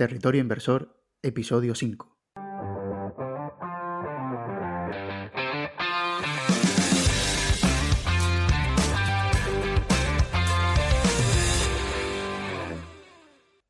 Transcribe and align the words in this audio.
Territorio 0.00 0.40
Inversor, 0.40 0.96
episodio 1.20 1.74
5. 1.74 2.16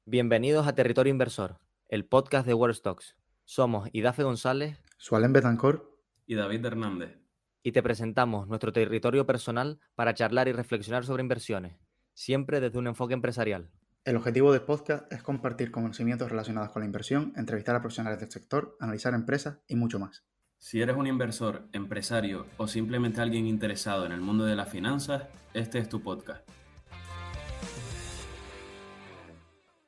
Bienvenidos 0.06 0.68
a 0.68 0.72
Territorio 0.76 1.10
Inversor, 1.10 1.58
el 1.88 2.04
podcast 2.04 2.46
de 2.46 2.54
World 2.54 2.76
Stocks. 2.76 3.16
Somos 3.44 3.88
Idafe 3.92 4.22
González, 4.22 4.80
Sualen 4.98 5.32
Betancor 5.32 5.98
y 6.28 6.36
David 6.36 6.64
Hernández. 6.64 7.18
y 7.64 7.72
te 7.72 7.82
presentamos 7.82 8.46
nuestro 8.46 8.72
territorio 8.72 9.26
personal 9.26 9.80
para 9.96 10.14
charlar 10.14 10.46
y 10.46 10.52
reflexionar 10.52 11.04
sobre 11.04 11.24
inversiones, 11.24 11.74
siempre 12.14 12.60
desde 12.60 12.78
un 12.78 12.86
enfoque 12.86 13.14
empresarial. 13.14 13.72
El 14.02 14.16
objetivo 14.16 14.50
del 14.50 14.62
podcast 14.62 15.12
es 15.12 15.22
compartir 15.22 15.70
conocimientos 15.70 16.30
relacionados 16.30 16.70
con 16.70 16.80
la 16.80 16.86
inversión, 16.86 17.34
entrevistar 17.36 17.76
a 17.76 17.82
profesionales 17.82 18.18
del 18.18 18.30
sector, 18.30 18.74
analizar 18.80 19.12
empresas 19.12 19.58
y 19.68 19.76
mucho 19.76 19.98
más. 19.98 20.24
Si 20.56 20.80
eres 20.80 20.96
un 20.96 21.06
inversor, 21.06 21.68
empresario 21.72 22.46
o 22.56 22.66
simplemente 22.66 23.20
alguien 23.20 23.46
interesado 23.46 24.06
en 24.06 24.12
el 24.12 24.22
mundo 24.22 24.46
de 24.46 24.56
las 24.56 24.70
finanzas, 24.70 25.24
este 25.52 25.80
es 25.80 25.90
tu 25.90 26.02
podcast. 26.02 26.48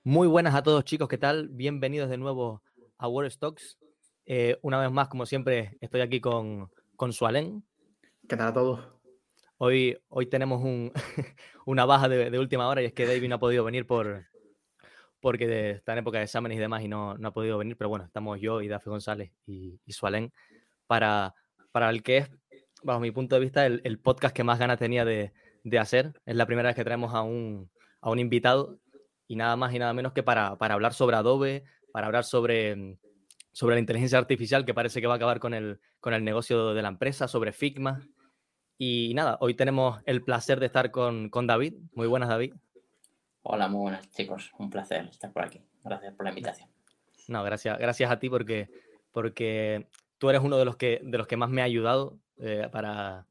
Muy 0.05 0.29
buenas 0.29 0.55
a 0.55 0.63
todos 0.63 0.85
chicos, 0.85 1.09
¿qué 1.09 1.17
tal? 1.17 1.49
Bienvenidos 1.49 2.11
de 2.11 2.19
nuevo 2.19 2.63
a 2.99 3.09
World 3.09 3.33
Stocks. 3.33 3.79
Eh, 4.27 4.59
una 4.61 4.79
vez 4.79 4.91
más, 4.91 5.09
como 5.09 5.25
siempre, 5.25 5.79
estoy 5.81 6.03
aquí 6.03 6.21
con, 6.21 6.71
con 6.97 7.15
Sualén. 7.15 7.65
¿Qué 8.29 8.37
tal 8.37 8.49
a 8.49 8.53
todos? 8.53 9.02
Hoy, 9.65 10.27
tenemos 10.29 10.61
un- 10.61 10.91
una 11.67 11.85
baja 11.85 12.09
de, 12.09 12.37
última 12.37 12.67
hora 12.67 12.83
y 12.83 12.87
es 12.87 12.93
que 12.93 13.07
David 13.07 13.29
no 13.29 13.37
ha 13.37 13.39
podido 13.39 13.63
venir 13.63 13.87
por, 13.87 14.27
porque 15.21 15.71
está 15.71 15.93
en 15.93 16.01
época 16.01 16.19
de 16.19 16.25
exámenes 16.25 16.59
y 16.59 16.61
demás 16.61 16.83
y 16.83 16.89
no, 16.89 17.17
no 17.17 17.29
ha 17.29 17.33
podido 17.33 17.59
venir, 17.59 17.77
pero 17.77 17.89
bueno, 17.89 18.05
estamos 18.05 18.41
yo 18.41 18.61
y 18.61 18.67
Dafe 18.67 18.91
González 18.91 19.31
y, 19.47 19.79
y 19.87 19.93
Sualén 19.93 20.33
para, 20.89 21.37
para 21.71 21.91
el 21.91 22.03
que 22.03 22.17
es, 22.17 22.31
bajo 22.83 22.99
mi 22.99 23.13
punto 23.13 23.37
de 23.37 23.41
vista, 23.41 23.65
el, 23.65 24.01
podcast 24.01 24.35
que 24.35 24.43
más 24.43 24.59
ganas 24.59 24.81
tenía 24.81 25.05
de, 25.05 25.33
hacer. 25.79 26.13
Es 26.27 26.35
la 26.35 26.47
primera 26.47 26.71
vez 26.71 26.75
que 26.75 26.83
traemos 26.83 27.15
a 27.15 27.23
un, 27.23 27.71
a 28.01 28.11
un 28.11 28.19
invitado 28.19 28.81
y 29.29 29.37
nada 29.37 29.55
más 29.55 29.73
y 29.73 29.79
nada 29.79 29.93
menos 29.93 30.13
que 30.13 30.25
para, 30.25 30.59
para 30.59 30.75
hablar 30.75 30.93
sobre 30.93 31.15
Adobe, 31.15 31.63
para 31.93 32.09
hablar 32.09 32.25
sobre, 32.25 32.75
mm, 32.75 32.97
sobre 33.53 33.77
la 33.77 33.81
inteligencia 33.81 34.19
artificial 34.19 34.65
que 34.65 34.75
parece 34.75 35.01
que 35.01 35.07
va 35.07 35.13
a 35.13 35.17
acabar 35.19 35.39
con 35.39 35.55
el, 35.55 35.79
con 36.01 36.15
el 36.15 36.25
negocio 36.25 36.75
de 36.75 36.83
la 36.83 36.89
empresa, 36.89 37.29
sobre 37.29 37.53
Figma. 37.53 38.05
Y 38.85 39.15
nada, 39.15 39.39
hoy 39.41 39.55
tenemos 39.55 40.03
el 40.07 40.25
placer 40.25 40.59
de 40.59 40.67
estar 40.67 40.91
con, 40.91 41.29
con 41.29 41.47
David. 41.47 41.75
Muy 41.95 42.09
buenas, 42.09 42.29
David. 42.29 42.53
Hola, 43.43 43.69
muy 43.69 43.83
buenas 43.83 44.11
chicos, 44.11 44.51
un 44.59 44.71
placer 44.71 45.05
estar 45.05 45.33
por 45.33 45.45
aquí. 45.45 45.61
Gracias 45.85 46.13
por 46.15 46.25
la 46.25 46.31
invitación. 46.31 46.69
No, 47.29 47.45
gracias, 47.45 47.79
gracias 47.79 48.11
a 48.11 48.19
ti 48.19 48.29
porque, 48.29 48.71
porque 49.13 49.87
tú 50.19 50.31
eres 50.31 50.43
uno 50.43 50.57
de 50.57 50.65
los 50.65 50.75
que, 50.75 51.01
de 51.01 51.17
los 51.17 51.29
que 51.29 51.37
más 51.37 51.49
me 51.49 51.61
ha 51.61 51.65
ayudado 51.65 52.19
eh, 52.41 52.69
para, 52.73 53.29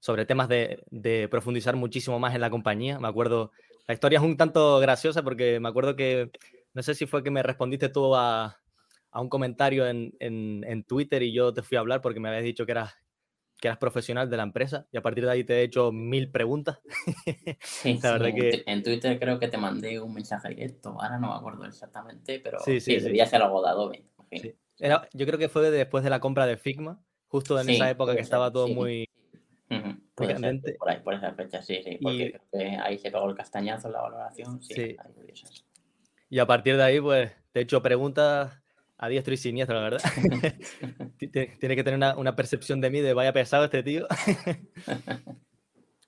sobre 0.00 0.26
temas 0.26 0.48
de, 0.48 0.82
de 0.90 1.28
profundizar 1.28 1.76
muchísimo 1.76 2.18
más 2.18 2.34
en 2.34 2.40
la 2.40 2.50
compañía. 2.50 2.98
Me 2.98 3.06
acuerdo, 3.06 3.52
la 3.86 3.94
historia 3.94 4.18
es 4.18 4.24
un 4.24 4.36
tanto 4.36 4.80
graciosa 4.80 5.22
porque 5.22 5.60
me 5.60 5.68
acuerdo 5.68 5.94
que, 5.94 6.32
no 6.74 6.82
sé 6.82 6.96
si 6.96 7.06
fue 7.06 7.22
que 7.22 7.30
me 7.30 7.44
respondiste 7.44 7.88
tú 7.88 8.16
a, 8.16 8.58
a 9.12 9.20
un 9.20 9.28
comentario 9.28 9.86
en, 9.86 10.12
en, 10.18 10.64
en 10.66 10.82
Twitter 10.82 11.22
y 11.22 11.32
yo 11.32 11.54
te 11.54 11.62
fui 11.62 11.76
a 11.76 11.80
hablar 11.82 12.02
porque 12.02 12.18
me 12.18 12.30
habías 12.30 12.42
dicho 12.42 12.66
que 12.66 12.72
eras, 12.72 12.96
que 13.60 13.68
eras 13.68 13.78
profesional 13.78 14.30
de 14.30 14.36
la 14.36 14.42
empresa 14.44 14.86
y 14.92 14.96
a 14.96 15.02
partir 15.02 15.24
de 15.24 15.30
ahí 15.32 15.44
te 15.44 15.54
he 15.54 15.62
hecho 15.62 15.90
mil 15.92 16.30
preguntas. 16.30 16.78
Sí, 17.62 17.94
La 17.94 17.98
sí, 17.98 18.00
verdad 18.02 18.28
en, 18.28 18.36
que- 18.36 18.58
tu- 18.58 18.70
en 18.70 18.82
Twitter 18.82 19.18
creo 19.18 19.38
que 19.38 19.48
te 19.48 19.58
mandé 19.58 20.00
un 20.00 20.14
mensaje 20.14 20.50
directo, 20.50 20.90
ahora 21.00 21.18
no 21.18 21.28
me 21.30 21.34
acuerdo 21.34 21.64
exactamente, 21.66 22.40
pero 22.40 22.58
Sí, 22.60 22.80
sí, 22.80 22.96
debía 22.96 23.26
ser 23.26 23.42
algo 23.42 23.62
de 23.62 23.68
Adobe. 23.68 24.04
Era, 24.78 25.08
yo 25.12 25.26
creo 25.26 25.38
que 25.38 25.48
fue 25.48 25.70
después 25.70 26.04
de 26.04 26.10
la 26.10 26.20
compra 26.20 26.46
de 26.46 26.56
Figma, 26.56 27.02
justo 27.26 27.58
en 27.60 27.68
esa 27.68 27.90
época 27.90 28.14
que 28.14 28.20
estaba 28.22 28.52
todo 28.52 28.68
muy... 28.68 29.08
Puede 30.14 30.36
ser, 30.38 30.60
por 30.78 30.90
ahí, 30.90 31.00
por 31.00 31.14
esa 31.14 31.32
fecha, 31.32 31.62
sí, 31.62 31.80
sí, 31.84 31.98
porque 32.02 32.16
Y- 32.26 32.30
creo 32.32 32.42
que 32.52 32.76
ahí 32.76 32.98
se 32.98 33.10
pegó 33.10 33.28
el 33.28 33.36
castañazo 33.36 33.88
en 33.88 33.92
la 33.92 34.00
valoración. 34.02 34.60
Sí. 34.62 34.96
Y 36.30 36.38
a 36.38 36.46
partir 36.46 36.76
de 36.76 36.82
ahí, 36.82 37.00
pues, 37.00 37.32
te 37.52 37.60
he 37.60 37.62
hecho 37.62 37.82
preguntas 37.82 38.60
a 38.98 39.08
diestro 39.08 39.32
y 39.32 39.36
siniestro, 39.36 39.76
la 39.76 39.82
verdad. 39.82 40.02
Ti- 41.18 41.28
ti- 41.28 41.48
Tiene 41.58 41.76
que 41.76 41.84
tener 41.84 41.96
una, 41.96 42.16
una 42.16 42.36
percepción 42.36 42.80
de 42.80 42.90
mí 42.90 43.00
de 43.00 43.14
vaya 43.14 43.32
pesado 43.32 43.64
este 43.64 43.82
tío. 43.82 44.06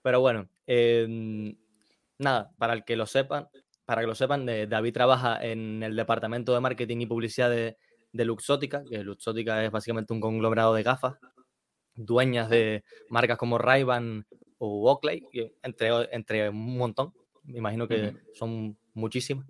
Pero 0.02 0.20
bueno, 0.20 0.48
em, 0.66 1.54
nada, 2.18 2.52
para 2.58 2.72
el 2.74 2.84
que 2.84 2.96
lo 2.96 3.06
sepan, 3.06 3.48
para 3.84 4.00
que 4.00 4.06
lo 4.06 4.14
sepan, 4.14 4.48
eh, 4.48 4.66
David 4.66 4.94
trabaja 4.94 5.42
en 5.44 5.82
el 5.82 5.96
departamento 5.96 6.54
de 6.54 6.60
marketing 6.60 7.00
y 7.02 7.06
publicidad 7.06 7.50
de, 7.50 7.76
de 8.12 8.24
Luxótica, 8.24 8.82
que 8.88 9.02
Luxótica 9.02 9.64
es 9.64 9.70
básicamente 9.70 10.12
un 10.12 10.20
conglomerado 10.20 10.74
de 10.74 10.82
gafas, 10.82 11.16
dueñas 11.94 12.48
de 12.48 12.82
marcas 13.10 13.36
como 13.36 13.58
Ray-Ban 13.58 14.24
o 14.58 14.90
Oakley, 14.90 15.26
entre, 15.62 15.90
entre 16.12 16.48
un 16.48 16.78
montón. 16.78 17.12
Me 17.44 17.58
imagino 17.58 17.88
que 17.88 18.14
son 18.34 18.76
muchísimas. 18.94 19.46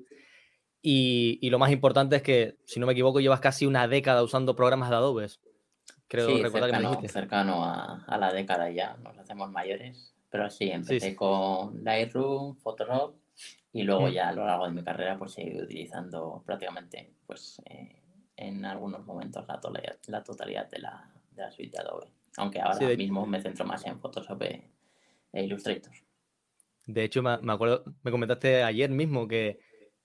Y, 0.83 1.39
y 1.43 1.51
lo 1.51 1.59
más 1.59 1.71
importante 1.73 2.17
es 2.17 2.23
que, 2.23 2.57
si 2.65 2.81
no 2.81 2.87
me 2.87 2.93
equivoco, 2.93 3.21
llevas 3.21 3.41
casi 3.41 3.67
una 3.67 3.87
década 3.87 4.23
usando 4.23 4.57
programas 4.57 4.91
de 4.91 4.97
Adobe. 4.97 5.27
Creo 6.09 6.27
Sí, 6.27 6.43
recordar 6.43 6.71
que 6.71 6.77
me 6.77 6.83
cercano, 6.83 6.91
dijiste. 6.97 7.09
cercano 7.21 7.65
a, 7.65 8.05
a 8.07 8.19
la 8.19 8.33
década 8.33 8.71
ya, 8.71 8.97
nos 8.97 9.19
hacemos 9.19 9.51
mayores. 9.51 10.15
Pero 10.31 10.49
sí, 10.49 10.71
empecé 10.71 11.11
sí. 11.11 11.15
con 11.17 11.83
Lightroom, 11.85 12.57
Photoshop 12.57 13.17
y 13.73 13.83
luego 13.83 14.09
Mm. 14.09 14.13
ya 14.13 14.29
a 14.29 14.33
lo 14.33 14.47
largo 14.47 14.65
de 14.67 14.73
mi 14.73 14.83
carrera 14.85 15.19
pues 15.19 15.37
he 15.39 15.43
ido 15.45 15.65
utilizando 15.65 16.43
prácticamente 16.47 17.15
pues 17.27 17.61
eh, 17.67 18.01
en 18.37 18.65
algunos 18.65 19.05
momentos 19.05 19.45
la, 19.49 19.61
totalidad- 19.61 19.99
la 20.07 20.23
totalidad 20.23 20.69
de 20.71 20.79
la, 20.79 21.13
de 21.33 21.43
la 21.43 21.51
suite 21.51 21.77
de 21.77 21.83
Adobe. 21.83 22.13
Aunque 22.37 22.61
ahora 22.61 22.77
Sí, 22.79 22.85
de- 22.87 22.97
mismo 22.97 23.27
me 23.27 23.41
centro 23.41 23.65
más 23.67 23.85
en 23.87 23.99
Photoshop 24.01 24.41
e, 24.43 24.71
e 25.33 25.45
Illustrator. 25.45 25.93
De 26.87 27.05
hecho, 27.05 27.23
me, 27.23 27.37
me 27.39 27.53
acuerdo, 27.53 27.85
me 28.03 28.11
comentaste 28.11 28.63
ayer 28.63 28.91
mismo 28.91 29.27
que, 29.29 29.59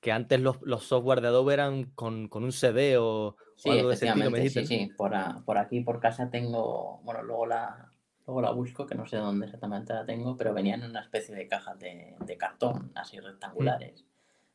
que 0.05 0.11
antes 0.11 0.39
los, 0.39 0.61
los 0.61 0.83
software 0.83 1.19
de 1.19 1.29
Adobe 1.29 1.55
eran 1.55 1.85
con, 1.95 2.27
con 2.27 2.43
un 2.43 2.51
CD 2.51 2.95
o, 2.99 3.29
o 3.29 3.35
Sí, 3.55 3.69
algo 3.71 3.88
de 3.89 3.95
ese 3.95 4.05
estilo, 4.05 4.29
me 4.29 4.47
sí, 4.51 4.63
sí. 4.67 4.91
Por, 4.95 5.16
a- 5.16 5.41
por 5.43 5.57
aquí, 5.57 5.81
por 5.81 5.99
casa 5.99 6.29
tengo, 6.29 6.99
bueno, 7.03 7.23
luego 7.23 7.47
la, 7.47 7.91
luego 8.27 8.39
la 8.39 8.51
busco, 8.51 8.85
que 8.85 8.93
no 8.93 9.07
sé 9.07 9.17
dónde 9.17 9.47
exactamente 9.47 9.93
la 9.93 10.05
tengo, 10.05 10.38
pero 10.38 10.53
venían 10.53 10.83
en 10.83 10.91
una 10.91 11.01
especie 11.01 11.33
de 11.33 11.47
cajas 11.47 11.79
de, 11.79 12.13
de 12.19 12.38
cartón, 12.38 12.91
así 12.93 13.19
rectangulares, 13.19 14.05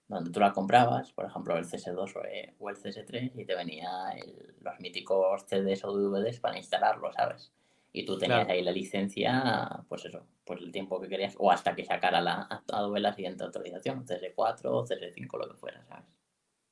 donde 0.06 0.31
tú 0.31 0.38
la 0.38 0.53
comprabas, 0.53 1.11
por 1.11 1.25
ejemplo, 1.25 1.56
el 1.59 1.65
CS2 1.65 2.15
o 2.15 2.25
e- 2.25 2.55
o 2.61 2.71
el 2.71 2.77
CS3, 2.77 3.32
y 3.34 3.44
te 3.44 3.56
venía 3.56 3.91
el- 4.15 4.55
los 4.61 4.78
míticos 4.78 5.43
CDs 5.49 5.82
o 5.84 5.93
DVDs 5.93 6.38
para 6.38 6.59
instalarlo, 6.59 7.12
¿sabes? 7.12 7.50
Y 7.93 8.06
tú 8.06 8.17
tenías 8.19 8.38
Claro. 8.47 8.53
ahí 8.53 8.62
la 8.62 8.71
licencia, 8.71 9.82
pues 9.88 10.05
eso, 10.05 10.25
pues 10.50 10.62
el 10.62 10.72
tiempo 10.72 11.00
que 11.00 11.09
querías, 11.09 11.37
o 11.38 11.53
hasta 11.53 11.77
que 11.77 11.84
sacara 11.84 12.21
la 12.21 12.65
Adobe 12.72 12.99
la 12.99 13.12
siguiente 13.12 13.44
actualización, 13.44 14.05
CS4, 14.05 14.84
CS5, 14.84 15.38
lo 15.38 15.49
que 15.49 15.56
fuera, 15.56 15.84
¿sabes? 15.84 16.06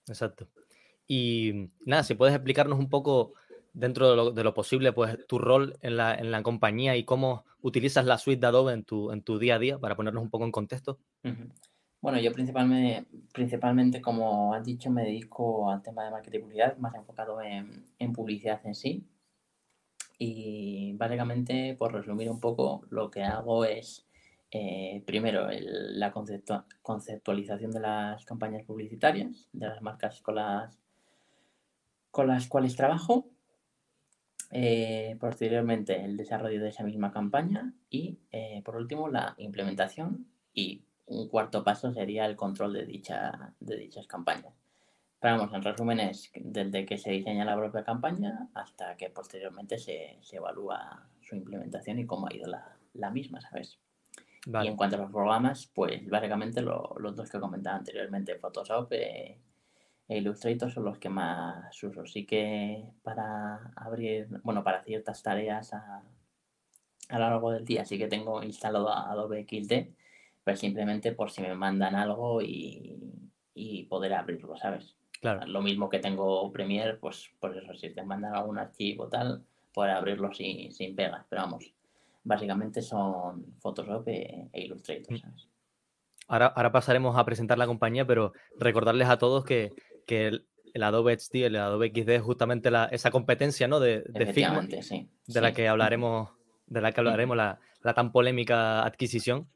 Exacto. 0.09 0.49
Y 1.06 1.71
nada, 1.87 2.03
si 2.03 2.16
puedes 2.16 2.34
explicarnos 2.34 2.77
un 2.77 2.91
poco, 2.91 3.34
dentro 3.72 4.11
de 4.11 4.16
lo, 4.16 4.33
de 4.33 4.43
lo 4.43 4.53
posible, 4.53 4.93
pues 4.93 5.16
tu 5.28 5.39
rol 5.39 5.78
en 5.81 5.97
la, 5.97 6.12
en 6.12 6.33
la 6.33 6.43
compañía 6.43 6.97
y 6.97 7.05
cómo 7.05 7.44
utilizas 7.61 8.05
la 8.05 8.19
suite 8.19 8.41
de 8.41 8.49
Adobe 8.49 8.72
en 8.72 8.83
tu, 8.83 9.12
en 9.12 9.22
tu 9.22 9.39
día 9.39 9.55
a 9.55 9.59
día, 9.61 9.78
para 9.78 9.95
ponernos 9.95 10.25
un 10.25 10.31
poco 10.31 10.45
en 10.45 10.50
contexto. 10.50 10.99
Bueno, 12.00 12.19
yo 12.19 12.33
principalmente, 12.33 13.09
principalmente, 13.33 14.00
como 14.00 14.55
has 14.55 14.65
dicho, 14.65 14.91
me 14.91 15.05
dedico 15.05 15.71
al 15.71 15.83
tema 15.83 16.05
de 16.05 16.10
marketing 16.10 16.39
y 16.39 16.43
publicidad, 16.43 16.77
más 16.78 16.97
enfocado 16.97 17.41
en, 17.43 17.87
en 17.97 18.12
publicidad 18.12 18.60
en 18.65 18.75
sí. 18.75 19.06
Y 20.19 20.95
básicamente, 20.95 21.77
por 21.79 21.93
resumir 21.93 22.29
un 22.29 22.41
poco, 22.41 22.83
lo 22.91 23.11
que 23.11 23.23
hago 23.23 23.65
es, 23.65 24.05
eh, 24.51 25.03
primero, 25.06 25.49
la 25.51 26.12
conceptua- 26.12 26.65
conceptualización 26.83 27.71
de 27.71 27.81
las 27.81 28.25
campañas 28.25 28.65
publicitarias, 28.65 29.49
de 29.53 29.69
las 29.69 29.81
marcas 29.81 30.21
con 30.21 30.34
las, 30.34 30.77
con 32.10 32.27
las 32.27 32.48
cuales 32.48 32.75
trabajo. 32.75 33.28
Eh, 34.51 35.16
posteriormente, 35.21 36.04
el 36.04 36.16
desarrollo 36.16 36.60
de 36.60 36.71
esa 36.71 36.83
misma 36.83 37.13
campaña 37.13 37.75
y, 37.91 38.19
eh, 38.33 38.63
por 38.65 38.77
último, 38.77 39.09
la 39.09 39.34
implementación 39.39 40.27
y 40.54 40.83
un 41.07 41.28
cuarto 41.28 41.63
paso 41.63 41.92
sería 41.92 42.27
el 42.27 42.34
control 42.34 42.72
de, 42.72 42.87
dicha, 42.87 43.54
de 43.60 43.77
dichas 43.77 44.07
campañas. 44.07 44.54
Pero 45.20 45.36
vamos, 45.38 45.54
en 45.54 45.62
resumen 45.62 46.00
es 46.00 46.30
desde 46.34 46.86
que 46.86 46.98
se 46.98 47.10
diseña 47.10 47.44
la 47.44 47.56
propia 47.56 47.84
campaña 47.84 48.48
hasta 48.54 48.97
que 48.97 49.10
posteriormente 49.10 49.78
se, 49.78 50.18
se 50.22 50.36
evalúa 50.36 51.09
su 51.20 51.34
implementación 51.36 51.98
y 51.98 52.06
cómo 52.06 52.28
ha 52.28 52.34
ido 52.34 52.47
la, 52.48 52.76
la 52.94 53.10
misma, 53.10 53.41
¿sabes? 53.41 53.80
Y 54.53 54.53
Vale. 54.53 54.68
en 54.68 54.76
cuanto 54.76 54.97
a 54.97 55.00
los 55.00 55.12
programas, 55.12 55.68
pues 55.74 56.09
básicamente 56.09 56.62
lo- 56.62 56.94
los 57.00 57.16
dos 57.16 57.30
que 57.30 57.41
comentaba 57.41 57.76
anteriormente, 57.78 58.36
Photoshop 58.38 58.92
eh, 58.92 59.41
e 60.09 60.18
Illustrator 60.18 60.70
son 60.72 60.84
los 60.86 60.98
que 60.98 61.10
más 61.10 61.82
uso. 61.84 62.06
Sí 62.06 62.26
que 62.26 62.84
para 63.03 63.72
abrir, 63.76 64.28
bueno, 64.44 64.65
para 64.65 64.84
ciertas 64.84 65.22
tareas 65.22 65.74
a, 65.74 66.03
a 67.09 67.18
lo 67.18 67.28
largo 67.30 67.53
del 67.53 67.65
día 67.65 67.84
sí 67.84 67.98
que 67.98 68.09
tengo 68.09 68.42
instalado 68.42 68.91
Adobe 68.92 69.41
XD, 69.41 69.94
pero 70.44 70.56
simplemente 70.56 71.12
por 71.12 71.30
si 71.30 71.42
me 71.42 71.54
mandan 71.54 71.94
algo 71.97 72.42
y, 72.42 72.98
y 73.54 73.84
poder 73.84 74.15
abrirlo, 74.15 74.56
¿sabes? 74.56 74.97
Claro. 75.20 75.47
Lo 75.47 75.62
mismo 75.62 75.88
que 75.88 75.98
tengo 75.98 76.50
Premiere, 76.53 76.94
pues 76.94 77.30
por 77.41 77.56
eso, 77.56 77.74
si 77.74 77.91
te 77.91 78.03
mandan 78.03 78.34
algún 78.34 78.59
archivo 78.59 79.09
tal, 79.09 79.44
poder 79.72 79.92
abrirlo 79.92 80.32
sin, 80.32 80.72
sin 80.72 80.94
pegas. 80.94 81.24
Pero 81.28 81.42
vamos, 81.42 81.72
básicamente 82.22 82.82
son 82.82 83.54
Photoshop 83.60 84.06
e, 84.09 84.48
e 84.53 84.60
Illustrator, 84.62 85.15
Mm. 85.15 85.18
¿sabes? 85.18 85.48
Ahora, 86.28 86.47
ahora 86.47 86.72
pasaremos 86.72 87.16
a 87.16 87.24
presentar 87.24 87.56
la 87.56 87.66
compañía, 87.66 88.06
pero 88.06 88.34
recordarles 88.59 89.09
a 89.09 89.16
todos 89.16 89.44
que, 89.44 89.72
que 90.06 90.26
el, 90.26 90.47
el 90.74 90.82
Adobe 90.82 91.18
XD, 91.18 91.36
el 91.36 91.56
Adobe 91.56 91.88
XD 91.88 92.09
es 92.10 92.22
justamente 92.22 92.70
la, 92.70 92.84
esa 92.86 93.10
competencia 93.10 93.66
¿no? 93.66 93.80
de, 93.80 94.03
de 94.03 94.32
Figma, 94.34 94.66
sí. 94.82 95.09
de 95.26 95.41
la 95.41 95.53
que 95.53 95.68
hablaremos, 95.68 96.28
de 96.66 96.82
la 96.82 96.92
que 96.92 97.00
hablaremos, 97.00 97.34
la, 97.34 97.60
la 97.82 97.94
tan 97.94 98.12
polémica 98.12 98.84
adquisición. 98.84 99.48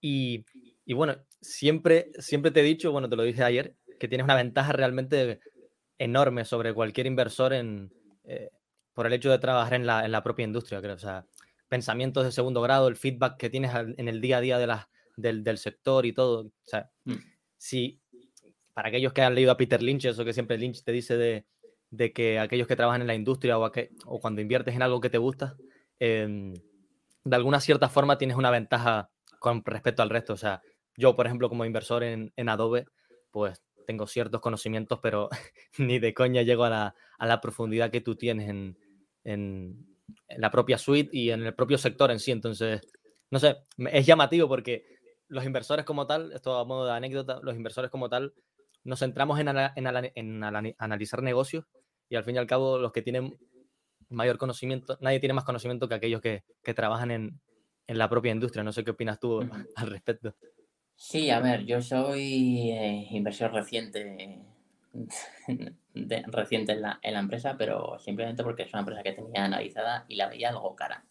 Y, 0.00 0.44
y 0.84 0.94
bueno, 0.94 1.16
siempre, 1.40 2.12
siempre 2.18 2.52
te 2.52 2.60
he 2.60 2.64
dicho, 2.64 2.92
bueno, 2.92 3.08
te 3.08 3.16
lo 3.16 3.24
dije 3.24 3.42
ayer, 3.42 3.74
que 3.98 4.08
tienes 4.08 4.24
una 4.24 4.34
ventaja 4.34 4.72
realmente 4.72 5.40
enorme 5.98 6.44
sobre 6.44 6.74
cualquier 6.74 7.06
inversor 7.06 7.52
en, 7.52 7.92
eh, 8.24 8.50
por 8.92 9.06
el 9.06 9.12
hecho 9.12 9.30
de 9.30 9.38
trabajar 9.38 9.74
en 9.74 9.86
la, 9.86 10.04
en 10.04 10.12
la 10.12 10.22
propia 10.22 10.44
industria, 10.44 10.80
creo. 10.80 10.94
O 10.94 10.98
sea, 10.98 11.26
pensamientos 11.68 12.24
de 12.24 12.32
segundo 12.32 12.60
grado, 12.62 12.88
el 12.88 12.96
feedback 12.96 13.36
que 13.36 13.50
tienes 13.50 13.72
en 13.74 14.08
el 14.08 14.20
día 14.20 14.38
a 14.38 14.40
día 14.40 14.58
de 14.58 14.66
las, 14.66 14.86
del, 15.16 15.42
del 15.44 15.58
sector 15.58 16.06
y 16.06 16.12
todo. 16.12 16.46
O 16.46 16.50
sea, 16.64 16.90
Mm. 17.04 17.14
si 17.56 18.00
para 18.72 18.88
aquellos 18.88 19.12
que 19.12 19.22
han 19.22 19.34
leído 19.34 19.52
a 19.52 19.56
Peter 19.56 19.82
Lynch, 19.82 20.04
eso 20.06 20.24
que 20.24 20.32
siempre 20.32 20.58
Lynch 20.58 20.82
te 20.82 20.90
dice 20.92 21.16
de, 21.16 21.46
de 21.90 22.12
que 22.12 22.38
aquellos 22.40 22.66
que 22.66 22.74
trabajan 22.76 23.00
en 23.02 23.06
la 23.06 23.14
industria 23.14 23.56
o, 23.58 23.64
aque- 23.64 23.90
o 24.04 24.18
cuando 24.20 24.40
inviertes 24.40 24.74
en 24.74 24.82
algo 24.82 25.00
que 25.00 25.10
te 25.10 25.18
gusta, 25.18 25.56
em, 26.00 26.54
de 27.24 27.36
alguna 27.36 27.60
cierta 27.60 27.88
forma 27.88 28.18
tienes 28.18 28.36
una 28.36 28.50
ventaja 28.50 29.10
con 29.38 29.64
respecto 29.64 30.02
al 30.02 30.10
resto. 30.10 30.32
O 30.32 30.36
sea, 30.36 30.60
yo, 30.96 31.14
por 31.14 31.26
ejemplo, 31.26 31.48
como 31.48 31.64
inversor 31.64 32.02
en, 32.02 32.32
en 32.36 32.48
Adobe, 32.48 32.86
pues 33.30 33.62
tengo 33.84 34.06
ciertos 34.06 34.40
conocimientos, 34.40 34.98
pero 35.02 35.28
ni 35.78 35.98
de 35.98 36.12
coña 36.14 36.42
llego 36.42 36.64
a 36.64 36.70
la, 36.70 36.94
a 37.18 37.26
la 37.26 37.40
profundidad 37.40 37.90
que 37.90 38.00
tú 38.00 38.16
tienes 38.16 38.48
en, 38.48 38.78
en- 39.24 39.86
en 40.28 40.40
la 40.40 40.50
propia 40.50 40.76
suite 40.78 41.10
y 41.12 41.30
en 41.30 41.42
el 41.44 41.54
propio 41.54 41.78
sector 41.78 42.10
en 42.10 42.18
sí. 42.20 42.30
Entonces, 42.30 42.80
no 43.30 43.38
sé, 43.38 43.56
es 43.90 44.04
llamativo 44.06 44.48
porque 44.48 44.84
los 45.28 45.44
inversores 45.44 45.84
como 45.84 46.06
tal, 46.06 46.32
esto 46.32 46.56
a 46.58 46.64
modo 46.64 46.86
de 46.86 46.92
anécdota, 46.92 47.40
los 47.42 47.56
inversores 47.56 47.90
como 47.90 48.08
tal, 48.10 48.34
nos 48.84 48.98
centramos 48.98 49.40
en, 49.40 49.48
ala- 49.48 49.72
en 49.76 49.86
ala- 50.44 50.74
analizar 50.78 51.22
negocios 51.22 51.64
y 52.10 52.16
al 52.16 52.24
fin 52.24 52.34
y 52.34 52.38
al 52.38 52.46
cabo 52.46 52.78
los 52.78 52.92
que 52.92 53.00
tienen 53.02 53.38
mayor 54.10 54.36
conocimiento, 54.36 54.98
nadie 55.00 55.20
tiene 55.20 55.32
más 55.32 55.44
conocimiento 55.44 55.88
que 55.88 55.94
aquellos 55.94 56.20
que, 56.20 56.44
que 56.62 56.74
trabajan 56.74 57.10
en, 57.10 57.40
en 57.86 57.98
la 57.98 58.08
propia 58.10 58.32
industria. 58.32 58.62
No 58.62 58.72
sé 58.72 58.84
qué 58.84 58.90
opinas 58.90 59.18
tú 59.18 59.40
al 59.76 59.90
respecto. 59.90 60.34
Sí, 60.96 61.30
a 61.30 61.40
ver, 61.40 61.64
yo 61.66 61.82
soy 61.82 62.70
eh, 62.72 63.06
inversión 63.10 63.52
reciente, 63.52 64.38
de- 65.94 66.22
reciente 66.26 66.72
en 66.72 66.82
la, 66.82 66.98
en 67.02 67.14
la 67.14 67.20
empresa, 67.20 67.56
pero 67.58 67.98
simplemente 67.98 68.42
porque 68.42 68.62
es 68.62 68.72
una 68.72 68.80
empresa 68.80 69.02
que 69.02 69.12
tenía 69.12 69.44
analizada 69.44 70.04
y 70.08 70.16
la 70.16 70.28
veía 70.28 70.50
algo 70.50 70.74
cara. 70.76 71.04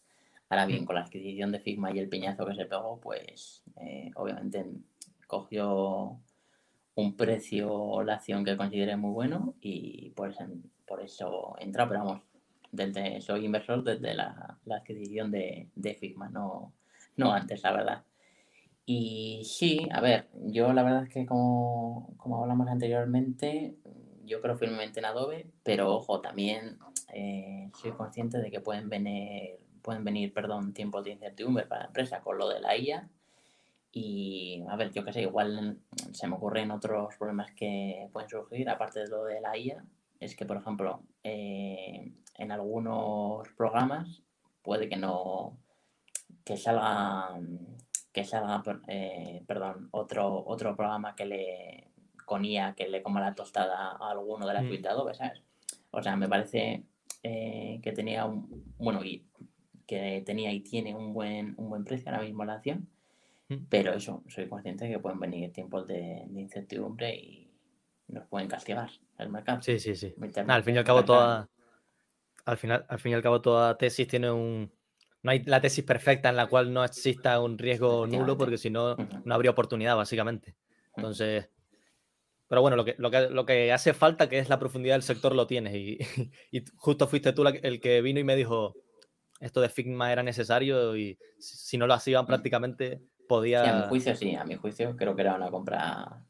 Ahora 0.50 0.66
bien, 0.66 0.84
Mm. 0.84 0.86
con 0.86 0.96
la 0.96 1.02
adquisición 1.02 1.52
de 1.52 1.60
Figma 1.60 1.92
y 1.92 2.00
el 2.00 2.10
piñazo 2.10 2.46
que 2.46 2.56
se 2.56 2.66
pegó, 2.66 3.00
pues 3.00 3.64
eh, 3.78 4.12
obviamente 4.16 4.66
cogió 5.28 6.20
un 6.96 7.16
precio 7.18 8.04
la 8.04 8.16
acción 8.16 8.46
que 8.46 8.58
consideré 8.58 8.96
muy 8.98 9.12
bueno 9.12 9.56
y 9.62 10.12
pues 10.12 10.40
en- 10.40 10.72
por 10.88 11.02
eso 11.02 11.56
he 11.60 11.64
entrado, 11.64 11.90
pero 11.90 12.06
vamos, 12.06 12.22
desde, 12.72 13.22
soy 13.22 13.46
inversor 13.46 13.84
desde 13.84 14.14
la, 14.14 14.58
la 14.66 14.78
adquisición 14.78 15.32
de, 15.32 15.70
de 15.76 15.96
Figma, 15.96 16.30
no, 16.30 16.74
no 17.18 17.32
antes, 17.34 17.64
la 17.64 17.72
verdad. 17.74 18.04
Y 18.86 19.44
sí, 19.46 19.88
a 19.92 20.02
ver, 20.02 20.28
yo 20.34 20.74
la 20.74 20.84
verdad 20.84 21.04
es 21.04 21.10
que 21.10 21.26
como, 21.26 22.14
como 22.18 22.42
hablamos 22.42 22.68
anteriormente, 22.68 23.78
yo 24.26 24.42
creo 24.42 24.58
firmemente 24.58 25.00
en 25.00 25.06
Adobe, 25.06 25.48
pero 25.64 25.94
ojo, 25.96 26.20
también 26.22 26.80
eh, 27.14 27.70
soy 27.82 27.92
consciente 27.92 28.40
de 28.40 28.52
que 28.52 28.60
pueden 28.60 28.90
venir, 28.90 29.60
pueden 29.82 30.04
venir, 30.04 30.34
perdón, 30.34 30.74
tiempos 30.74 31.04
de 31.06 31.12
incertidumbre 31.12 31.66
para 31.66 31.82
la 31.82 31.88
empresa 31.88 32.22
con 32.22 32.38
lo 32.38 32.50
de 32.50 32.60
la 32.60 32.78
IA. 32.78 33.10
Y 33.92 34.64
a 34.70 34.76
ver, 34.76 34.92
yo 34.92 35.06
qué 35.06 35.14
sé, 35.14 35.22
igual 35.22 35.80
se 36.14 36.28
me 36.28 36.36
ocurren 36.36 36.72
otros 36.72 37.16
problemas 37.18 37.52
que 37.54 38.10
pueden 38.12 38.30
surgir, 38.30 38.70
aparte 38.70 39.02
de 39.02 39.08
lo 39.10 39.24
de 39.26 39.40
la 39.42 39.58
IA, 39.58 39.86
es 40.20 40.36
que, 40.36 40.46
por 40.46 40.58
ejemplo, 40.58 41.02
eh, 41.24 42.12
en 42.38 42.52
algunos 42.52 43.48
programas 43.56 44.24
puede 44.64 44.90
que 44.90 44.98
no, 44.98 45.58
que 46.44 46.58
salga, 46.58 47.40
que 48.14 48.24
salga, 48.24 48.64
eh, 48.88 49.44
perdón, 49.48 49.90
otro, 49.92 50.44
otro 50.46 50.76
programa 50.76 51.16
que 51.16 51.26
le, 51.26 51.88
con 52.26 52.46
IA, 52.46 52.76
que 52.76 52.88
le 52.88 53.02
coma 53.02 53.20
la 53.20 53.36
tostada 53.36 53.98
a 54.00 54.12
alguno 54.12 54.48
de 54.48 54.54
la 54.54 54.62
Mm. 54.62 55.14
¿sabes? 55.14 55.42
O 55.92 56.02
sea, 56.02 56.16
me 56.16 56.30
parece 56.30 56.84
eh, 57.24 57.80
que 57.82 57.92
tenía 57.92 58.26
un, 58.26 58.64
bueno, 58.78 59.04
y 59.04 59.26
que 59.88 60.24
tenía 60.26 60.52
y 60.54 60.62
tiene 60.62 60.96
un 60.96 61.14
buen, 61.14 61.56
un 61.58 61.70
buen 61.70 61.84
precio 61.84 62.12
ahora 62.12 62.24
mismo 62.24 62.46
la 62.46 62.54
acción, 62.54 62.88
Mm. 63.50 63.66
pero 63.70 63.94
eso, 63.94 64.24
soy 64.28 64.48
consciente 64.48 64.86
de 64.86 64.92
que 64.92 65.00
pueden 65.00 65.20
venir 65.20 65.52
tiempos 65.52 65.86
de, 65.88 66.24
de 66.28 66.42
incertidumbre 66.42 67.14
y 67.16 67.52
nos 68.08 68.26
pueden 68.28 68.48
castigar 68.48 68.90
el 69.18 69.30
mercado. 69.30 69.62
Sí, 69.62 69.80
sí, 69.80 69.96
sí. 69.96 70.14
Nah, 70.46 70.56
al 70.56 70.64
fin 70.64 70.76
y 70.76 70.78
al 70.78 70.84
cabo, 70.84 71.00
mercado. 71.00 71.18
toda, 71.20 71.50
al, 72.46 72.58
final, 72.58 72.86
al 72.88 73.00
fin 73.00 73.12
y 73.12 73.16
al 73.16 73.22
cabo, 73.22 73.42
toda 73.42 73.78
tesis 73.78 74.08
tiene 74.08 74.32
un. 74.32 74.72
No 75.24 75.32
hay 75.32 75.44
la 75.46 75.62
tesis 75.62 75.84
perfecta 75.84 76.30
en 76.30 76.36
la 76.36 76.48
cual 76.48 76.74
no 76.74 76.84
exista 76.84 77.40
un 77.40 77.58
riesgo 77.58 78.06
nulo, 78.06 78.38
porque 78.38 78.58
si 78.58 78.70
no, 78.70 78.96
no 79.24 79.34
habría 79.34 79.52
oportunidad, 79.52 79.96
básicamente. 79.96 80.56
Entonces. 80.96 81.50
Pero 82.48 82.62
bueno, 82.62 82.76
lo 82.78 82.86
que, 82.86 82.96
lo 83.00 83.10
que, 83.10 83.30
lo 83.30 83.46
que 83.46 83.72
hace 83.72 83.94
falta, 83.94 84.30
que 84.30 84.38
es 84.38 84.50
la 84.50 84.60
profundidad 84.60 84.96
del 84.96 85.02
sector, 85.02 85.34
lo 85.34 85.48
tienes. 85.48 85.74
Y, 85.76 85.98
y 86.52 86.64
justo 86.76 87.08
fuiste 87.08 87.34
tú 87.34 87.44
la- 87.44 87.50
el 87.52 87.80
que 87.80 88.02
vino 88.02 88.20
y 88.20 88.24
me 88.24 88.36
dijo: 88.36 88.76
esto 89.40 89.62
de 89.62 89.70
Figma 89.70 90.12
era 90.12 90.24
necesario 90.24 90.96
y 90.96 91.18
si 91.40 91.78
no 91.78 91.88
lo 91.88 91.94
hacían 91.94 92.26
prácticamente, 92.26 93.00
Sí, 93.00 93.04
a 93.04 93.10
mi 93.22 93.28
podía. 93.28 93.88
juicio 93.88 94.16
sí, 94.16 94.36
a 94.36 94.44
mi 94.44 94.56
juicio 94.56 94.96
creo 94.96 95.16
que 95.16 95.22
era 95.22 95.36
una 95.36 95.50
compra 95.50 96.26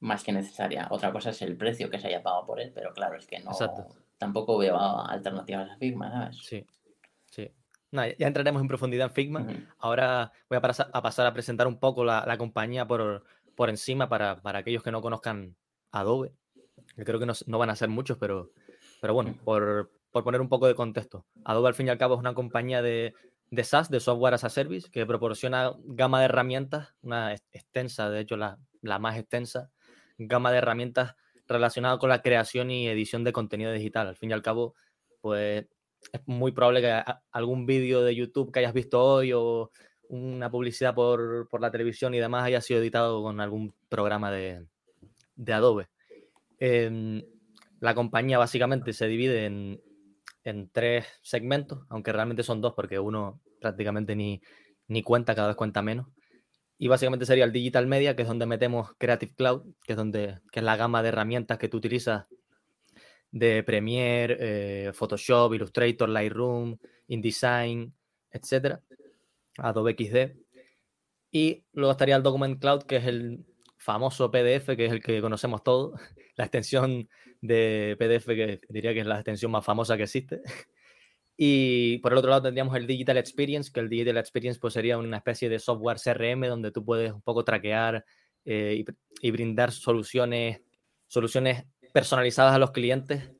más 0.00 0.22
que 0.24 0.32
necesaria. 0.32 0.88
Otra 0.90 1.12
cosa 1.12 1.30
es 1.30 1.40
el 1.42 1.56
precio 1.56 1.88
que 1.88 1.98
se 1.98 2.08
haya 2.08 2.22
pagado 2.22 2.44
por 2.46 2.60
él, 2.60 2.72
pero 2.74 2.92
claro, 2.92 3.16
es 3.16 3.26
que 3.26 3.38
no 3.38 3.52
Exacto. 3.52 3.86
tampoco 4.18 4.58
veo 4.58 4.76
alternativas 4.76 5.70
a 5.70 5.76
Figma, 5.78 6.10
¿sabes? 6.10 6.36
Sí, 6.38 6.66
Nah, 7.90 8.06
ya 8.18 8.26
entraremos 8.26 8.60
en 8.60 8.68
profundidad 8.68 9.08
en 9.08 9.14
Figma. 9.14 9.46
Ahora 9.78 10.32
voy 10.48 10.58
a, 10.58 10.60
pasa- 10.60 10.90
a 10.92 11.02
pasar 11.02 11.26
a 11.26 11.32
presentar 11.32 11.66
un 11.66 11.78
poco 11.78 12.04
la, 12.04 12.24
la 12.26 12.36
compañía 12.36 12.86
por, 12.86 13.24
por 13.54 13.70
encima 13.70 14.08
para, 14.08 14.42
para 14.42 14.58
aquellos 14.58 14.82
que 14.82 14.90
no 14.92 15.00
conozcan 15.00 15.56
Adobe. 15.90 16.32
creo 16.96 17.18
que 17.18 17.26
no, 17.26 17.32
no 17.46 17.58
van 17.58 17.70
a 17.70 17.76
ser 17.76 17.88
muchos, 17.88 18.18
pero, 18.18 18.50
pero 19.00 19.14
bueno, 19.14 19.34
por, 19.44 19.90
por 20.10 20.22
poner 20.24 20.40
un 20.40 20.48
poco 20.48 20.66
de 20.66 20.74
contexto. 20.74 21.24
Adobe 21.44 21.68
al 21.68 21.74
fin 21.74 21.86
y 21.86 21.90
al 21.90 21.98
cabo 21.98 22.14
es 22.14 22.20
una 22.20 22.34
compañía 22.34 22.82
de, 22.82 23.14
de 23.50 23.64
SaaS, 23.64 23.90
de 23.90 24.00
Software 24.00 24.34
as 24.34 24.44
a 24.44 24.50
Service, 24.50 24.90
que 24.90 25.06
proporciona 25.06 25.72
gama 25.84 26.18
de 26.18 26.26
herramientas, 26.26 26.94
una 27.00 27.32
ex- 27.32 27.44
extensa, 27.52 28.10
de 28.10 28.20
hecho 28.20 28.36
la, 28.36 28.58
la 28.82 28.98
más 28.98 29.16
extensa, 29.16 29.70
gama 30.18 30.52
de 30.52 30.58
herramientas 30.58 31.14
relacionadas 31.46 31.98
con 31.98 32.10
la 32.10 32.20
creación 32.20 32.70
y 32.70 32.88
edición 32.88 33.24
de 33.24 33.32
contenido 33.32 33.72
digital. 33.72 34.08
Al 34.08 34.16
fin 34.16 34.30
y 34.30 34.34
al 34.34 34.42
cabo, 34.42 34.74
pues 35.22 35.66
es 36.12 36.20
muy 36.26 36.52
probable 36.52 36.80
que 36.80 37.02
algún 37.32 37.66
vídeo 37.66 38.02
de 38.02 38.14
YouTube 38.14 38.52
que 38.52 38.60
hayas 38.60 38.72
visto 38.72 39.02
hoy 39.02 39.32
o 39.34 39.70
una 40.08 40.50
publicidad 40.50 40.94
por, 40.94 41.48
por 41.48 41.60
la 41.60 41.70
televisión 41.70 42.14
y 42.14 42.18
demás 42.18 42.44
haya 42.44 42.60
sido 42.60 42.80
editado 42.80 43.22
con 43.22 43.40
algún 43.40 43.74
programa 43.88 44.30
de, 44.30 44.66
de 45.36 45.52
Adobe. 45.52 45.88
Em, 46.58 47.22
la 47.80 47.94
compañía 47.94 48.38
básicamente 48.38 48.92
se 48.92 49.06
divide 49.06 49.44
en, 49.44 49.80
en 50.44 50.70
tres 50.70 51.06
segmentos, 51.22 51.80
aunque 51.88 52.12
realmente 52.12 52.42
son 52.42 52.60
dos 52.60 52.74
porque 52.74 52.98
uno 52.98 53.40
prácticamente 53.60 54.16
ni, 54.16 54.40
ni 54.88 55.02
cuenta, 55.02 55.34
cada 55.34 55.48
vez 55.48 55.56
cuenta 55.56 55.82
menos. 55.82 56.06
Y 56.78 56.88
básicamente 56.88 57.26
sería 57.26 57.44
el 57.44 57.52
Digital 57.52 57.86
Media, 57.86 58.14
que 58.14 58.22
es 58.22 58.28
donde 58.28 58.46
metemos 58.46 58.92
Creative 58.98 59.34
Cloud, 59.34 59.74
que 59.84 59.92
es, 59.92 59.96
donde, 59.96 60.40
que 60.52 60.60
es 60.60 60.64
la 60.64 60.76
gama 60.76 61.02
de 61.02 61.08
herramientas 61.08 61.58
que 61.58 61.68
tú 61.68 61.76
utilizas 61.76 62.26
de 63.30 63.62
Premiere, 63.62 64.36
eh, 64.40 64.92
Photoshop, 64.92 65.54
Illustrator, 65.54 66.08
Lightroom, 66.08 66.76
InDesign, 67.08 67.92
etc. 68.30 68.78
Adobe 69.58 69.94
XD. 69.98 70.36
Y 71.30 71.64
luego 71.72 71.92
estaría 71.92 72.16
el 72.16 72.22
Document 72.22 72.60
Cloud, 72.60 72.84
que 72.84 72.96
es 72.96 73.06
el 73.06 73.44
famoso 73.76 74.30
PDF, 74.30 74.76
que 74.76 74.86
es 74.86 74.92
el 74.92 75.02
que 75.02 75.20
conocemos 75.20 75.62
todos, 75.62 76.00
la 76.36 76.44
extensión 76.44 77.08
de 77.40 77.96
PDF, 77.98 78.26
que 78.26 78.60
diría 78.68 78.92
que 78.92 79.00
es 79.00 79.06
la 79.06 79.16
extensión 79.16 79.50
más 79.50 79.64
famosa 79.64 79.96
que 79.96 80.04
existe. 80.04 80.42
Y 81.40 81.98
por 81.98 82.10
el 82.10 82.18
otro 82.18 82.30
lado 82.30 82.42
tendríamos 82.42 82.74
el 82.74 82.88
Digital 82.88 83.16
Experience, 83.16 83.70
que 83.72 83.78
el 83.78 83.88
Digital 83.88 84.16
Experience 84.16 84.58
pues, 84.58 84.74
sería 84.74 84.98
una 84.98 85.18
especie 85.18 85.48
de 85.48 85.60
software 85.60 85.98
CRM 86.02 86.48
donde 86.48 86.72
tú 86.72 86.84
puedes 86.84 87.12
un 87.12 87.22
poco 87.22 87.44
traquear 87.44 88.04
eh, 88.44 88.82
y, 88.84 89.28
y, 89.28 89.30
brindar 89.30 89.70
soluciones, 89.70 90.60
soluciones 91.06 91.64
personalizadas 91.92 92.54
a 92.54 92.58
los 92.58 92.70
clientes 92.70 93.30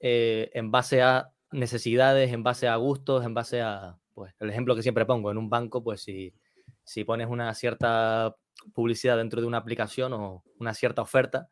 eh, 0.00 0.50
en 0.54 0.70
base 0.70 1.02
a 1.02 1.30
necesidades, 1.50 2.32
en 2.32 2.42
base 2.42 2.68
a 2.68 2.76
gustos, 2.76 3.24
en 3.24 3.34
base 3.34 3.62
a, 3.62 3.98
pues, 4.14 4.34
el 4.40 4.50
ejemplo 4.50 4.74
que 4.74 4.82
siempre 4.82 5.06
pongo, 5.06 5.30
en 5.30 5.38
un 5.38 5.48
banco, 5.48 5.82
pues 5.82 6.02
si, 6.02 6.34
si 6.84 7.04
pones 7.04 7.28
una 7.28 7.54
cierta 7.54 8.36
publicidad 8.72 9.16
dentro 9.16 9.40
de 9.40 9.46
una 9.46 9.58
aplicación 9.58 10.12
o 10.12 10.44
una 10.58 10.74
cierta 10.74 11.02
oferta, 11.02 11.48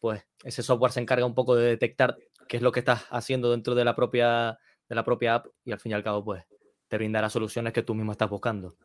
pues 0.00 0.26
ese 0.44 0.62
software 0.62 0.92
se 0.92 1.00
encarga 1.00 1.26
un 1.26 1.34
poco 1.34 1.56
de 1.56 1.66
detectar 1.66 2.16
qué 2.48 2.56
es 2.58 2.62
lo 2.62 2.72
que 2.72 2.80
estás 2.80 3.06
haciendo 3.10 3.50
dentro 3.50 3.74
de 3.74 3.84
la 3.84 3.94
propia, 3.94 4.58
de 4.88 4.94
la 4.94 5.04
propia 5.04 5.36
app 5.36 5.46
y 5.64 5.72
al 5.72 5.80
fin 5.80 5.92
y 5.92 5.94
al 5.94 6.04
cabo, 6.04 6.24
pues 6.24 6.44
te 6.88 6.96
brindará 6.96 7.28
soluciones 7.28 7.72
que 7.72 7.82
tú 7.82 7.94
mismo 7.94 8.12
estás 8.12 8.30
buscando. 8.30 8.76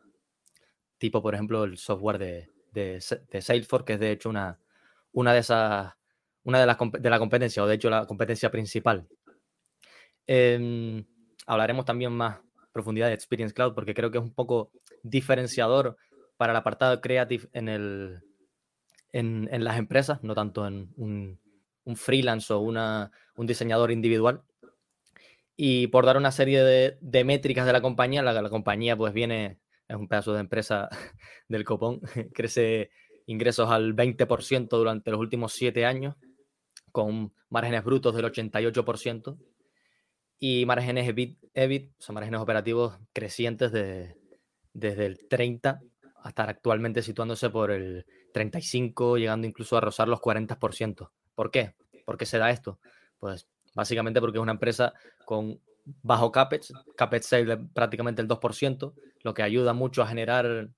Tipo, 0.98 1.22
por 1.22 1.34
ejemplo, 1.34 1.64
el 1.64 1.78
software 1.78 2.18
de, 2.18 2.48
de, 2.72 3.00
Salesforce, 3.00 3.84
que 3.84 3.92
es 3.94 4.00
de 4.00 4.12
hecho 4.12 4.28
una, 4.28 4.58
una 5.12 5.32
de 5.32 5.40
esas, 5.40 5.92
una 6.44 6.60
de 6.60 6.66
las 6.66 6.76
de 6.78 7.10
la 7.10 7.18
competencia, 7.18 7.62
o 7.62 7.66
de 7.66 7.74
hecho 7.74 7.90
la 7.90 8.06
competencia 8.06 8.50
principal. 8.50 9.06
Em, 10.26 11.04
hablaremos 11.46 11.84
también 11.84 12.12
más 12.12 12.38
profundidad 12.72 13.08
de 13.08 13.14
Experience 13.14 13.54
Cloud, 13.54 13.74
porque 13.74 13.94
creo 13.94 14.10
que 14.10 14.18
es 14.18 14.24
un 14.24 14.34
poco 14.34 14.70
diferenciador 15.02 15.96
para 16.36 16.52
el 16.52 16.56
apartado 16.56 17.00
creative 17.00 17.48
en, 17.52 17.68
el, 17.68 18.20
en, 19.12 19.48
en 19.52 19.64
las 19.64 19.78
empresas, 19.78 20.22
no 20.22 20.34
tanto 20.34 20.66
en 20.66 20.92
un, 20.96 21.38
un 21.84 21.96
freelance 21.96 22.52
o 22.52 22.60
una, 22.60 23.12
un 23.36 23.46
diseñador 23.46 23.90
individual. 23.90 24.42
Y 25.56 25.88
por 25.88 26.06
dar 26.06 26.16
una 26.16 26.32
serie 26.32 26.62
de, 26.62 26.98
de 27.00 27.24
métricas 27.24 27.66
de 27.66 27.72
la 27.72 27.82
compañía, 27.82 28.22
la, 28.22 28.32
la, 28.32 28.50
compañía 28.50 28.96
pues 28.96 29.12
viene, 29.12 29.58
es 29.86 29.96
un 29.96 30.08
pedazo 30.08 30.32
de 30.32 30.40
empresa 30.40 30.88
del 31.48 31.64
copón, 31.64 32.00
crece 32.34 32.90
ingresos 33.26 33.70
al 33.70 33.94
20% 33.94 34.68
durante 34.68 35.10
los 35.10 35.20
últimos 35.20 35.52
siete 35.52 35.84
años, 35.86 36.16
con 36.92 37.32
márgenes 37.48 37.84
brutos 37.84 38.14
del 38.14 38.26
88% 38.26 39.36
y 40.38 40.66
márgenes 40.66 41.08
EBIT, 41.08 41.38
EBIT 41.54 41.92
o 41.98 42.02
sea, 42.02 42.14
márgenes 42.14 42.40
operativos 42.40 42.98
crecientes 43.12 43.72
de, 43.72 44.16
desde 44.72 45.06
el 45.06 45.28
30 45.28 45.80
hasta 46.22 46.44
actualmente 46.44 47.02
situándose 47.02 47.50
por 47.50 47.70
el 47.70 48.06
35, 48.32 49.18
llegando 49.18 49.46
incluso 49.46 49.76
a 49.76 49.80
rozar 49.80 50.08
los 50.08 50.20
40%. 50.20 51.10
¿Por 51.34 51.50
qué? 51.50 51.74
¿Por 52.04 52.16
qué 52.16 52.26
se 52.26 52.38
da 52.38 52.50
esto? 52.50 52.78
Pues 53.18 53.48
básicamente 53.74 54.20
porque 54.20 54.38
es 54.38 54.42
una 54.42 54.52
empresa 54.52 54.92
con 55.24 55.60
bajo 55.84 56.30
CAPEX, 56.30 56.72
CAPEX 56.96 57.26
sale 57.26 57.56
prácticamente 57.56 58.22
el 58.22 58.28
2%, 58.28 58.94
lo 59.22 59.34
que 59.34 59.42
ayuda 59.42 59.72
mucho 59.72 60.02
a 60.02 60.06
generar, 60.06 60.70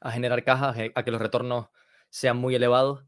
a 0.00 0.10
generar 0.12 0.44
cajas, 0.44 0.76
a 0.94 1.02
que 1.02 1.10
los 1.10 1.20
retornos 1.20 1.68
sean 2.10 2.36
muy 2.36 2.54
elevados. 2.54 3.04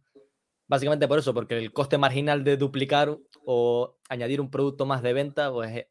Básicamente 0.71 1.09
por 1.09 1.19
eso, 1.19 1.35
porque 1.35 1.59
el 1.59 1.73
coste 1.73 1.99
marginal 1.99 2.45
de 2.45 2.57
duplicar 2.57 3.19
o 3.45 3.97
añadir 4.09 4.41
un 4.41 4.53
producto 4.53 4.87
más 4.87 5.03
de 5.03 5.13
venta, 5.13 5.51
pues 5.51 5.87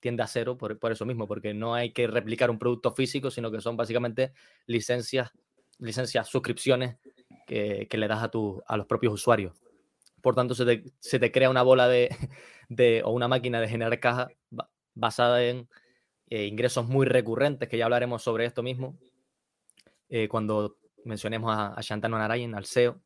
tiende 0.00 0.24
a 0.24 0.26
cero 0.26 0.58
por, 0.58 0.80
eso 0.90 1.06
mismo, 1.06 1.28
porque 1.28 1.54
no 1.54 1.74
hay 1.74 1.92
que 1.92 2.08
replicar 2.08 2.50
un 2.50 2.58
producto 2.58 2.90
físico, 2.90 3.30
sino 3.30 3.52
que 3.52 3.60
son 3.60 3.76
básicamente 3.76 4.32
licencias, 4.66 5.30
licencias, 5.78 6.26
suscripciones 6.26 6.96
que, 7.46 7.86
que 7.88 7.98
le 7.98 8.08
das 8.08 8.24
a, 8.24 8.32
tu, 8.32 8.60
a 8.66 8.76
los 8.76 8.86
propios 8.86 9.14
usuarios. 9.14 9.56
Por 10.20 10.34
tanto, 10.34 10.56
se 10.56 10.64
te, 10.64 10.82
se 10.98 11.20
te 11.20 11.30
crea 11.30 11.48
una 11.48 11.62
bola 11.62 11.86
de, 11.86 12.08
de, 12.68 13.02
o 13.04 13.12
una 13.12 13.28
máquina 13.28 13.60
de 13.60 13.68
generar 13.68 14.00
caja 14.00 14.26
basada 14.92 15.44
en 15.44 15.68
eh, 16.30 16.46
ingresos 16.46 16.88
muy 16.88 17.06
recurrentes, 17.06 17.68
que 17.68 17.78
ya 17.78 17.84
hablaremos 17.84 18.24
sobre 18.24 18.44
esto 18.44 18.64
mismo 18.64 18.98
eh, 20.08 20.26
cuando 20.26 20.78
mencionemos 21.04 21.54
a, 21.54 21.74
a 21.74 21.80
Shantanu 21.80 22.18
Narayan, 22.18 22.56
al 22.56 22.66
CEO. 22.66 23.00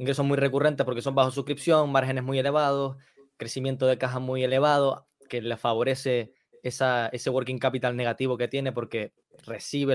Ingresos 0.00 0.24
muy 0.24 0.38
recurrentes 0.38 0.86
porque 0.86 1.02
son 1.02 1.14
bajo 1.14 1.30
suscripción, 1.30 1.92
márgenes 1.92 2.24
muy 2.24 2.38
elevados, 2.38 2.96
crecimiento 3.36 3.86
de 3.86 3.98
caja 3.98 4.18
muy 4.18 4.42
elevado, 4.42 5.06
que 5.28 5.42
le 5.42 5.58
favorece 5.58 6.32
ese 6.62 7.28
working 7.28 7.58
capital 7.58 7.94
negativo 7.94 8.38
que 8.38 8.48
tiene 8.48 8.72
porque 8.72 9.12
recibe 9.44 9.94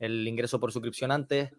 el 0.00 0.28
ingreso 0.28 0.60
por 0.60 0.70
suscripción 0.70 1.10
antes, 1.10 1.50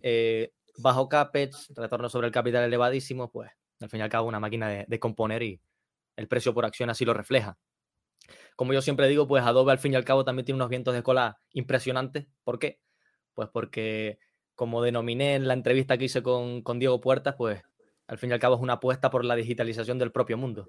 eh, 0.00 0.54
bajo 0.78 1.10
CAPEX, 1.10 1.74
retorno 1.76 2.08
sobre 2.08 2.28
el 2.28 2.32
capital 2.32 2.64
elevadísimo, 2.64 3.30
pues 3.30 3.50
al 3.80 3.90
fin 3.90 4.00
y 4.00 4.02
al 4.02 4.08
cabo 4.08 4.28
una 4.28 4.40
máquina 4.40 4.70
de, 4.70 4.86
de, 4.88 4.98
componer 4.98 5.42
y 5.42 5.60
el 6.16 6.28
precio 6.28 6.54
por 6.54 6.64
acción 6.64 6.88
así 6.88 7.04
lo 7.04 7.12
refleja. 7.12 7.58
Como 8.56 8.72
yo 8.72 8.80
siempre 8.80 9.08
digo, 9.08 9.28
pues 9.28 9.44
Adobe 9.44 9.72
al 9.72 9.78
fin 9.78 9.92
y 9.92 9.96
al 9.96 10.06
cabo 10.06 10.24
también 10.24 10.46
tiene 10.46 10.56
unos 10.56 10.70
vientos 10.70 10.94
de 10.94 11.02
cola 11.02 11.38
impresionantes. 11.52 12.28
¿Por 12.44 12.58
qué? 12.58 12.80
Pues 13.34 13.50
porque, 13.52 14.18
como 14.56 14.82
denominé 14.82 15.36
en 15.36 15.46
la 15.46 15.54
entrevista 15.54 15.96
que 15.96 16.06
hice 16.06 16.22
con, 16.22 16.62
con 16.62 16.80
Diego 16.80 17.00
Puertas, 17.00 17.36
pues 17.38 17.62
al 18.08 18.18
fin 18.18 18.30
y 18.30 18.32
al 18.32 18.40
cabo 18.40 18.56
es 18.56 18.60
una 18.60 18.74
apuesta 18.74 19.10
por 19.10 19.24
la 19.24 19.36
digitalización 19.36 19.98
del 19.98 20.10
propio 20.10 20.36
mundo 20.36 20.68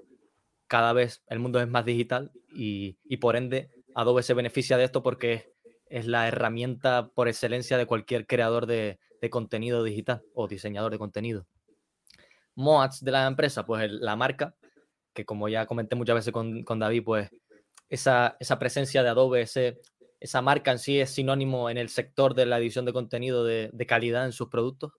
cada 0.67 0.93
vez 0.93 1.23
el 1.27 1.39
mundo 1.39 1.59
es 1.59 1.67
más 1.67 1.85
digital 1.85 2.31
y, 2.53 2.97
y, 3.05 3.17
por 3.17 3.35
ende 3.35 3.71
Adobe 3.95 4.21
se 4.21 4.33
beneficia 4.33 4.77
de 4.77 4.83
esto 4.83 5.01
porque 5.01 5.53
es 5.87 6.05
la 6.05 6.27
herramienta 6.27 7.09
por 7.15 7.27
excelencia 7.27 7.77
de 7.77 7.85
cualquier 7.85 8.27
creador 8.27 8.65
de, 8.67 8.99
de 9.21 9.29
contenido 9.29 9.83
digital 9.83 10.23
o 10.33 10.47
diseñador 10.47 10.91
de 10.91 10.99
contenido. 10.99 11.47
Moats 12.55 13.03
de 13.03 13.11
la 13.11 13.27
empresa, 13.27 13.65
pues 13.65 13.89
la 13.91 14.15
marca, 14.15 14.55
que 15.13 15.25
como 15.25 15.47
ya 15.47 15.65
comenté 15.65 15.95
muchas 15.95 16.15
veces 16.15 16.33
con, 16.33 16.63
con 16.63 16.79
David, 16.79 17.03
pues 17.03 17.29
esa, 17.89 18.35
esa, 18.39 18.59
presencia 18.59 19.03
de 19.03 19.09
Adobe, 19.09 19.41
ese, 19.41 19.79
esa 20.19 20.41
marca 20.41 20.71
en 20.71 20.79
sí 20.79 20.99
es 20.99 21.11
sinónimo 21.11 21.69
en 21.69 21.77
el 21.77 21.89
sector 21.89 22.33
de 22.33 22.45
la 22.45 22.57
edición 22.57 22.85
de 22.85 22.93
contenido 22.93 23.43
de, 23.43 23.71
calidad 23.87 24.25
en 24.25 24.31
sus 24.31 24.49
productos. 24.49 24.93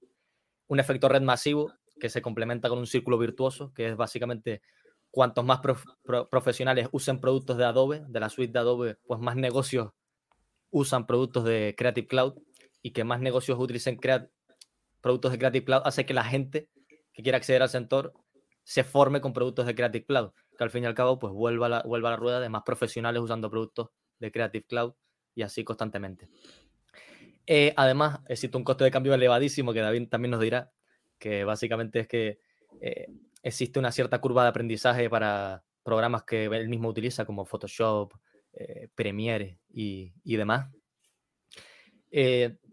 Un 0.69 0.81
efecto 0.81 1.09
red 1.09 1.23
masivo 1.23 1.73
que 1.99 2.09
se 2.09 2.23
complementa 2.23 2.69
con 2.69 2.79
un 2.79 2.87
círculo 2.87 3.19
virtuoso, 3.19 3.73
que 3.75 3.89
es 3.89 3.97
básicamente 3.97 4.63
cuantos 5.11 5.45
más 5.45 5.61
profesionales 6.31 6.89
usen 6.93 7.21
productos 7.21 7.57
de 7.57 7.65
Adobe, 7.65 8.05
de 8.09 8.21
la 8.21 8.29
suite 8.29 8.53
de 8.53 8.59
Adobe, 8.61 8.99
pues 9.07 9.21
más 9.21 9.37
negocios 9.37 9.91
usan 10.71 11.07
productos 11.07 11.45
de 11.45 11.75
Creative 11.77 12.07
Cloud 12.07 12.35
y 12.83 12.93
que 12.93 13.05
más 13.05 13.21
negocios 13.21 13.59
utilicen 13.59 13.99
productos 15.01 15.33
de 15.33 15.39
Creative 15.39 15.65
Cloud 15.65 15.83
hace 15.85 16.07
que 16.07 16.15
la 16.15 16.25
gente 16.25 16.69
que 17.13 17.23
quiera 17.23 17.39
acceder 17.39 17.63
al 17.63 17.71
sector 17.71 18.13
se 18.63 18.85
forme 18.85 19.21
con 19.21 19.33
productos 19.33 19.67
de 19.67 19.75
Creative 19.75 20.05
Cloud, 20.05 20.31
que 20.57 20.63
al 20.63 20.71
fin 20.71 20.85
y 20.85 20.87
al 20.87 20.95
cabo 20.95 21.19
pues 21.19 21.33
vuelva 21.33 21.67
a 21.67 21.69
la, 21.71 21.83
vuelva 21.83 22.11
a 22.11 22.13
la 22.13 22.17
rueda 22.19 22.39
de 22.39 22.51
más 22.51 22.63
profesionales 22.65 23.23
usando 23.23 23.51
productos 23.51 23.89
de 24.19 24.31
Creative 24.31 24.67
Cloud 24.67 24.95
y 25.39 25.43
así 25.43 25.63
constantemente. 25.63 26.29
Eh, 27.47 27.73
además, 27.77 28.19
existe 28.27 28.57
un 28.57 28.65
coste 28.65 28.83
de 28.83 28.91
cambio 28.91 29.15
elevadísimo 29.15 29.73
que 29.73 29.79
David 29.81 30.09
también 30.09 30.33
nos 30.33 30.41
dirá, 30.41 30.73
que 31.17 31.45
básicamente 31.45 32.01
es 32.01 32.09
que 32.09 32.41
eh, 32.81 33.07
existe 33.43 33.79
una 33.79 33.93
cierta 33.93 34.21
curva 34.21 34.43
de 34.43 34.49
aprendizaje 34.49 35.09
para 35.09 35.63
programas 35.85 36.25
que 36.25 36.47
él 36.47 36.69
mismo 36.69 36.89
utiliza, 36.89 37.25
como 37.25 37.45
Photoshop, 37.45 38.13
eh, 38.53 38.89
Premiere 38.97 39.61
y, 39.71 40.13
demás. 40.25 40.71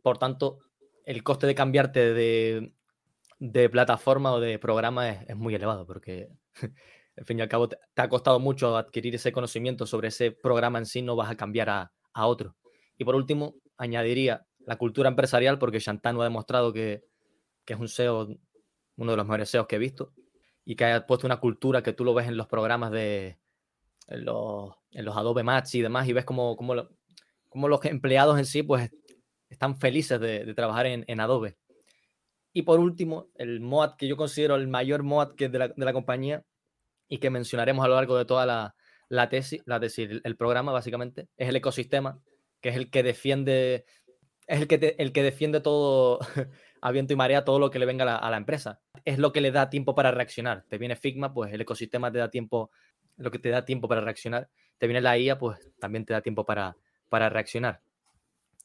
Por 0.02 0.18
tanto, 0.18 0.58
el 1.06 1.22
coste 1.22 1.46
de 1.46 1.54
cambiarte 1.54 2.14
de, 2.16 3.70
plataforma 3.70 4.34
o 4.34 4.40
de 4.40 4.58
programa 4.58 5.08
es, 5.08 5.36
muy 5.36 5.54
elevado, 5.54 5.86
porque 5.86 6.30
al 7.16 7.26
fin 7.26 7.38
y 7.38 7.44
al 7.44 7.48
cabo 7.48 7.70
te, 7.70 7.78
ha 7.96 8.10
costado 8.10 8.40
mucho 8.40 8.76
adquirir 8.76 9.14
ese 9.14 9.32
conocimiento 9.32 9.86
sobre 9.86 10.08
ese 10.08 10.32
programa 10.32 10.80
en 10.80 10.88
sí, 10.88 11.04
no 11.04 11.16
vas 11.16 11.30
a 11.30 11.36
cambiar 11.36 11.70
a, 11.70 11.92
a 12.16 12.26
otro. 12.26 12.56
Y 12.98 13.04
por 13.04 13.14
último, 13.14 13.56
añadiría 13.78 14.48
la 14.66 14.78
cultura 14.78 15.10
empresarial, 15.10 15.60
porque 15.60 15.80
Shantanu 15.80 16.22
ha 16.22 16.24
demostrado 16.26 16.74
que, 16.74 17.04
que 17.66 17.74
es 17.74 17.80
un 17.80 17.88
SEO, 17.88 18.30
uno 18.96 19.12
de 19.12 19.18
los 19.18 19.26
mejores 19.26 19.50
SEOs 19.50 19.68
que 19.68 19.76
he 19.76 19.80
visto, 19.80 20.14
y 20.64 20.76
que 20.76 20.86
haya 20.86 21.06
puesto 21.06 21.28
una 21.28 21.40
cultura 21.40 21.84
que 21.84 21.94
tú 21.94 22.04
lo 22.04 22.16
ves 22.16 22.28
en 22.28 22.38
los 22.38 22.48
programas 22.48 22.92
de 22.92 23.38
en 24.08 24.26
los, 24.26 24.74
en 24.92 25.06
los 25.06 25.18
Adobe 25.18 25.44
Max 25.44 25.76
y 25.76 25.82
demás 25.82 26.08
y 26.08 26.14
ves 26.14 26.26
como, 26.26 26.56
como, 26.56 26.76
lo, 26.76 26.90
como, 27.50 27.68
los 27.68 27.84
empleados 27.86 28.38
en 28.38 28.46
sí 28.46 28.64
pues 28.64 28.92
están 29.50 29.78
felices 29.78 30.20
de, 30.20 30.54
trabajar 30.54 30.86
en, 30.86 31.06
en, 31.08 31.20
Adobe. 31.20 31.58
Y 32.54 32.62
por 32.62 32.80
último, 32.80 33.30
el 33.36 33.62
MOAD 33.62 33.96
que 33.96 34.08
yo 34.08 34.16
considero 34.16 34.56
el 34.56 34.68
mayor 34.68 35.04
MOAD 35.04 35.36
que 35.36 35.50
de, 35.50 35.60
la, 35.60 35.68
de 35.70 35.86
la 35.86 35.94
compañía 35.94 36.44
y 37.08 37.18
que 37.18 37.30
mencionaremos 37.30 37.84
a 37.84 37.88
lo 37.88 37.96
largo 37.96 38.18
de 38.18 38.26
toda 38.26 38.46
la, 38.46 38.76
la 39.10 39.30
tesis, 39.30 39.62
la 39.66 39.80
tesis, 39.80 40.10
el 40.24 40.36
programa 40.38 40.72
básicamente, 40.72 41.28
es 41.38 41.50
el 41.50 41.56
ecosistema, 41.56 42.20
que 42.62 42.70
es 42.70 42.76
el 42.76 42.90
que 42.90 43.04
defiende, 43.04 43.86
es 44.48 44.62
el 44.62 44.68
que, 44.68 44.96
el 44.98 45.12
que 45.12 45.24
defiende 45.24 45.62
todo 45.62 46.20
a 46.82 46.92
viento 46.92 47.14
y 47.14 47.16
marea 47.16 47.46
todo 47.46 47.60
lo 47.60 47.72
que 47.72 47.80
le 47.80 47.86
venga 47.86 48.18
a 48.18 48.30
la, 48.30 48.38
empresa. 48.38 48.80
Es 49.06 49.20
lo 49.20 49.32
que 49.32 49.42
le 49.42 49.52
da 49.52 49.70
tiempo 49.70 49.96
para 49.96 50.12
reaccionar. 50.12 50.66
Te 50.70 50.78
viene 50.78 50.96
Figma, 50.96 51.34
pues 51.34 51.54
el 51.54 51.62
ecosistema 51.62 52.12
te 52.12 52.20
da 52.20 52.30
tiempo, 52.30 52.72
lo 53.18 53.32
que 53.32 53.40
te 53.40 53.50
da 53.50 53.66
tiempo 53.66 53.88
para 53.88 54.02
reaccionar. 54.02 54.50
Te 54.78 54.88
viene 54.88 55.02
la 55.02 55.18
IA, 55.18 55.38
pues 55.38 55.60
también 55.80 56.06
te 56.06 56.14
da 56.14 56.22
tiempo 56.22 56.46
para, 56.46 56.76
para 57.10 57.30
reaccionar. 57.30 57.82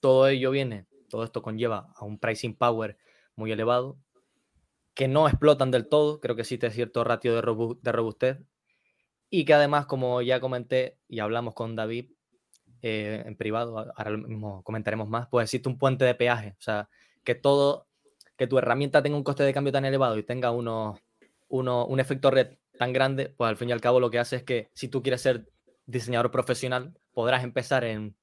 Todo 0.01 0.29
ello 0.29 0.51
viene, 0.51 0.87
todo 1.09 1.25
esto 1.25 1.43
conlleva 1.43 1.93
a 1.95 2.05
un 2.05 2.19
pricing 2.19 2.57
power 2.57 2.97
muy 3.37 3.53
elevado, 3.53 3.99
que 4.95 5.09
no 5.09 5.29
explotan 5.29 5.71
del 5.71 5.89
todo, 5.89 6.21
creo 6.21 6.37
que 6.37 6.43
existe 6.43 6.71
cierto 6.71 7.05
ratio 7.05 7.35
de 7.35 7.43
robustez, 7.93 8.39
y 9.31 9.45
que 9.45 9.55
además, 9.55 9.87
como 9.87 10.21
ya 10.23 10.41
comenté 10.41 10.99
y 11.09 11.21
hablamos 11.21 11.55
con 11.55 11.77
David 11.77 12.11
eh, 12.83 13.23
en 13.25 13.37
privado, 13.37 13.79
ahora 13.79 14.11
mismo 14.11 14.63
comentaremos 14.65 15.09
más, 15.09 15.29
pues 15.29 15.45
existe 15.45 15.69
un 15.69 15.79
puente 15.79 16.05
de 16.05 16.15
peaje, 16.15 16.57
o 16.59 16.63
sea, 16.63 16.89
que 17.25 17.35
todo 17.35 17.87
que 18.37 18.47
tu 18.47 18.57
herramienta 18.57 19.03
tenga 19.03 19.19
un 19.19 19.23
coste 19.23 19.43
de 19.43 19.53
cambio 19.53 19.71
tan 19.71 19.85
elevado 19.85 20.17
y 20.17 20.23
tenga 20.23 20.51
uno, 20.51 20.99
uno, 21.49 21.85
un 21.85 22.01
efecto 22.01 22.31
red 22.31 22.57
tan 22.79 22.93
grande, 22.93 23.29
pues 23.29 23.51
al 23.51 23.57
fin 23.57 23.69
y 23.69 23.73
al 23.73 23.83
cabo 23.83 24.01
lo 24.01 24.11
que 24.11 24.19
hace 24.19 24.37
es 24.37 24.43
que 24.43 24.71
si 24.73 24.89
tú 24.89 25.03
quieres 25.03 25.21
ser 25.21 25.47
diseñador 25.85 26.31
profesional, 26.31 26.99
podrás 27.13 27.45
empezar 27.45 27.85
en, 27.85 28.17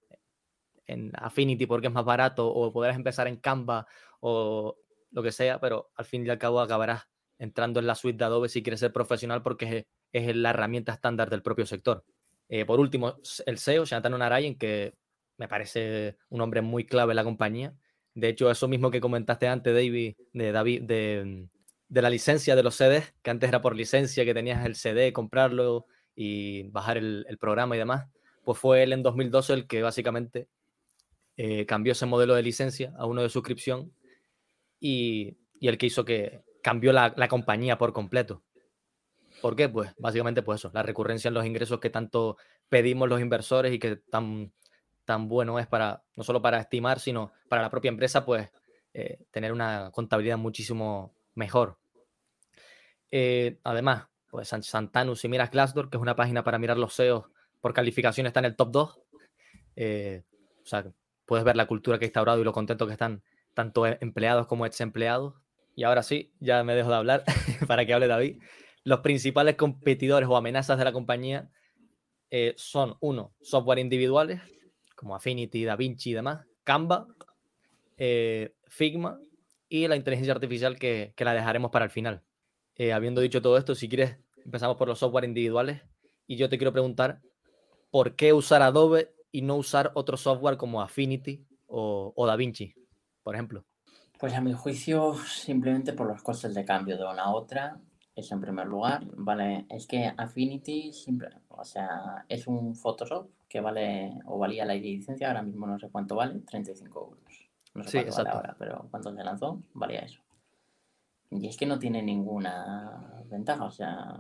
en 0.88 1.12
Affinity 1.14 1.68
porque 1.68 1.86
es 1.86 1.94
más 1.94 2.04
barato 2.04 2.48
o 2.48 2.74
podrás 2.74 2.96
empezar 2.96 3.28
en 3.28 3.36
Canva 3.36 3.86
o 4.20 4.78
lo 5.12 5.22
que 5.22 5.32
sea, 5.32 5.60
pero 5.60 5.92
al 5.94 6.06
fin 6.06 6.26
y 6.26 6.30
al 6.30 6.40
cabo 6.40 6.62
acabarás 6.62 7.04
entrando 7.38 7.80
en 7.80 7.86
la 7.86 7.94
suite 7.94 8.18
de 8.18 8.26
Adobe 8.26 8.50
si 8.50 8.64
quieres 8.64 8.80
ser 8.80 8.92
profesional 8.92 9.44
porque 9.44 9.86
es, 10.12 10.36
la 10.36 10.52
herramienta 10.52 10.94
estándar 10.94 11.30
del 11.30 11.42
propio 11.42 11.66
sector. 11.66 12.04
Eh, 12.50 12.66
por 12.66 12.80
último, 12.80 13.16
el 13.46 13.58
CEO, 13.58 13.86
Shantanu 13.86 14.18
Narayan, 14.18 14.56
que 14.56 14.94
me 15.38 15.48
parece 15.48 16.18
un 16.30 16.42
hombre 16.42 16.62
muy 16.62 16.86
clave 16.86 17.12
en 17.12 17.18
la 17.18 17.24
compañía. 17.24 17.74
De 18.14 18.30
hecho, 18.30 18.50
eso 18.50 18.68
mismo 18.68 18.90
que 18.90 19.00
comentaste 19.00 19.48
antes, 19.48 19.74
David, 19.74 20.16
de, 20.34 20.52
David, 20.52 20.82
de, 20.84 21.48
la 21.90 22.10
licencia 22.10 22.56
de 22.56 22.64
los 22.64 22.76
CDs, 22.76 23.14
que 23.22 23.30
antes 23.30 23.48
era 23.48 23.62
por 23.62 23.76
licencia, 23.76 24.26
que 24.26 24.34
tenías 24.34 24.66
el 24.66 24.76
CD, 24.76 25.14
comprarlo 25.14 25.86
y 26.16 26.64
bajar 26.70 26.98
el, 26.98 27.38
programa 27.40 27.76
y 27.76 27.80
demás, 27.80 28.08
pues 28.44 28.58
fue 28.58 28.82
él 28.82 28.94
en 28.94 29.04
2012 29.04 29.54
el 29.54 29.68
que 29.68 29.84
básicamente 29.84 30.48
eh, 31.36 31.68
cambió 31.68 31.92
ese 31.92 32.08
modelo 32.08 32.34
de 32.34 32.42
licencia 32.42 32.92
a 32.98 33.06
uno 33.06 33.22
de 33.22 33.30
suscripción 33.30 33.94
y, 34.80 35.38
el 35.62 35.78
que 35.78 35.86
hizo 35.86 36.04
que 36.06 36.42
cambió 36.64 36.94
la, 36.94 37.14
la, 37.16 37.28
compañía 37.28 37.78
por 37.78 37.94
completo. 37.94 38.44
¿Por 39.42 39.56
qué? 39.56 39.70
Pues 39.70 39.94
básicamente 39.98 40.42
pues 40.42 40.62
eso, 40.62 40.72
la 40.74 40.84
recurrencia 40.84 41.28
en 41.28 41.34
los 41.34 41.46
ingresos 41.46 41.80
que 41.80 41.90
tanto 41.90 42.38
pedimos 42.70 43.08
los 43.08 43.22
inversores 43.22 43.74
y 43.74 43.80
que 43.80 43.98
tan 43.98 44.52
tan 45.08 45.30
bueno 45.30 45.58
es 45.58 45.68
para, 45.68 46.04
no 46.18 46.24
solo 46.24 46.42
para 46.42 46.60
estimar, 46.60 47.00
sino 47.00 47.32
para 47.48 47.62
la 47.62 47.70
propia 47.70 47.88
empresa, 47.88 48.26
pues 48.26 48.50
eh, 48.94 49.20
tener 49.32 49.54
una 49.54 49.90
contabilidad 49.94 50.38
muchísimo 50.38 51.16
mejor. 51.34 51.78
Eh, 53.10 53.58
además, 53.64 54.08
pues 54.30 54.50
Santanu, 54.50 55.16
si 55.16 55.30
miras 55.30 55.50
Glassdoor, 55.50 55.90
que 55.90 55.96
es 55.96 56.02
una 56.02 56.18
página 56.18 56.44
para 56.44 56.60
mirar 56.60 56.78
los 56.78 56.94
SEOs 56.94 57.24
por 57.62 57.74
calificación, 57.74 58.28
está 58.28 58.42
en 58.42 58.48
el 58.48 58.58
top 58.58 58.72
2. 58.72 59.00
Eh, 59.78 60.24
o 60.62 60.66
sea, 60.66 60.86
puedes 61.26 61.46
ver 61.46 61.56
la 61.56 61.68
cultura 61.68 61.98
que 61.98 62.04
ha 62.04 62.08
instaurado 62.08 62.42
y 62.42 62.44
lo 62.44 62.52
contento 62.52 62.86
que 62.86 62.94
están 62.94 63.24
tanto 63.54 63.88
e, 63.88 63.98
empleados 64.02 64.46
como 64.46 64.66
ex 64.66 64.82
empleados. 64.82 65.36
Y 65.74 65.84
ahora 65.84 66.04
sí, 66.04 66.34
ya 66.42 66.66
me 66.66 66.76
dejo 66.76 66.90
de 66.90 66.96
hablar 66.96 67.24
para 67.68 67.86
que 67.86 67.94
hable 67.94 68.08
David. 68.08 68.42
Los 68.88 69.02
principales 69.02 69.58
competidores 69.58 70.30
o 70.30 70.38
amenazas 70.38 70.78
de 70.78 70.86
la 70.86 70.94
compañía 70.94 71.52
son, 72.56 72.96
uno, 73.02 73.34
software 73.42 73.80
individuales, 73.80 74.40
como 74.96 75.14
Affinity, 75.14 75.66
DaVinci 75.66 76.12
y 76.12 76.14
demás, 76.14 76.46
Canva, 76.64 77.06
eh, 77.98 78.56
Figma 78.70 79.20
y 79.68 79.90
la 79.90 79.98
inteligencia 79.98 80.34
artificial 80.34 80.80
que, 80.80 81.14
la 81.20 81.34
dejaremos 81.34 81.70
para 81.70 81.84
el 81.84 81.92
final. 81.92 82.24
Eh, 82.76 82.94
habiendo 82.94 83.20
dicho 83.20 83.42
todo 83.42 83.58
esto, 83.58 83.76
si 83.76 83.90
quieres, 83.90 84.20
empezamos 84.46 84.78
por 84.78 84.88
los 84.88 85.00
software 85.00 85.26
individuales 85.26 85.82
y 86.26 86.38
yo 86.38 86.48
te 86.48 86.58
quiero 86.58 86.72
preguntar, 86.72 87.22
¿por 87.92 88.16
qué 88.16 88.32
usar 88.32 88.62
Adobe 88.62 89.14
y 89.34 89.42
no 89.42 89.58
usar 89.58 89.92
otro 89.96 90.16
software 90.16 90.56
como 90.56 90.82
Affinity 90.82 91.46
o, 91.66 92.14
o 92.16 92.26
DaVinci, 92.26 92.74
por 93.22 93.36
ejemplo? 93.36 93.66
Pues 94.18 94.34
a 94.34 94.40
mi 94.40 94.54
juicio, 94.54 95.16
simplemente 95.26 95.92
por 95.92 96.08
los 96.08 96.24
costes 96.24 96.56
de 96.56 96.64
cambio 96.64 96.98
de 96.98 97.04
una 97.04 97.24
a 97.24 97.36
otra, 97.36 97.80
eso 98.18 98.34
en 98.34 98.42
primer 98.42 98.66
lugar, 98.66 99.06
¿vale? 99.16 99.68
Es 99.70 99.86
que 99.86 100.12
Affinity, 100.18 100.92
siempre, 100.92 101.30
o 101.50 101.64
sea, 101.64 102.26
es 102.28 102.48
un 102.48 102.76
Photoshop 102.76 103.30
que 103.48 103.62
vale 103.62 104.20
o 104.26 104.40
valía 104.40 104.66
la 104.66 104.74
licencia, 104.74 105.28
ahora 105.28 105.44
mismo 105.44 105.68
no 105.68 105.78
sé 105.78 105.90
cuánto 105.90 106.16
vale, 106.16 106.40
35 106.40 107.00
euros. 107.00 107.50
No 107.76 107.84
sé 107.84 108.04
cuánto 108.04 108.18
vale 108.18 108.30
ahora, 108.32 108.56
pero 108.58 108.88
cuando 108.90 109.16
se 109.16 109.24
lanzó 109.24 109.62
valía 109.74 110.00
eso. 110.00 110.20
Y 111.30 111.48
es 111.48 111.58
que 111.58 111.68
no 111.68 111.78
tiene 111.78 112.02
ninguna 112.02 113.24
ventaja, 113.26 113.66
o 113.66 113.72
sea, 113.72 114.20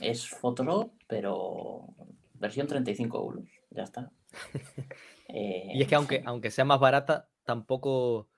es 0.00 0.28
Photoshop, 0.28 0.92
pero 1.08 1.88
versión 2.34 2.68
35 2.68 3.18
euros, 3.18 3.48
ya 3.70 3.82
está. 3.82 4.12
y 5.28 5.82
es 5.82 5.88
que 5.88 5.94
aunque, 5.96 6.22
aunque 6.24 6.52
sea 6.52 6.64
más 6.64 6.78
barata, 6.78 7.28
tampoco 7.42 8.28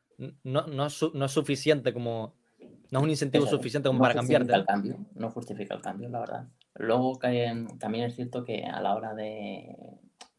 no, 0.45 0.67
no, 0.67 0.87
es, 0.87 1.05
no 1.13 1.27
es 1.27 1.33
suficiente 1.33 1.93
como 1.93 2.38
no 2.91 3.01
es 3.01 3.05
un 3.05 3.11
incentivo 3.11 3.47
suficiente 3.47 3.89
como 3.89 4.01
para 4.01 4.15
cambiarte. 4.15 4.53
El 4.53 4.65
cambio, 4.65 4.97
no 5.15 5.31
justifica 5.31 5.75
el 5.75 5.83
cambio, 5.83 6.09
la 6.09 6.21
verdad. 6.21 6.49
Luego 6.75 7.19
también 7.79 8.05
es 8.05 8.15
cierto 8.15 8.45
que 8.45 8.65
a 8.65 8.81
la 8.81 8.95
hora 8.95 9.15
de 9.15 9.77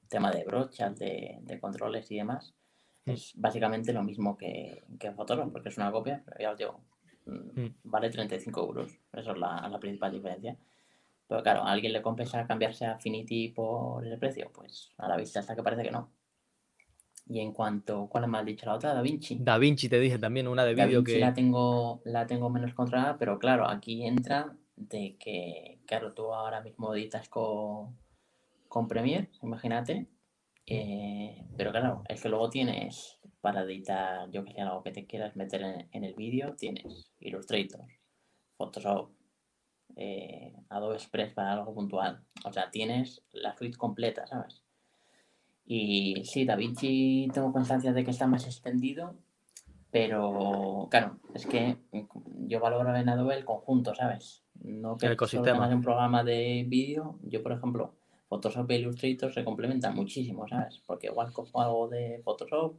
tema 0.08 0.32
de 0.32 0.44
brochas, 0.44 0.98
de, 0.98 1.58
controles 1.62 2.10
y 2.12 2.18
demás, 2.18 2.54
mm. 3.06 3.12
es 3.12 3.34
básicamente 3.36 3.94
lo 3.94 4.04
mismo 4.04 4.38
que, 4.38 4.84
que 5.00 5.12
porque 5.12 5.70
es 5.70 5.78
una 5.78 5.92
copia, 5.92 6.24
pero 6.26 6.40
ya 6.40 6.52
os 6.52 6.58
digo, 6.58 6.80
mm, 7.26 7.62
mm. 7.62 7.76
vale 7.84 8.10
35 8.10 8.60
euros. 8.62 9.00
Eso 9.14 9.32
es 9.32 9.38
la, 9.38 9.78
principal 9.80 10.12
diferencia. 10.12 10.58
Pero 11.28 11.44
claro, 11.44 11.62
¿a 11.62 11.72
alguien 11.72 11.94
le 11.94 12.02
compensa 12.02 12.48
cambiarse 12.48 12.86
a 12.86 12.94
Affinity 12.94 13.50
por 13.50 14.06
ese 14.06 14.18
precio? 14.18 14.52
Pues 14.52 14.92
a 14.98 15.08
la 15.08 15.16
vista 15.16 15.40
hasta 15.40 15.56
que 15.56 15.62
parece 15.62 15.84
que 15.84 15.92
no. 15.92 16.10
Y 17.30 17.42
en 17.42 17.54
cuanto, 17.54 18.08
¿cuál 18.10 18.24
es 18.24 18.30
más 18.32 18.44
dicho 18.44 18.65
la 18.65 18.74
otra? 18.74 18.96
Da 18.96 19.04
Vinci. 19.04 19.38
Da 19.39 19.60
Vinci 19.60 19.88
te 19.88 20.00
dije 20.00 20.18
también, 20.18 20.48
una 20.48 20.65
de 20.65 20.74
vídeo 20.74 21.04
que... 21.04 21.20
La 21.20 21.32
tengo, 21.32 22.02
la 22.04 22.26
tengo 22.26 22.50
menos 22.50 22.74
controlada, 22.74 23.18
pero 23.20 23.38
claro, 23.38 23.70
aquí 23.70 24.04
entra 24.04 24.58
de 24.76 25.15
que, 25.20 25.80
claro, 25.86 26.13
tú 26.13 26.34
ahora 26.34 26.62
mismo 26.62 26.96
editas 26.96 27.30
con, 27.30 27.96
con 28.68 28.88
Premiere, 28.88 29.30
imagínate. 29.44 30.08
Eh, 30.65 31.46
pero 31.56 31.70
claro, 31.70 32.04
es 32.10 32.20
que 32.20 32.30
luego 32.30 32.50
tienes 32.50 33.20
para 33.42 33.62
editar, 33.62 34.30
yo 34.32 34.44
que 34.44 34.54
sé, 34.54 34.62
algo 34.62 34.82
que 34.82 34.92
te 34.92 35.06
quieras 35.06 35.36
meter 35.36 35.88
en, 35.92 36.04
el 36.04 36.15
vídeo, 36.15 36.56
tienes 36.56 37.12
Illustrator, 37.20 37.86
Photoshop, 38.58 39.12
eh, 39.96 40.56
Adobe 40.70 40.96
Express 40.96 41.32
para 41.34 41.54
algo 41.54 41.76
puntual. 41.76 42.24
O 42.44 42.52
sea, 42.52 42.72
tienes 42.72 43.24
la 43.32 43.56
suite 43.56 43.78
completa, 43.78 44.26
¿sabes? 44.26 44.63
Y 45.72 46.24
sí, 46.26 46.46
DaVinci 46.46 47.28
tengo 47.32 47.54
constancia 47.54 47.94
de 47.94 48.04
que 48.04 48.10
está 48.10 48.26
más 48.26 48.48
extendido, 48.48 49.14
pero 49.92 50.88
claro, 50.90 51.20
es 51.36 51.46
que 51.46 51.78
yo 52.48 52.60
valoro 52.60 52.96
en 52.96 53.08
Adobe 53.08 53.36
el 53.36 53.46
conjunto, 53.46 53.94
¿sabes? 53.94 54.42
No 54.64 54.98
que 54.98 55.06
el 55.06 55.12
ecosistema. 55.12 55.68
un 55.68 55.84
programa 55.84 56.24
de 56.24 56.66
vídeo. 56.68 57.20
Yo, 57.22 57.44
por 57.44 57.52
ejemplo, 57.52 57.94
Photoshop 58.30 58.72
e 58.72 58.80
Illustrator 58.80 59.32
se 59.32 59.46
complementan 59.46 59.94
muchísimo, 59.94 60.48
¿sabes? 60.48 60.82
Porque 60.88 61.06
igual 61.06 61.32
cojo 61.32 61.62
algo 61.62 61.88
de 61.88 62.20
Photoshop, 62.26 62.76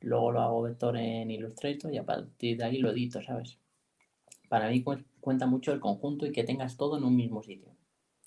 luego 0.00 0.32
lo 0.32 0.40
hago 0.40 0.62
vector 0.62 0.96
en 0.96 1.30
Illustrator 1.30 1.94
y 1.94 1.98
a 1.98 2.04
partir 2.04 2.56
de 2.56 2.64
ahí 2.64 2.78
lo 2.78 2.90
edito, 2.90 3.22
¿sabes? 3.22 3.60
Para 4.48 4.68
mí 4.68 4.82
cuenta 5.20 5.46
mucho 5.46 5.72
el 5.72 5.78
conjunto 5.78 6.26
y 6.26 6.32
que 6.32 6.42
tengas 6.42 6.76
todo 6.76 6.98
en 6.98 7.04
un 7.04 7.14
mismo 7.14 7.40
sitio. 7.40 7.68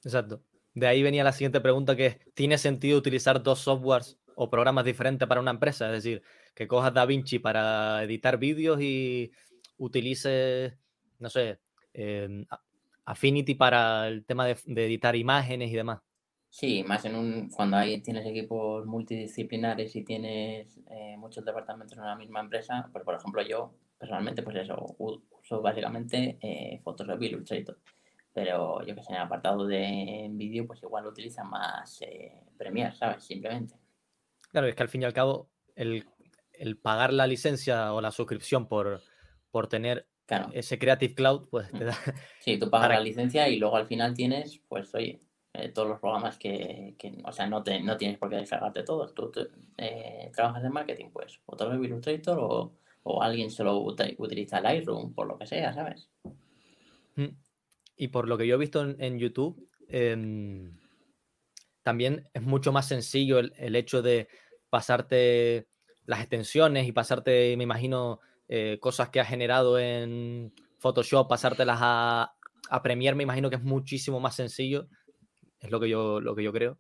Exacto. 0.06 0.41
De 0.75 0.88
ahí 0.88 1.01
venía 1.01 1.23
la 1.23 1.31
siguiente 1.31 1.61
pregunta 1.61 1.95
que 1.95 2.19
¿tiene 2.33 2.57
sentido 2.57 2.97
utilizar 2.97 3.41
dos 3.41 3.59
softwares 3.59 4.19
o 4.35 4.49
programas 4.49 4.83
diferentes 4.83 5.25
para 5.25 5.39
una 5.39 5.51
empresa? 5.51 5.88
Es 5.88 6.03
decir, 6.03 6.21
que 6.53 6.67
cojas 6.67 6.93
DaVinci 6.93 7.39
para 7.39 8.03
editar 8.03 8.38
vídeos 8.38 8.81
y 8.81 9.31
utilices, 9.77 10.73
no 11.19 11.29
sé, 11.29 11.59
em, 11.93 12.45
Affinity 13.05 13.55
para 13.55 14.09
el 14.09 14.25
tema 14.25 14.47
de, 14.47 14.57
editar 14.65 15.15
imágenes 15.15 15.71
y 15.71 15.75
demás. 15.75 16.01
Sí, 16.49 16.83
más 16.83 17.05
en 17.05 17.15
un 17.15 17.49
cuando 17.49 17.77
hay, 17.77 18.01
tienes 18.01 18.25
equipos 18.25 18.85
multidisciplinares 18.85 19.95
y 19.95 20.03
tienes 20.03 20.77
eh, 20.89 21.15
muchos 21.17 21.45
departamentos 21.45 21.97
en 21.97 22.03
una 22.03 22.15
misma 22.17 22.41
empresa, 22.41 22.89
pues 22.91 23.03
por 23.05 23.15
ejemplo 23.15 23.41
yo 23.43 23.73
personalmente 23.97 24.43
pues 24.43 24.57
eso, 24.57 24.95
uso 24.97 25.61
básicamente 25.61 26.38
eh, 26.41 26.81
Photoshop 26.83 27.21
Illustrator 27.21 27.77
pero 28.35 28.85
yo 28.85 28.93
que 28.93 29.01
sé, 29.01 29.13
en 29.13 29.15
el 29.15 29.21
apartado 29.21 29.65
de 29.65 30.27
vídeo, 30.29 30.67
pues 30.67 30.83
igual 30.83 31.07
utilizan 31.07 31.49
más 31.49 32.01
eh, 32.01 32.33
Premiere, 32.57 32.93
¿sabes? 32.93 33.23
Simplemente. 33.23 33.75
Claro, 34.51 34.67
es 34.67 34.75
que 34.75 34.83
al 34.83 34.89
fin 34.89 35.03
y 35.03 35.05
al 35.05 35.13
cabo, 35.13 35.49
el, 35.73 36.03
pagar 36.81 37.13
la 37.13 37.27
licencia 37.27 37.93
o 37.93 38.01
la 38.01 38.11
suscripción 38.11 38.67
por, 38.67 39.01
por 39.51 39.67
tener 39.67 40.09
ese 40.51 40.77
Creative 40.77 41.15
Cloud, 41.15 41.47
pues 41.49 41.71
te 41.71 41.85
mm. 41.85 41.87
da. 41.87 41.97
Sí, 42.41 42.59
tú 42.59 42.69
pagas 42.69 42.89
la 42.89 42.99
licencia 42.99 43.47
y 43.47 43.57
luego 43.57 43.77
al 43.77 43.87
final 43.87 44.13
tienes, 44.13 44.59
pues 44.67 44.93
oye, 44.93 45.21
eh, 45.53 45.69
todos 45.69 45.87
los 45.87 46.01
programas 46.01 46.37
que, 46.37 46.97
o 47.23 47.31
sea, 47.31 47.47
no, 47.47 47.63
te, 47.63 47.79
no 47.79 47.95
tienes 47.95 48.17
por 48.17 48.29
qué 48.29 48.35
descargarte 48.35 48.83
todos. 48.83 49.15
Tú 49.15 49.31
eh, 49.77 50.29
trabajas 50.35 50.61
en 50.65 50.73
marketing, 50.73 51.09
pues, 51.13 51.39
o 51.45 51.69
vez 51.69 51.79
Illustrator 51.81 52.37
o, 52.37 52.73
o 53.03 53.23
alguien 53.23 53.49
solo 53.49 53.79
utiliza 53.79 54.59
Lightroom, 54.59 55.13
por 55.13 55.25
lo 55.25 55.37
que 55.37 55.47
sea, 55.47 55.73
¿sabes? 55.73 56.09
Mm. 57.15 57.44
Y 57.95 58.10
por 58.10 58.27
lo 58.27 58.38
que 58.38 58.47
yo 58.47 58.55
he 58.55 58.60
visto 58.60 58.81
en, 58.84 59.19
YouTube, 59.19 59.69
em, 59.88 60.77
también 61.84 62.27
es 62.34 62.41
mucho 62.41 62.71
más 62.71 62.88
sencillo 62.88 63.39
el, 63.39 63.75
hecho 63.75 64.01
de 64.01 64.27
pasarte 64.69 65.67
las 66.05 66.19
extensiones 66.19 66.88
y 66.88 66.91
pasarte, 66.91 67.55
me 67.58 67.63
imagino, 67.63 68.19
eh, 68.47 68.77
cosas 68.81 69.10
que 69.10 69.19
has 69.19 69.27
generado 69.27 69.79
en 69.79 70.53
Photoshop, 70.79 71.27
pasártelas 71.29 71.79
a, 71.81 72.36
a 72.69 72.81
Premiere, 72.84 73.15
me 73.15 73.23
imagino 73.23 73.49
que 73.49 73.55
es 73.55 73.63
muchísimo 73.63 74.19
más 74.19 74.36
sencillo. 74.36 74.88
Es 75.60 75.71
lo 75.71 75.79
que 75.79 75.89
yo, 75.89 76.19
lo 76.19 76.36
que 76.36 76.43
yo 76.43 76.51
creo. 76.51 76.77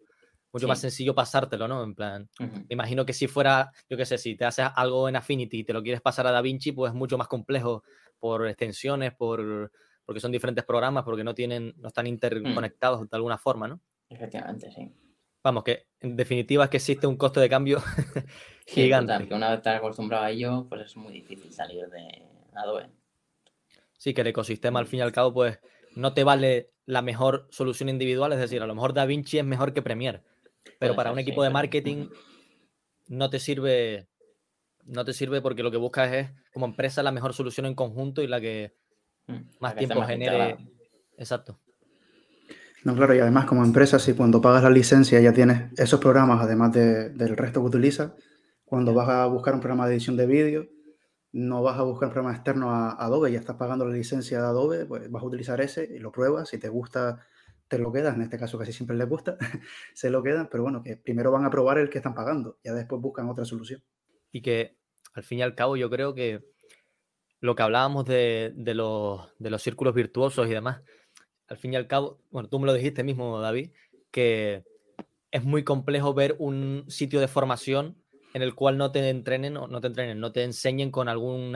Mucho 0.55 0.69
más 0.69 0.79
sencillo 0.79 1.13
pasártelo, 1.13 1.67
¿no? 1.67 1.83
En 1.83 1.95
plan, 1.95 2.29
me 2.39 2.65
imagino 2.69 3.05
que 3.05 3.11
si 3.11 3.27
fuera, 3.27 3.71
yo 3.89 3.97
qué 3.97 4.05
sé, 4.05 4.17
si 4.17 4.37
te 4.37 4.45
haces 4.45 4.67
algo 4.73 5.09
en 5.09 5.17
Affinity 5.17 5.59
y 5.59 5.63
te 5.65 5.73
lo 5.73 5.83
quieres 5.83 5.99
pasar 5.99 6.27
a 6.27 6.31
DaVinci, 6.31 6.71
pues 6.71 6.91
es 6.93 6.95
mucho 6.95 7.17
más 7.17 7.27
complejo 7.27 7.83
por 8.19 8.47
extensiones, 8.47 9.13
por 9.13 9.69
porque 10.05 10.19
son 10.19 10.31
diferentes 10.31 10.63
programas, 10.63 11.03
porque 11.03 11.23
no 11.23 11.33
tienen, 11.33 11.73
no 11.77 11.89
están 11.89 12.05
mm. 12.05 12.09
interconectados 12.09 13.09
de 13.09 13.15
alguna 13.15 13.37
forma, 13.37 13.67
¿no? 13.67 13.81
Efectivamente, 14.09 14.71
sí. 14.71 14.91
Vamos, 15.43 15.63
que 15.63 15.87
en 15.99 16.15
definitiva 16.15 16.63
es 16.63 16.69
que 16.69 16.77
existe 16.77 17.05
un 17.05 17.17
coste 17.17 17.39
de 17.39 17.49
cambio 17.49 17.81
gigante. 18.65 19.27
que 19.27 19.33
una 19.33 19.49
vez 19.49 19.57
estás 19.57 19.77
acostumbrado 19.77 20.25
a 20.25 20.31
ello, 20.31 20.65
pues 20.67 20.81
es 20.81 20.97
muy 20.97 21.13
difícil 21.13 21.51
salir 21.51 21.87
de 21.87 22.25
Adobe. 22.55 22.89
Sí, 23.97 24.13
que 24.13 24.21
el 24.21 24.27
ecosistema 24.27 24.79
al 24.79 24.87
fin 24.87 24.99
y 24.99 25.01
al 25.03 25.11
cabo, 25.11 25.33
pues 25.33 25.59
no 25.95 26.13
te 26.13 26.23
vale 26.23 26.71
la 26.85 27.01
mejor 27.01 27.47
solución 27.51 27.89
individual, 27.89 28.33
es 28.33 28.39
decir, 28.39 28.61
a 28.61 28.67
lo 28.67 28.75
mejor 28.75 28.93
DaVinci 28.93 29.39
es 29.39 29.45
mejor 29.45 29.73
que 29.73 29.81
Premiere, 29.81 30.21
pero 30.79 30.95
para 30.95 31.11
un 31.11 31.19
equipo 31.19 31.43
de 31.43 31.49
marketing 31.49 32.09
no 33.07 33.29
te 33.29 33.39
sirve 33.39 34.07
no 34.85 35.03
te 35.03 35.13
sirve 35.13 35.41
porque 35.41 35.63
lo 35.63 35.71
que 35.71 35.77
buscas 35.77 36.13
es 36.13 36.31
como 36.53 36.65
empresa 36.65 37.03
la 37.03 37.11
mejor 37.11 37.33
solución 37.33 37.65
en 37.65 37.75
conjunto 37.75 38.21
y 38.21 38.27
la 38.27 38.39
que 38.39 38.75
mm, 38.84 38.84
más 39.59 39.75
tiempo 39.75 40.01
genere. 40.03 40.57
Exacto. 41.17 41.59
No, 42.83 42.95
claro, 42.95 43.15
y 43.15 43.19
además 43.19 43.45
como 43.45 43.63
empresa, 43.63 43.97
si 43.97 44.13
cuando 44.13 44.41
pagas 44.41 44.61
la 44.61 44.69
licencia 44.69 45.19
ya 45.19 45.33
tienes 45.33 45.71
esos 45.79 45.99
programas, 45.99 46.39
además 46.41 46.71
del 46.71 47.35
resto 47.35 47.61
que 47.61 47.67
utilizas, 47.67 48.11
cuando 48.63 48.93
vas 48.93 49.09
a 49.09 49.25
buscar 49.25 49.55
un 49.55 49.59
programa 49.59 49.87
de 49.87 49.95
edición 49.95 50.17
de 50.17 50.27
vídeo, 50.27 50.67
no 51.31 51.63
vas 51.63 51.79
a 51.79 51.83
buscar 51.83 52.09
un 52.09 52.13
programa 52.13 52.35
externo 52.35 52.69
a 52.69 52.91
Adobe, 52.91 53.31
ya 53.31 53.39
estás 53.39 53.55
pagando 53.55 53.85
la 53.85 53.93
licencia 53.93 54.39
de 54.39 54.45
Adobe, 54.45 54.85
pues 54.85 55.09
vas 55.09 55.23
a 55.23 55.25
utilizar 55.25 55.59
ese 55.61 55.83
y 55.83 55.97
lo 55.97 56.11
pruebas, 56.11 56.49
si 56.49 56.59
te 56.59 56.69
gusta, 56.69 57.25
te 57.67 57.79
lo 57.79 57.91
quedas, 57.91 58.15
en 58.15 58.21
este 58.21 58.37
caso 58.37 58.59
casi 58.59 58.71
siempre 58.71 58.95
les 58.95 59.09
gusta, 59.09 59.37
se 59.95 60.11
lo 60.11 60.21
quedan, 60.21 60.47
pero 60.49 60.61
bueno, 60.61 60.83
que 60.83 60.95
primero 60.95 61.31
van 61.31 61.43
a 61.43 61.49
probar 61.49 61.79
el 61.79 61.89
que 61.89 61.97
están 61.97 62.13
pagando, 62.13 62.59
ya 62.63 62.73
después 62.73 63.01
buscan 63.01 63.27
otra 63.29 63.45
solución. 63.45 63.83
Y 64.31 64.43
que 64.43 64.77
al 65.13 65.23
fin 65.23 65.39
y 65.39 65.41
al 65.41 65.55
cabo 65.55 65.75
yo 65.75 65.89
creo 65.89 66.13
que 66.13 66.53
lo 67.39 67.55
que 67.55 67.63
hablábamos 67.63 68.05
de, 68.05 68.53
los, 68.55 69.33
de 69.39 69.49
los 69.49 69.61
círculos 69.61 69.93
virtuosos 69.93 70.47
y 70.47 70.51
demás, 70.51 70.81
al 71.47 71.57
fin 71.57 71.73
y 71.73 71.75
al 71.75 71.87
cabo, 71.87 72.19
bueno, 72.31 72.49
tú 72.49 72.59
me 72.59 72.65
lo 72.65 72.73
dijiste 72.73 73.03
mismo, 73.03 73.39
David, 73.39 73.71
que 74.11 74.63
es 75.31 75.43
muy 75.43 75.63
complejo 75.63 76.13
ver 76.13 76.35
un 76.39 76.85
sitio 76.87 77.19
de 77.19 77.27
formación 77.27 78.01
en 78.33 78.41
el 78.41 78.55
cual 78.55 78.77
no 78.77 78.91
te 78.91 79.09
entrenen 79.09 79.57
o 79.57 79.67
no 79.67 79.79
te 79.79 79.87
entrenen, 79.87 80.19
no 80.19 80.31
te 80.31 80.43
enseñen 80.43 80.91
con 80.91 81.07
algún 81.07 81.53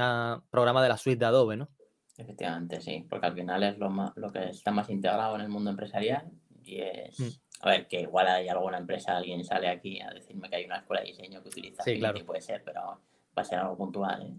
programa 0.50 0.84
de 0.84 0.90
la 0.90 0.98
suite 0.98 1.20
de 1.20 1.26
Adobe, 1.26 1.58
¿no? 1.58 1.70
Efectivamente, 2.18 2.82
sí, 2.82 3.06
porque 3.10 3.28
al 3.28 3.34
final 3.34 3.64
es 3.64 3.78
lo, 3.78 3.90
lo 4.16 4.32
que 4.32 4.50
está 4.50 4.72
más 4.72 4.90
integrado 4.90 5.36
en 5.36 5.42
el 5.42 5.50
mundo 5.50 5.70
empresarial 5.70 6.30
y 6.64 6.82
es, 6.82 7.20
mm. 7.20 7.28
a 7.62 7.70
ver, 7.70 7.88
que 7.88 8.02
igual 8.02 8.28
hay 8.28 8.48
alguna 8.50 8.78
empresa, 8.78 9.18
alguien 9.18 9.44
sale 9.44 9.70
aquí 9.70 10.02
a 10.02 10.10
decirme 10.10 10.50
que 10.50 10.58
hay 10.58 10.66
una 10.66 10.78
escuela 10.78 11.02
de 11.02 11.08
diseño 11.08 11.42
que 11.42 11.50
utiliza 11.50 11.84
sí, 11.84 11.98
claro. 11.98 12.24
puede 12.26 12.42
ser, 12.42 12.62
pero 12.64 12.82
va 12.82 13.42
a 13.42 13.44
ser 13.44 13.60
algo 13.60 13.78
puntual. 13.78 14.24
¿eh? 14.24 14.34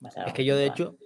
Es 0.00 0.32
que 0.32 0.44
yo 0.44 0.56
de 0.56 0.66
hecho, 0.66 0.98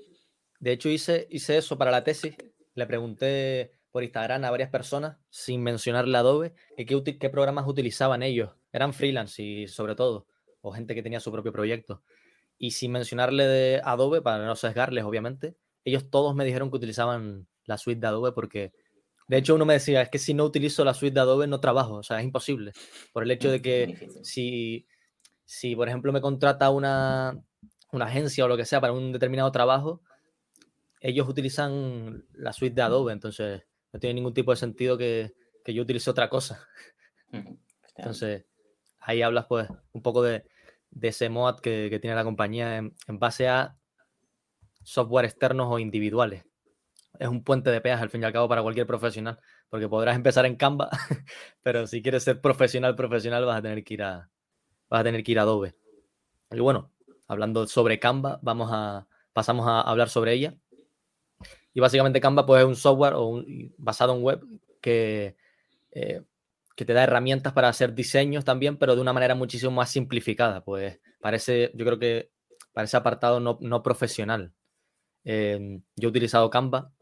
de 0.58 0.72
hecho 0.72 0.88
hice, 0.88 1.26
hice 1.30 1.56
eso 1.56 1.78
para 1.78 1.90
la 1.90 2.04
tesis 2.04 2.36
le 2.74 2.86
pregunté 2.86 3.72
por 3.90 4.04
Instagram 4.04 4.44
a 4.44 4.50
varias 4.50 4.70
personas, 4.70 5.18
sin 5.30 5.62
mencionarle 5.62 6.16
Adobe, 6.16 6.54
qué, 6.76 7.18
qué 7.18 7.30
programas 7.30 7.66
utilizaban 7.66 8.22
ellos. 8.22 8.52
Eran 8.72 8.94
freelance 8.94 9.42
y 9.42 9.66
sobre 9.66 9.96
todo, 9.96 10.26
o 10.60 10.72
gente 10.72 10.94
que 10.94 11.02
tenía 11.02 11.20
su 11.20 11.32
propio 11.32 11.52
proyecto. 11.52 12.02
Y 12.56 12.72
sin 12.72 12.92
mencionarle 12.92 13.46
de 13.46 13.80
Adobe, 13.84 14.22
para 14.22 14.44
no 14.44 14.54
sesgarles, 14.54 15.04
obviamente, 15.04 15.56
ellos 15.84 16.08
todos 16.10 16.34
me 16.34 16.44
dijeron 16.44 16.70
que 16.70 16.76
utilizaban 16.76 17.48
la 17.64 17.78
suite 17.78 18.00
de 18.00 18.06
Adobe 18.06 18.32
porque, 18.32 18.72
de 19.26 19.38
hecho, 19.38 19.54
uno 19.54 19.64
me 19.64 19.74
decía, 19.74 20.02
es 20.02 20.08
que 20.08 20.18
si 20.18 20.34
no 20.34 20.44
utilizo 20.44 20.84
la 20.84 20.94
suite 20.94 21.14
de 21.14 21.20
Adobe 21.20 21.46
no 21.46 21.60
trabajo, 21.60 21.94
o 21.94 22.02
sea, 22.02 22.18
es 22.18 22.24
imposible. 22.24 22.72
Por 23.12 23.24
el 23.24 23.30
hecho 23.30 23.50
de 23.50 23.60
que 23.60 24.08
si, 24.22 24.86
si 25.44 25.74
por 25.74 25.88
ejemplo, 25.88 26.12
me 26.12 26.20
contrata 26.20 26.70
una, 26.70 27.42
una 27.92 28.06
agencia 28.06 28.44
o 28.44 28.48
lo 28.48 28.56
que 28.56 28.64
sea 28.64 28.80
para 28.80 28.92
un 28.92 29.12
determinado 29.12 29.50
trabajo, 29.52 30.02
ellos 31.00 31.28
utilizan 31.28 32.24
la 32.34 32.52
suite 32.52 32.74
de 32.74 32.82
Adobe, 32.82 33.12
entonces 33.12 33.62
no 33.92 33.98
tiene 33.98 34.14
ningún 34.14 34.34
tipo 34.34 34.50
de 34.50 34.56
sentido 34.56 34.96
que, 34.96 35.34
yo 35.66 35.82
utilice 35.82 36.10
otra 36.10 36.28
cosa. 36.28 36.66
Entonces, 37.94 38.44
ahí 38.98 39.22
hablas 39.22 39.46
pues 39.46 39.68
un 39.92 40.02
poco 40.02 40.20
de, 40.22 40.44
ese 41.00 41.28
mod 41.28 41.60
que, 41.60 41.96
tiene 42.00 42.16
la 42.16 42.24
compañía 42.24 42.76
en, 42.76 42.94
base 43.06 43.48
a 43.48 43.76
software 44.82 45.26
externos 45.26 45.68
o 45.70 45.78
individuales. 45.78 46.44
Es 47.20 47.28
un 47.28 47.44
puente 47.44 47.70
de 47.70 47.80
peaje 47.80 48.02
al 48.02 48.10
fin 48.10 48.22
y 48.22 48.24
al 48.24 48.32
cabo 48.32 48.48
para 48.48 48.62
cualquier 48.62 48.86
profesional, 48.86 49.38
porque 49.68 49.88
podrás 49.88 50.16
empezar 50.16 50.44
en 50.44 50.56
Canva, 50.56 50.90
pero 51.62 51.86
si 51.86 52.02
quieres 52.02 52.24
ser 52.24 52.40
profesional, 52.40 52.96
profesional, 52.96 53.44
vas 53.44 53.58
a 53.58 53.62
tener 53.62 53.84
que 53.84 53.94
ir 53.94 54.02
a, 54.02 54.28
vas 54.88 55.00
a 55.00 55.04
tener 55.04 55.22
que 55.22 55.32
ir 55.32 55.38
a 55.38 55.42
Adobe. 55.42 55.76
Y 56.50 56.58
bueno, 56.58 56.90
hablando 57.30 57.64
sobre 57.68 58.00
Canva, 58.00 58.40
vamos 58.42 58.70
a, 58.72 59.06
pasamos 59.32 59.66
a 59.68 59.82
hablar 59.82 60.08
sobre 60.08 60.32
ella. 60.32 60.56
Y 61.72 61.78
básicamente 61.78 62.20
Canva 62.20 62.44
pues, 62.44 62.62
es 62.62 62.66
un 62.66 62.74
software 62.74 63.14
o 63.16 63.44
basado 63.78 64.16
en 64.16 64.22
web 64.22 64.44
que, 64.80 65.36
eh, 65.92 66.22
que 66.74 66.84
te 66.84 66.92
da 66.92 67.04
herramientas 67.04 67.52
para 67.52 67.68
hacer 67.68 67.94
diseños 67.94 68.44
también, 68.44 68.76
pero 68.76 68.96
de 68.96 69.00
una 69.00 69.12
manera 69.12 69.36
muchísimo 69.36 69.70
más 69.70 69.90
simplificada. 69.90 70.64
Pues 70.64 70.98
parece, 71.20 71.70
yo 71.74 71.86
creo 71.86 72.00
que 72.00 72.32
para 72.72 72.86
ese 72.86 72.96
apartado 72.96 73.38
no, 73.38 73.82
profesional. 73.84 74.52
Em, 75.22 75.82
yo 75.94 76.08
he 76.08 76.10
utilizado 76.10 76.50
Canva, 76.50 76.92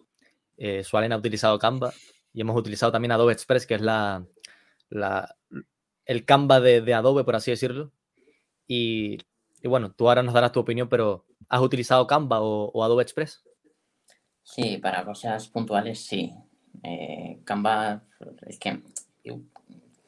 eh, 0.59 0.85
Sualena 0.85 1.15
ha 1.15 1.19
utilizado 1.19 1.59
Canva 1.59 1.95
y 2.35 2.43
hemos 2.43 2.57
utilizado 2.57 2.93
también 2.93 3.13
Adobe 3.13 3.33
Express, 3.33 3.67
que 3.67 3.77
es 3.77 3.81
la, 3.81 4.27
el 6.05 6.25
Canva 6.27 6.61
de, 6.61 6.93
Adobe, 6.93 7.25
por 7.25 7.37
así 7.37 7.51
decirlo. 7.51 7.93
Y, 8.67 9.19
bueno, 9.65 9.93
tú 9.93 10.09
ahora 10.09 10.23
nos 10.23 10.35
darás 10.35 10.53
tu 10.53 10.61
opinión, 10.61 10.89
pero 10.89 11.25
¿has 11.49 11.61
utilizado 11.61 12.07
Canva 12.07 12.41
o 12.41 12.85
Adobe 12.85 13.03
Express? 13.03 13.43
Sí, 14.49 14.79
para 14.79 15.05
cosas 15.05 15.47
puntuales 15.49 16.07
sí. 16.07 16.35
Eh, 16.83 17.41
Canva, 17.45 18.03
es 18.47 18.59
que 18.59 18.83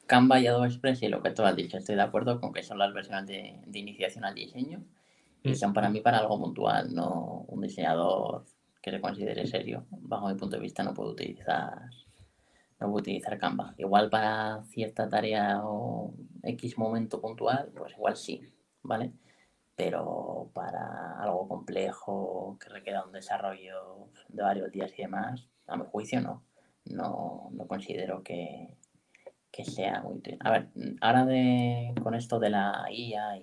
Canva 0.07 0.39
y 0.39 0.47
Adobe 0.47 0.67
Express 0.67 1.03
y 1.03 1.09
lo 1.09 1.21
que 1.21 1.29
tú 1.29 1.43
has 1.43 1.55
dicho, 1.55 1.77
estoy 1.77 1.95
de 1.95 2.01
acuerdo 2.01 2.41
con 2.41 2.51
que 2.51 2.63
son 2.63 2.79
las 2.79 2.91
versiones 2.91 3.27
de, 3.27 3.79
iniciación 3.79 4.25
al 4.25 4.33
diseño 4.33 4.83
y 5.43 5.51
mm. 5.51 5.55
son 5.55 5.73
para 5.73 5.91
mí 5.91 6.01
para 6.01 6.17
algo 6.17 6.39
puntual, 6.39 6.91
no 6.93 7.45
un 7.49 7.61
diseñador 7.61 8.45
que 8.81 8.89
se 8.89 8.99
considere 8.99 9.45
serio. 9.45 9.85
Bajo 9.91 10.27
mi 10.27 10.33
punto 10.33 10.55
de 10.55 10.61
vista 10.63 10.81
no 10.81 10.95
puedo 10.95 11.11
utilizar 11.11 11.89
no 12.79 12.87
puedo 12.87 13.01
utilizar 13.01 13.37
Canva. 13.37 13.75
Igual 13.77 14.09
para 14.09 14.63
cierta 14.63 15.07
tarea 15.07 15.61
o 15.63 16.15
X 16.41 16.79
momento 16.79 17.21
puntual, 17.21 17.71
pues 17.77 17.93
igual 17.93 18.15
sí, 18.15 18.41
¿vale? 18.81 19.11
Pero 19.81 20.51
para 20.53 21.19
algo 21.19 21.47
complejo 21.47 22.55
que 22.61 22.69
requiera 22.69 23.03
un 23.03 23.11
desarrollo 23.11 24.09
de 24.29 24.43
varios 24.43 24.71
días 24.71 24.93
y 24.95 25.01
demás, 25.01 25.49
a 25.65 25.75
mi 25.75 25.85
juicio 25.85 26.21
no. 26.21 26.43
No, 26.85 27.49
no 27.51 27.65
considero 27.65 28.21
que, 28.21 28.77
sea 29.63 30.01
muy 30.01 30.17
útil. 30.17 30.37
A 30.41 30.51
ver, 30.51 30.67
ahora 31.01 31.25
de, 31.25 31.95
con 32.03 32.13
esto 32.13 32.39
de 32.39 32.51
la 32.51 32.85
IA 32.91 33.37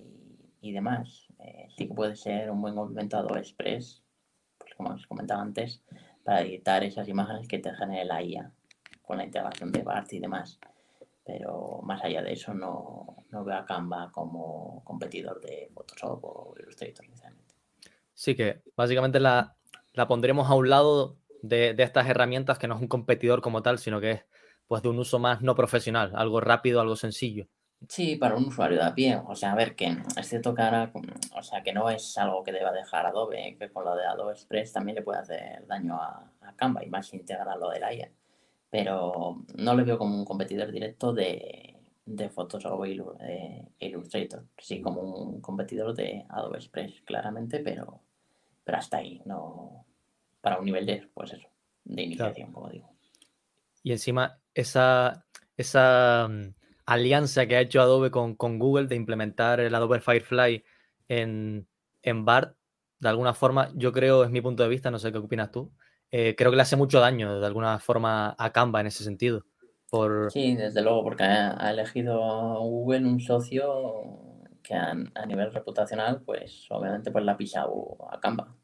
y, 0.60 0.70
demás, 0.72 1.26
eh, 1.40 1.66
sí 1.76 1.88
que 1.88 1.94
puede 1.94 2.14
ser 2.14 2.52
un 2.52 2.62
buen 2.62 2.76
complemento 2.76 3.18
a 3.18 3.38
Express, 3.38 4.04
pues 4.58 4.74
como 4.76 4.90
os 4.90 5.08
comentaba 5.08 5.42
antes, 5.42 5.82
para 6.22 6.42
editar 6.42 6.84
esas 6.84 7.08
imágenes 7.08 7.48
que 7.48 7.58
te 7.58 7.74
genere 7.74 8.04
la 8.04 8.22
IA 8.22 8.52
con 9.02 9.18
la 9.18 9.24
integración 9.24 9.72
de 9.72 9.82
BART 9.82 10.12
y 10.12 10.20
demás 10.20 10.60
pero 11.28 11.80
más 11.82 12.02
allá 12.02 12.22
de 12.22 12.32
eso 12.32 12.54
no, 12.54 13.17
veo 13.30 13.56
a 13.56 13.64
Canva 13.64 14.10
como 14.12 14.82
competidor 14.84 15.40
de 15.40 15.70
Photoshop 15.74 16.24
o 16.24 16.54
Illustrator, 16.58 17.04
sinceramente. 17.04 17.54
Sí, 18.14 18.34
que 18.34 18.62
básicamente 18.76 19.20
la, 19.20 19.56
pondremos 20.08 20.50
a 20.50 20.54
un 20.54 20.70
lado 20.70 21.18
de, 21.42 21.74
estas 21.78 22.08
herramientas 22.08 22.58
que 22.58 22.66
no 22.66 22.76
es 22.76 22.80
un 22.80 22.88
competidor 22.88 23.40
como 23.40 23.62
tal, 23.62 23.78
sino 23.78 24.00
que 24.00 24.10
es 24.10 24.24
pues 24.66 24.82
de 24.82 24.88
un 24.88 24.98
uso 24.98 25.18
más 25.18 25.40
no 25.40 25.54
profesional, 25.54 26.12
algo 26.14 26.40
rápido, 26.40 26.80
algo 26.80 26.96
sencillo. 26.96 27.46
Sí, 27.88 28.16
para 28.16 28.34
un 28.34 28.46
usuario 28.46 28.78
de 28.78 28.84
a 28.84 28.94
pie. 28.94 29.22
O 29.26 29.36
sea, 29.36 29.52
a 29.52 29.54
ver, 29.54 29.76
que 29.76 29.96
es 30.16 30.28
cierto 30.28 30.54
que 30.54 30.62
ahora, 30.62 30.92
o 31.36 31.42
sea, 31.42 31.62
que 31.62 31.72
no 31.72 31.88
es 31.88 32.18
algo 32.18 32.42
que 32.42 32.52
deba 32.52 32.72
dejar 32.72 33.06
Adobe, 33.06 33.56
que 33.58 33.70
con 33.70 33.84
lo 33.84 33.94
de 33.94 34.04
Adobe 34.04 34.32
Express 34.32 34.72
también 34.72 34.96
le 34.96 35.02
puede 35.02 35.20
hacer 35.20 35.66
daño 35.66 35.94
a, 35.94 36.32
a 36.40 36.56
Canva 36.56 36.84
y 36.84 36.90
más 36.90 37.14
integrar 37.14 37.56
lo 37.56 37.70
de 37.70 37.80
la 37.80 37.94
IA 37.94 38.10
pero 38.70 39.44
no 39.56 39.74
lo 39.74 39.84
veo 39.84 39.98
como 39.98 40.16
un 40.16 40.24
competidor 40.24 40.70
directo 40.70 41.12
de, 41.12 41.77
de 42.08 42.30
Photoshop 42.30 42.84
e 42.86 43.68
Illustrator. 43.80 44.44
Sí, 44.56 44.80
como 44.80 45.02
un 45.02 45.40
competidor 45.40 45.94
de 45.94 46.24
Adobe 46.30 46.56
Express, 46.56 47.02
claramente, 47.02 47.60
pero, 47.60 48.00
pero 48.64 48.78
hasta 48.78 48.98
ahí, 48.98 49.20
no 49.26 49.84
para 50.40 50.58
un 50.58 50.64
nivel 50.64 50.86
de, 50.86 51.08
pues 51.12 51.34
eso, 51.34 51.48
de 51.84 52.02
iniciación, 52.02 52.52
como 52.52 52.70
digo. 52.70 52.90
Y 53.82 53.92
encima, 53.92 54.38
esa, 54.54 55.26
esa 55.56 56.28
mm, 56.28 56.54
alianza 56.86 57.46
que 57.46 57.56
ha 57.56 57.60
hecho 57.60 57.82
Adobe 57.82 58.10
con, 58.10 58.36
Google 58.58 58.86
de 58.86 58.96
implementar 58.96 59.60
el 59.60 59.74
Adobe 59.74 60.00
Firefly 60.00 60.64
en, 61.08 61.68
en 62.02 62.24
BART, 62.24 62.56
de 63.00 63.08
alguna 63.08 63.34
forma, 63.34 63.70
yo 63.74 63.92
creo, 63.92 64.24
es 64.24 64.30
mi 64.30 64.40
punto 64.40 64.62
de 64.62 64.68
vista, 64.70 64.90
no 64.90 64.98
sé 64.98 65.12
qué 65.12 65.18
opinas 65.18 65.50
tú, 65.50 65.70
eh, 66.10 66.34
creo 66.36 66.50
que 66.50 66.56
le 66.56 66.62
hace 66.62 66.76
mucho 66.76 67.00
daño 67.00 67.38
de 67.38 67.46
alguna 67.46 67.78
forma 67.78 68.34
a 68.38 68.50
Canva 68.50 68.80
en 68.80 68.86
ese 68.86 69.04
sentido. 69.04 69.44
Por... 69.90 70.30
Sí, 70.30 70.54
desde 70.54 70.82
luego, 70.82 71.02
porque 71.02 71.24
ha, 71.24 71.70
elegido 71.70 72.18
Google 72.60 73.06
un 73.06 73.20
socio 73.20 74.44
que 74.62 74.74
a, 74.74 74.94
nivel 75.26 75.52
reputacional, 75.52 76.22
pues 76.22 76.66
obviamente 76.70 77.10
pues 77.10 77.24
la 77.24 77.32
ha 77.32 77.36
pisado 77.36 77.96
a 78.10 78.20
Canva. 78.20 78.54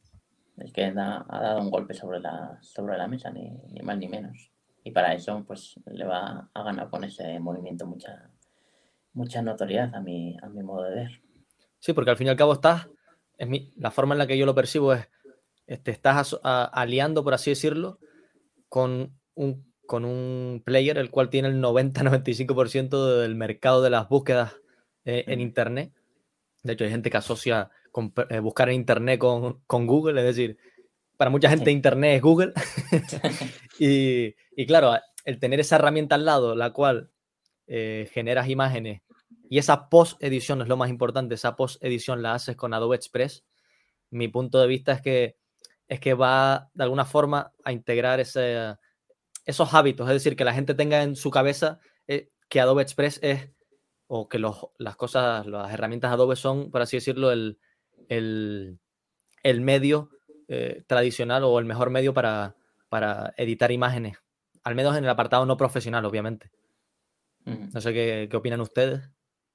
Es 0.59 0.73
que 0.73 0.85
ha 0.85 0.93
dado 0.95 1.61
un 1.61 1.71
golpe 1.71 1.95
sobre 1.95 2.21
la, 2.21 2.59
sobre 2.61 2.97
la 2.97 3.09
mesa, 3.09 3.31
ni, 3.31 3.51
ni, 3.71 3.81
más 3.81 3.99
ni 3.99 4.09
menos. 4.09 4.51
Y 4.85 4.91
para 4.91 5.15
eso, 5.15 5.43
pues 5.47 5.81
le 5.87 6.05
va 6.05 6.51
a 6.53 6.63
ganar 6.63 6.91
con 6.91 7.05
ese 7.05 7.41
movimiento 7.41 7.87
mucha, 7.87 8.31
mucha 9.15 9.43
notoriedad 9.43 9.95
a 9.95 10.01
mi, 10.01 10.37
a 10.43 10.49
mi 10.49 10.63
modo 10.63 10.85
de 10.85 10.95
ver. 10.95 11.23
Sí, 11.79 11.93
porque 11.93 12.11
al 12.11 12.17
fin 12.17 12.27
y 12.27 12.31
al 12.31 12.37
cabo 12.37 12.53
está, 12.53 12.89
es 13.39 13.49
mi, 13.49 13.73
la 13.77 13.91
forma 13.91 14.15
en 14.15 14.19
la 14.19 14.27
que 14.27 14.39
yo 14.39 14.47
lo 14.47 14.55
percibo 14.55 14.93
es 14.93 15.09
te 15.83 15.91
estás 15.91 16.37
aliando, 16.43 17.25
por 17.25 17.35
así 17.35 17.51
decirlo, 17.51 17.99
con 18.69 19.19
un, 19.35 19.74
con 19.87 20.05
un 20.05 20.63
player 20.65 20.99
el 20.99 21.11
cual 21.11 21.31
tiene 21.31 21.49
el 21.49 21.61
90-95% 21.61 23.21
del 23.21 23.35
mercado 23.35 23.83
de 23.83 23.91
las 23.91 24.09
búsquedas 24.09 24.57
eh, 25.05 25.25
en 25.27 25.41
Internet. 25.41 25.93
De 26.63 26.73
hecho, 26.73 26.85
hay 26.85 26.91
gente 26.91 27.11
que 27.11 27.17
asocia 27.17 27.71
eh, 28.31 28.39
buscar 28.39 28.69
en 28.69 28.77
Internet 28.77 29.19
con, 29.19 29.61
con, 29.67 29.87
Google, 29.87 30.21
es 30.21 30.37
decir, 30.37 30.59
para 31.17 31.31
mucha 31.31 31.51
gente 31.51 31.71
Internet 31.71 32.17
es 32.17 32.23
Google. 32.23 32.53
y, 33.79 34.35
y, 34.57 34.67
claro, 34.67 34.95
el 35.25 35.39
tener 35.39 35.61
esa 35.61 35.77
herramienta 35.77 36.15
al 36.15 36.25
lado, 36.25 36.55
la 36.55 36.73
cual 36.73 37.11
eh, 37.67 38.09
generas 38.13 38.49
imágenes 38.49 39.03
y 39.49 39.59
esa 39.59 39.89
post-edición 39.89 40.63
es 40.63 40.69
lo 40.69 40.77
más 40.77 40.91
importante, 40.91 41.35
esa 41.35 41.57
post-edición 41.57 42.23
la 42.23 42.35
haces 42.35 42.57
con 42.57 42.75
Adobe 42.75 42.97
Express, 42.97 43.45
mi 44.11 44.29
punto 44.29 44.61
de 44.61 44.67
vista 44.67 44.93
es 44.93 45.01
que, 45.01 45.37
es 45.89 46.01
que 46.01 46.15
va 46.15 46.71
de 46.75 46.85
alguna 46.85 47.05
forma 47.05 47.53
a 47.63 47.73
integrar 47.73 48.21
ese, 48.21 48.77
esos 49.45 49.75
hábitos, 49.75 50.09
es 50.09 50.15
decir, 50.15 50.37
que 50.37 50.45
la 50.45 50.55
gente 50.55 50.75
tenga 50.75 51.03
en 51.03 51.17
su 51.17 51.31
cabeza 51.31 51.79
eh, 52.07 52.31
que 52.49 52.61
Adobe 52.61 52.83
Express 52.83 53.19
es, 53.23 53.51
o 54.07 54.29
que 54.29 54.39
los, 54.39 54.67
las 54.79 54.97
cosas, 54.97 55.47
las 55.47 55.73
herramientas 55.73 56.13
Adobe 56.13 56.37
son, 56.37 56.71
por 56.71 56.83
así 56.83 56.97
decirlo, 56.97 57.33
el, 57.33 57.59
el, 58.09 58.79
el 59.43 59.61
medio 59.61 60.11
eh, 60.49 60.85
tradicional 60.87 61.45
o 61.45 61.59
el 61.59 61.65
mejor 61.65 61.91
medio 61.91 62.15
para, 62.15 62.57
para 62.89 63.35
editar 63.37 63.73
imágenes, 63.73 64.19
al 64.63 64.75
menos 64.75 64.97
en 64.97 65.05
el 65.05 65.11
apartado 65.11 65.47
no 65.47 65.57
profesional, 65.57 66.05
obviamente. 66.05 66.51
No 67.47 67.81
sé 67.83 67.93
qué, 67.93 68.29
qué, 68.31 68.37
opinan 68.39 68.63
ustedes 68.63 69.11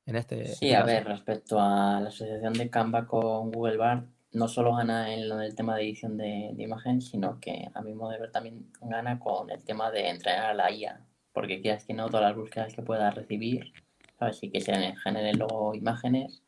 en 0.06 0.16
este. 0.16 0.46
Sí, 0.46 0.68
este 0.68 0.76
a 0.76 0.84
ver, 0.84 1.06
respecto 1.06 1.60
a 1.60 2.00
la 2.00 2.10
asociación 2.10 2.54
de 2.54 2.70
Canva 2.70 3.08
con 3.08 3.50
Google 3.52 3.78
Bar, 3.78 4.06
no 4.32 4.48
solo 4.48 4.76
gana 4.76 5.14
en 5.14 5.32
el 5.32 5.56
tema 5.56 5.76
de 5.76 5.84
edición 5.84 6.18
de, 6.18 6.54
imagen, 6.58 7.02
sino 7.02 7.40
que 7.40 7.70
a 7.74 7.82
mi 7.82 7.94
modo 7.94 8.12
de 8.12 8.20
ver 8.20 8.32
también 8.32 8.72
gana 8.82 9.20
con 9.20 9.50
el 9.50 9.64
tema 9.64 9.92
de 9.92 10.10
entrenar 10.10 10.52
a 10.52 10.54
la 10.54 10.72
IA, 10.72 11.02
porque 11.34 11.62
quieras 11.62 11.86
que 11.86 11.94
no, 11.94 12.08
todas 12.08 12.28
las 12.28 12.36
búsquedas 12.36 12.74
que 12.74 12.82
pueda 12.82 13.10
recibir, 13.12 13.74
¿sabes? 14.20 14.40
Que 14.40 14.62
se 14.62 14.74
generen 14.98 15.40
luego 15.40 15.74
imágenes, 15.74 16.44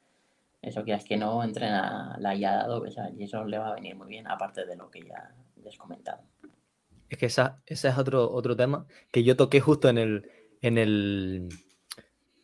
eso 0.61 0.83
quieras 0.83 1.05
que 1.05 1.17
no, 1.17 1.43
entrena 1.43 2.15
la 2.19 2.35
IA 2.35 2.67
¿sabes? 2.93 3.13
Y 3.17 3.23
eso 3.23 3.43
le 3.45 3.57
va 3.57 3.69
a 3.69 3.75
venir 3.75 3.95
muy 3.95 4.07
bien, 4.07 4.27
aparte 4.27 4.65
de 4.65 4.75
lo 4.75 4.91
que 4.91 5.01
ya 5.01 5.33
les 5.63 5.73
he 5.73 5.77
comentado. 5.77 6.21
Es 7.09 7.17
que 7.17 7.25
esa, 7.25 7.61
ese 7.65 7.89
es 7.89 7.97
otro, 7.97 8.31
otro 8.31 8.55
tema 8.55 8.85
que 9.11 9.23
yo 9.23 9.35
toqué 9.35 9.59
justo 9.59 9.89
en 9.89 9.97
el, 9.97 10.29
en 10.61 10.77
el, 10.77 11.49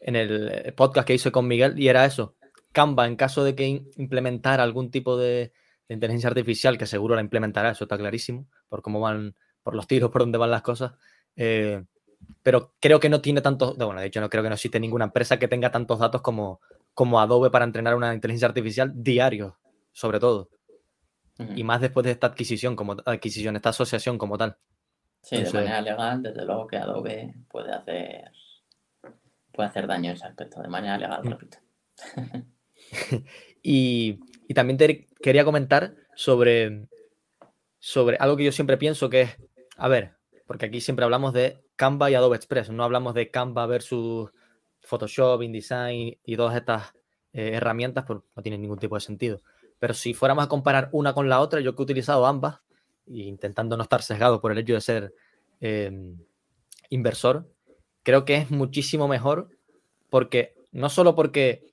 en 0.01 0.15
el 0.15 0.73
podcast 0.73 1.07
que 1.07 1.13
hice 1.13 1.31
con 1.31 1.47
Miguel 1.47 1.79
y 1.79 1.87
era 1.87 2.05
eso. 2.05 2.35
Canva, 2.77 3.07
en 3.07 3.15
caso 3.15 3.43
de 3.43 3.55
que 3.55 3.65
implementara 3.65 4.61
algún 4.61 4.91
tipo 4.91 5.17
de, 5.17 5.51
inteligencia 5.89 6.29
artificial, 6.29 6.77
que 6.77 6.85
seguro 6.85 7.15
la 7.15 7.21
implementará, 7.21 7.71
eso 7.71 7.85
está 7.85 7.97
clarísimo, 7.97 8.45
por 8.69 8.83
cómo 8.83 8.99
van, 8.99 9.33
por 9.63 9.73
los 9.73 9.87
tiros, 9.87 10.11
por 10.11 10.21
dónde 10.21 10.37
van 10.37 10.51
las 10.51 10.61
cosas. 10.61 10.91
Eh, 11.35 11.83
pero 12.43 12.75
creo 12.79 12.99
que 12.99 13.09
no 13.09 13.19
tiene 13.19 13.41
tantos, 13.41 13.75
bueno, 13.77 13.99
de 13.99 14.05
hecho 14.05 14.21
no 14.21 14.29
creo 14.29 14.43
que 14.43 14.49
no 14.49 14.53
existe 14.53 14.79
ninguna 14.79 15.05
empresa 15.05 15.39
que 15.39 15.47
tenga 15.47 15.71
tantos 15.71 15.97
datos 15.97 16.21
como, 16.21 16.61
como 16.93 17.19
Adobe 17.19 17.49
para 17.49 17.65
entrenar 17.65 17.95
una 17.95 18.13
inteligencia 18.13 18.47
artificial 18.47 18.91
diario, 18.93 19.57
sobre 19.91 20.19
todo. 20.19 20.51
Y 21.55 21.63
más 21.63 21.81
después 21.81 22.03
de 22.03 22.11
esta 22.11 22.27
adquisición, 22.27 22.75
como 22.75 22.95
adquisición, 23.05 23.55
esta 23.55 23.69
asociación 23.69 24.19
como 24.19 24.37
tal. 24.37 24.55
Sí, 25.23 25.37
de 25.37 25.51
manera 25.51 25.81
legal, 25.81 26.21
desde 26.21 26.45
luego 26.45 26.67
que 26.67 26.77
Adobe 26.77 27.33
puede 27.49 27.73
hacer 27.73 28.31
puede 29.51 29.69
hacer 29.69 29.87
daño 29.87 30.11
en 30.11 30.15
ese 30.15 30.27
aspecto, 30.27 30.61
de 30.61 30.67
manera 30.67 30.95
legal, 30.99 31.23
mm. 31.23 31.27
repito. 31.27 31.57
y, 33.63 34.19
también 34.53 34.77
quería 35.21 35.45
comentar 35.45 35.95
sobre, 36.15 36.87
sobre 37.79 38.17
algo 38.17 38.37
que 38.37 38.45
yo 38.45 38.51
siempre 38.51 38.77
pienso 38.77 39.09
que 39.09 39.21
es, 39.21 39.37
a 39.77 39.87
ver, 39.87 40.15
porque 40.45 40.65
aquí 40.65 40.81
siempre 40.81 41.03
hablamos 41.03 41.33
de 41.33 41.61
Canva 41.75 42.09
y 42.09 42.15
Adobe 42.15 42.37
Express, 42.37 42.69
no 42.69 42.83
hablamos 42.83 43.13
de 43.13 43.29
Canva 43.29 43.65
versus 43.67 44.31
Photoshop, 44.81 45.43
InDesign 45.43 46.17
y 46.23 46.37
todas 46.37 46.55
estas 46.55 46.93
eh, 47.33 47.51
herramientas, 47.53 48.05
pues 48.07 48.19
no 48.35 48.41
tienen 48.41 48.61
ningún 48.61 48.79
tipo 48.79 48.95
de 48.95 49.01
sentido. 49.01 49.41
Pero 49.79 49.93
si 49.93 50.13
fuéramos 50.13 50.45
a 50.45 50.47
comparar 50.47 50.89
una 50.91 51.13
con 51.13 51.29
la 51.29 51.39
otra, 51.39 51.59
yo 51.59 51.75
que 51.75 51.81
he 51.81 51.83
utilizado 51.83 52.25
ambas, 52.25 52.61
intentando 53.05 53.77
no 53.77 53.83
estar 53.83 54.01
sesgado 54.01 54.41
por 54.41 54.51
el 54.51 54.57
hecho 54.57 54.73
de 54.73 54.81
ser 54.81 55.13
em, 55.59 56.17
inversor, 56.89 57.47
creo 58.03 58.25
que 58.25 58.35
es 58.35 58.49
muchísimo 58.51 59.07
mejor 59.07 59.49
porque 60.09 60.55
no 60.71 60.89
solo 60.89 61.15
porque 61.15 61.63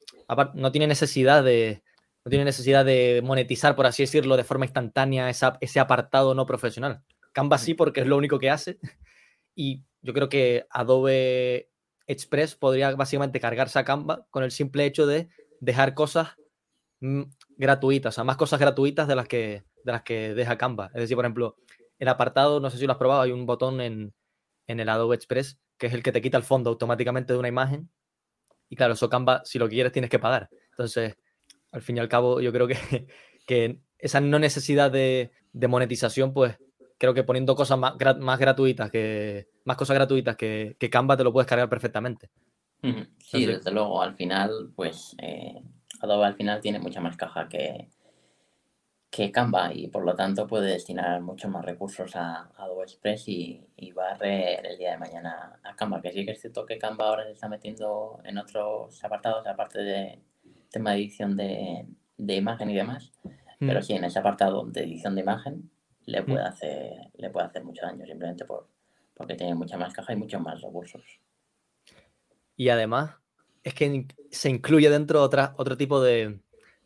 no 0.54 0.72
tiene 0.72 0.86
necesidad 0.86 1.44
de 1.44 1.82
no 2.24 2.30
tiene 2.30 2.46
necesidad 2.46 2.86
de 2.86 3.20
monetizar, 3.22 3.76
por 3.76 3.86
así 3.86 4.02
decirlo, 4.02 4.36
de 4.36 4.44
forma 4.44 4.64
instantánea 4.64 5.28
ese 5.28 5.80
apartado 5.80 6.34
no 6.34 6.46
profesional. 6.46 7.02
Canva 7.32 7.58
sí 7.58 7.74
porque 7.74 8.00
es 8.00 8.06
lo 8.06 8.16
único 8.16 8.38
que 8.38 8.48
hace 8.48 8.78
y 9.54 9.82
yo 10.00 10.14
creo 10.14 10.28
que 10.28 10.66
Adobe 10.70 11.68
Express 12.06 12.54
podría 12.54 12.94
básicamente 12.94 13.40
cargarse 13.40 13.78
a 13.78 13.84
Canva 13.84 14.26
con 14.30 14.42
el 14.42 14.50
simple 14.50 14.86
hecho 14.86 15.06
de 15.06 15.28
dejar 15.60 15.94
cosas 15.94 16.36
mm, 17.00 17.22
gratuitas, 17.56 18.14
o 18.14 18.16
sea, 18.16 18.24
más 18.24 18.36
cosas 18.36 18.60
gratuitas 18.60 19.08
de 19.08 19.16
las 19.16 19.28
que, 19.28 19.64
de 19.84 19.92
las 19.92 20.02
que 20.02 20.34
deja 20.34 20.58
Canva. 20.58 20.90
Es 20.94 21.00
decir, 21.00 21.16
por 21.16 21.24
ejemplo, 21.24 21.56
el 21.98 22.08
apartado, 22.08 22.60
no 22.60 22.70
sé 22.70 22.78
si 22.78 22.86
lo 22.86 22.92
has 22.92 22.98
probado, 22.98 23.22
hay 23.22 23.32
un 23.32 23.46
botón 23.46 23.80
en, 23.80 24.14
el 24.66 24.88
Adobe 24.88 25.16
Express 25.16 25.58
que 25.78 25.88
es 25.88 25.92
el 25.92 26.02
que 26.02 26.12
te 26.12 26.22
quita 26.22 26.36
el 26.36 26.44
fondo 26.44 26.70
automáticamente 26.70 27.32
de 27.32 27.38
una 27.38 27.48
imagen. 27.48 27.90
Y 28.68 28.76
claro, 28.76 28.94
eso 28.94 29.08
Canva, 29.08 29.42
si 29.44 29.58
lo 29.58 29.68
quieres, 29.68 29.92
tienes 29.92 30.10
que 30.10 30.18
pagar. 30.18 30.48
Entonces, 30.70 31.16
al 31.72 31.82
fin 31.82 31.96
y 31.96 32.00
al 32.00 32.08
cabo, 32.08 32.40
yo 32.40 32.52
creo 32.52 32.66
que, 32.66 32.76
que 33.46 33.78
esa 33.98 34.20
no 34.20 34.38
necesidad 34.38 34.90
de, 34.90 35.30
monetización, 35.52 36.32
pues 36.32 36.56
creo 36.98 37.14
que 37.14 37.24
poniendo 37.24 37.54
cosas 37.54 37.78
más, 37.78 37.94
más 38.18 38.38
gratuitas, 38.38 38.90
que 38.90 39.48
más 39.64 39.76
cosas 39.76 39.94
gratuitas 39.94 40.36
que, 40.36 40.76
que, 40.78 40.90
Canva 40.90 41.16
te 41.16 41.24
lo 41.24 41.32
puedes 41.32 41.48
cargar 41.48 41.68
perfectamente. 41.68 42.30
Sí, 43.18 43.46
desde 43.46 43.70
luego, 43.70 44.02
al 44.02 44.14
final, 44.14 44.72
pues 44.76 45.16
eh, 45.22 45.62
Adobe 46.00 46.26
al 46.26 46.34
final 46.34 46.60
tiene 46.60 46.78
mucha 46.78 47.00
más 47.00 47.16
caja 47.16 47.48
que, 47.48 47.88
que 49.14 49.30
Canva 49.30 49.72
y 49.72 49.86
por 49.86 50.04
lo 50.04 50.16
tanto 50.16 50.44
puede 50.44 50.72
destinar 50.72 51.20
muchos 51.20 51.48
más 51.48 51.64
recursos 51.64 52.16
a, 52.16 52.50
Adobe 52.56 52.82
Express 52.82 53.28
y, 53.28 53.64
y 53.76 53.92
barrer 53.92 54.66
el 54.66 54.76
día 54.76 54.90
de 54.90 54.98
mañana 54.98 55.60
a 55.62 55.76
Canva. 55.76 56.02
Que 56.02 56.10
sí 56.10 56.24
que 56.24 56.32
es 56.32 56.40
cierto 56.40 56.66
que 56.66 56.78
Canva 56.78 57.06
ahora 57.06 57.22
se 57.22 57.30
está 57.30 57.48
metiendo 57.48 58.20
en 58.24 58.38
otros 58.38 59.04
apartados, 59.04 59.46
aparte 59.46 59.78
de 59.78 60.18
tema 60.68 60.90
de 60.90 60.96
edición 60.96 61.36
de, 61.36 61.86
imagen 62.26 62.70
y 62.70 62.74
demás. 62.74 63.12
Pero 63.60 63.78
mm. 63.78 63.82
sí, 63.84 63.92
en 63.92 64.02
ese 64.02 64.18
apartado 64.18 64.64
de 64.64 64.82
edición 64.82 65.14
de 65.14 65.20
imagen 65.20 65.70
le 66.06 66.22
mm. 66.22 66.26
puede, 66.26 66.42
hacer, 66.42 66.92
le 67.14 67.30
puede 67.30 67.46
hacer 67.46 67.62
mucho 67.62 67.86
daño 67.86 68.04
simplemente 68.06 68.44
por, 68.44 68.66
porque 69.14 69.36
tiene 69.36 69.54
mucha 69.54 69.76
más 69.76 69.92
caja 69.92 70.12
y 70.12 70.16
muchos 70.16 70.40
más 70.40 70.60
recursos. 70.60 71.04
Y 72.56 72.68
además, 72.68 73.14
es 73.62 73.74
que 73.74 74.08
se 74.32 74.50
incluye 74.50 74.90
dentro 74.90 75.22
otra, 75.22 75.54
otro 75.56 75.76
tipo 75.76 76.02
de, 76.02 76.40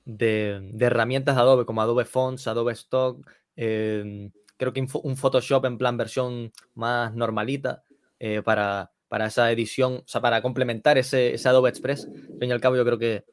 de, 0.08 0.74
herramientas 0.80 1.36
de 1.36 1.42
Adobe, 1.42 1.66
como 1.66 1.82
Adobe 1.82 2.06
Fonts, 2.06 2.48
Adobe 2.48 2.72
Stock, 2.72 3.30
em, 3.56 4.30
creo 4.56 4.72
que 4.72 4.84
un 5.02 5.16
Photoshop 5.16 5.66
en 5.66 5.76
plan 5.76 5.96
versión 5.96 6.50
más 6.74 7.14
normalita 7.14 7.82
eh, 8.18 8.42
para, 8.42 8.90
para, 9.08 9.26
esa 9.26 9.52
edición, 9.52 9.96
o 9.98 10.08
sea, 10.08 10.20
para 10.20 10.40
complementar 10.40 10.96
ese, 10.96 11.34
ese, 11.34 11.48
Adobe 11.48 11.68
Express. 11.68 12.06
Al 12.06 12.38
fin 12.38 12.48
y 12.48 12.52
al 12.52 12.60
cabo, 12.60 12.76
yo 12.76 12.84
creo 12.84 12.98
que, 12.98 13.24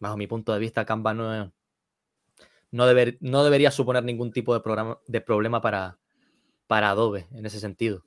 bajo 0.00 0.16
mi 0.16 0.26
punto 0.26 0.52
de 0.52 0.58
vista, 0.58 0.84
Canva 0.84 1.14
no, 1.14 1.52
no, 2.72 2.86
deber, 2.86 3.18
no 3.20 3.44
debería 3.44 3.70
suponer 3.70 4.02
ningún 4.02 4.32
tipo 4.32 4.52
de, 4.52 4.60
programa, 4.60 4.98
de 5.06 5.20
problema 5.20 5.60
para, 5.60 5.98
para 6.66 6.90
Adobe 6.90 7.28
en 7.32 7.46
ese 7.46 7.60
sentido. 7.60 8.04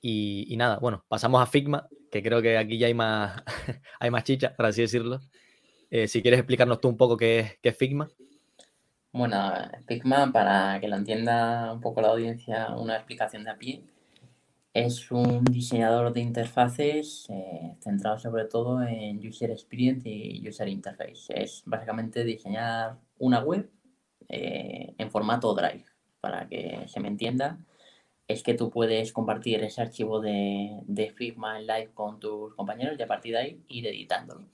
Y, 0.00 0.46
y, 0.48 0.56
nada, 0.56 0.78
bueno, 0.78 1.04
pasamos 1.06 1.42
a 1.42 1.46
Figma, 1.46 1.86
que 2.10 2.22
creo 2.22 2.40
que 2.40 2.56
aquí 2.56 2.78
ya 2.78 2.86
hay 2.86 2.94
más, 2.94 3.42
hay 4.00 4.10
más 4.10 4.24
chicha, 4.24 4.54
por 4.56 4.66
así 4.66 4.80
decirlo. 4.80 5.20
Eh, 5.94 6.08
si 6.08 6.22
quieres 6.22 6.40
explicarnos 6.40 6.80
tú 6.80 6.88
un 6.88 6.96
poco 6.96 7.18
qué 7.18 7.58
es, 7.62 7.76
Figma. 7.76 8.08
Bueno, 9.12 9.52
Figma, 9.86 10.32
para 10.32 10.80
que 10.80 10.88
lo 10.88 10.96
entienda 10.96 11.70
un 11.70 11.82
poco 11.82 12.00
la 12.00 12.08
audiencia, 12.08 12.74
una 12.74 12.96
explicación 12.96 13.44
de 13.44 13.50
a 13.50 13.58
pie, 13.58 13.82
es 14.72 15.10
un 15.10 15.44
diseñador 15.44 16.14
de 16.14 16.22
interfaces 16.22 17.26
eh, 17.28 17.76
centrado 17.82 18.18
sobre 18.18 18.46
todo 18.46 18.82
en 18.82 19.18
User 19.18 19.50
Experience 19.50 20.08
y 20.08 20.48
User 20.48 20.66
Interface. 20.66 21.26
Es 21.28 21.62
básicamente 21.66 22.24
diseñar 22.24 22.96
una 23.18 23.40
web 23.40 23.68
eh, 24.30 24.94
en 24.96 25.10
formato 25.10 25.54
Drive, 25.54 25.84
para 26.22 26.48
que 26.48 26.84
se 26.88 27.00
me 27.00 27.08
entienda. 27.08 27.58
Es 28.26 28.42
que 28.42 28.54
tú 28.54 28.70
puedes 28.70 29.12
compartir 29.12 29.62
ese 29.62 29.82
archivo 29.82 30.22
de, 30.22 30.70
de 30.86 31.10
Figma 31.10 31.58
en 31.58 31.66
live 31.66 31.90
con 31.92 32.18
tus 32.18 32.54
compañeros 32.54 32.98
y 32.98 33.02
a 33.02 33.06
partir 33.06 33.32
de 33.32 33.38
ahí 33.38 33.64
ir 33.68 33.86
editándolo 33.86 34.46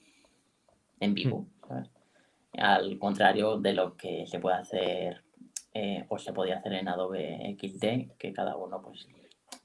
en 0.99 1.13
vivo, 1.13 1.47
mm. 1.69 2.59
Al 2.59 2.97
contrario 2.97 3.57
de 3.57 3.73
lo 3.73 3.95
que 3.95 4.25
se 4.25 4.39
puede 4.39 4.57
hacer 4.57 5.23
eh, 5.73 6.03
o 6.09 6.17
se 6.17 6.33
podía 6.33 6.57
hacer 6.57 6.73
en 6.73 6.87
Adobe 6.87 7.55
XD, 7.59 8.17
que 8.17 8.33
cada 8.33 8.55
uno, 8.55 8.81
pues, 8.81 9.07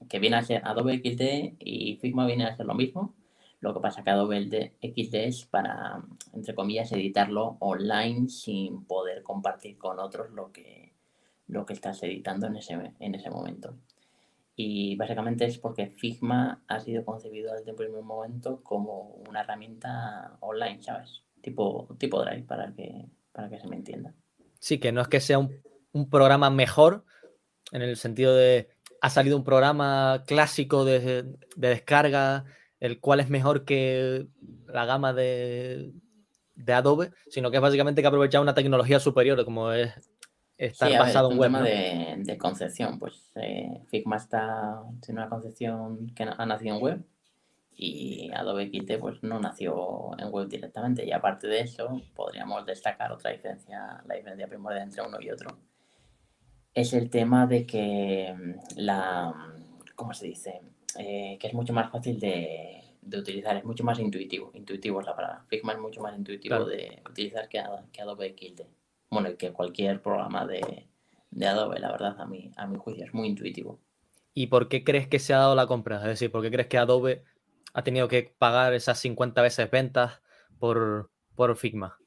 que 0.09 0.19
viene 0.19 0.37
a 0.37 0.43
ser 0.43 0.61
Adobe 0.65 0.99
XD 0.99 1.57
y 1.59 1.97
Figma 1.97 2.27
viene 2.27 2.45
a 2.45 2.55
ser 2.55 2.67
lo 2.67 2.75
mismo. 2.75 3.15
Lo 3.61 3.73
que 3.73 3.81
pasa 3.81 4.05
que 4.05 4.11
Adobe 4.11 4.75
XD 4.83 5.15
es 5.15 5.47
para, 5.47 6.03
entre 6.35 6.55
comillas, 6.55 6.93
editarlo 6.93 7.57
online 7.61 8.29
sin 8.29 8.85
poder 8.85 9.23
compartir 9.23 9.79
con 9.79 9.99
otros 9.99 10.31
lo 10.33 10.53
que, 10.53 10.93
lo 11.47 11.65
que 11.65 11.73
estás 11.73 12.03
editando 12.03 12.47
en 12.47 12.57
ese, 12.57 12.93
en 13.01 13.15
ese 13.15 13.31
momento. 13.31 13.75
Y 14.57 14.97
básicamente 14.97 15.45
es 15.45 15.59
porque 15.59 15.89
Figma 15.89 16.63
ha 16.69 16.81
sido 16.81 17.05
concebido 17.05 17.55
desde 17.55 17.71
el 17.71 17.77
primer 17.77 18.03
momento 18.03 18.63
como 18.63 19.23
una 19.29 19.41
herramienta 19.41 20.37
online, 20.41 20.83
¿sabes? 20.83 21.23
Tipo, 21.41 21.89
tipo 21.99 22.23
Drive, 22.23 22.45
para 22.45 22.73
que, 22.73 23.07
para 23.33 23.51
que 23.51 23.59
se 23.59 23.67
me 23.67 23.77
entienda. 23.77 24.15
Sí, 24.61 24.79
que 24.79 24.93
no 24.93 25.01
es 25.01 25.09
que 25.09 25.21
sea 25.21 25.39
un, 25.39 25.61
un 25.93 26.09
programa 26.09 26.51
mejor, 26.51 27.05
en 27.73 27.83
el 27.83 27.97
sentido 27.97 28.35
de 28.35 28.69
ha 29.01 29.11
salido 29.11 29.37
un 29.37 29.45
programa 29.45 30.25
clásico 30.27 30.85
de, 30.85 31.25
de 31.57 31.69
descarga, 31.69 32.45
el 32.81 33.01
cual 33.01 33.21
es 33.21 33.29
mejor 33.29 33.67
que 33.67 34.27
la 34.67 34.87
gama 34.87 35.13
de, 35.13 35.93
de 36.55 36.73
Adobe, 36.73 37.11
sino 37.29 37.51
que 37.51 37.59
es 37.59 37.63
básicamente 37.63 38.01
que 38.01 38.07
ha 38.07 38.09
aprovechado 38.09 38.43
una 38.43 38.55
tecnología 38.55 39.01
superior, 39.01 39.45
como 39.45 39.73
es 39.73 39.93
estar 40.59 40.91
basado 40.99 41.31
en 41.31 41.39
web. 41.39 41.49
tema 41.49 41.63
de, 41.63 42.15
de, 42.19 42.39
concepción, 42.39 42.99
pues 42.99 43.31
eh, 43.37 43.83
Figma 43.89 44.17
está 44.17 44.83
tiene 45.05 45.21
una 45.21 45.31
concepción 45.31 46.09
que 46.15 46.25
ha 46.25 46.47
nacido 46.47 46.77
en 46.77 46.83
web 46.83 47.05
y 47.77 48.31
Adobe 48.33 48.71
XD 48.71 48.99
pues 49.01 49.23
no 49.23 49.41
nació 49.41 50.11
en 50.19 50.31
web 50.31 50.49
directamente 50.49 51.05
y 51.05 51.13
aparte 51.13 51.49
de 51.49 51.61
eso 51.61 52.01
podríamos 52.15 52.65
destacar 52.67 53.11
otra 53.11 53.33
diferencia, 53.33 54.03
la 54.07 54.15
diferencia 54.15 54.47
primordial 54.47 54.85
entre 54.85 55.03
uno 55.03 55.19
y 55.21 55.31
otro 55.31 55.59
es 56.75 56.93
el 56.93 57.09
tema 57.09 57.47
de 57.47 57.67
que 57.67 58.35
mm, 58.37 58.81
la, 58.81 59.33
¿cómo 59.95 60.13
se 60.13 60.27
dice? 60.27 60.61
Eh, 60.99 61.39
que 61.41 61.47
es 61.47 61.55
mucho 61.55 61.73
más 61.73 61.91
fácil 61.91 62.19
de, 62.21 62.83
de, 63.01 63.19
utilizar, 63.19 63.57
es 63.57 63.65
mucho 63.65 63.85
más 63.85 63.99
intuitivo, 63.99 64.51
intuitivo 64.55 65.01
es 65.01 65.07
la 65.07 65.17
palabra, 65.17 65.45
Figma 65.49 65.73
es 65.73 65.79
mucho 65.79 66.01
más 66.01 66.17
intuitivo 66.17 66.57
claro. 66.57 66.67
de 66.67 67.03
utilizar 67.09 67.49
que, 67.49 67.63
que 67.93 68.03
Adobe 68.03 68.35
XD 68.37 68.63
bueno, 69.15 69.37
que 69.37 69.53
cualquier 69.53 70.03
programa 70.03 70.47
de, 70.47 70.89
de, 71.31 71.47
Adobe, 71.47 71.79
la 71.79 71.93
verdad, 71.93 72.21
a 72.21 72.27
mi, 72.27 72.51
a 72.57 72.67
mi 72.67 72.77
juicio, 72.77 73.05
es 73.05 73.15
muy 73.15 73.29
intuitivo. 73.29 73.81
¿Y 74.35 74.49
por 74.49 74.69
qué 74.69 74.85
crees 74.85 75.09
que 75.09 75.19
se 75.19 75.33
ha 75.33 75.39
dado 75.39 75.55
la 75.55 75.67
compra? 75.67 75.97
Es 75.99 76.05
decir, 76.05 76.31
¿por 76.31 76.43
qué 76.43 76.51
crees 76.51 76.69
que 76.69 76.79
Adobe 76.79 77.25
ha 77.73 77.83
tenido 77.83 78.09
que 78.09 78.35
pagar 78.39 78.75
esas 78.75 78.99
50 78.99 79.41
veces 79.43 79.71
ventas 79.71 80.21
por, 80.59 81.11
por 81.35 81.57
Figma? 81.57 81.99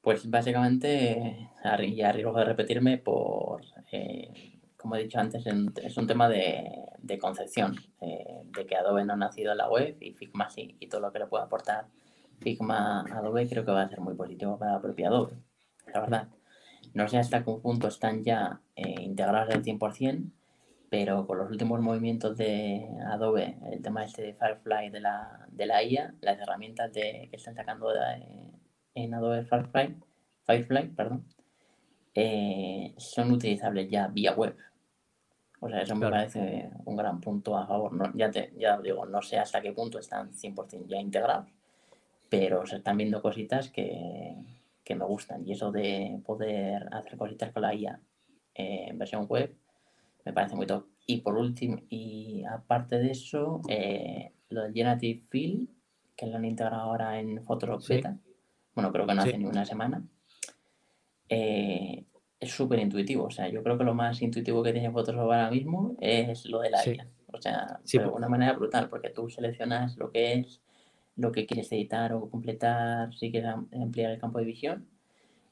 Pues 0.00 0.28
básicamente, 0.28 1.50
y 1.82 2.00
arriesgo 2.02 2.32
de 2.32 2.44
repetirme, 2.44 2.98
por, 2.98 3.62
eh, 3.90 4.60
como 4.76 4.96
he 4.96 5.02
dicho 5.02 5.18
antes, 5.18 5.44
es 5.46 5.96
un 5.96 6.06
tema 6.06 6.28
de, 6.28 6.64
de 6.98 7.18
concepción, 7.18 7.76
eh, 8.00 8.42
de 8.44 8.66
que 8.66 8.76
Adobe 8.76 9.04
no 9.04 9.14
ha 9.14 9.16
nacido 9.16 9.52
en 9.52 9.58
la 9.58 9.68
web 9.68 9.96
y 10.00 10.12
Figma 10.12 10.50
sí, 10.50 10.76
y 10.78 10.88
todo 10.88 11.00
lo 11.00 11.12
que 11.12 11.20
le 11.20 11.26
pueda 11.26 11.44
aportar 11.44 11.86
Figma 12.40 13.00
a 13.00 13.18
Adobe 13.18 13.48
creo 13.48 13.64
que 13.64 13.72
va 13.72 13.82
a 13.82 13.88
ser 13.88 14.00
muy 14.00 14.14
positivo 14.14 14.58
para 14.58 14.72
la 14.72 14.80
propia 14.80 15.08
Adobe 15.08 15.36
la 15.92 16.00
verdad. 16.00 16.28
No 16.94 17.08
sé 17.08 17.18
hasta 17.18 17.44
qué 17.44 17.52
punto 17.62 17.88
están 17.88 18.24
ya 18.24 18.60
eh, 18.74 19.02
integrados 19.02 19.54
al 19.54 19.62
100%, 19.62 20.30
pero 20.88 21.26
con 21.26 21.38
los 21.38 21.50
últimos 21.50 21.80
movimientos 21.80 22.36
de 22.36 22.88
Adobe, 23.06 23.56
el 23.70 23.82
tema 23.82 24.04
este 24.04 24.22
de 24.22 24.34
Firefly 24.34 24.90
de 24.90 25.00
la, 25.00 25.46
de 25.50 25.66
la 25.66 25.82
IA, 25.82 26.14
las 26.20 26.38
herramientas 26.38 26.92
de, 26.92 27.28
que 27.30 27.36
están 27.36 27.54
sacando 27.54 27.90
de, 27.90 28.50
en 28.94 29.14
Adobe 29.14 29.44
Firefly, 29.44 29.96
Firefly 30.46 30.88
perdón, 30.88 31.26
eh, 32.14 32.94
son 32.96 33.32
utilizables 33.32 33.90
ya 33.90 34.08
vía 34.08 34.32
web. 34.32 34.56
O 35.60 35.68
sea, 35.68 35.82
eso 35.82 35.94
me 35.96 36.08
parece 36.08 36.70
un 36.84 36.96
gran 36.96 37.20
punto 37.20 37.56
a 37.56 37.66
favor. 37.66 37.92
No, 37.92 38.10
ya, 38.14 38.30
te, 38.30 38.52
ya 38.56 38.78
digo, 38.78 39.04
no 39.06 39.20
sé 39.22 39.38
hasta 39.38 39.60
qué 39.60 39.72
punto 39.72 39.98
están 39.98 40.32
100% 40.32 40.86
ya 40.86 40.98
integrados, 40.98 41.48
pero 42.28 42.64
se 42.66 42.76
están 42.76 42.96
viendo 42.96 43.20
cositas 43.20 43.70
que, 43.70 44.34
que 44.86 44.94
me 44.94 45.04
gustan. 45.04 45.46
Y 45.46 45.52
eso 45.52 45.72
de 45.72 46.20
poder 46.24 46.88
hacer 46.94 47.16
cositas 47.18 47.52
con 47.52 47.62
la 47.62 47.74
IA 47.74 48.00
en 48.54 48.96
versión 48.96 49.26
web 49.26 49.54
me 50.24 50.32
parece 50.32 50.54
muy 50.54 50.66
top. 50.66 50.86
Y 51.06 51.20
por 51.20 51.36
último, 51.36 51.82
y 51.88 52.44
aparte 52.44 52.98
de 52.98 53.10
eso, 53.10 53.60
eh, 53.68 54.32
lo 54.48 54.62
del 54.62 54.72
Generative 54.72 55.22
Fill, 55.28 55.68
que 56.16 56.26
lo 56.26 56.36
han 56.36 56.44
integrado 56.44 56.82
ahora 56.82 57.18
en 57.18 57.42
Photoshop 57.44 57.86
Beta, 57.88 58.16
bueno, 58.74 58.92
creo 58.92 59.06
que 59.06 59.14
no 59.14 59.22
hace 59.22 59.38
ni 59.38 59.44
una 59.44 59.64
semana, 59.64 60.04
eh, 61.28 62.04
es 62.38 62.50
súper 62.50 62.78
intuitivo. 62.78 63.24
O 63.24 63.30
sea, 63.30 63.48
yo 63.48 63.62
creo 63.62 63.76
que 63.76 63.84
lo 63.84 63.94
más 63.94 64.22
intuitivo 64.22 64.62
que 64.62 64.72
tiene 64.72 64.90
Photoshop 64.90 65.20
ahora 65.20 65.50
mismo 65.50 65.96
es 66.00 66.46
lo 66.46 66.60
de 66.60 66.70
la 66.70 66.86
IA. 66.86 67.08
O 67.32 67.40
sea, 67.40 67.80
de 67.84 68.06
una 68.06 68.28
manera 68.28 68.52
brutal, 68.52 68.88
porque 68.88 69.10
tú 69.10 69.28
seleccionas 69.28 69.96
lo 69.96 70.10
que 70.10 70.34
es 70.34 70.60
lo 71.16 71.32
que 71.32 71.46
quieres 71.46 71.72
editar 71.72 72.12
o 72.12 72.28
completar 72.28 73.14
si 73.14 73.30
quieres 73.30 73.50
ampliar 73.50 74.12
el 74.12 74.20
campo 74.20 74.38
de 74.38 74.44
visión. 74.44 74.86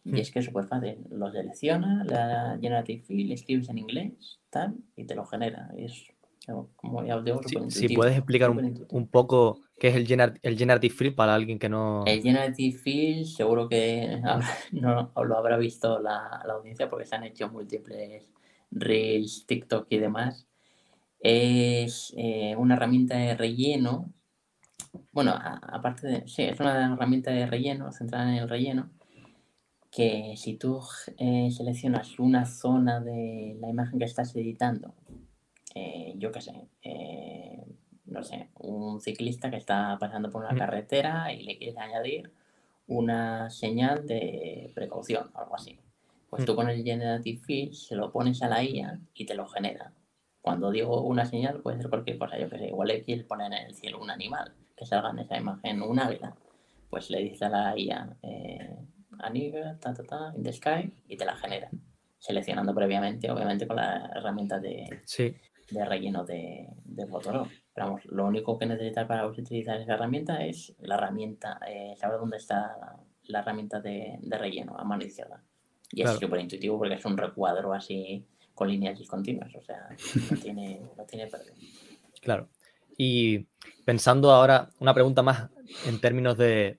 Y 0.04 0.12
hmm. 0.12 0.16
es 0.16 0.30
que 0.30 0.38
es 0.40 0.44
súper 0.44 0.66
fácil. 0.66 0.98
Lo 1.10 1.30
selecciona, 1.32 2.04
la 2.04 2.58
Generative 2.60 3.02
Fill, 3.02 3.32
escribes 3.32 3.68
en 3.70 3.78
inglés, 3.78 4.38
tal, 4.50 4.74
y 4.96 5.04
te 5.04 5.14
lo 5.14 5.24
genera. 5.24 5.70
Es, 5.76 6.04
como 6.76 7.04
ya 7.04 7.16
os 7.16 7.24
digo, 7.24 7.40
Si 7.70 7.88
puedes 7.94 8.16
explicar 8.16 8.50
un, 8.50 8.86
un, 8.90 9.06
poco 9.08 9.60
qué 9.78 9.88
es 9.88 9.96
el, 9.96 10.06
gener 10.06 10.38
el 10.42 10.58
Generative 10.58 10.94
Fill 10.94 11.14
para 11.14 11.34
alguien 11.34 11.58
que 11.58 11.70
no... 11.70 12.04
El 12.06 12.22
Generative 12.22 12.76
Fill 12.76 13.26
seguro 13.26 13.66
que 13.66 14.20
no, 14.72 15.10
lo 15.16 15.38
habrá 15.38 15.56
visto 15.56 15.98
la, 16.00 16.42
la, 16.46 16.54
audiencia 16.54 16.90
porque 16.90 17.06
se 17.06 17.16
han 17.16 17.24
hecho 17.24 17.48
múltiples 17.48 18.28
Reels, 18.70 19.46
TikTok 19.46 19.86
y 19.88 19.98
demás. 19.98 20.46
Es 21.20 22.12
eh, 22.18 22.54
una 22.58 22.74
herramienta 22.74 23.16
de 23.16 23.34
relleno 23.34 24.12
bueno, 25.14 25.32
aparte 25.32 26.08
de, 26.08 26.28
sí, 26.28 26.42
es 26.42 26.58
una 26.58 26.92
herramienta 26.92 27.30
de 27.30 27.46
relleno, 27.46 27.92
centrada 27.92 28.28
en 28.28 28.38
el 28.38 28.48
relleno, 28.48 28.90
que 29.92 30.34
si 30.36 30.54
tú 30.54 30.80
eh, 31.18 31.50
seleccionas 31.52 32.18
una 32.18 32.44
zona 32.46 33.00
de 33.00 33.56
la 33.60 33.68
imagen 33.68 34.00
que 34.00 34.06
estás 34.06 34.34
editando, 34.34 34.92
eh, 35.76 36.14
yo 36.16 36.32
qué 36.32 36.40
sé, 36.40 36.68
eh, 36.82 37.64
no 38.06 38.24
sé, 38.24 38.50
un 38.58 39.00
ciclista 39.00 39.50
que 39.50 39.56
está 39.56 39.96
pasando 40.00 40.30
por 40.30 40.44
una 40.44 40.56
carretera 40.56 41.32
y 41.32 41.44
le 41.44 41.58
quieres 41.58 41.78
añadir 41.78 42.32
una 42.88 43.50
señal 43.50 44.08
de 44.08 44.72
precaución 44.74 45.30
o 45.32 45.38
algo 45.38 45.54
así. 45.54 45.78
Pues 46.28 46.44
tú 46.44 46.56
con 46.56 46.68
el 46.68 46.82
Generative 46.82 47.38
Fill 47.38 47.74
se 47.74 47.94
lo 47.94 48.10
pones 48.10 48.42
a 48.42 48.48
la 48.48 48.64
IA 48.64 48.98
y 49.14 49.26
te 49.26 49.36
lo 49.36 49.46
genera. 49.46 49.92
Cuando 50.42 50.72
digo 50.72 51.02
una 51.02 51.24
señal 51.24 51.60
puede 51.62 51.78
ser 51.78 51.88
cualquier 51.88 52.18
cosa, 52.18 52.36
yo 52.36 52.50
que 52.50 52.58
sé, 52.58 52.66
igual 52.66 52.88
le 52.88 53.02
quieres 53.04 53.24
poner 53.24 53.52
en 53.52 53.68
el 53.68 53.74
cielo 53.76 54.00
un 54.02 54.10
animal 54.10 54.52
que 54.76 54.86
salga 54.86 55.10
en 55.10 55.20
esa 55.20 55.36
imagen 55.36 55.82
un 55.82 55.98
águila, 55.98 56.34
pues 56.90 57.10
le 57.10 57.18
dice 57.20 57.46
a 57.46 57.48
la 57.48 57.78
IA 57.78 58.16
eh, 58.22 58.76
ta, 59.80 59.94
ta, 59.94 60.04
ta, 60.04 60.32
in 60.36 60.42
the 60.42 60.52
sky, 60.52 60.92
y 61.08 61.16
te 61.16 61.24
la 61.24 61.36
genera. 61.36 61.70
Seleccionando 62.18 62.74
previamente, 62.74 63.30
obviamente, 63.30 63.66
con 63.66 63.76
la 63.76 64.10
herramienta 64.14 64.58
de, 64.58 65.02
de 65.70 65.84
relleno 65.84 66.24
de, 66.24 66.68
de 66.84 67.06
Photoshop. 67.06 67.48
Pero 67.74 67.86
vamos, 67.86 68.04
lo 68.06 68.26
único 68.26 68.58
que 68.58 68.66
necesitas 68.66 69.06
para 69.06 69.26
utilizar 69.26 69.80
esa 69.80 69.94
herramienta 69.94 70.44
es 70.44 70.74
la 70.78 70.94
herramienta, 70.96 71.58
eh, 71.68 71.94
saber 71.96 72.18
dónde 72.18 72.38
está 72.38 72.96
la, 73.24 73.40
herramienta 73.40 73.80
de, 73.80 74.18
de, 74.20 74.38
relleno 74.38 74.76
a 74.78 74.84
mano 74.84 75.04
izquierda. 75.04 75.42
Y 75.90 76.02
es 76.02 76.10
súper 76.12 76.40
intuitivo 76.40 76.78
porque 76.78 76.94
es 76.94 77.04
un 77.04 77.16
recuadro 77.16 77.72
así 77.72 78.26
con 78.54 78.68
líneas 78.68 78.98
discontinuas, 78.98 79.54
o 79.54 79.60
sea, 79.60 79.88
no 80.30 80.36
tiene, 80.38 80.80
no 80.96 81.04
tiene 81.04 81.26
pérdida. 81.26 81.54
Claro. 82.20 82.48
Y 82.96 83.46
pensando 83.84 84.30
ahora, 84.30 84.70
una 84.78 84.94
pregunta 84.94 85.22
más 85.22 85.50
en 85.86 86.00
términos 86.00 86.36
de, 86.36 86.78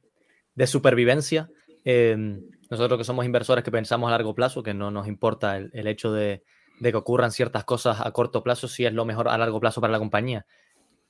supervivencia. 0.65 1.49
Eh, 1.83 2.39
nosotros 2.69 2.97
que 2.97 3.03
somos 3.03 3.25
inversores 3.25 3.63
que 3.63 3.71
pensamos 3.71 4.07
a 4.07 4.11
largo 4.11 4.33
plazo, 4.33 4.63
que 4.63 4.73
no 4.73 4.91
nos 4.91 5.07
importa 5.07 5.57
el, 5.57 5.87
hecho 5.87 6.11
de, 6.11 6.43
que 6.81 6.95
ocurran 6.95 7.31
ciertas 7.31 7.63
cosas 7.63 8.01
a 8.01 8.11
corto 8.11 8.43
plazo, 8.43 8.67
si 8.67 8.85
es 8.85 8.93
lo 8.93 9.05
mejor 9.05 9.27
a 9.29 9.37
largo 9.37 9.59
plazo 9.59 9.81
para 9.81 9.91
la 9.91 9.99
compañía. 9.99 10.45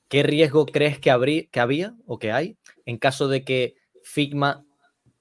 ¿Qué 0.08 0.22
riesgo 0.22 0.66
crees 0.66 1.00
que, 1.00 1.10
habría, 1.10 1.46
que 1.50 1.60
había 1.60 1.94
o 2.06 2.18
que 2.18 2.30
hay 2.30 2.56
en 2.84 2.98
caso 2.98 3.28
de 3.28 3.44
que 3.44 3.74
Figma, 4.04 4.64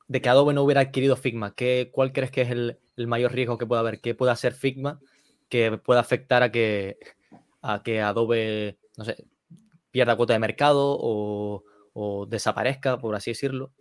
de 0.07 0.21
que 0.21 0.29
Adobe 0.29 0.53
no 0.53 0.63
hubiera 0.63 0.81
adquirido 0.81 1.15
Figma? 1.15 1.55
¿Qué, 1.55 1.89
¿Cuál 1.91 2.11
crees 2.11 2.31
que 2.31 2.41
es 2.41 2.51
el, 2.51 2.77
mayor 3.07 3.33
riesgo 3.33 3.57
que 3.57 3.65
puede 3.65 3.79
haber? 3.79 4.01
¿Qué 4.01 4.13
puede 4.13 4.31
hacer 4.31 4.53
Figma 4.53 4.99
que 5.49 5.77
pueda 5.77 6.01
afectar 6.01 6.43
a 6.43 6.51
que, 6.51 6.97
a 7.61 7.81
que 7.81 8.01
Adobe, 8.01 8.77
no 8.97 9.05
sé, 9.05 9.25
pierda 9.95 10.17
cuota 10.17 10.33
de 10.33 10.39
mercado 10.39 10.97
o, 10.99 12.25
desaparezca, 12.27 12.97
por 12.99 13.15
así 13.15 13.31
decirlo? 13.31 13.71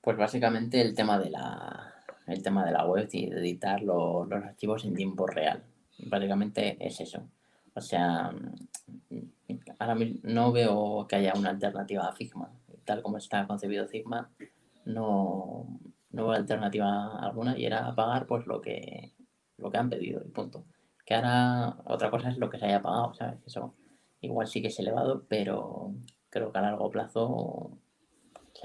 Pues 0.00 0.16
básicamente 0.16 0.80
el 0.80 0.94
tema 0.94 1.18
de 1.18 1.28
la, 1.28 1.92
el 2.26 2.42
tema 2.42 2.64
de 2.64 2.72
la 2.72 2.86
web 2.86 3.06
y 3.12 3.28
de 3.28 3.40
editar 3.40 3.82
los, 3.82 4.26
los 4.26 4.42
archivos 4.42 4.86
en 4.86 4.94
tiempo 4.94 5.26
real. 5.26 5.62
Básicamente 5.98 6.78
es 6.80 6.98
eso. 6.98 7.28
O 7.74 7.80
sea, 7.82 8.32
ahora 9.78 9.96
no 10.22 10.50
veo 10.50 11.06
que 11.06 11.16
haya 11.16 11.34
una 11.36 11.50
alternativa 11.50 12.08
a 12.08 12.14
Figma. 12.14 12.50
Tal 12.86 13.02
como 13.02 13.18
está 13.18 13.46
concebido 13.46 13.86
Figma, 13.86 14.30
no, 14.86 15.78
no 16.10 16.26
veo 16.26 16.32
alternativa 16.32 17.18
alguna 17.18 17.58
y 17.58 17.66
era 17.66 17.94
pagar 17.94 18.26
pues 18.26 18.46
lo 18.46 18.62
que, 18.62 19.12
lo 19.58 19.70
que 19.70 19.76
han 19.76 19.90
pedido 19.90 20.22
y 20.24 20.30
punto. 20.30 20.64
Que 21.04 21.16
ahora 21.16 21.76
otra 21.84 22.10
cosa 22.10 22.30
es 22.30 22.38
lo 22.38 22.48
que 22.48 22.58
se 22.58 22.64
haya 22.64 22.80
pagado, 22.80 23.12
¿sabes? 23.12 23.40
Eso 23.44 23.74
igual 24.22 24.46
sí 24.46 24.62
que 24.62 24.68
es 24.68 24.78
elevado, 24.78 25.26
pero 25.28 25.94
creo 26.30 26.50
que 26.50 26.58
a 26.58 26.62
largo 26.62 26.90
plazo, 26.90 27.28
o 27.28 27.78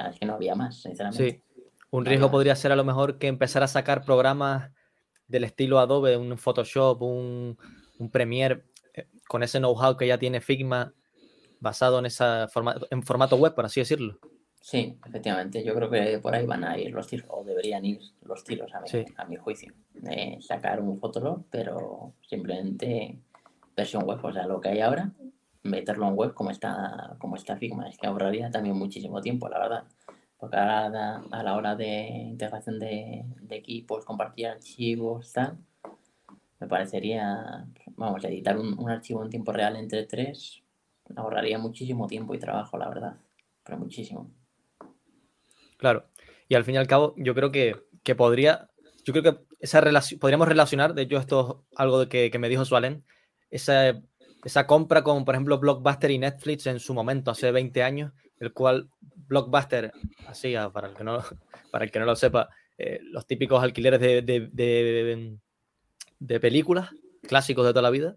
es 0.09 0.19
que 0.19 0.25
no 0.25 0.35
había 0.35 0.55
más, 0.55 0.81
sinceramente. 0.81 1.43
Sí, 1.55 1.63
un 1.91 2.05
riesgo 2.05 2.31
podría 2.31 2.55
ser 2.55 2.71
a 2.71 2.75
lo 2.75 2.83
mejor 2.83 3.17
que 3.17 3.27
empezar 3.27 3.63
a 3.63 3.67
sacar 3.67 4.05
programas 4.05 4.71
del 5.27 5.43
estilo 5.43 5.79
Adobe, 5.79 6.15
un 6.15 6.37
Photoshop, 6.37 7.01
un, 7.01 7.57
un 7.99 8.09
Premiere, 8.11 8.63
eh, 8.93 9.07
con 9.27 9.43
ese 9.43 9.59
know-how 9.59 9.97
que 9.97 10.07
ya 10.07 10.17
tiene 10.17 10.39
Figma 10.39 10.93
basado 11.59 11.99
en, 11.99 12.05
esa 12.05 12.47
en 12.91 13.03
formato 13.03 13.35
web, 13.35 13.55
por 13.55 13.65
así 13.65 13.81
decirlo. 13.81 14.19
Sí, 14.61 14.97
efectivamente. 15.05 15.63
Yo 15.63 15.73
creo 15.73 15.89
que 15.89 16.19
por 16.19 16.35
ahí 16.35 16.45
van 16.45 16.63
a 16.63 16.77
ir 16.77 16.91
los 16.91 17.07
tiros, 17.07 17.27
o 17.29 17.43
deberían 17.43 17.85
ir 17.85 17.99
los 18.21 18.43
tiros 18.43 18.73
a 18.73 18.81
mi, 18.81 19.05
a 19.15 19.25
mi 19.25 19.35
juicio. 19.37 19.73
Sacar 20.41 20.81
un 20.81 20.99
Photoshop, 20.99 21.45
pero 21.49 22.13
simplemente 22.21 23.17
versión 23.75 24.03
web, 24.03 24.19
o 24.23 24.31
sea, 24.31 24.45
lo 24.45 24.59
que 24.59 24.69
hay 24.69 24.81
ahora, 24.81 25.11
meterlo 25.67 26.07
en 26.07 26.15
web 26.15 26.33
como 26.33 26.51
está, 26.51 27.15
como 27.19 27.35
está 27.35 27.57
Figma. 27.57 27.89
Es 27.89 27.97
que 27.97 28.07
ahorraría 28.07 28.49
también 28.49 28.75
muchísimo 28.75 29.21
tiempo, 29.21 29.49
la 29.49 29.59
verdad. 29.59 29.83
Porque 30.37 30.57
a 30.57 30.89
la 31.43 31.55
hora 31.55 31.75
de 31.75 32.07
integración 32.07 32.79
de, 32.79 33.25
equipos, 33.49 34.05
compartir 34.05 34.47
archivos, 34.47 35.33
tal, 35.33 35.57
me 36.59 36.67
parecería, 36.67 37.65
vamos, 37.95 38.23
editar 38.23 38.57
un, 38.57 38.89
archivo 38.89 39.23
en 39.23 39.29
tiempo 39.29 39.51
real 39.51 39.75
entre 39.75 40.05
tres 40.05 40.63
ahorraría 41.15 41.57
muchísimo 41.57 42.07
tiempo 42.07 42.35
y 42.35 42.39
trabajo, 42.39 42.77
la 42.77 42.89
verdad. 42.89 43.17
Pero 43.63 43.77
muchísimo. 43.77 44.31
Claro. 45.77 46.05
Y 46.49 46.55
al 46.55 46.63
fin 46.63 46.75
y 46.75 46.77
al 46.77 46.87
cabo, 46.87 47.13
yo 47.17 47.33
creo 47.33 47.51
que, 47.51 47.75
podría, 48.15 48.69
yo 49.03 49.13
creo 49.13 49.23
que 49.23 49.39
esa 49.59 49.81
relación, 49.81 50.19
podríamos 50.19 50.47
relacionar, 50.47 50.93
de 50.93 51.03
hecho 51.03 51.17
esto 51.17 51.65
es 51.71 51.79
algo 51.79 51.99
de 51.99 52.31
que, 52.31 52.39
me 52.39 52.49
dijo 52.49 52.65
Sualen, 52.65 53.03
esa, 53.49 54.01
esa 54.47 54.67
compra 54.67 55.03
con, 55.03 55.25
por 55.25 55.35
ejemplo, 55.35 55.59
Blockbuster 55.59 56.11
y 56.11 56.19
Netflix 56.19 56.67
en 56.67 56.79
su 56.79 56.93
momento, 56.93 57.31
hace 57.31 57.51
20 57.51 57.83
años, 57.83 58.13
el 58.39 58.53
cual 58.53 58.89
Blockbuster 59.27 59.91
hacía, 60.27 60.69
para 60.69 60.89
el 60.89 60.95
que 60.95 61.03
no, 61.03 61.19
para 61.71 61.85
el 61.85 61.91
que 61.91 61.99
no 61.99 62.05
lo 62.05 62.15
sepa, 62.15 62.49
eh, 62.77 62.99
los 63.03 63.25
típicos 63.25 63.63
alquileres 63.63 63.99
de, 63.99 64.21
de, 64.21 65.37
de, 66.19 66.39
películas 66.39 66.91
clásicos 67.23 67.65
de 67.65 67.71
toda 67.71 67.81
la 67.81 67.89
vida, 67.89 68.15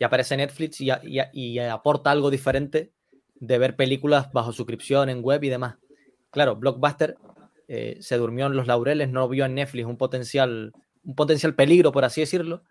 y 0.00 0.04
aparece 0.04 0.36
Netflix 0.36 0.80
y, 0.80 0.90
y 1.32 1.58
aporta 1.58 2.10
algo 2.10 2.30
diferente 2.30 2.92
de 3.34 3.58
ver 3.58 3.76
películas 3.76 4.32
bajo 4.32 4.52
suscripción 4.52 5.08
en 5.08 5.22
web 5.22 5.42
y 5.44 5.48
demás 5.48 5.76
claro, 6.30 6.56
Blockbuster 6.56 7.16
eh, 7.68 7.98
se 8.00 8.16
durmió 8.16 8.46
en 8.46 8.56
los 8.56 8.66
laureles, 8.66 9.10
no 9.10 9.28
vio 9.28 9.44
en 9.44 9.54
Netflix 9.54 9.86
un 9.86 9.96
potencial, 9.96 10.72
un 11.04 11.14
potencial 11.14 11.54
peligro, 11.54 11.92
por 11.92 12.04
así 12.04 12.20
decirlo. 12.20 12.62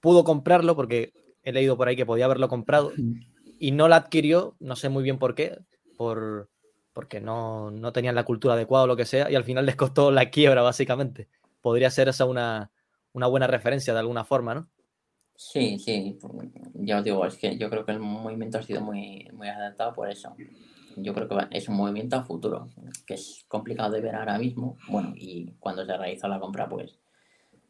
Pudo 0.00 0.24
comprarlo 0.24 0.76
porque 0.76 1.12
he 1.46 1.52
leído 1.52 1.78
por 1.78 1.88
ahí 1.88 1.96
que 1.96 2.04
podía 2.04 2.26
haberlo 2.26 2.48
comprado 2.48 2.92
y 3.58 3.72
no 3.72 3.88
la 3.88 3.96
adquirió, 3.96 4.54
no 4.60 4.76
sé 4.76 4.90
muy 4.90 5.02
bien 5.02 5.18
por 5.18 5.34
qué, 5.34 5.58
por, 5.96 6.50
porque 6.92 7.22
no, 7.22 7.70
no 7.70 7.92
tenían 7.92 8.14
la 8.14 8.24
cultura 8.24 8.54
adecuada 8.54 8.84
o 8.84 8.86
lo 8.86 8.96
que 8.96 9.06
sea, 9.06 9.30
y 9.30 9.34
al 9.34 9.44
final 9.44 9.64
les 9.64 9.76
costó 9.76 10.10
la 10.10 10.28
quiebra, 10.28 10.60
básicamente. 10.60 11.28
Podría 11.62 11.90
ser 11.90 12.08
esa 12.08 12.26
una, 12.26 12.70
una 13.12 13.26
buena 13.26 13.46
referencia 13.46 13.94
de 13.94 14.00
alguna 14.00 14.24
forma, 14.24 14.54
¿no? 14.54 14.68
Sí, 15.34 15.78
sí, 15.78 16.18
ya 16.74 16.98
os 16.98 17.04
digo, 17.04 17.24
es 17.24 17.36
que 17.36 17.56
yo 17.56 17.70
creo 17.70 17.84
que 17.84 17.92
el 17.92 17.98
movimiento 17.98 18.58
ha 18.58 18.62
sido 18.62 18.80
muy, 18.80 19.28
muy 19.32 19.48
adaptado 19.48 19.92
por 19.94 20.10
eso 20.10 20.34
yo 20.96 21.14
creo 21.14 21.28
que 21.28 21.36
es 21.50 21.68
un 21.68 21.76
movimiento 21.76 22.16
a 22.16 22.24
futuro, 22.24 22.68
que 23.06 23.14
es 23.14 23.44
complicado 23.48 23.92
de 23.92 24.00
ver 24.00 24.16
ahora 24.16 24.38
mismo. 24.38 24.76
Bueno, 24.88 25.12
y 25.14 25.52
cuando 25.60 25.84
se 25.84 25.96
realizó 25.96 26.26
la 26.26 26.40
compra, 26.40 26.68
pues 26.68 26.98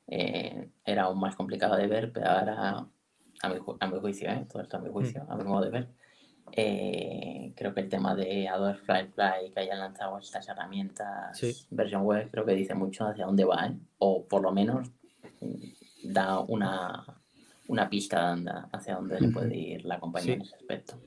eh, 0.07 0.71
era 0.85 1.05
aún 1.05 1.19
más 1.19 1.35
complicado 1.35 1.77
de 1.77 1.89
ver, 1.89 2.13
pero 2.13 2.29
ahora, 2.29 2.87
a 3.43 3.49
mi, 3.49 3.57
a 3.81 3.87
mi 3.87 4.01
juicio, 4.01 4.31
¿eh? 4.31 4.47
todo 4.51 4.63
esto 4.63 4.77
a 4.77 4.81
mi 4.81 4.91
juicio, 4.91 5.25
mm. 5.25 5.33
a 5.33 5.37
mi 5.37 5.45
modo 5.45 5.65
de 5.65 5.71
ver, 5.71 5.89
eh, 6.53 7.53
creo 7.57 7.75
que 7.75 7.81
el 7.81 7.89
tema 7.89 8.15
de 8.15 8.49
Adobe 8.49 8.75
Fly 8.75 9.53
que 9.53 9.61
hayan 9.61 9.79
lanzado 9.79 10.19
estas 10.19 10.49
herramientas 10.49 11.41
versión 11.71 12.03
web, 12.03 12.31
creo 12.31 12.45
que 12.45 12.55
dice 12.55 12.75
mucho 12.75 13.07
hacia 13.07 13.27
dónde 13.27 13.45
va, 13.45 13.67
¿eh? 13.67 13.77
o 13.99 14.25
por 14.25 14.43
lo 14.43 14.53
menos 14.53 14.91
da 16.05 16.41
una, 16.41 17.05
una 17.69 17.91
pista 17.91 18.37
hacia 18.73 18.95
dónde 18.95 19.21
le 19.21 19.29
puede 19.29 19.57
ir 19.57 19.85
la 19.85 19.99
compañía 19.99 20.35
en 20.35 20.43
ese 20.43 20.57
aspecto. 20.57 21.01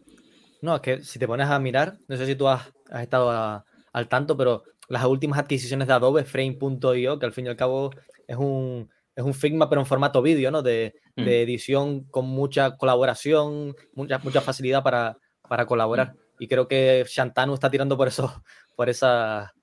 No, 0.62 0.76
es 0.76 0.82
que 0.82 1.04
si 1.04 1.20
te 1.20 1.28
pones 1.28 1.48
a 1.48 1.58
mirar, 1.60 1.98
no 2.08 2.18
sé 2.18 2.26
si 2.26 2.36
tú 2.36 2.48
has, 2.48 2.62
estado 2.92 3.64
al 3.94 4.08
tanto, 4.10 4.36
pero 4.36 4.64
las 4.90 5.06
últimas 5.06 5.40
adquisiciones 5.40 5.88
de 5.88 5.94
Adobe, 5.94 6.26
Frame.io, 6.26 7.18
que 7.18 7.26
al 7.26 7.32
fin 7.32 7.46
y 7.46 7.50
al 7.50 7.56
cabo 7.56 7.92
es 8.28 8.36
un, 8.36 8.90
es 9.22 9.26
un 9.26 9.34
Figma, 9.34 9.70
pero 9.70 9.82
en 9.82 9.88
formato 9.88 10.22
vídeo, 10.22 10.52
¿no? 10.52 10.62
De, 10.62 10.96
mm. 11.16 11.22
edición 11.22 12.04
con 12.06 12.26
mucha 12.26 12.78
colaboración, 12.78 13.76
mucha, 13.94 14.20
mucha 14.20 14.42
facilidad 14.42 14.84
para, 14.84 15.18
colaborar. 15.66 16.16
Y 16.40 16.48
creo 16.48 16.68
que 16.68 17.06
Shantanu 17.08 17.54
está 17.54 17.70
tirando 17.70 17.98
por 17.98 18.08
eso, 18.08 18.44
por 18.76 18.90
esa, 18.90 19.54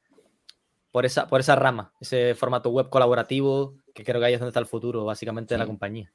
por 0.92 1.06
esa, 1.06 1.26
por 1.26 1.40
esa 1.40 1.56
rama, 1.56 1.92
ese 2.00 2.34
formato 2.34 2.70
web 2.70 2.88
colaborativo, 2.90 3.74
que 3.94 4.04
creo 4.04 4.20
que 4.20 4.26
ahí 4.26 4.34
es 4.34 4.40
donde 4.40 4.50
está 4.50 4.60
el 4.60 4.66
futuro, 4.66 5.04
básicamente, 5.04 5.54
de 5.54 5.58
la 5.58 5.66
compañía. 5.66 6.12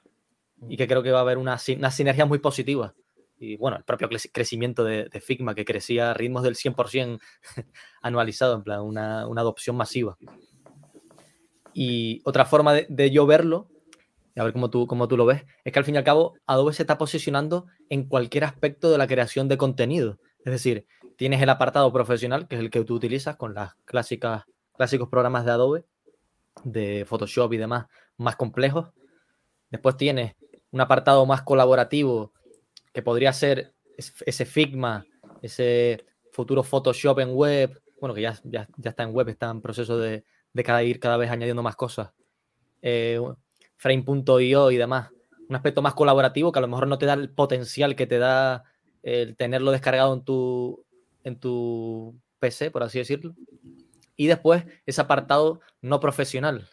Y 0.69 0.77
que 0.77 0.87
creo 0.87 1.01
que 1.01 1.11
va 1.11 1.19
a 1.19 1.21
haber 1.21 1.39
una, 1.39 1.57
una 1.77 1.91
sinergia 1.91 2.25
muy 2.25 2.37
positiva 2.37 2.93
y 3.41 3.57
bueno, 3.57 3.77
el 3.77 3.83
propio 3.83 4.07
crecimiento 4.31 4.83
de, 4.83 5.09
Figma, 5.19 5.55
que 5.55 5.65
crecía 5.65 6.11
a 6.11 6.13
ritmos 6.13 6.43
del 6.43 6.53
100% 6.53 7.19
anualizado, 8.03 8.55
en 8.55 8.63
plan, 8.63 8.81
una, 8.81 9.21
adopción 9.23 9.75
masiva. 9.75 10.15
Y 11.73 12.21
otra 12.25 12.45
forma 12.45 12.73
de, 12.73 13.11
yo 13.11 13.25
verlo, 13.25 13.67
a 14.35 14.43
ver 14.43 14.53
cómo 14.53 14.69
tú, 14.69 14.87
cómo 14.87 15.07
tú 15.07 15.17
lo 15.17 15.25
ves, 15.25 15.43
es 15.63 15.73
que 15.73 15.79
al 15.79 15.85
fin 15.85 15.95
y 15.95 15.97
al 15.97 16.03
cabo 16.03 16.35
Adobe 16.47 16.73
se 16.73 16.83
está 16.83 16.97
posicionando 16.97 17.67
en 17.89 18.05
cualquier 18.05 18.43
aspecto 18.43 18.91
de 18.91 18.97
la 18.97 19.07
creación 19.07 19.47
de 19.47 19.57
contenido. 19.57 20.19
Es 20.43 20.51
decir, 20.51 20.85
tienes 21.17 21.41
el 21.41 21.49
apartado 21.49 21.91
profesional, 21.91 22.47
que 22.47 22.55
es 22.55 22.61
el 22.61 22.69
que 22.69 22.83
tú 22.83 22.95
utilizas 22.95 23.35
con 23.35 23.53
las 23.53 23.75
clásicas, 23.85 24.45
clásicos 24.75 25.09
programas 25.09 25.45
de 25.45 25.51
Adobe, 25.51 25.85
de 26.63 27.05
Photoshop 27.05 27.53
y 27.53 27.57
demás, 27.57 27.87
más 28.17 28.35
complejos. 28.35 28.87
Después 29.69 29.97
tienes 29.97 30.35
un 30.71 30.81
apartado 30.81 31.25
más 31.25 31.41
colaborativo 31.43 32.33
que 32.93 33.01
podría 33.01 33.33
ser 33.33 33.73
ese 33.97 34.45
Figma, 34.45 35.05
ese 35.41 36.05
futuro 36.31 36.63
Photoshop 36.63 37.19
en 37.19 37.33
web, 37.33 37.81
bueno, 37.99 38.15
que 38.15 38.21
ya, 38.21 38.39
ya, 38.43 38.67
está 38.83 39.03
en 39.03 39.13
web, 39.13 39.29
está 39.29 39.49
en 39.49 39.61
proceso 39.61 39.97
de, 39.97 40.23
cada, 40.63 40.83
ir 40.83 40.99
cada 40.99 41.17
vez 41.17 41.29
añadiendo 41.29 41.63
más 41.63 41.75
cosas. 41.75 42.11
Eh, 42.81 43.19
Frame.io 43.77 44.71
y 44.71 44.77
demás. 44.77 45.09
Un 45.49 45.55
aspecto 45.55 45.81
más 45.81 45.93
colaborativo 45.93 46.51
que 46.51 46.59
a 46.59 46.61
lo 46.61 46.67
mejor 46.67 46.87
no 46.87 46.97
te 46.97 47.05
da 47.05 47.13
el 47.13 47.29
potencial 47.29 47.95
que 47.95 48.07
te 48.07 48.19
da 48.19 48.63
el 49.03 49.35
tenerlo 49.35 49.71
descargado 49.71 50.13
en 50.13 50.23
tu, 50.23 50.85
en 51.23 51.39
tu 51.39 52.19
PC, 52.39 52.71
por 52.71 52.83
así 52.83 52.99
decirlo. 52.99 53.35
Y 54.15 54.27
después 54.27 54.65
ese 54.85 55.01
apartado 55.01 55.61
no 55.81 55.99
profesional 55.99 56.69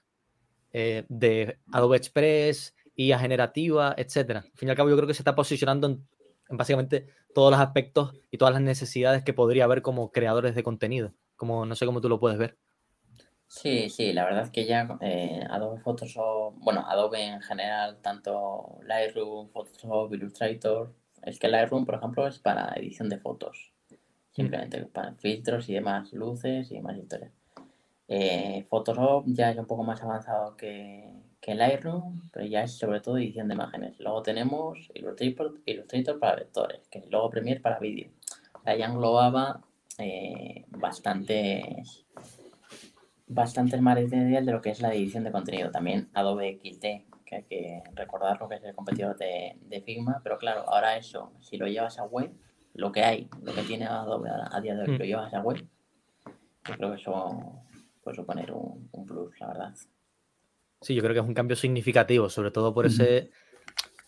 eh, 0.73 1.07
de 1.09 1.59
Adobe 1.73 1.97
Express, 1.97 2.75
IA 2.95 3.19
generativa, 3.19 3.95
etcétera. 3.97 4.41
Al 4.41 4.59
fin 4.59 4.69
y 4.69 4.71
al 4.71 4.77
cabo, 4.77 4.91
yo 4.91 4.97
creo 4.97 5.09
que 5.09 5.15
se 5.15 5.23
está 5.23 5.35
posicionando 5.35 5.87
en, 5.87 6.07
básicamente 6.51 7.07
todos 7.35 7.51
los 7.51 7.61
aspectos 7.61 8.15
y 8.31 8.39
todas 8.39 8.53
las 8.53 8.63
necesidades 8.63 9.23
que 9.23 9.33
podría 9.33 9.65
haber 9.65 9.83
como 9.83 10.11
creadores 10.11 10.55
de 10.55 10.63
contenido. 10.63 11.15
Como 11.37 11.65
no 11.65 11.77
sé 11.77 11.87
cómo 11.87 12.01
tú 12.01 12.09
lo 12.09 12.19
puedes 12.19 12.39
ver. 12.39 12.59
Sí, 13.49 13.89
sí, 13.89 14.13
la 14.13 14.25
verdad 14.25 14.45
es 14.45 14.51
que 14.51 14.67
ya 14.67 14.99
eh, 15.01 15.43
Adobe 15.51 15.81
Photoshop, 15.81 16.55
bueno, 16.59 16.85
Adobe 16.87 17.25
en 17.25 17.41
general, 17.41 17.99
tanto 18.03 18.79
Lightroom, 18.85 19.49
Photoshop, 19.49 20.13
Illustrator, 20.13 20.93
es 21.23 21.39
que 21.39 21.49
Lightroom, 21.49 21.87
por 21.87 21.95
ejemplo, 21.95 22.27
es 22.27 22.39
para 22.39 22.75
edición 22.77 23.09
de 23.09 23.19
fotos, 23.19 23.73
simplemente 24.33 24.85
para 24.87 25.15
filtros 25.15 25.69
y 25.71 25.75
demás, 25.75 26.13
luces 26.13 26.71
y 26.71 26.75
demás 26.75 26.99
historias. 26.99 27.33
Eh, 28.07 28.67
Photoshop 28.69 29.25
ya 29.29 29.51
es 29.51 29.59
un 29.59 29.67
poco 29.67 29.83
más 29.83 30.03
avanzado 30.03 30.57
que, 30.57 31.11
que 31.41 31.55
Lightroom, 31.55 32.29
pero 32.31 32.47
ya 32.47 32.63
es 32.63 32.77
sobre 32.77 33.01
todo 33.01 33.17
edición 33.17 33.49
de 33.49 33.55
imágenes. 33.55 33.99
Luego 33.99 34.23
tenemos 34.23 34.91
Illustrator, 34.95 35.55
Illustrator 35.65 36.19
para 36.19 36.37
vectores, 36.37 36.87
que 36.89 37.05
luego 37.11 37.31
Premiere 37.31 37.61
para 37.61 37.79
vídeo. 37.79 38.11
O 38.55 38.63
sea, 38.63 38.77
ya 38.77 38.87
englobaba 38.87 39.63
eh, 39.99 40.65
bastantes, 40.69 42.07
bastantes 43.29 43.81
material 43.81 44.47
de 44.47 44.53
lo 44.53 44.61
que 44.61 44.71
es 44.71 44.81
la 44.81 44.93
edición 44.95 45.25
de 45.25 45.33
contenido. 45.33 45.71
También 45.71 46.09
Adobe 46.15 46.61
XD, 46.63 46.81
que 47.25 47.37
hay 47.37 47.45
que 47.45 47.83
recordar 47.95 48.41
lo 48.41 48.49
que 48.49 48.57
es 48.57 48.65
el 48.65 48.75
competidor 48.75 49.17
de, 49.17 49.57
de, 49.61 49.81
Figma, 49.83 50.21
pero 50.23 50.39
claro, 50.39 50.69
ahora 50.69 50.97
eso, 50.97 51.33
si 51.41 51.57
lo 51.57 51.67
llevas 51.67 51.99
a 51.99 52.05
web, 52.05 52.33
lo 52.75 52.93
que 52.93 53.03
hay, 53.03 53.29
lo 53.43 53.55
que 53.55 53.63
tiene 53.63 53.87
Adobe 53.87 54.31
a, 54.31 54.61
día 54.61 54.75
de 54.75 54.83
hoy, 54.83 54.99
lo 54.99 55.05
hmm. 55.05 55.09
llevas 55.09 55.35
a 55.35 55.41
web, 55.41 55.67
yo 56.67 56.75
creo 56.75 56.91
que 56.91 57.01
eso 57.01 57.63
puede 58.03 58.17
suponer 58.17 58.53
un, 58.53 58.89
un 58.93 59.07
plus, 59.07 59.39
la 59.41 59.49
verdad. 59.49 59.75
Sí, 60.81 60.95
yo 60.95 61.03
creo 61.03 61.13
que 61.13 61.21
es 61.21 61.27
un 61.27 61.35
cambio 61.35 61.57
significativo, 61.57 62.29
sobre 62.29 62.51
todo 62.51 62.73
por 62.73 62.87
ese, 62.87 63.31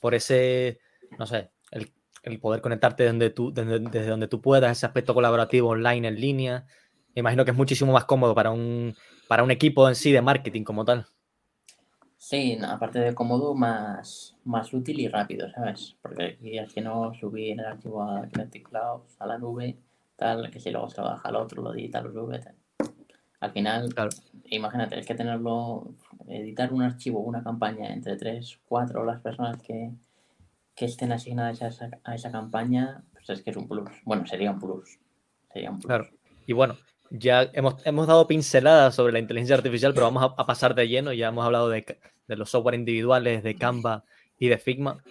por 0.00 0.14
ese, 0.14 0.78
no 1.18 1.26
sé, 1.26 1.50
el, 1.72 2.38
poder 2.38 2.60
conectarte 2.60 3.10
desde, 3.10 3.30
tú, 3.30 3.52
desde, 3.52 4.06
donde 4.06 4.28
tú 4.28 4.40
puedas, 4.40 4.76
ese 4.76 4.86
aspecto 4.86 5.14
colaborativo 5.14 5.70
online 5.70 6.06
en 6.06 6.20
línea. 6.20 6.66
Imagino 7.14 7.44
que 7.44 7.50
es 7.50 7.56
muchísimo 7.56 7.92
más 7.92 8.04
cómodo 8.04 8.34
para 8.34 8.50
un, 8.50 8.94
para 9.28 9.42
un 9.42 9.50
equipo 9.50 9.88
en 9.88 9.94
sí 9.94 10.12
de 10.12 10.22
marketing 10.22 10.64
como 10.64 10.84
tal. 10.84 11.06
Sí, 12.16 12.58
aparte 12.62 12.98
de 12.98 13.14
cómodo, 13.14 13.54
más, 13.54 14.36
más 14.44 14.72
útil 14.74 15.00
y 15.00 15.08
rápido, 15.08 15.50
¿sabes? 15.50 15.96
Porque 16.02 16.38
es 16.40 16.72
que 16.72 16.82
no 16.82 17.14
subir 17.14 17.58
el 17.58 17.64
archivo 17.64 18.02
a 18.02 18.28
Kinetic 18.28 18.68
Cloud, 18.68 19.00
a 19.18 19.26
la 19.26 19.38
nube, 19.38 19.78
tal, 20.16 20.50
que 20.50 20.60
si 20.60 20.70
luego 20.70 20.90
se 20.90 21.00
baja 21.00 21.28
al 21.28 21.36
otro, 21.36 21.62
lo 21.62 21.72
edita, 21.72 22.02
lo 22.02 22.12
sube, 22.12 22.38
tal. 22.38 22.54
Al 23.40 23.52
final, 23.52 23.94
imagínate, 24.44 24.98
es 24.98 25.06
que 25.06 25.14
tenerlo 25.14 25.94
editar 26.28 26.72
un 26.74 26.82
archivo, 26.82 27.20
una 27.20 27.42
campaña 27.42 27.90
entre 27.90 28.16
tres, 28.16 28.60
cuatro 28.66 29.02
las 29.04 29.22
personas 29.22 29.60
que, 29.62 29.90
que 30.74 30.84
estén 30.84 31.12
asignadas 31.12 31.62
a 31.62 31.68
esa, 31.68 31.90
a 32.04 32.14
esa 32.14 32.30
campaña, 32.30 33.02
pues 33.14 33.30
es 33.30 33.42
que 33.42 33.50
es 33.50 33.56
un 33.56 33.66
plus. 33.66 33.90
Bueno, 34.04 34.26
sería 34.26 34.50
un 34.50 34.60
plus. 34.60 34.98
Sería 35.50 35.70
un 35.70 35.78
plus. 35.78 35.86
Claro. 35.86 36.08
Y 36.46 36.52
bueno, 36.52 36.76
ya 37.10 37.50
hemos, 37.52 37.84
hemos 37.84 38.06
dado 38.06 38.26
pinceladas 38.26 38.94
sobre 38.94 39.12
la 39.12 39.18
inteligencia 39.18 39.56
artificial, 39.56 39.92
pero 39.92 40.06
vamos 40.06 40.32
a, 40.36 40.46
pasar 40.46 40.74
de 40.74 40.88
lleno. 40.88 41.12
Ya 41.12 41.28
hemos 41.28 41.44
hablado 41.44 41.68
de, 41.68 41.98
de, 42.26 42.36
los 42.36 42.50
software 42.50 42.76
individuales, 42.76 43.42
de 43.42 43.56
Canva 43.56 44.04
y 44.38 44.48
de 44.48 44.58
Figma. 44.58 45.02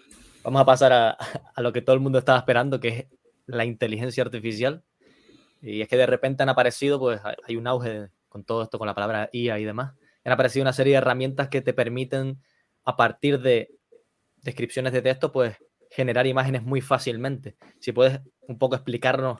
Vamos 0.43 0.61
a 0.61 0.65
pasar 0.65 0.93
a, 0.93 1.09
a, 1.55 1.61
lo 1.61 1.73
que 1.73 1.81
todo 1.81 1.93
el 1.93 1.99
mundo 1.99 2.19
estaba 2.19 2.39
esperando, 2.39 2.79
que 2.79 2.87
es 2.87 3.05
la 3.45 3.65
inteligencia 3.65 4.23
artificial. 4.23 4.83
Y 5.61 5.81
es 5.81 5.89
que 5.89 5.97
de 5.97 6.05
repente 6.05 6.43
han 6.43 6.49
aparecido, 6.49 6.99
pues 6.99 7.19
hay 7.45 7.55
un 7.57 7.67
auge 7.67 8.09
con 8.29 8.45
todo 8.45 8.63
esto, 8.63 8.79
con 8.79 8.87
la 8.87 8.95
palabra 8.95 9.29
IA 9.33 9.59
y 9.59 9.65
demás. 9.65 9.93
Han 10.23 10.31
aparecido 10.31 10.63
una 10.63 10.73
serie 10.73 10.93
de 10.93 10.97
herramientas 10.99 11.49
que 11.49 11.61
te 11.61 11.73
permiten, 11.73 12.39
a 12.85 12.95
partir 12.95 13.41
de 13.41 13.71
descripciones 14.37 14.93
de 14.93 15.01
texto, 15.01 15.31
pues 15.31 15.57
generar 15.91 16.27
imágenes 16.27 16.63
muy 16.63 16.81
fácilmente. 16.81 17.57
Si 17.79 17.91
puedes 17.91 18.21
un 18.41 18.57
poco 18.57 18.75
explicarnos 18.75 19.39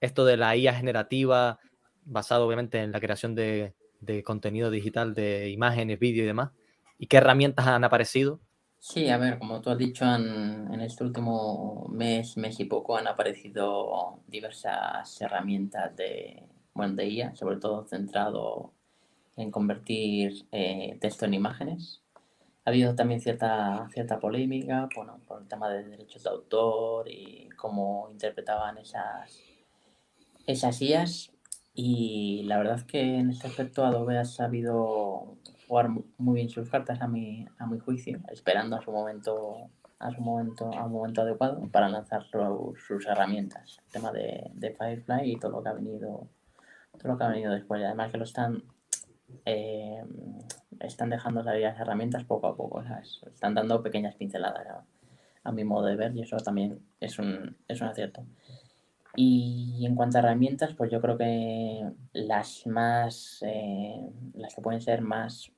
esto 0.00 0.24
de 0.24 0.36
la 0.36 0.54
IA 0.54 0.74
generativa, 0.74 1.58
basado 2.04 2.46
obviamente 2.46 2.78
en 2.80 2.92
la 2.92 3.00
creación 3.00 3.34
de, 3.34 3.74
de 4.00 4.22
contenido 4.22 4.70
digital, 4.70 5.14
de 5.14 5.50
imágenes, 5.50 5.98
vídeo 5.98 6.24
y 6.24 6.26
demás, 6.26 6.50
y 6.98 7.06
qué 7.06 7.18
herramientas 7.18 7.66
han 7.66 7.84
aparecido. 7.84 8.40
Sí, 8.78 9.08
a 9.08 9.16
ver, 9.16 9.38
como 9.38 9.60
tú 9.62 9.70
has 9.70 9.78
dicho, 9.78 10.04
en, 10.04 10.68
en, 10.72 10.80
este 10.80 11.04
último 11.04 11.86
mes, 11.90 12.36
mes 12.36 12.60
y 12.60 12.66
poco, 12.66 12.98
han 12.98 13.06
aparecido 13.06 14.20
diversas 14.26 15.20
herramientas 15.22 15.96
de, 15.96 16.42
bueno, 16.74 16.94
de 16.94 17.08
IA, 17.08 17.34
sobre 17.34 17.56
todo 17.56 17.86
centrado 17.86 18.74
en 19.36 19.50
convertir 19.50 20.46
eh, 20.52 20.98
texto 21.00 21.24
en 21.24 21.34
imágenes. 21.34 22.02
Ha 22.64 22.70
habido 22.70 22.94
también 22.94 23.20
cierta, 23.20 23.88
cierta 23.92 24.18
polémica 24.18 24.88
bueno, 24.94 25.20
por 25.26 25.42
el 25.42 25.48
tema 25.48 25.68
de 25.68 25.84
derechos 25.84 26.22
de 26.22 26.30
autor 26.30 27.08
y 27.08 27.48
cómo 27.56 28.08
interpretaban 28.10 28.78
esas, 28.78 29.38
esas 30.46 30.80
IAs. 30.80 31.33
Y 31.74 32.44
la 32.44 32.58
verdad 32.58 32.76
es 32.76 32.84
que 32.84 33.00
en 33.00 33.30
este 33.30 33.48
aspecto 33.48 33.84
Adobe 33.84 34.18
ha 34.18 34.24
sabido 34.24 35.36
jugar 35.66 35.88
muy 36.18 36.36
bien 36.36 36.48
sus 36.48 36.70
cartas 36.70 37.00
a 37.00 37.08
mi, 37.08 37.46
a 37.58 37.66
mi 37.66 37.78
juicio, 37.80 38.20
esperando 38.30 38.76
a 38.76 38.82
su 38.82 38.92
momento 38.92 39.70
a 39.98 40.10
su 40.10 40.20
momento 40.20 40.70
a 40.72 40.84
un 40.84 40.92
momento 40.92 41.22
adecuado 41.22 41.66
para 41.70 41.88
lanzar 41.88 42.24
su, 42.24 42.74
sus 42.76 43.06
herramientas, 43.06 43.78
el 43.86 43.92
tema 43.92 44.12
de, 44.12 44.50
de, 44.52 44.70
Firefly 44.74 45.32
y 45.32 45.36
todo 45.36 45.52
lo 45.52 45.62
que 45.62 45.68
ha 45.70 45.72
venido 45.72 46.28
todo 46.98 47.12
lo 47.12 47.18
que 47.18 47.24
ha 47.24 47.28
venido 47.28 47.52
después. 47.52 47.80
Y 47.80 47.84
además 47.84 48.10
que 48.10 48.18
lo 48.18 48.24
están 48.24 48.62
eh, 49.44 50.02
están 50.80 51.10
dejando 51.10 51.42
salir 51.42 51.62
las 51.62 51.78
herramientas 51.80 52.24
poco 52.24 52.48
a 52.48 52.56
poco, 52.56 52.84
¿sabes? 52.84 53.20
Están 53.26 53.54
dando 53.54 53.82
pequeñas 53.82 54.14
pinceladas 54.14 54.66
a, 54.66 54.84
a, 55.44 55.52
mi 55.52 55.64
modo 55.64 55.86
de 55.86 55.96
ver 55.96 56.14
y 56.16 56.22
eso 56.22 56.36
también 56.38 56.80
es 57.00 57.18
un, 57.18 57.56
es 57.68 57.80
un 57.80 57.88
acierto. 57.88 58.24
Y 59.16 59.84
en 59.86 59.94
cuanto 59.94 60.18
a 60.18 60.20
herramientas, 60.20 60.74
pues 60.74 60.90
yo 60.90 61.00
creo 61.00 61.16
que 61.16 61.88
las 62.12 62.66
más, 62.66 63.42
eh, 63.46 64.10
las 64.34 64.54
que 64.54 64.62
pueden 64.62 64.80
ser 64.80 65.02
más 65.02 65.52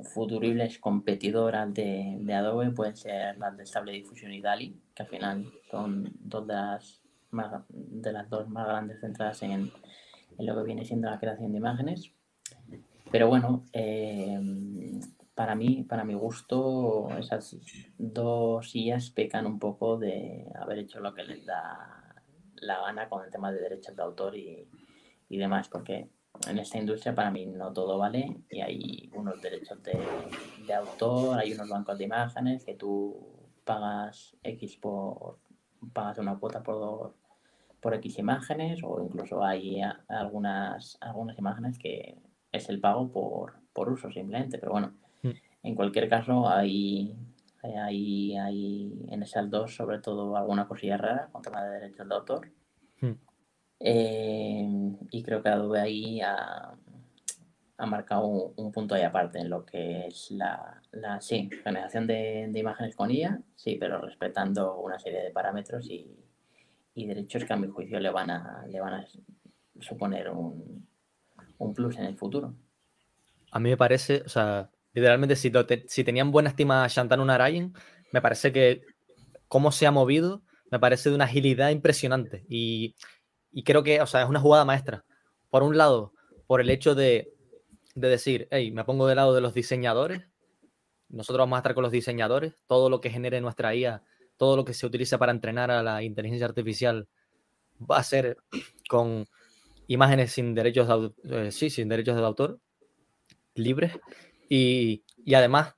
futuribles 0.00 0.78
competidoras 0.78 1.72
de, 1.72 2.18
de, 2.20 2.34
Adobe 2.34 2.70
pueden 2.70 2.96
ser 2.96 3.38
las 3.38 3.56
de 3.56 3.66
Stable 3.66 3.92
Diffusion 3.92 4.32
y 4.32 4.40
DALI, 4.40 4.80
que 4.94 5.02
al 5.02 5.08
final 5.08 5.52
son 5.70 6.12
dos 6.20 6.46
de 6.46 6.54
las, 6.54 7.00
más, 7.30 7.64
de 7.68 8.12
las 8.12 8.28
dos 8.28 8.48
más 8.48 8.66
grandes 8.66 9.00
centradas 9.00 9.42
en, 9.42 9.70
en 10.38 10.46
lo 10.46 10.56
que 10.56 10.64
viene 10.64 10.84
siendo 10.84 11.10
la 11.10 11.18
creación 11.18 11.52
de 11.52 11.58
imágenes. 11.58 12.12
Pero 13.10 13.28
bueno, 13.28 13.64
eh, 13.72 14.40
para 15.34 15.54
mí, 15.54 15.84
para 15.88 16.04
mi 16.04 16.14
gusto, 16.14 17.08
esas 17.18 17.56
dos 17.98 18.70
sillas 18.70 19.10
pecan 19.10 19.46
un 19.46 19.58
poco 19.58 19.98
de 19.98 20.46
haber 20.54 20.78
hecho 20.78 21.00
lo 21.00 21.14
que 21.14 21.24
les 21.24 21.44
da 21.44 22.03
la 22.66 22.80
gana 22.80 23.08
con 23.08 23.24
el 23.24 23.30
tema 23.30 23.52
de 23.52 23.60
derechos 23.60 23.96
de 23.96 24.02
autor 24.02 24.36
y, 24.36 24.68
y 25.28 25.38
demás, 25.38 25.68
porque 25.68 26.08
en 26.48 26.58
esta 26.58 26.78
industria 26.78 27.14
para 27.14 27.30
mí 27.30 27.46
no 27.46 27.72
todo 27.72 27.98
vale 27.98 28.42
y 28.50 28.60
hay 28.60 29.10
unos 29.14 29.40
derechos 29.40 29.82
de, 29.82 29.98
de, 30.66 30.74
autor, 30.74 31.38
hay 31.38 31.52
unos 31.52 31.68
bancos 31.68 31.98
de 31.98 32.04
imágenes 32.04 32.64
que 32.64 32.74
tú 32.74 33.16
pagas 33.64 34.36
X 34.42 34.76
por 34.76 35.38
pagas 35.92 36.18
una 36.18 36.36
cuota 36.38 36.62
por, 36.62 37.14
por 37.80 37.94
X 37.94 38.18
imágenes 38.18 38.80
o 38.82 39.02
incluso 39.02 39.44
hay 39.44 39.80
algunas, 40.08 40.98
algunas 41.00 41.38
imágenes 41.38 41.78
que 41.78 42.16
es 42.50 42.68
el 42.68 42.80
pago 42.80 43.10
por, 43.10 43.54
por 43.72 43.90
uso 43.90 44.10
simplemente, 44.10 44.58
pero 44.58 44.72
bueno, 44.72 44.94
mm. 45.22 45.30
en 45.62 45.74
cualquier 45.74 46.08
caso 46.08 46.48
hay, 46.48 47.14
hay, 47.64 48.36
hay 48.36 49.06
en 49.08 49.22
esas 49.22 49.50
dos 49.50 49.74
sobre 49.74 49.98
todo 49.98 50.36
alguna 50.36 50.66
cosilla 50.68 50.96
rara 50.96 51.28
con 51.32 51.42
tema 51.42 51.62
de 51.62 51.80
derechos 51.80 52.08
de 52.08 52.14
autor. 52.14 52.50
Mm. 53.00 53.12
Eh, 53.80 54.68
y 55.10 55.22
creo 55.22 55.42
que 55.42 55.48
Adobe 55.48 55.80
ahí 55.80 56.20
ha, 56.20 56.74
ha 57.76 57.86
marcado 57.86 58.26
un, 58.26 58.52
un, 58.56 58.72
punto 58.72 58.94
ahí 58.94 59.02
aparte 59.02 59.38
en 59.38 59.50
lo 59.50 59.64
que 59.64 60.06
es 60.06 60.30
la, 60.30 60.80
la 60.92 61.20
sí, 61.20 61.50
generación 61.62 62.06
de, 62.06 62.48
de, 62.50 62.58
imágenes 62.58 62.94
con 62.94 63.10
IA, 63.10 63.40
sí, 63.56 63.76
pero 63.78 64.00
respetando 64.00 64.78
una 64.78 64.98
serie 64.98 65.22
de 65.22 65.30
parámetros 65.30 65.88
y, 65.90 66.16
y 66.94 67.06
derechos 67.06 67.44
que 67.44 67.52
a 67.52 67.56
mi 67.56 67.68
juicio 67.68 67.98
le 67.98 68.10
van 68.10 68.30
a, 68.30 68.64
le 68.68 68.80
van 68.80 68.94
a 68.94 69.06
suponer 69.80 70.30
un, 70.30 70.86
un 71.58 71.74
plus 71.74 71.96
en 71.98 72.04
el 72.04 72.16
futuro. 72.16 72.54
A 73.50 73.58
mí 73.58 73.70
me 73.70 73.76
parece, 73.76 74.22
o 74.24 74.28
sea, 74.28 74.70
literalmente 74.94 75.36
si, 75.36 75.50
te, 75.50 75.84
si 75.88 76.04
tenían 76.04 76.30
buena 76.30 76.48
estima 76.48 76.84
a 76.84 76.88
Shantanu 76.88 77.24
Narayan, 77.24 77.74
me 78.12 78.22
parece 78.22 78.52
que 78.52 78.82
cómo 79.48 79.72
se 79.72 79.86
ha 79.86 79.90
movido, 79.90 80.42
me 80.70 80.78
parece 80.78 81.10
de 81.10 81.16
una 81.16 81.24
agilidad 81.26 81.70
impresionante. 81.70 82.44
Y, 82.48 82.94
y, 83.52 83.64
creo 83.64 83.82
que, 83.82 84.00
o 84.00 84.06
sea, 84.06 84.22
es 84.22 84.28
una 84.28 84.40
jugada 84.40 84.64
maestra. 84.64 85.04
Por 85.50 85.62
un 85.62 85.76
lado, 85.76 86.12
por 86.46 86.60
el 86.60 86.70
hecho 86.70 86.94
de, 86.94 87.32
de 87.94 88.08
decir, 88.08 88.48
hey, 88.50 88.70
me 88.70 88.84
pongo 88.84 89.06
del 89.06 89.16
lado 89.16 89.34
de 89.34 89.40
los 89.40 89.54
diseñadores, 89.54 90.22
nosotros 91.08 91.42
vamos 91.42 91.56
a 91.56 91.60
estar 91.60 91.74
con 91.74 91.82
los 91.82 91.92
diseñadores, 91.92 92.54
todo 92.66 92.90
lo 92.90 93.00
que 93.00 93.10
genere 93.10 93.40
nuestra 93.40 93.74
IA, 93.74 94.02
todo 94.36 94.56
lo 94.56 94.64
que 94.64 94.74
se 94.74 94.86
utiliza 94.86 95.18
para 95.18 95.32
entrenar 95.32 95.70
a 95.70 95.82
la 95.82 96.02
inteligencia 96.02 96.46
artificial 96.46 97.08
va 97.78 97.98
a 97.98 98.02
ser 98.02 98.36
con 98.88 99.26
imágenes 99.86 100.32
sin 100.32 100.54
derechos 100.54 100.88
de, 100.88 101.46
eh, 101.46 101.52
sí, 101.52 101.70
sin 101.70 101.88
derechos 101.88 102.16
de 102.16 102.22
autor, 102.22 102.60
libres. 103.54 103.92
Y, 104.48 105.02
y, 105.24 105.34
además 105.34 105.74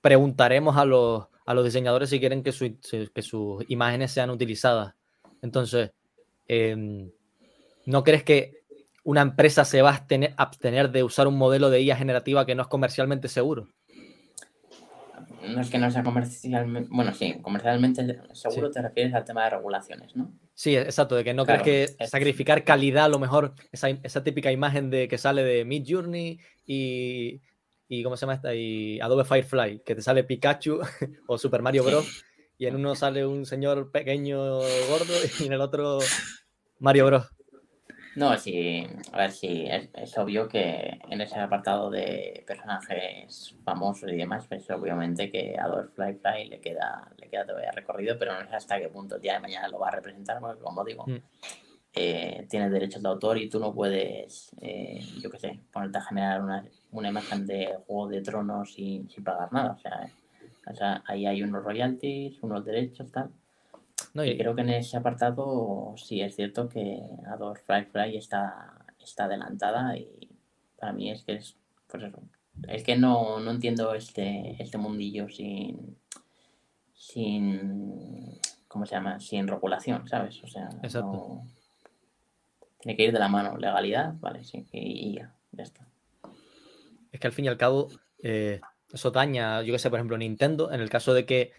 preguntaremos 0.00 0.76
a 0.76 0.84
los, 0.84 1.26
a 1.44 1.54
los 1.54 1.64
diseñadores 1.64 2.10
si 2.10 2.20
quieren 2.20 2.42
que, 2.42 2.52
su, 2.52 2.78
que 3.14 3.22
sus 3.22 3.64
imágenes 3.68 4.12
sean 4.12 4.30
utilizadas. 4.30 4.94
Entonces, 5.42 5.92
eh, 6.46 7.10
¿no 7.86 8.04
crees 8.04 8.22
que 8.22 8.62
una 9.04 9.22
empresa 9.22 9.64
se 9.64 9.82
va 9.82 9.90
a 9.90 9.94
abstener, 9.94 10.34
abstener 10.36 10.90
de 10.90 11.02
usar 11.02 11.26
un 11.26 11.36
modelo 11.36 11.70
de 11.70 11.80
IA 11.82 11.96
generativa 11.96 12.46
que 12.46 12.54
no 12.54 12.62
es 12.62 12.68
comercialmente 12.68 13.28
seguro? 13.28 13.68
no 15.48 15.60
es 15.60 15.70
que 15.70 15.78
no 15.78 15.90
sea 15.90 16.02
comercialmente, 16.02 16.88
bueno, 16.92 17.14
sí, 17.14 17.36
comercialmente 17.40 18.20
seguro 18.32 18.68
sí. 18.68 18.74
te 18.74 18.82
refieres 18.82 19.14
al 19.14 19.24
tema 19.24 19.44
de 19.44 19.50
regulaciones, 19.50 20.14
¿no? 20.16 20.32
Sí, 20.54 20.76
exacto, 20.76 21.14
de 21.14 21.24
que 21.24 21.34
no 21.34 21.44
claro, 21.44 21.62
crees 21.62 21.96
que 21.96 22.04
es... 22.04 22.10
sacrificar 22.10 22.64
calidad, 22.64 23.04
a 23.04 23.08
lo 23.08 23.18
mejor 23.18 23.54
esa, 23.72 23.88
esa, 23.88 24.24
típica 24.24 24.50
imagen 24.50 24.90
de 24.90 25.08
que 25.08 25.18
sale 25.18 25.42
de 25.44 25.64
Mid 25.64 25.84
Journey 25.86 26.40
y, 26.66 27.40
y 27.88 28.02
¿cómo 28.02 28.16
se 28.16 28.22
llama 28.22 28.34
esta? 28.34 28.54
Y 28.54 29.00
Adobe 29.00 29.24
Firefly, 29.24 29.80
que 29.84 29.94
te 29.94 30.02
sale 30.02 30.24
Pikachu 30.24 30.80
o 31.26 31.38
Super 31.38 31.62
Mario 31.62 31.84
Bros. 31.84 32.24
Y 32.58 32.66
en 32.66 32.74
uno 32.74 32.94
sale 32.94 33.24
un 33.24 33.46
señor 33.46 33.90
pequeño 33.92 34.58
gordo 34.58 35.14
y 35.40 35.46
en 35.46 35.52
el 35.52 35.60
otro 35.60 35.98
Mario 36.80 37.06
Bros. 37.06 37.30
No, 38.16 38.36
sí, 38.36 38.84
a 39.12 39.16
ver, 39.16 39.30
sí, 39.30 39.66
es, 39.70 39.90
es, 39.94 40.18
obvio 40.18 40.48
que 40.48 40.98
en 41.08 41.20
ese 41.20 41.38
apartado 41.38 41.88
de 41.88 42.42
personajes 42.48 43.54
famosos 43.64 44.10
y 44.10 44.16
demás, 44.16 44.44
pues 44.48 44.68
obviamente 44.70 45.30
que 45.30 45.56
a 45.56 45.66
Adolf 45.66 45.94
Fly 45.94 46.48
le 46.48 46.60
queda, 46.60 47.08
le 47.16 47.28
queda 47.28 47.46
todavía 47.46 47.70
recorrido, 47.70 48.18
pero 48.18 48.34
no 48.34 48.48
sé 48.48 48.56
hasta 48.56 48.80
qué 48.80 48.88
punto 48.88 49.14
el 49.14 49.22
día 49.22 49.34
de 49.34 49.40
mañana 49.40 49.68
lo 49.68 49.78
va 49.78 49.88
a 49.88 49.92
representar, 49.92 50.40
porque 50.40 50.60
como 50.60 50.84
digo, 50.84 51.04
mm. 51.06 51.18
Eh, 52.00 52.46
tienes 52.48 52.70
derechos 52.70 53.02
de 53.02 53.08
autor 53.08 53.38
y 53.38 53.48
tú 53.48 53.58
no 53.58 53.74
puedes, 53.74 54.52
eh, 54.60 55.00
yo 55.20 55.28
qué 55.30 55.38
sé, 55.40 55.60
ponerte 55.72 55.98
a 55.98 56.02
generar 56.02 56.40
una, 56.42 56.64
una 56.92 57.08
imagen 57.08 57.44
de 57.44 57.76
Juego 57.86 58.06
de 58.06 58.20
Tronos 58.22 58.72
sin, 58.72 59.10
sin 59.10 59.24
pagar 59.24 59.52
nada, 59.52 59.72
o 59.72 59.78
sea, 59.80 60.08
o 60.70 60.74
sea, 60.76 61.02
ahí 61.06 61.26
hay 61.26 61.42
unos 61.42 61.64
royalties, 61.64 62.40
unos 62.40 62.64
derechos, 62.64 63.10
tal. 63.10 63.30
No, 64.14 64.24
y 64.24 64.38
creo 64.38 64.54
que 64.54 64.60
en 64.60 64.68
ese 64.68 64.96
apartado 64.96 65.94
sí 65.96 66.20
es 66.20 66.36
cierto 66.36 66.68
que 66.68 67.00
Adore 67.26 67.60
Fly 67.66 67.86
Fly 67.86 68.16
está, 68.16 68.84
está 69.02 69.24
adelantada 69.24 69.96
y 69.96 70.28
para 70.78 70.92
mí 70.92 71.10
es 71.10 71.24
que 71.24 71.34
es, 71.34 71.56
pues 71.88 72.04
eso, 72.04 72.22
es 72.68 72.84
que 72.84 72.96
no, 72.96 73.40
no 73.40 73.50
entiendo 73.50 73.92
este, 73.94 74.54
este 74.62 74.78
mundillo 74.78 75.28
sin, 75.28 75.96
sin, 76.94 78.38
¿cómo 78.68 78.86
se 78.86 78.94
llama? 78.94 79.18
Sin 79.18 79.48
regulación, 79.48 80.06
¿sabes? 80.06 80.40
O 80.44 80.46
sea, 80.46 80.68
no, 81.00 81.44
tiene 82.80 82.96
que 82.96 83.04
ir 83.04 83.12
de 83.12 83.18
la 83.18 83.28
mano 83.28 83.56
legalidad, 83.56 84.14
vale, 84.20 84.44
sí, 84.44 84.66
y 84.72 85.14
ya, 85.14 85.34
ya 85.52 85.62
está. 85.62 85.86
Es 87.10 87.20
que 87.20 87.26
al 87.26 87.32
fin 87.32 87.46
y 87.46 87.48
al 87.48 87.56
cabo, 87.56 87.88
eh, 88.22 88.60
eso 88.92 89.10
daña, 89.10 89.62
yo 89.62 89.72
que 89.72 89.78
sé, 89.78 89.90
por 89.90 89.98
ejemplo, 89.98 90.16
Nintendo, 90.16 90.72
en 90.72 90.80
el 90.80 90.90
caso 90.90 91.14
de 91.14 91.26
que 91.26 91.52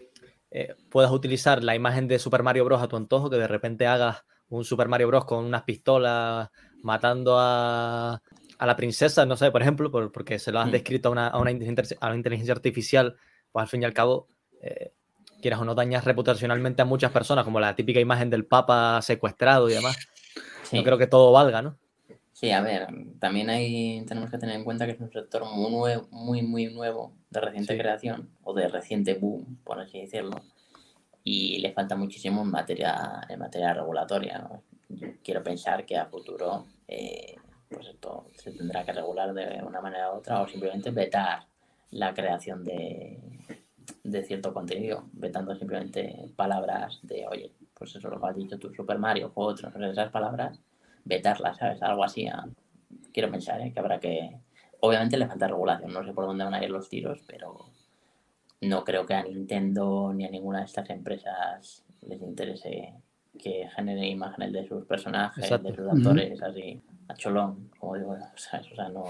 eh, 0.50 0.74
puedas 0.90 1.12
utilizar 1.12 1.62
la 1.62 1.74
imagen 1.74 2.08
de 2.08 2.18
Super 2.18 2.42
Mario 2.42 2.64
Bros. 2.64 2.82
a 2.82 2.88
tu 2.88 2.96
antojo, 2.96 3.30
que 3.30 3.36
de 3.36 3.46
repente 3.46 3.86
hagas 3.86 4.24
un 4.48 4.64
Super 4.64 4.88
Mario 4.88 5.08
Bros. 5.08 5.24
con 5.24 5.44
unas 5.44 5.62
pistolas 5.62 6.50
matando 6.82 7.36
a, 7.38 8.20
la 8.58 8.76
princesa, 8.76 9.24
no 9.26 9.36
sé, 9.36 9.50
por 9.50 9.62
ejemplo, 9.62 9.90
porque 10.12 10.38
se 10.38 10.52
lo 10.52 10.60
has 10.60 10.68
mm. 10.68 10.72
descrito 10.72 11.08
a 11.08 11.12
una, 11.12 11.28
a 11.28 11.38
una, 11.38 11.50
inteligencia 11.50 12.52
artificial, 12.52 13.16
pues 13.52 13.62
al 13.62 13.68
fin 13.68 13.82
y 13.82 13.84
al 13.84 13.94
cabo, 13.94 14.28
eh, 14.60 14.92
quieras 15.40 15.60
o 15.60 15.64
no 15.64 15.74
dañas 15.74 16.04
reputacionalmente 16.04 16.82
a 16.82 16.84
muchas 16.84 17.10
personas, 17.10 17.44
como 17.44 17.60
la 17.60 17.74
típica 17.74 18.00
imagen 18.00 18.28
del 18.28 18.44
Papa 18.44 19.00
secuestrado 19.02 19.70
y 19.70 19.74
demás. 19.74 19.96
No 20.72 20.84
creo 20.84 20.98
que 20.98 21.06
todo 21.06 21.32
valga, 21.32 21.62
¿no? 21.62 21.76
Sí, 22.32 22.50
a 22.52 22.62
ver, 22.62 22.86
también 23.18 23.50
hay, 23.50 24.02
tenemos 24.06 24.30
que 24.30 24.38
tener 24.38 24.56
en 24.56 24.64
cuenta 24.64 24.86
que 24.86 24.92
es 24.92 25.00
un 25.00 25.12
sector 25.12 25.44
muy 25.44 25.70
nuevo, 25.70 26.08
muy, 26.10 26.42
muy 26.42 26.72
nuevo, 26.72 27.12
de 27.28 27.40
reciente 27.40 27.76
creación, 27.76 28.30
o 28.42 28.54
de 28.54 28.68
reciente 28.68 29.14
boom, 29.14 29.58
por 29.62 29.78
así 29.78 30.00
decirlo, 30.00 30.40
y 31.22 31.58
le 31.58 31.72
falta 31.72 31.96
muchísimo 31.96 32.42
en 32.42 32.50
materia, 32.50 33.20
en 33.28 33.38
materia 33.38 33.74
regulatoria. 33.74 34.48
quiero 35.22 35.42
pensar 35.42 35.84
que 35.84 35.98
a 35.98 36.06
futuro 36.06 36.64
eh, 36.88 37.36
pues 37.68 37.86
esto 37.88 38.26
se 38.34 38.52
tendrá 38.52 38.84
que 38.84 38.92
regular 38.92 39.32
de 39.32 39.62
una 39.62 39.80
manera 39.80 40.12
u 40.12 40.16
otra, 40.16 40.42
o 40.42 40.48
simplemente 40.48 40.90
vetar 40.90 41.46
la 41.90 42.14
creación 42.14 42.64
de, 42.64 43.18
de 44.02 44.24
cierto 44.24 44.52
contenido, 44.52 45.04
vetando 45.12 45.54
simplemente 45.54 46.32
palabras 46.36 46.98
de, 47.02 47.26
oye, 47.28 47.52
pues 47.80 47.96
eso 47.96 48.10
lo 48.10 48.20
que 48.20 48.26
has 48.26 48.36
dicho 48.36 48.58
tú, 48.58 48.74
Super 48.74 48.98
Mario, 48.98 49.32
o 49.34 49.46
otros, 49.46 49.74
esas 49.74 50.10
palabras 50.10 50.60
vetarla, 51.02 51.54
¿sabes? 51.54 51.82
Algo 51.82 52.04
así. 52.04 52.28
quiero 53.10 53.30
pensar 53.30 53.58
¿eh? 53.62 53.72
que 53.72 53.80
habrá 53.80 53.98
que... 53.98 54.36
Obviamente 54.80 55.16
le 55.16 55.26
falta 55.26 55.48
regulación, 55.48 55.90
no 55.90 56.04
sé 56.04 56.12
por 56.12 56.26
dónde 56.26 56.44
van 56.44 56.52
a 56.52 56.62
ir 56.62 56.70
los 56.70 56.90
tiros, 56.90 57.22
pero 57.26 57.70
no 58.60 58.84
creo 58.84 59.06
que 59.06 59.14
a 59.14 59.22
Nintendo 59.22 60.12
ni 60.12 60.26
a 60.26 60.30
ninguna 60.30 60.58
de 60.58 60.66
estas 60.66 60.90
empresas 60.90 61.86
les 62.02 62.20
interese 62.20 62.92
que 63.38 63.66
genere 63.74 64.08
imágenes 64.08 64.52
de 64.52 64.68
sus 64.68 64.84
personajes, 64.84 65.48
de 65.48 65.74
sus 65.74 65.88
actores, 65.88 66.42
así, 66.42 66.82
a 67.08 67.14
cholón, 67.14 67.70
como 67.78 67.96
digo, 67.96 68.12
O 68.12 68.36
sea, 68.36 68.88
no, 68.90 69.04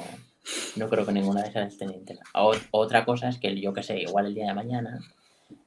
no 0.76 0.88
creo 0.88 1.04
que 1.04 1.12
ninguna 1.12 1.42
de 1.42 1.48
esas 1.48 1.72
esté 1.72 1.86
interés. 1.86 2.22
Otra 2.70 3.04
cosa 3.04 3.28
es 3.28 3.38
que 3.38 3.60
yo 3.60 3.72
que 3.72 3.82
sé, 3.82 4.00
igual 4.00 4.26
el 4.26 4.34
día 4.34 4.46
de 4.46 4.54
mañana 4.54 5.00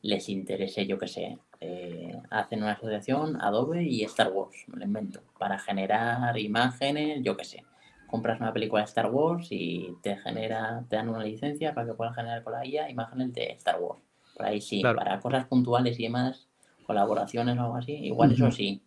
les 0.02 0.30
interese, 0.30 0.86
yo 0.86 0.98
que 0.98 1.08
sé, 1.08 1.38
eh, 1.66 2.22
hacen 2.30 2.62
una 2.62 2.74
asociación 2.74 3.42
Adobe 3.42 3.84
y 3.84 4.04
Star 4.04 4.32
Wars, 4.32 4.66
me 4.68 4.80
lo 4.80 4.84
invento, 4.84 5.22
para 5.40 5.58
generar 5.58 6.38
imágenes, 6.38 7.24
yo 7.24 7.38
qué 7.38 7.46
sé. 7.46 7.64
Compras 8.08 8.42
una 8.42 8.52
película 8.52 8.82
de 8.82 8.88
Star 8.88 9.10
Wars 9.10 9.48
y 9.50 9.96
te 10.02 10.18
genera, 10.18 10.84
te 10.90 10.98
dan 10.98 11.08
una 11.08 11.24
licencia 11.24 11.74
para 11.74 11.88
que 11.88 11.94
puedas 11.94 12.16
generar 12.16 12.44
con 12.44 12.54
la 12.54 12.66
IA 12.66 12.90
imágenes 12.90 13.34
de 13.34 13.52
Star 13.54 13.80
Wars. 13.80 14.02
Por 14.36 14.46
ahí 14.46 14.60
sí, 14.60 14.82
para 14.82 15.20
cosas 15.22 15.46
puntuales 15.46 15.98
y 16.00 16.04
demás, 16.04 16.48
colaboraciones 16.86 17.58
o 17.58 17.62
algo 17.62 17.76
así, 17.78 17.94
igual 17.94 18.34
eso 18.34 18.52
sí. 18.52 18.84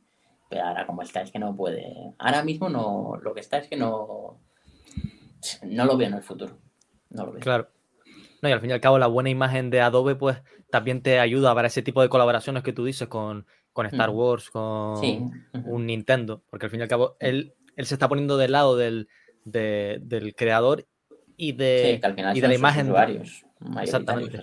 Pero 0.48 0.64
ahora 0.64 0.86
como 0.86 1.02
está 1.02 1.22
es 1.22 1.32
que 1.32 1.38
no 1.38 1.56
puede. 1.56 2.12
Ahora 2.18 2.44
mismo 2.44 2.68
no, 2.68 3.16
lo 3.22 3.32
que 3.32 3.40
está 3.40 3.58
es 3.58 3.68
que 3.68 3.76
no, 3.76 4.38
no 5.62 5.84
lo 5.86 5.96
veo 5.96 6.08
en 6.08 6.14
el 6.14 6.22
futuro. 6.22 6.58
No 7.10 7.26
lo 7.26 7.32
veo. 7.32 7.40
Claro. 7.40 7.68
No, 8.46 8.50
y 8.50 8.52
al 8.52 8.60
fin 8.60 8.70
y 8.70 8.72
al 8.72 8.80
cabo 8.80 8.98
la 8.98 9.08
buena 9.08 9.28
imagen 9.28 9.70
de 9.70 9.80
Adobe 9.80 10.14
pues 10.14 10.40
también 10.70 11.02
te 11.02 11.18
ayuda 11.18 11.52
para 11.52 11.66
ese 11.66 11.82
tipo 11.82 12.00
de 12.00 12.08
colaboraciones 12.08 12.62
que 12.62 12.72
tú 12.72 12.84
dices 12.84 13.08
con, 13.08 13.44
Star 13.76 14.10
Wars, 14.10 14.50
con 14.50 15.00
un 15.64 15.86
Nintendo, 15.86 16.44
porque 16.48 16.66
al 16.66 16.70
fin 16.70 16.78
y 16.80 16.82
al 16.84 16.88
cabo 16.88 17.16
él, 17.18 17.54
él 17.74 17.86
se 17.86 17.94
está 17.94 18.08
poniendo 18.08 18.36
del 18.36 18.52
lado 18.52 18.76
del, 18.76 19.08
del 19.44 20.34
creador 20.36 20.86
y 21.36 21.52
de, 21.52 22.00
y 22.34 22.40
de 22.40 22.48
la 22.48 22.54
imagen. 22.54 22.92
Exactamente. 23.80 24.40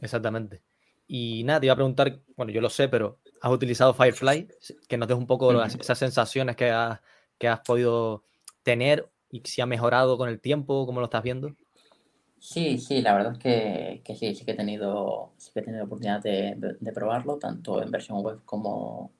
Exactamente. 0.00 0.62
Y 1.08 1.42
nada, 1.44 1.58
te 1.58 1.66
iba 1.66 1.72
a 1.72 1.76
preguntar, 1.76 2.20
bueno, 2.36 2.52
yo 2.52 2.60
lo 2.60 2.70
sé, 2.70 2.88
pero 2.88 3.18
¿has 3.40 3.50
utilizado 3.50 3.92
Firefly? 3.92 4.48
Que 4.88 4.96
nos 4.96 5.08
des 5.08 5.16
un 5.16 5.26
poco 5.26 5.52
esas 5.64 5.98
sensaciones 5.98 6.54
que 6.54 6.70
has, 6.70 7.00
que 7.38 7.48
has 7.48 7.60
podido 7.60 8.24
tener 8.62 9.10
y 9.30 9.42
si 9.44 9.60
ha 9.60 9.66
mejorado 9.66 10.16
con 10.16 10.28
el 10.28 10.40
tiempo, 10.40 10.86
¿cómo 10.86 11.00
lo 11.00 11.06
estás 11.06 11.22
viendo? 11.22 11.56
Sí, 12.42 12.78
sí, 12.78 13.02
la 13.02 13.14
verdad 13.14 13.34
es 13.34 13.38
que, 13.38 14.02
que 14.04 14.16
sí, 14.16 14.34
sí 14.34 14.44
que 14.44 14.50
he 14.50 14.56
tenido, 14.56 15.32
sí 15.36 15.52
que 15.54 15.60
he 15.60 15.62
tenido 15.62 15.84
oportunidad 15.84 16.20
de, 16.20 16.56
de, 16.80 16.92
probarlo, 16.92 17.38
tanto 17.38 17.80
en 17.80 17.92
versión 17.92 18.20
web 18.20 18.40
como 18.44 19.12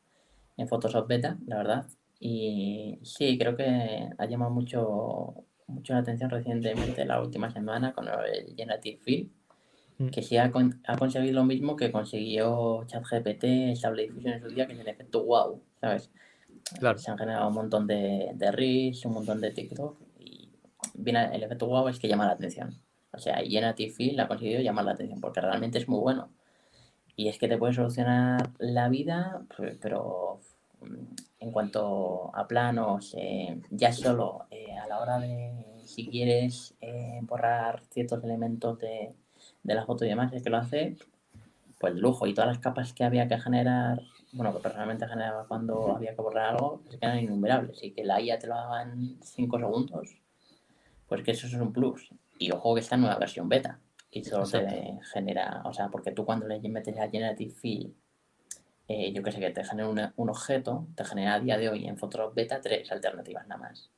en 0.57 0.67
Photoshop 0.67 1.07
Beta, 1.07 1.39
la 1.47 1.59
verdad. 1.59 1.87
Y 2.19 2.99
sí, 3.05 3.39
creo 3.39 3.57
que 3.57 4.11
ha 4.19 4.27
llamado 4.27 4.51
mucho, 4.51 5.35
mucho 5.69 5.93
la 5.93 6.01
atención 6.01 6.31
recientemente, 6.31 7.05
la 7.05 7.23
última 7.23 7.49
semana, 7.53 7.93
con 7.93 8.09
el 8.09 8.57
Generative 8.57 8.99
Fill, 9.05 9.31
mm. 9.99 10.09
que 10.09 10.23
sí 10.23 10.37
ha, 10.37 10.51
ha 10.89 10.99
conseguido 10.99 11.35
lo 11.35 11.45
mismo 11.45 11.77
que 11.77 11.93
consiguió 11.93 12.83
ChatGPT, 12.87 13.77
Stable 13.77 14.03
Diffusion 14.03 14.33
en 14.33 14.41
su 14.41 14.49
día, 14.49 14.67
que 14.67 14.73
es 14.73 14.81
el 14.81 14.89
efecto 14.89 15.25
wow, 15.25 15.63
¿sabes? 15.81 16.11
Claro. 16.81 16.99
Se 16.99 17.09
han 17.09 17.19
generado 17.19 17.47
un 17.47 17.55
montón 17.55 17.87
de, 17.87 18.33
de 18.35 18.51
Reels, 18.51 19.05
un 19.05 19.15
montón 19.15 19.41
de 19.41 19.53
TikTok, 19.53 19.97
y 20.19 20.51
viene 20.95 21.33
el 21.33 21.45
efecto 21.45 21.69
wow 21.69 21.87
es 21.87 22.01
que 22.01 22.09
llama 22.09 22.27
la 22.27 22.33
atención. 22.33 22.82
O 23.13 23.19
sea, 23.19 23.45
y 23.45 23.57
en 23.57 23.75
Fill 23.77 24.19
ha 24.21 24.29
conseguido 24.29 24.61
llamar 24.63 24.87
la 24.87 24.93
atención 24.93 25.21
porque 25.21 25.41
realmente 25.41 25.79
es 25.79 25.89
muy 25.89 26.01
bueno. 26.01 26.31
Y 27.15 27.29
es 27.29 27.39
que 27.39 27.49
te 27.49 27.59
puede 27.59 27.75
solucionar 27.75 28.51
la 28.59 28.89
vida, 28.89 29.43
pero 29.81 30.41
mm, 30.81 31.15
en 31.41 31.53
cuanto 31.53 32.35
a 32.35 32.49
planos, 32.49 33.15
eh, 33.19 33.61
ya 33.71 33.93
solo 33.93 34.47
eh, 34.51 34.77
a 34.77 34.87
la 34.87 35.01
hora 35.01 35.19
de 35.19 35.73
si 35.85 36.07
quieres 36.07 36.75
eh, 36.81 37.21
borrar 37.23 37.83
ciertos 37.91 38.23
elementos 38.25 38.79
de, 38.79 39.15
la 39.65 39.85
foto 39.85 40.05
y 40.05 40.09
demás, 40.09 40.33
es 40.33 40.43
que 40.43 40.51
lo 40.51 40.57
hace 40.57 40.97
pues 41.79 41.95
lujo 41.97 42.27
y 42.27 42.35
todas 42.35 42.49
las 42.49 42.61
capas 42.61 42.93
que 42.93 43.03
había 43.03 43.27
que 43.27 43.39
generar, 43.39 44.01
bueno, 44.33 44.55
que 44.55 44.61
personalmente 44.61 45.07
generaba 45.09 45.47
cuando 45.49 45.97
había 45.97 46.15
que 46.15 46.23
borrar 46.23 46.51
algo, 46.51 46.81
se 46.89 46.99
quedan 46.99 47.19
innumerables 47.19 47.83
y 47.83 47.91
que 47.91 48.05
la 48.05 48.21
IA 48.21 48.39
te 48.39 48.47
lo 48.47 48.55
haga 48.55 48.83
en 48.83 49.19
5 49.21 49.59
segundos, 49.59 50.17
pues 51.09 51.23
que 51.25 51.33
eso 51.33 51.49
es 51.49 51.55
un 51.55 51.73
plus. 51.73 52.09
Y 52.43 52.51
ojo 52.51 52.75
que 52.75 52.81
está 52.81 52.97
en 52.97 53.03
nueva 53.03 53.19
versión 53.19 53.49
beta. 53.49 53.79
Y 54.11 54.25
solo 54.25 54.45
se 54.45 54.99
genera, 55.13 55.63
o 55.65 55.73
sea, 55.73 55.89
porque 55.89 56.11
tú 56.11 56.25
cuando 56.25 56.49
le 56.49 56.61
metes 56.69 56.99
a 56.99 57.09
Generative 57.09 57.55
Fill, 57.55 57.95
eh, 58.89 59.13
yo 59.13 59.23
que 59.23 59.31
sé, 59.31 59.39
que 59.39 59.51
te 59.51 59.65
genera 59.65 60.13
un 60.17 60.29
objeto, 60.29 60.89
te 60.97 61.05
genera 61.05 61.35
a 61.35 61.41
día 61.41 61.57
de 61.57 61.69
hoy 61.69 61.87
en 61.87 61.97
Photoshop 61.97 62.35
Beta 62.35 62.61
tres 62.61 62.91
alternativas 62.91 63.47
nada 63.47 63.61
más. 63.61 63.91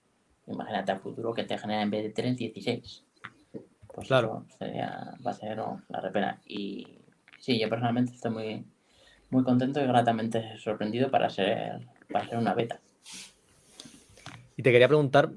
Imagínate 0.46 0.92
a 0.92 0.98
futuro 0.98 1.32
que 1.32 1.44
te 1.44 1.56
genera 1.56 1.80
en 1.80 1.90
vez 1.90 2.02
de 2.02 2.10
3, 2.10 2.36
16. 2.36 3.04
Pues 3.94 4.08
claro. 4.08 4.44
sería, 4.58 5.14
va 5.26 5.30
a 5.30 5.34
ser 5.34 5.56
la 5.88 6.00
repena. 6.00 6.38
Y 6.46 6.98
sí, 7.40 7.58
yo 7.58 7.70
personalmente 7.70 8.12
estoy 8.12 8.30
muy, 8.30 8.66
muy 9.30 9.42
contento 9.42 9.80
y 9.80 9.86
gratamente 9.86 10.58
sorprendido 10.58 11.10
para 11.10 11.30
ser, 11.30 11.88
para 12.12 12.28
ser 12.28 12.36
una 12.36 12.52
beta. 12.52 12.78
Y 14.54 14.62
te 14.62 14.70
quería 14.70 14.88
preguntar 14.88 15.30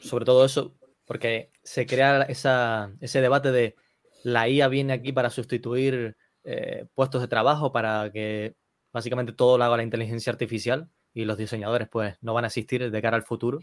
sobre 0.00 0.24
todo 0.24 0.44
eso, 0.44 0.74
porque 1.06 1.51
se 1.62 1.86
crea 1.86 2.22
ese 2.22 3.20
debate 3.20 3.52
de 3.52 3.76
la 4.24 4.48
IA 4.48 4.68
viene 4.68 4.92
aquí 4.92 5.12
para 5.12 5.30
sustituir 5.30 6.16
eh, 6.44 6.86
puestos 6.94 7.20
de 7.20 7.28
trabajo, 7.28 7.72
para 7.72 8.10
que 8.12 8.54
básicamente 8.92 9.32
todo 9.32 9.58
lo 9.58 9.64
haga 9.64 9.76
la 9.76 9.82
inteligencia 9.82 10.32
artificial 10.32 10.90
y 11.14 11.24
los 11.24 11.38
diseñadores 11.38 11.88
pues 11.88 12.16
no 12.20 12.34
van 12.34 12.44
a 12.44 12.48
asistir 12.48 12.90
de 12.90 13.02
cara 13.02 13.16
al 13.16 13.22
futuro. 13.22 13.60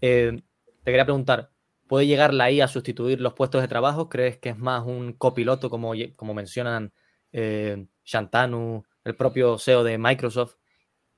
Eh, 0.00 0.42
te 0.84 0.90
quería 0.90 1.04
preguntar, 1.04 1.50
¿puede 1.86 2.06
llegar 2.06 2.32
la 2.32 2.50
IA 2.50 2.64
a 2.64 2.68
sustituir 2.68 3.20
los 3.20 3.34
puestos 3.34 3.60
de 3.60 3.68
trabajo? 3.68 4.08
¿Crees 4.08 4.38
que 4.38 4.50
es 4.50 4.58
más 4.58 4.84
un 4.86 5.12
copiloto 5.12 5.70
como, 5.70 5.92
como 6.16 6.34
mencionan 6.34 6.92
eh, 7.32 7.86
Shantanu, 8.04 8.84
el 9.04 9.16
propio 9.16 9.58
CEO 9.58 9.84
de 9.84 9.98
Microsoft? 9.98 10.56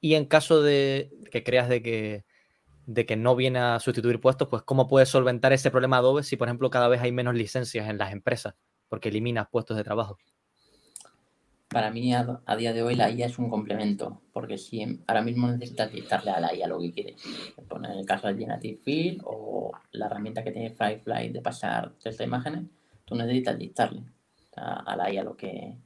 Y 0.01 0.15
en 0.15 0.27
caso 0.27 0.63
de 0.63 1.13
que 1.31 1.45
creas 1.45 1.69
de 1.69 1.83
que 1.83 2.25
de 2.87 3.07
que 3.07 3.17
no 3.17 3.37
viene 3.37 3.59
a 3.59 3.79
sustituir 3.79 4.21
puestos, 4.21 4.49
pues 4.49 4.63
cómo 4.63 4.89
puede 4.89 5.07
solventar 5.07 5.53
ese 5.53 5.71
problema 5.71 5.99
Adobe 5.99 6.23
si, 6.23 6.37
por 6.37 6.49
ejemplo, 6.49 6.71
cada 6.71 6.89
vez 6.89 7.01
hay 7.01 7.13
menos 7.13 7.35
licencias 7.35 7.89
en 7.89 7.99
las 7.99 8.13
empresas 8.13 8.55
porque 8.93 9.09
eliminas 9.09 9.49
puestos 9.51 9.75
de 9.75 9.85
trabajo. 9.85 10.19
Para 11.69 11.91
mí, 11.91 12.13
a, 12.13 12.57
día 12.59 12.75
de 12.75 12.83
hoy, 12.83 12.95
la 12.95 13.11
IA 13.11 13.25
es 13.25 13.39
un 13.39 13.49
complemento, 13.49 14.21
porque 14.35 14.59
si 14.59 15.01
ahora 15.07 15.23
mismo 15.23 15.51
necesitas 15.51 15.91
dictarle 15.91 16.31
a 16.31 16.39
la 16.39 16.55
IA 16.55 16.67
lo 16.69 16.79
que 16.79 16.93
quieres, 16.93 17.17
en 17.57 17.85
el 17.87 18.05
caso 18.05 18.27
del 18.27 18.37
Generative 18.37 18.77
Field 18.85 19.23
o 19.25 19.73
la 19.93 20.05
herramienta 20.05 20.45
que 20.45 20.53
tiene 20.53 20.75
Firefly 20.75 21.31
de 21.31 21.41
pasar 21.41 21.95
de 22.05 22.23
imágenes, 22.23 22.65
tú 23.07 23.15
necesitas 23.15 23.57
dictarle 23.57 24.03
a, 24.57 24.95
la 24.95 25.11
IA 25.11 25.25
lo 25.25 25.39
que, 25.39 25.79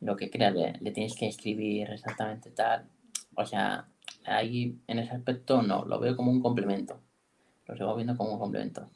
lo 0.00 0.16
que 0.16 0.30
creas, 0.30 0.54
le 0.54 0.90
tienes 0.92 1.14
que 1.14 1.28
escribir 1.28 1.90
exactamente 1.90 2.52
tal. 2.52 2.88
O 3.36 3.44
sea, 3.44 3.86
ahí 4.30 4.78
en 4.86 4.98
ese 4.98 5.12
aspecto 5.12 5.62
no, 5.62 5.84
lo 5.84 5.98
veo 5.98 6.16
como 6.16 6.30
un 6.30 6.40
complemento. 6.40 7.00
Lo 7.66 7.76
sigo 7.76 7.94
viendo 7.94 8.16
como 8.16 8.32
un 8.32 8.38
complemento. 8.38 8.88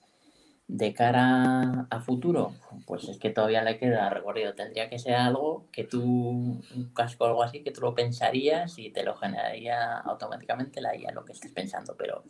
De 0.66 0.94
cara 0.94 1.86
a 1.90 2.00
futuro, 2.00 2.54
pues 2.86 3.08
es 3.08 3.18
que 3.18 3.30
todavía 3.30 3.62
le 3.62 3.78
queda 3.78 4.08
recorrido. 4.08 4.54
Tendría 4.54 4.88
que 4.88 4.98
ser 4.98 5.14
algo 5.14 5.66
que 5.70 5.84
tú, 5.84 6.02
un 6.02 6.90
casco 6.94 7.24
o 7.24 7.26
algo 7.26 7.42
así, 7.42 7.62
que 7.62 7.70
tú 7.70 7.82
lo 7.82 7.94
pensarías 7.94 8.78
y 8.78 8.90
te 8.90 9.02
lo 9.02 9.14
generaría 9.14 9.98
automáticamente 9.98 10.80
la 10.80 10.96
IA 10.96 11.12
lo 11.12 11.24
que 11.24 11.32
estés 11.32 11.52
pensando. 11.52 11.94
Pero 11.98 12.24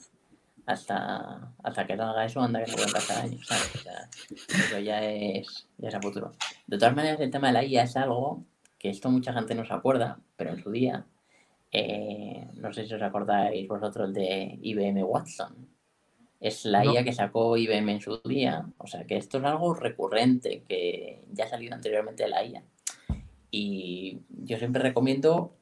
hasta, 0.66 1.52
hasta 1.62 1.86
que 1.86 1.96
no 1.96 2.04
haga 2.04 2.24
eso, 2.24 2.40
anda 2.40 2.64
que 2.64 2.72
no 2.72 2.76
pueden 2.76 2.92
pasar 2.92 3.24
años, 3.24 3.46
¿sabes? 3.46 4.74
O 4.74 4.78
ya 4.78 5.04
es, 5.04 5.68
ya 5.78 5.88
es 5.88 5.94
a 5.94 6.00
futuro. 6.00 6.32
De 6.66 6.78
todas 6.78 6.96
maneras, 6.96 7.20
el 7.20 7.30
tema 7.30 7.48
de 7.48 7.52
la 7.52 7.64
IA 7.64 7.84
es 7.84 7.96
algo 7.96 8.44
que 8.78 8.90
esto 8.90 9.10
mucha 9.10 9.32
gente 9.32 9.54
no 9.54 9.64
se 9.64 9.72
acuerda, 9.72 10.18
pero 10.36 10.50
en 10.50 10.62
su 10.62 10.70
día, 10.70 11.06
eh, 11.76 12.46
no 12.54 12.72
sé 12.72 12.86
si 12.86 12.94
os 12.94 13.02
acordáis 13.02 13.66
vosotros 13.66 14.14
de 14.14 14.58
IBM 14.62 15.02
Watson. 15.02 15.68
Es 16.38 16.64
la 16.64 16.84
IA 16.84 17.02
que 17.02 17.12
sacó 17.12 17.56
IBM 17.56 17.90
en 17.90 18.00
su 18.00 18.20
día. 18.24 18.64
O 18.78 18.86
sea 18.86 19.04
que 19.04 19.16
esto 19.16 19.38
es 19.38 19.44
algo 19.44 19.74
recurrente, 19.74 20.62
que 20.68 21.24
ya 21.32 21.46
ha 21.46 21.48
salido 21.48 21.74
anteriormente 21.74 22.22
de 22.22 22.28
la 22.28 22.44
IA. 22.44 22.62
Y 23.50 24.20
yo 24.28 24.56
siempre 24.58 24.82
recomiendo, 24.82 25.56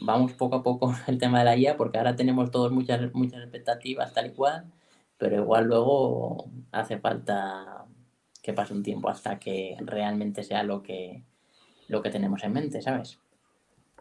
vamos 0.00 0.32
poco 0.32 0.56
a 0.56 0.62
poco 0.62 0.94
el 1.06 1.18
tema 1.18 1.40
de 1.40 1.44
la 1.44 1.56
IA, 1.56 1.76
porque 1.76 1.98
ahora 1.98 2.16
tenemos 2.16 2.50
todos 2.50 2.72
muchas, 2.72 3.12
muchas 3.12 3.42
expectativas 3.42 4.14
tal 4.14 4.28
y 4.28 4.32
cual, 4.32 4.64
pero 5.18 5.36
igual 5.36 5.66
luego 5.66 6.50
hace 6.72 6.98
falta 6.98 7.84
que 8.42 8.54
pase 8.54 8.72
un 8.72 8.82
tiempo 8.82 9.10
hasta 9.10 9.38
que 9.38 9.76
realmente 9.80 10.42
sea 10.42 10.62
lo 10.62 10.82
que, 10.82 11.22
lo 11.88 12.00
que 12.00 12.10
tenemos 12.10 12.42
en 12.44 12.52
mente, 12.54 12.80
¿sabes? 12.80 13.18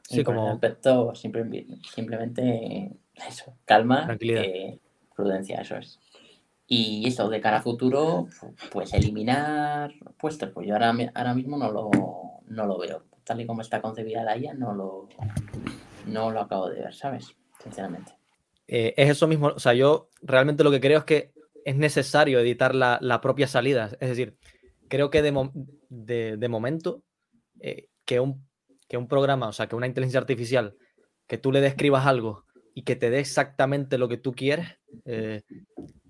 Sí, 0.09 0.23
como... 0.23 0.49
aspecto, 0.49 1.13
simplemente 1.13 2.91
eso, 3.27 3.53
calma, 3.65 4.05
Tranquilidad. 4.05 4.43
prudencia, 5.15 5.61
eso 5.61 5.77
es. 5.77 5.99
Y 6.65 7.07
eso, 7.07 7.29
de 7.29 7.39
cara 7.41 7.57
a 7.57 7.61
futuro, 7.61 8.27
pues 8.71 8.93
eliminar 8.93 9.93
puestos, 10.17 10.49
pues 10.51 10.67
yo 10.67 10.73
ahora, 10.73 10.95
ahora 11.13 11.33
mismo 11.35 11.57
no 11.57 11.71
lo, 11.71 11.91
no 12.47 12.65
lo 12.65 12.79
veo. 12.79 13.03
Tal 13.23 13.41
y 13.41 13.45
como 13.45 13.61
está 13.61 13.81
concebida 13.81 14.23
la 14.23 14.35
IA, 14.35 14.55
no 14.55 14.73
lo, 14.73 15.09
no 16.07 16.31
lo 16.31 16.41
acabo 16.41 16.69
de 16.69 16.81
ver, 16.81 16.93
¿sabes? 16.95 17.35
Sinceramente. 17.61 18.13
Eh, 18.67 18.95
es 18.97 19.09
eso 19.09 19.27
mismo, 19.27 19.47
o 19.47 19.59
sea, 19.59 19.73
yo 19.75 20.09
realmente 20.23 20.63
lo 20.63 20.71
que 20.71 20.81
creo 20.81 20.99
es 20.99 21.05
que 21.05 21.33
es 21.65 21.75
necesario 21.75 22.39
editar 22.39 22.73
la, 22.73 23.21
propia 23.21 23.47
salida. 23.47 23.91
Es 23.99 24.09
decir, 24.09 24.37
creo 24.87 25.11
que 25.11 25.21
de, 25.21 26.37
de 26.37 26.49
momento 26.49 27.03
eh, 27.59 27.89
que, 28.05 28.19
un, 28.19 28.48
que 28.89 28.97
un 28.97 29.07
programa, 29.07 29.47
o 29.47 29.53
sea, 29.53 29.67
que 29.67 29.75
una 29.75 29.87
inteligencia 29.87 30.19
artificial, 30.19 30.75
que 31.27 31.37
tú 31.37 31.51
le 31.51 31.61
describas 31.61 32.05
algo 32.07 32.43
y 32.73 32.83
que 32.83 32.95
te 32.95 33.09
dé 33.09 33.19
exactamente 33.19 33.97
lo 33.97 34.09
que 34.09 34.17
tú 34.17 34.33
quieres, 34.33 34.79
eh, 35.05 35.43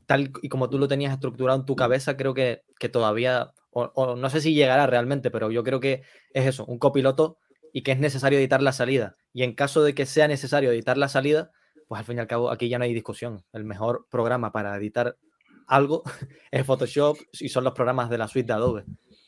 tal 0.05 0.31
y 0.41 0.49
como 0.49 0.69
tú 0.69 0.79
lo 0.79 0.87
tenías 0.87 1.13
estructurado 1.13 1.59
en 1.59 1.65
tu 1.65 1.75
cabeza, 1.75 2.17
creo 2.17 2.33
que, 2.33 2.63
que 2.79 2.89
todavía, 2.89 3.51
o, 3.71 4.15
no 4.15 4.29
sé 4.29 4.41
si 4.41 4.53
llegará 4.53 4.87
realmente, 4.87 5.29
pero 5.29 5.51
yo 5.51 5.63
creo 5.63 5.79
que 5.79 6.01
es 6.33 6.47
eso, 6.47 6.65
un 6.65 6.79
copiloto 6.79 7.37
y 7.73 7.83
que 7.83 7.91
es 7.91 7.99
necesario 7.99 8.39
editar 8.39 8.63
la 8.63 8.71
salida. 8.71 9.17
Y 9.33 9.43
en 9.43 9.53
caso 9.53 9.83
de 9.83 9.93
que 9.93 10.05
sea 10.05 10.27
necesario 10.27 10.71
editar 10.71 10.97
la 10.97 11.09
salida, 11.09 11.51
pues 11.87 11.99
al 11.99 12.05
fin 12.05 12.17
y 12.17 12.19
al 12.21 12.27
cabo 12.27 12.49
aquí 12.49 12.69
ya 12.69 12.79
no 12.79 12.85
hay 12.85 12.93
discusión. 12.93 13.43
El 13.51 13.65
mejor 13.65 14.07
programa 14.09 14.51
para 14.51 14.75
editar 14.77 15.17
algo 15.67 16.03
es 16.51 16.65
Photoshop 16.65 17.17
y 17.33 17.49
son 17.49 17.63
los 17.63 17.73
programas 17.73 18.09
de 18.09 18.17
la 18.17 18.27
suite 18.27 18.47
de 18.47 18.53
Adobe. 18.53 18.85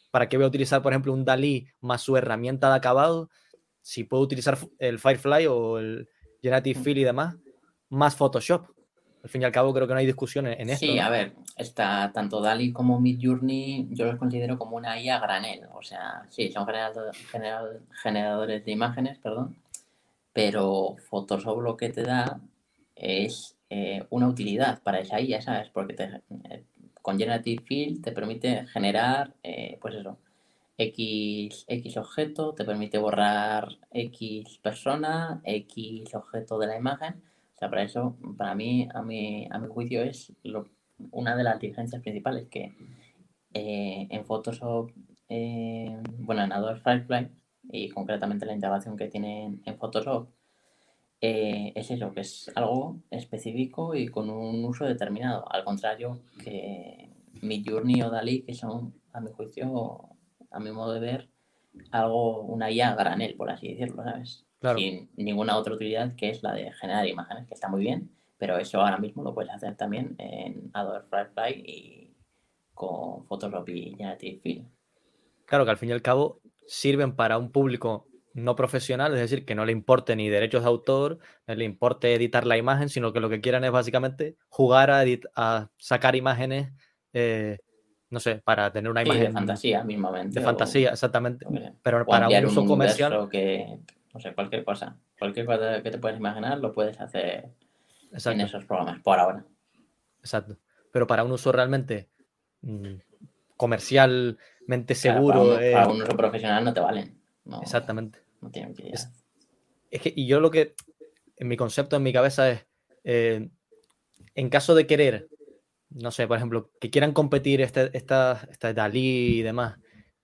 ¿Para 0.09 0.27
qué 0.27 0.37
voy 0.37 0.45
a 0.45 0.49
utilizar, 0.49 0.81
por 0.81 0.91
ejemplo, 0.91 1.13
un 1.13 1.25
Dalí 1.25 1.67
más 1.79 2.01
su 2.01 2.17
herramienta 2.17 2.69
de 2.69 2.75
acabado? 2.75 3.29
Si 3.81 4.03
puedo 4.03 4.23
utilizar 4.23 4.57
el 4.79 4.99
Firefly 4.99 5.47
o 5.47 5.79
el 5.79 6.07
Generative 6.41 6.79
Fill 6.79 6.97
y 6.99 7.03
demás, 7.03 7.35
más 7.89 8.15
Photoshop. 8.15 8.67
Al 9.23 9.29
fin 9.29 9.43
y 9.43 9.45
al 9.45 9.51
cabo, 9.51 9.73
creo 9.73 9.87
que 9.87 9.93
no 9.93 9.99
hay 9.99 10.05
discusión 10.07 10.47
en, 10.47 10.69
esto. 10.69 10.85
Sí, 10.85 10.97
a 10.97 11.09
ver, 11.09 11.33
está 11.55 12.11
tanto 12.11 12.41
DALI 12.41 12.73
como 12.73 12.99
Midjourney, 12.99 13.87
yo 13.91 14.05
los 14.05 14.15
considero 14.15 14.57
como 14.57 14.77
una 14.77 14.99
IA 14.99 15.19
granel. 15.19 15.67
O 15.75 15.83
sea, 15.83 16.23
sí, 16.29 16.51
son 16.51 16.65
generadores 18.01 18.65
de 18.65 18.71
imágenes, 18.71 19.19
perdón, 19.19 19.55
pero 20.33 20.95
Photoshop 21.09 21.61
lo 21.61 21.77
que 21.77 21.89
te 21.89 22.01
da 22.01 22.39
es 22.95 23.55
eh, 23.69 24.03
una 24.09 24.27
utilidad 24.27 24.81
para 24.81 24.99
esa 24.99 25.21
IA, 25.21 25.41
¿sabes? 25.41 25.69
Porque 25.69 25.93
te, 25.93 26.03
eh, 26.49 26.63
con 27.01 27.17
Generative 27.17 27.63
Fill 27.63 28.01
te 28.01 28.11
permite 28.11 28.65
generar, 28.67 29.33
eh, 29.43 29.77
pues 29.81 29.95
eso, 29.95 30.17
X, 30.81 31.65
X 31.67 31.97
objeto, 31.97 32.53
te 32.53 32.65
permite 32.65 32.97
borrar 32.97 33.77
X 33.91 34.57
persona, 34.63 35.39
X 35.43 36.15
objeto 36.15 36.57
de 36.57 36.67
la 36.67 36.77
imagen. 36.77 37.21
O 37.55 37.57
sea, 37.59 37.69
para 37.69 37.83
eso, 37.83 38.17
para 38.35 38.55
mí, 38.55 38.89
a 38.91 39.03
mi, 39.03 39.47
a 39.51 39.59
mi 39.59 39.67
juicio, 39.67 40.01
es 40.01 40.33
una 41.11 41.35
de 41.35 41.43
las 41.43 41.59
diferencias 41.59 42.01
principales 42.01 42.47
que 42.49 42.73
eh, 43.53 44.07
en 44.09 44.25
Photoshop, 44.25 44.91
eh, 45.29 46.01
bueno, 46.17 46.43
en 46.43 46.51
Adobe 46.51 46.79
Firefly 46.79 47.29
y 47.69 47.89
concretamente 47.89 48.47
la 48.47 48.55
integración 48.55 48.97
que 48.97 49.07
tiene 49.07 49.59
en 49.63 49.77
Photoshop, 49.77 50.29
eh, 51.21 51.73
es 51.75 51.91
eso, 51.91 52.11
que 52.11 52.21
es 52.21 52.51
algo 52.55 52.99
específico 53.11 53.93
y 53.93 54.07
con 54.07 54.31
un 54.31 54.65
uso 54.65 54.85
determinado. 54.85 55.45
Al 55.53 55.63
contrario 55.63 56.21
que 56.43 57.11
Midjourney 57.41 58.01
o 58.01 58.09
Dalí, 58.09 58.41
que 58.41 58.55
son, 58.55 58.95
a 59.13 59.21
mi 59.21 59.29
juicio, 59.31 60.09
a 60.51 60.59
mi 60.59 60.71
modo 60.71 60.93
de 60.93 60.99
ver, 60.99 61.29
algo, 61.91 62.41
una 62.41 62.69
IA 62.69 62.95
granel, 62.95 63.35
por 63.35 63.49
así 63.49 63.69
decirlo, 63.69 64.03
¿sabes? 64.03 64.45
Sin 64.75 65.09
ninguna 65.15 65.57
otra 65.57 65.73
utilidad 65.73 66.15
que 66.15 66.29
es 66.29 66.43
la 66.43 66.53
de 66.53 66.71
generar 66.73 67.07
imágenes, 67.07 67.47
que 67.47 67.55
está 67.55 67.67
muy 67.67 67.81
bien, 67.81 68.11
pero 68.37 68.57
eso 68.57 68.79
ahora 68.79 68.97
mismo 68.97 69.23
lo 69.23 69.33
puedes 69.33 69.51
hacer 69.51 69.75
también 69.75 70.15
en 70.19 70.69
Adobe 70.73 71.01
Firefly 71.09 71.63
y 71.65 72.13
con 72.73 73.25
Photoshop 73.25 73.67
y 73.69 73.95
Generative 73.95 74.39
Fill. 74.41 74.67
Claro 75.45 75.65
que 75.65 75.71
al 75.71 75.77
fin 75.77 75.89
y 75.89 75.93
al 75.93 76.01
cabo 76.01 76.41
sirven 76.67 77.15
para 77.15 77.37
un 77.37 77.51
público 77.51 78.07
no 78.33 78.55
profesional, 78.55 79.13
es 79.13 79.19
decir, 79.19 79.45
que 79.45 79.55
no 79.55 79.65
le 79.65 79.71
importe 79.71 80.15
ni 80.15 80.29
derechos 80.29 80.63
de 80.63 80.69
autor, 80.69 81.19
no 81.47 81.55
le 81.55 81.65
importe 81.65 82.13
editar 82.13 82.45
la 82.45 82.57
imagen, 82.57 82.89
sino 82.89 83.11
que 83.11 83.19
lo 83.19 83.29
que 83.29 83.41
quieran 83.41 83.63
es 83.63 83.71
básicamente 83.71 84.37
jugar 84.47 84.89
a, 84.89 85.03
a 85.35 85.69
sacar 85.77 86.15
imágenes, 86.15 86.71
eh, 87.13 87.57
no 88.11 88.19
sé, 88.19 88.35
para 88.35 88.71
tener 88.71 88.91
una 88.91 89.01
imagen. 89.01 89.23
de 89.23 89.31
fantasía, 89.31 89.83
mismamente. 89.83 90.39
De 90.39 90.45
fantasía, 90.45 90.91
exactamente. 90.91 91.45
Pero 91.81 92.05
para 92.05 92.27
un 92.27 92.45
uso 92.45 92.65
comercial. 92.65 93.29
Que, 93.29 93.79
no 94.13 94.19
sé, 94.19 94.33
cualquier 94.33 94.65
cosa. 94.65 94.97
Cualquier 95.17 95.45
cosa 95.45 95.81
que 95.81 95.91
te 95.91 95.97
puedes 95.97 96.19
imaginar 96.19 96.59
lo 96.59 96.73
puedes 96.73 96.99
hacer 96.99 97.49
en 98.11 98.41
esos 98.41 98.65
programas, 98.65 98.99
por 98.99 99.17
ahora. 99.17 99.45
Exacto. 100.19 100.57
Pero 100.91 101.07
para 101.07 101.23
un 101.23 101.31
uso 101.31 101.53
realmente 101.53 102.09
mm, 102.61 102.95
comercialmente 103.55 104.93
seguro. 104.93 105.55
para, 105.55 105.87
un, 105.87 106.01
uso 106.01 106.17
profesional 106.17 106.65
no 106.65 106.73
te 106.73 106.81
valen. 106.81 107.17
Exactamente. 107.61 108.19
No 108.41 108.51
tienen 108.51 108.75
que 108.75 108.89
es, 108.89 109.09
es, 109.89 110.01
que, 110.01 110.13
y 110.13 110.27
yo 110.27 110.41
lo 110.41 110.51
que, 110.51 110.75
en 111.37 111.47
mi 111.47 111.55
concepto, 111.55 111.95
en 111.95 112.03
mi 112.03 112.11
cabeza 112.11 112.49
es, 112.49 112.65
eh, 113.05 113.49
en 114.35 114.49
caso 114.49 114.75
de 114.75 114.85
querer, 114.85 115.29
no 115.91 116.11
sé, 116.11 116.27
por 116.27 116.37
ejemplo, 116.37 116.71
que 116.79 116.89
quieran 116.89 117.13
competir 117.13 117.61
este, 117.61 117.95
esta, 117.97 118.47
esta 118.49 118.73
Dalí 118.73 119.39
y 119.39 119.41
demás 119.41 119.77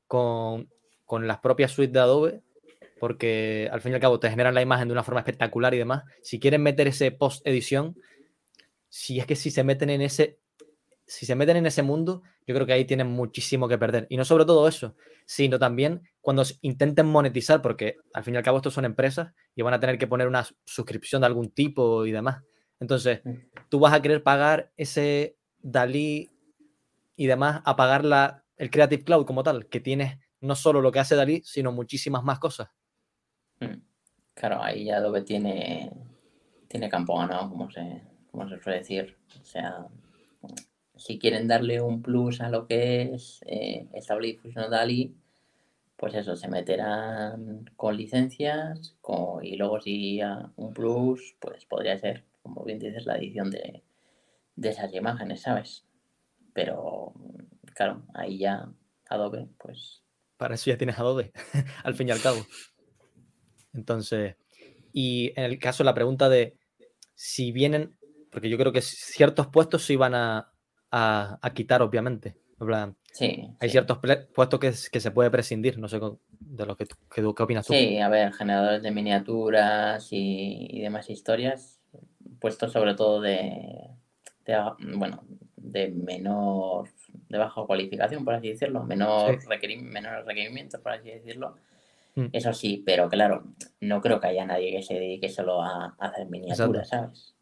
con, 0.08 0.70
con 1.06 1.28
las 1.28 1.40
propias 1.40 1.72
suites 1.72 1.94
de 1.94 2.00
Adobe, 2.00 2.42
porque 3.00 3.70
al 3.72 3.82
fin 3.82 3.92
y 3.92 3.96
al 3.96 4.02
cabo 4.02 4.20
te 4.20 4.30
generan 4.30 4.56
la 4.56 4.62
imagen 4.62 4.88
de 4.88 4.94
una 4.94 5.04
forma 5.04 5.20
espectacular 5.20 5.74
y 5.74 5.78
demás. 5.78 6.04
Si 6.22 6.40
quieren 6.40 6.64
meter 6.64 6.88
ese 6.88 7.12
post 7.12 7.46
edición, 7.46 7.96
si 8.90 9.20
es 9.20 9.26
que 9.26 9.36
si 9.36 9.52
se 9.52 9.64
meten 9.64 9.90
en 9.90 10.02
ese 10.02 10.40
si 11.08 11.26
se 11.26 11.36
meten 11.36 11.58
en 11.58 11.66
ese 11.66 11.84
mundo, 11.84 12.22
yo 12.46 12.54
creo 12.54 12.68
que 12.68 12.74
ahí 12.74 12.86
tienen 12.86 13.08
muchísimo 13.08 13.68
que 13.68 13.78
perder. 13.78 14.08
Y 14.10 14.18
no 14.18 14.26
sobre 14.26 14.46
todo 14.46 14.68
eso, 14.68 14.96
sino 15.26 15.58
también 15.58 16.02
cuando 16.20 16.44
intenten 16.62 17.08
monetizar, 17.08 17.62
porque 17.62 17.96
al 18.14 18.24
fin 18.26 18.34
y 18.34 18.38
al 18.38 18.44
cabo 18.44 18.58
estos 18.58 18.74
son 18.74 18.84
empresas 18.84 19.34
y 19.56 19.62
van 19.62 19.74
a 19.74 19.80
tener 19.80 19.98
que 19.98 20.08
poner 20.08 20.28
una 20.28 20.46
suscripción 20.66 21.22
de 21.22 21.28
algún 21.28 21.50
tipo 21.50 22.06
y 22.06 22.12
demás. 22.12 22.44
Entonces, 22.80 23.22
mm. 23.24 23.36
tú 23.70 23.80
vas 23.80 23.94
a 23.94 24.02
querer 24.02 24.22
pagar 24.22 24.72
ese 24.76 25.37
Dalí 25.70 26.32
y 27.18 27.28
demás 27.28 27.62
a 27.66 27.76
pagar 27.76 28.06
la, 28.06 28.46
el 28.56 28.72
Creative 28.72 29.04
Cloud 29.04 29.26
como 29.26 29.44
tal, 29.44 29.68
que 29.68 29.82
tiene 29.82 30.22
no 30.40 30.56
solo 30.56 30.82
lo 30.82 30.94
que 30.94 31.00
hace 31.00 31.16
Dalí, 31.16 31.42
sino 31.44 31.74
muchísimas 31.74 32.24
más 32.24 32.40
cosas. 32.40 32.70
Mm. 33.60 33.82
Claro, 34.34 34.62
ahí 34.64 34.86
ya 34.86 34.98
Adobe 34.98 35.24
tiene, 35.24 35.92
tiene 36.68 36.90
campo 36.90 37.18
ganado, 37.18 37.50
como 37.50 37.70
se, 37.70 38.02
como 38.32 38.48
se 38.48 38.62
suele 38.62 38.80
decir. 38.80 39.18
O 39.42 39.44
sea, 39.44 39.88
si 40.96 41.20
quieren 41.20 41.48
darle 41.48 41.82
un 41.82 42.02
plus 42.02 42.40
a 42.40 42.50
lo 42.50 42.66
que 42.66 43.14
es 43.14 43.42
eh, 43.46 43.88
Stable 43.96 44.28
Diffusion 44.28 44.70
DALI, 44.70 45.16
pues 45.98 46.14
eso, 46.14 46.36
se 46.36 46.48
meterán 46.48 47.72
con 47.76 47.98
licencias 47.98 48.96
y 49.42 49.56
luego 49.58 49.82
si 49.82 50.22
un 50.56 50.74
plus, 50.74 51.36
pues 51.40 51.66
podría 51.66 51.98
ser, 51.98 52.24
como 52.44 52.64
bien 52.64 52.80
dices, 52.80 53.06
la 53.06 53.18
edición 53.18 53.50
de, 53.50 53.82
esas 54.62 54.94
imágenes, 54.94 55.42
¿sabes? 55.42 55.86
Pero, 56.54 57.14
claro, 57.74 58.04
ahí 58.14 58.40
ya 58.40 58.70
Adobe, 59.10 59.48
pues... 59.58 60.04
Para 60.38 60.56
eso 60.56 60.70
ya 60.70 60.78
tienes 60.78 61.00
Adobe, 61.00 61.32
al 61.84 61.96
fin 61.96 62.08
y 62.08 62.12
al 62.12 62.22
cabo. 62.22 62.40
Entonces, 63.74 64.36
y 64.94 65.32
en 65.36 65.46
el 65.46 65.60
caso 65.60 65.84
de 65.84 65.86
la 65.86 65.94
pregunta 65.94 66.30
de 66.30 66.58
si 67.14 67.52
vienen, 67.52 67.96
porque 68.32 68.50
yo 68.50 68.58
creo 68.58 68.72
que 68.72 68.82
ciertos 68.82 69.48
puestos 69.48 69.84
sí 69.84 69.96
van 69.96 70.16
a, 70.16 70.52
a, 70.92 71.52
quitar, 71.54 71.82
obviamente. 71.82 72.36
Sí, 73.12 73.48
Hay 73.60 73.70
ciertos 73.70 74.00
puestos 74.34 74.60
que, 74.60 74.74
que, 74.92 75.00
se 75.00 75.12
puede 75.12 75.30
prescindir, 75.30 75.78
no 75.78 75.88
sé 75.88 76.00
de 76.40 76.66
lo 76.66 76.76
que, 76.76 76.86
que, 76.86 77.22
¿qué 77.22 77.44
opinas 77.44 77.68
tú. 77.68 77.74
Sí, 77.74 78.00
a 78.00 78.10
ver, 78.10 78.34
generadores 78.34 78.82
de 78.82 78.92
miniaturas 78.92 80.08
y, 80.12 80.82
demás 80.82 81.10
historias, 81.10 81.80
puestos 82.40 82.72
sobre 82.72 82.96
todo 82.96 83.22
de, 83.22 83.92
bueno, 84.80 85.24
de 85.56 85.90
menor, 85.90 86.90
de 87.30 87.38
baja 87.38 87.66
cualificación, 87.66 88.24
por 88.24 88.36
así 88.36 88.50
decirlo, 88.50 88.84
menor 88.84 89.38
menores 89.82 90.26
requerimientos, 90.26 90.80
por 90.82 90.94
así 90.94 91.10
decirlo. 91.10 91.56
Mm. 92.16 92.28
Eso 92.32 92.54
sí, 92.54 92.84
pero 92.86 93.10
claro, 93.10 93.44
no 93.82 94.02
creo 94.02 94.20
que 94.20 94.28
haya 94.28 94.46
nadie 94.46 94.72
que 94.72 94.84
se 94.84 94.96
dedique 94.96 95.30
solo 95.30 95.62
a, 95.62 95.96
hacer 96.00 96.28
miniaturas, 96.28 96.90
¿sabes? 96.90 97.36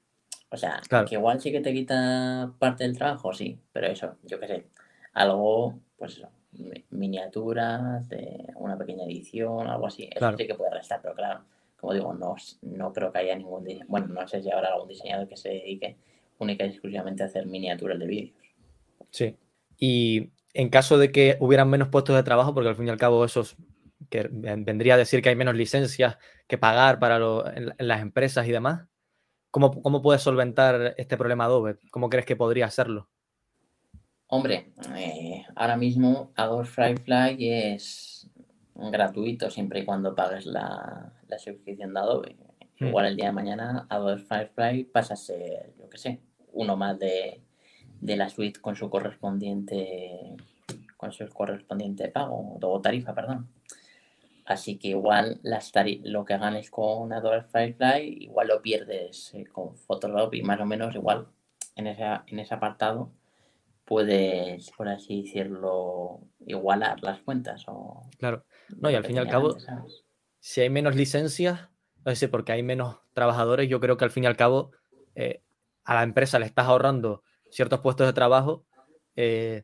O 0.49 0.57
sea, 0.57 0.81
que 1.07 1.15
igual 1.15 1.41
sí 1.41 1.51
que 1.51 1.61
te 1.61 1.73
quita 1.73 2.51
parte 2.59 2.83
del 2.83 2.97
trabajo, 2.97 3.33
sí, 3.33 3.59
pero 3.71 3.87
eso, 3.87 4.17
yo 4.23 4.39
qué 4.39 4.47
sé, 4.47 4.67
algo, 5.13 5.79
pues 5.97 6.17
eso, 6.17 6.29
miniaturas, 6.89 8.07
de 8.09 8.47
una 8.55 8.77
pequeña 8.77 9.05
edición, 9.05 9.67
algo 9.67 9.87
así, 9.87 10.09
eso 10.13 10.37
sí 10.37 10.47
que 10.47 10.55
puede 10.55 10.71
restar, 10.71 11.01
pero 11.01 11.15
claro, 11.15 11.41
como 11.77 11.93
digo, 11.93 12.13
no, 12.13 12.35
no 12.61 12.93
creo 12.93 13.11
que 13.11 13.19
haya 13.19 13.35
ningún, 13.35 13.67
bueno, 13.87 14.07
no 14.07 14.27
sé 14.27 14.41
si 14.41 14.51
habrá 14.51 14.69
algún 14.73 14.87
diseñador 14.87 15.27
que 15.27 15.37
se 15.37 15.49
dedique 15.49 15.97
única 16.39 16.65
y 16.65 16.69
exclusivamente 16.69 17.23
hacer 17.23 17.45
miniaturas 17.45 17.99
de 17.99 18.07
vídeos. 18.07 18.37
Sí, 19.09 19.37
y 19.77 20.31
en 20.53 20.69
caso 20.69 20.97
de 20.97 21.11
que 21.11 21.37
hubieran 21.39 21.69
menos 21.69 21.89
puestos 21.89 22.15
de 22.15 22.23
trabajo, 22.23 22.53
porque 22.53 22.69
al 22.69 22.75
fin 22.75 22.87
y 22.87 22.89
al 22.89 22.97
cabo 22.97 23.23
esos 23.25 23.55
que 24.09 24.29
vendría 24.31 24.95
a 24.95 24.97
decir 24.97 25.21
que 25.21 25.29
hay 25.29 25.35
menos 25.35 25.55
licencias 25.55 26.17
que 26.47 26.57
pagar 26.57 26.99
para 26.99 27.19
las 27.19 28.01
empresas 28.01 28.47
y 28.47 28.51
demás, 28.51 28.87
¿cómo, 29.51 29.81
¿cómo 29.81 30.01
puedes 30.01 30.21
solventar 30.21 30.95
este 30.97 31.17
problema 31.17 31.45
Adobe? 31.45 31.77
¿Cómo 31.91 32.09
crees 32.09 32.25
que 32.25 32.35
podría 32.35 32.65
hacerlo? 32.65 33.09
Hombre, 34.27 34.73
eh, 34.95 35.45
ahora 35.55 35.77
mismo 35.77 36.31
Adobe 36.35 36.65
Firefly 36.65 37.37
es 37.39 38.29
gratuito 38.75 39.49
siempre 39.49 39.81
y 39.81 39.85
cuando 39.85 40.15
pagues 40.15 40.45
la, 40.45 41.13
suscripción 41.37 41.93
de 41.93 41.99
Adobe. 41.99 42.35
Hmm. 42.79 42.87
Igual 42.87 43.05
el 43.05 43.15
día 43.15 43.27
de 43.27 43.31
mañana 43.31 43.85
Adobe 43.89 44.17
Firefly 44.17 44.85
pasa 44.85 45.13
a 45.13 45.17
ser, 45.17 45.73
yo 45.79 45.89
qué 45.89 45.97
sé, 45.97 46.21
uno 46.53 46.75
más 46.75 46.97
de, 46.99 47.41
la 48.01 48.29
suite 48.29 48.59
con 48.59 48.75
su 48.75 48.89
correspondiente 48.89 50.35
con 50.97 51.11
su 51.11 51.27
correspondiente 51.29 52.07
pago 52.07 52.57
o 52.61 52.81
tarifa, 52.81 53.13
perdón. 53.13 53.49
Así 54.45 54.77
que 54.77 54.89
igual 54.89 55.39
las 55.43 55.71
lo 56.03 56.23
que 56.23 56.37
ganes 56.37 56.69
con 56.69 57.11
Adobe 57.11 57.43
Firefly, 57.43 58.25
igual 58.25 58.47
lo 58.47 58.61
pierdes 58.61 59.33
eh, 59.33 59.45
con 59.45 59.75
Photoshop 59.75 60.33
y 60.35 60.43
más 60.43 60.59
o 60.59 60.65
menos 60.65 60.95
igual 60.95 61.27
en, 61.75 61.87
en 61.87 62.39
ese 62.39 62.53
apartado 62.53 63.11
puedes, 63.85 64.71
por 64.71 64.89
así 64.89 65.23
decirlo, 65.23 66.21
igualar 66.45 67.01
las 67.03 67.21
cuentas. 67.21 67.63
O 67.67 68.09
claro, 68.17 68.43
no, 68.77 68.89
y 68.89 68.95
al 68.95 69.05
fin 69.05 69.15
y 69.15 69.19
al 69.19 69.29
cabo, 69.29 69.55
si 70.39 70.61
hay 70.61 70.69
menos 70.69 70.95
licencias, 70.95 71.69
es 72.05 72.19
decir, 72.19 72.29
porque 72.29 72.51
hay 72.51 72.63
menos 72.63 72.97
trabajadores, 73.13 73.69
yo 73.69 73.79
creo 73.79 73.97
que 73.97 74.05
al 74.05 74.11
fin 74.11 74.23
y 74.23 74.27
al 74.27 74.37
cabo 74.37 74.71
eh, 75.15 75.41
a 75.83 75.95
la 75.95 76.03
empresa 76.03 76.39
le 76.39 76.45
estás 76.45 76.67
ahorrando 76.67 77.23
ciertos 77.49 77.79
puestos 77.79 78.07
de 78.07 78.13
trabajo, 78.13 78.65
eh, 79.15 79.63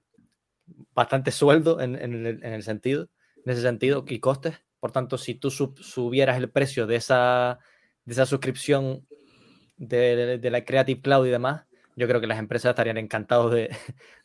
bastante 0.93 1.31
sueldo 1.31 1.81
en, 1.81 1.95
el, 1.95 2.63
sentido, 2.63 3.09
en 3.45 3.51
ese 3.51 3.61
sentido, 3.61 4.05
y 4.07 4.19
costes. 4.19 4.55
Por 4.79 4.91
tanto, 4.91 5.17
si 5.17 5.35
tú 5.35 5.51
subieras 5.51 6.37
el 6.37 6.49
precio 6.49 6.87
de 6.87 6.95
esa, 6.95 7.59
de 8.05 8.13
esa 8.13 8.25
suscripción 8.25 9.05
de, 9.77 10.37
de 10.39 10.49
la 10.49 10.65
Creative 10.65 11.01
Cloud 11.01 11.27
y 11.27 11.29
demás, 11.29 11.65
yo 11.95 12.07
creo 12.07 12.21
que 12.21 12.27
las 12.27 12.39
empresas 12.39 12.71
estarían 12.71 12.97
encantados 12.97 13.51
de, 13.51 13.69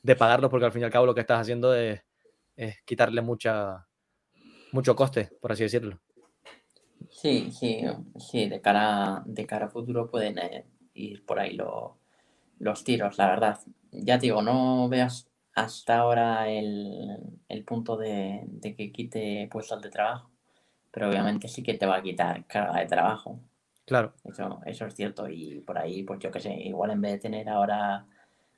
de 0.02 0.16
pagarlo 0.16 0.48
porque 0.48 0.66
al 0.66 0.72
fin 0.72 0.82
y 0.82 0.84
al 0.84 0.90
cabo 0.90 1.06
lo 1.06 1.14
que 1.14 1.20
estás 1.20 1.40
haciendo 1.40 1.74
es, 1.74 2.02
quitarle 2.86 3.20
mucha, 3.20 3.86
mucho 4.72 4.96
coste, 4.96 5.30
por 5.40 5.52
así 5.52 5.64
decirlo. 5.64 6.00
Sí, 7.11 7.50
sí, 7.52 7.82
sí, 8.18 8.48
de 8.48 8.61
cara, 8.61 9.22
de 9.26 9.46
cara 9.46 9.66
a 9.66 9.70
futuro 9.70 10.11
pueden 10.11 10.38
eh, 10.38 10.64
ir 10.94 11.24
por 11.24 11.38
ahí 11.38 11.57
los 12.59 12.84
tiros, 12.84 13.18
la 13.18 13.28
verdad. 13.28 13.59
Ya 13.92 14.18
digo, 14.18 14.42
no 14.42 14.88
veas 14.88 15.28
hasta 15.54 15.98
ahora 15.98 16.48
el, 16.48 17.64
punto 17.66 17.96
de, 17.96 18.42
de, 18.46 18.74
que 18.74 18.92
quite 18.92 19.48
puestos 19.50 19.80
de 19.82 19.90
trabajo, 19.90 20.30
pero 20.90 21.09
obviamente 21.09 21.48
sí 21.48 21.62
que 21.62 21.74
te 21.74 21.86
va 21.86 21.96
a 21.96 22.02
quitar 22.02 22.46
carga 22.46 22.80
de 22.80 22.86
trabajo. 22.86 23.40
Claro. 23.86 24.12
Eso, 24.24 24.61
eso 24.66 24.86
es 24.86 24.94
cierto. 24.94 25.28
Y 25.28 25.61
por 25.61 25.78
ahí, 25.78 26.02
pues 26.02 26.18
yo 26.20 26.30
qué 26.30 26.40
sé, 26.40 26.52
igual 26.54 26.90
en 26.90 27.00
vez 27.00 27.12
de 27.12 27.18
tener 27.18 27.48
ahora 27.48 28.07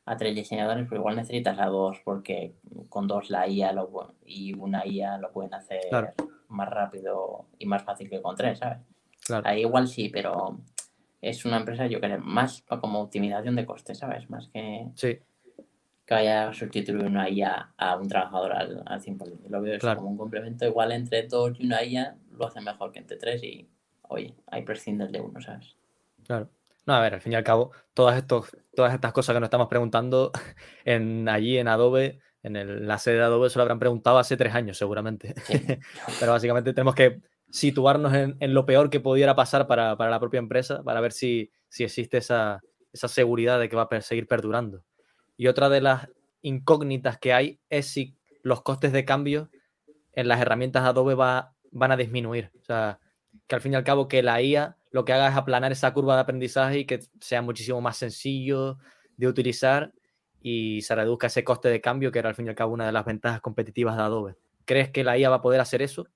a 0.06 0.16
tres 0.16 0.34
diseñadores, 0.34 0.88
pues 0.88 0.98
igual 0.98 1.16
necesitas 1.16 1.58
a 1.58 1.66
dos, 1.66 2.00
porque 2.02 2.54
con 2.88 3.06
dos 3.06 3.28
la 3.28 3.46
IA 3.46 3.72
lo, 3.72 4.14
y 4.24 4.54
una 4.54 4.86
IA 4.86 5.18
lo 5.18 5.30
pueden 5.30 5.52
hacer 5.52 6.14
más 6.48 6.68
rápido 6.68 7.46
y 7.58 7.66
más 7.66 7.82
fácil 7.82 8.08
que 8.08 8.22
con 8.22 8.36
tres, 8.36 8.58
¿sabes? 8.58 8.78
Claro. 9.24 9.46
Ahí 9.46 9.60
igual 9.60 9.88
sí, 9.88 10.08
pero 10.08 10.58
es 11.20 11.44
una 11.44 11.58
empresa, 11.58 11.86
yo 11.86 12.00
creo, 12.00 12.18
más 12.20 12.64
como 12.80 13.00
optimización 13.00 13.56
de 13.56 13.66
costes, 13.66 13.98
¿sabes? 13.98 14.28
Más 14.30 14.48
que, 14.48 14.86
sí. 14.94 15.18
que 16.06 16.14
vaya 16.14 16.48
a 16.48 16.54
sustituir 16.54 17.04
una 17.04 17.28
IA 17.28 17.72
a 17.76 17.96
un 17.96 18.08
trabajador 18.08 18.52
al, 18.52 18.82
al 18.86 19.00
100%. 19.00 19.48
Lo 19.48 19.60
veo 19.60 19.78
como 19.96 20.08
un 20.08 20.16
complemento. 20.16 20.66
Igual 20.66 20.92
entre 20.92 21.26
dos 21.26 21.58
y 21.58 21.66
una 21.66 21.82
IA 21.84 22.16
lo 22.32 22.46
hace 22.46 22.60
mejor 22.60 22.92
que 22.92 23.00
entre 23.00 23.16
tres 23.16 23.42
y 23.42 23.68
oye, 24.08 24.34
hay 24.46 24.62
prescindes 24.62 25.12
de 25.12 25.20
uno, 25.20 25.40
¿sabes? 25.40 25.76
Claro. 26.24 26.48
No, 26.86 26.94
a 26.94 27.00
ver, 27.00 27.14
al 27.14 27.20
fin 27.20 27.32
y 27.32 27.36
al 27.36 27.44
cabo, 27.44 27.72
todas, 27.92 28.16
estos, 28.16 28.56
todas 28.74 28.94
estas 28.94 29.12
cosas 29.12 29.34
que 29.34 29.40
nos 29.40 29.48
estamos 29.48 29.68
preguntando 29.68 30.32
en, 30.84 31.28
allí 31.28 31.58
en 31.58 31.68
Adobe, 31.68 32.20
en 32.42 32.56
el, 32.56 32.86
la 32.86 32.98
sede 32.98 33.16
de 33.16 33.24
Adobe, 33.24 33.50
se 33.50 33.58
lo 33.58 33.62
habrán 33.62 33.78
preguntado 33.78 34.18
hace 34.18 34.36
tres 34.36 34.54
años 34.54 34.78
seguramente. 34.78 35.34
Pero 36.20 36.32
básicamente 36.32 36.72
tenemos 36.72 36.94
que 36.94 37.20
situarnos 37.50 38.14
en, 38.14 38.54
lo 38.54 38.66
peor 38.66 38.90
que 38.90 39.00
pudiera 39.00 39.34
pasar 39.34 39.66
para, 39.66 39.96
la 39.96 40.20
propia 40.20 40.38
empresa, 40.38 40.82
para 40.82 41.00
ver 41.00 41.12
si, 41.12 41.50
si 41.68 41.84
existe 41.84 42.18
esa, 42.18 42.62
esa 42.92 43.08
seguridad 43.08 43.58
de 43.58 43.68
que 43.68 43.76
va 43.76 43.88
a 43.90 44.00
seguir 44.00 44.26
perdurando. 44.26 44.84
Y 45.36 45.46
otra 45.46 45.68
de 45.68 45.80
las 45.80 46.08
incógnitas 46.42 47.18
que 47.18 47.32
hay 47.32 47.60
es 47.70 47.86
si 47.86 48.16
los 48.42 48.62
costes 48.62 48.92
de 48.92 49.04
cambio 49.04 49.50
en 50.12 50.28
las 50.28 50.40
herramientas 50.40 50.84
Adobe 50.84 51.14
va, 51.14 51.54
van 51.70 51.92
a 51.92 51.96
disminuir. 51.96 52.50
O 52.60 52.64
sea, 52.64 53.00
que 53.46 53.54
al 53.54 53.60
fin 53.60 53.72
y 53.72 53.76
al 53.76 53.84
cabo 53.84 54.08
que 54.08 54.22
la 54.22 54.42
IA 54.42 54.76
lo 54.90 55.04
que 55.04 55.12
haga 55.12 55.28
es 55.28 55.36
aplanar 55.36 55.72
esa 55.72 55.92
curva 55.92 56.14
de 56.14 56.22
aprendizaje 56.22 56.78
y 56.78 56.84
que 56.86 57.00
sea 57.20 57.42
muchísimo 57.42 57.80
más 57.80 57.96
sencillo 57.96 58.78
de 59.16 59.26
utilizar 59.26 59.92
y 60.42 60.82
se 60.82 60.94
reduzca 60.94 61.26
ese 61.26 61.44
coste 61.44 61.68
de 61.68 61.80
cambio, 61.80 62.12
que 62.12 62.18
era 62.18 62.28
al 62.28 62.34
fin 62.34 62.46
y 62.46 62.48
al 62.48 62.54
cabo 62.54 62.72
una 62.72 62.86
de 62.86 62.92
las 62.92 63.04
ventajas 63.04 63.40
competitivas 63.40 63.96
de 63.96 64.02
Adobe. 64.02 64.36
¿Crees 64.64 64.90
que 64.90 65.04
la 65.04 65.18
IA 65.18 65.30
va 65.30 65.36
a 65.36 65.42
poder 65.42 65.60
hacer 65.60 65.82
eso 65.82 66.06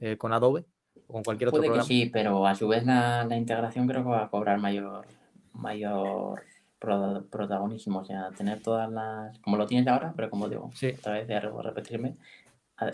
eh, 0.00 0.16
con 0.16 0.32
Adobe 0.32 0.64
o 1.06 1.12
con 1.12 1.22
cualquier 1.22 1.48
otro 1.48 1.58
Puede 1.58 1.68
programa? 1.68 1.88
Que 1.88 1.94
sí, 1.94 2.10
pero 2.12 2.46
a 2.46 2.54
su 2.54 2.68
vez 2.68 2.84
la, 2.84 3.26
integración 3.30 3.86
creo 3.86 4.02
que 4.02 4.10
va 4.10 4.24
a 4.24 4.30
cobrar 4.30 4.58
mayor, 4.58 5.06
mayor 5.52 6.42
protagonismo, 6.78 8.00
o 8.00 8.04
sea, 8.04 8.30
tener 8.36 8.60
todas 8.60 8.90
las, 8.90 9.38
como 9.38 9.56
lo 9.56 9.66
tienes 9.66 9.86
ahora, 9.86 10.12
pero 10.16 10.28
como 10.28 10.48
digo, 10.48 10.70
sí. 10.74 10.94
otra 10.98 11.12
vez 11.12 11.28
de 11.28 11.38
repetirme, 11.38 12.16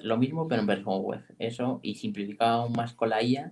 lo 0.03 0.19
mismo 0.19 0.47
pero 0.47 0.61
en 0.61 0.67
versión 0.67 1.01
web, 1.01 1.23
eso 1.39 1.81
y 1.83 1.95
simplificado 1.95 2.65
aún 2.65 2.73
más 2.73 2.93
con 2.93 3.09
la 3.09 3.23
IA 3.23 3.51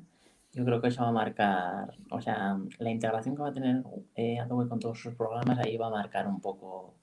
yo 0.56 0.64
creo 0.64 0.80
que 0.80 0.88
eso 0.88 1.02
va 1.02 1.10
a 1.10 1.12
marcar, 1.12 1.94
o 2.10 2.20
sea, 2.22 2.58
la 2.78 2.90
integración 2.90 3.36
que 3.36 3.42
va 3.42 3.50
a 3.50 3.52
tener 3.52 3.84
eh, 4.14 4.38
Adobe 4.38 4.66
con 4.66 4.80
todos 4.80 4.98
sus 4.98 5.14
programas 5.14 5.58
ahí 5.58 5.76
va 5.76 5.88
a 5.88 5.90
marcar 5.90 6.26
un 6.26 6.40
poco. 6.40 6.94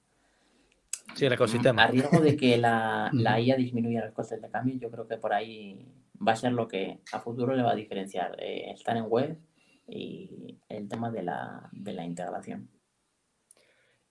Sí, 1.14 1.26
el 1.26 1.32
ecosistema. 1.32 1.84
A 1.84 1.86
riesgo 1.88 2.20
de 2.20 2.36
que 2.36 2.56
la, 2.56 3.10
la 3.12 3.40
IA 3.40 3.56
disminuya 3.56 4.04
los 4.04 4.14
costes 4.14 4.40
de 4.40 4.50
cambio, 4.50 4.76
yo 4.76 4.90
creo 4.90 5.06
que 5.06 5.16
por 5.16 5.32
ahí 5.32 5.86
va 6.26 6.32
a 6.32 6.36
ser 6.36 6.52
lo 6.52 6.66
que 6.66 7.00
a 7.12 7.20
futuro 7.20 7.54
le 7.54 7.62
va 7.62 7.72
a 7.72 7.76
diferenciar 7.76 8.36
eh, 8.38 8.70
estar 8.72 8.96
en 8.96 9.04
web 9.08 9.38
y 9.86 10.58
el 10.68 10.88
tema 10.88 11.10
de 11.10 11.22
la, 11.22 11.68
de 11.72 11.92
la 11.92 12.04
integración. 12.04 12.68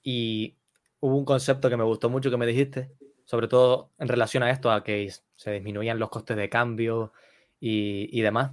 Y 0.04 0.56
hubo 1.00 1.18
un 1.18 1.26
concepto 1.26 1.70
que 1.70 1.78
me 1.78 1.84
gustó 1.84 2.10
mucho 2.10 2.30
que 2.30 2.38
me 2.38 2.46
dijiste, 2.46 2.92
sobre 3.26 3.48
todo 3.48 3.92
en 3.98 4.08
relación 4.08 4.44
a 4.44 4.52
esto, 4.52 4.72
a 4.72 4.84
que 4.84 5.12
se 5.36 5.52
disminuían 5.52 6.00
los 6.00 6.10
costes 6.10 6.38
de 6.38 6.50
cambio 6.50 7.14
y, 7.60 8.10
y 8.18 8.22
demás 8.22 8.52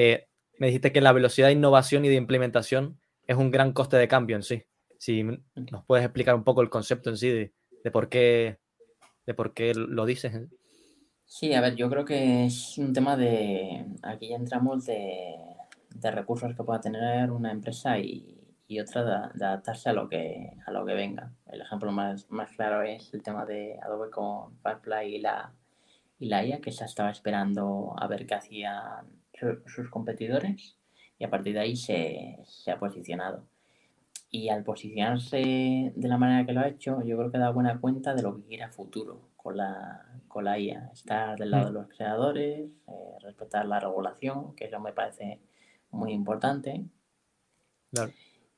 eh, 0.00 0.28
me 0.58 0.68
dijiste 0.68 0.92
que 0.92 1.00
la 1.00 1.10
velocidad 1.10 1.48
de 1.48 1.54
innovación 1.54 2.04
y 2.04 2.08
de 2.08 2.14
implementación 2.14 3.00
es 3.26 3.36
un 3.36 3.50
gran 3.50 3.72
coste 3.72 3.96
de 3.96 4.06
cambio 4.06 4.36
en 4.36 4.44
sí. 4.44 4.62
Si 4.96 5.24
nos 5.24 5.84
puedes 5.86 6.04
explicar 6.04 6.36
un 6.36 6.44
poco 6.44 6.62
el 6.62 6.70
concepto 6.70 7.10
en 7.10 7.16
sí 7.16 7.28
de, 7.30 7.52
por 7.92 8.08
qué 8.08 8.58
de 9.26 9.34
por 9.34 9.52
qué 9.52 9.74
lo 9.74 10.06
dices. 10.06 10.48
Sí, 11.26 11.52
a 11.52 11.60
ver, 11.60 11.76
yo 11.76 11.90
creo 11.90 12.04
que 12.04 12.46
es 12.46 12.78
un 12.78 12.94
tema 12.94 13.16
de. 13.16 13.84
Aquí 14.02 14.28
ya 14.28 14.36
entramos 14.36 14.86
de, 14.86 15.36
recursos 16.00 16.54
que 16.56 16.64
pueda 16.64 16.80
tener 16.80 17.30
una 17.30 17.52
empresa 17.52 17.98
y, 17.98 18.34
otra 18.80 19.30
de, 19.34 19.44
adaptarse 19.44 19.90
a 19.90 19.92
lo 19.92 20.08
que 20.08 20.52
a 20.66 20.70
lo 20.70 20.86
que 20.86 20.94
venga. 20.94 21.30
El 21.46 21.60
ejemplo 21.60 21.92
más, 21.92 22.30
más 22.30 22.50
claro 22.52 22.82
es 22.82 23.12
el 23.12 23.22
tema 23.22 23.44
de 23.44 23.78
Adobe 23.82 24.10
con 24.10 24.56
Firefly 24.62 25.16
y 25.16 25.20
la, 25.20 25.52
y 26.18 26.28
la 26.28 26.44
IA, 26.44 26.60
que 26.60 26.72
se 26.72 26.86
estaba 26.86 27.10
esperando 27.10 27.94
a 27.98 28.06
ver 28.06 28.26
qué 28.26 28.34
hacían 28.34 29.06
sus 29.66 29.90
competidores 29.90 30.78
y 31.18 31.24
a 31.24 31.30
partir 31.30 31.54
de 31.54 31.60
ahí 31.60 31.76
se, 31.76 32.38
ha 32.70 32.78
posicionado. 32.78 33.46
Y 34.30 34.50
al 34.50 34.62
posicionarse 34.62 35.92
de 35.94 36.08
la 36.08 36.18
manera 36.18 36.44
que 36.44 36.52
lo 36.52 36.60
ha 36.60 36.68
hecho, 36.68 37.02
yo 37.02 37.16
creo 37.16 37.30
que 37.30 37.38
da 37.38 37.50
buena 37.50 37.80
cuenta 37.80 38.14
de 38.14 38.22
lo 38.22 38.36
que 38.36 38.42
quiere 38.44 38.64
a 38.64 38.70
futuro 38.70 39.30
con 39.36 39.56
la, 39.56 40.06
con 40.28 40.44
la 40.44 40.58
IA. 40.58 40.90
Estar 40.92 41.38
del 41.38 41.50
lado 41.50 41.66
de 41.66 41.70
mm. 41.70 41.74
los 41.74 41.88
creadores, 41.88 42.70
eh, 42.88 43.16
respetar 43.22 43.66
la 43.66 43.80
regulación, 43.80 44.54
que 44.54 44.66
eso 44.66 44.78
me 44.80 44.92
parece 44.92 45.40
muy 45.90 46.12
importante. 46.12 46.84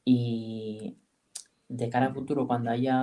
Y 0.04 0.96
de 1.68 1.88
cara 1.88 2.06
a 2.06 2.12
futuro, 2.12 2.48
cuando 2.48 2.70
haya 2.70 3.00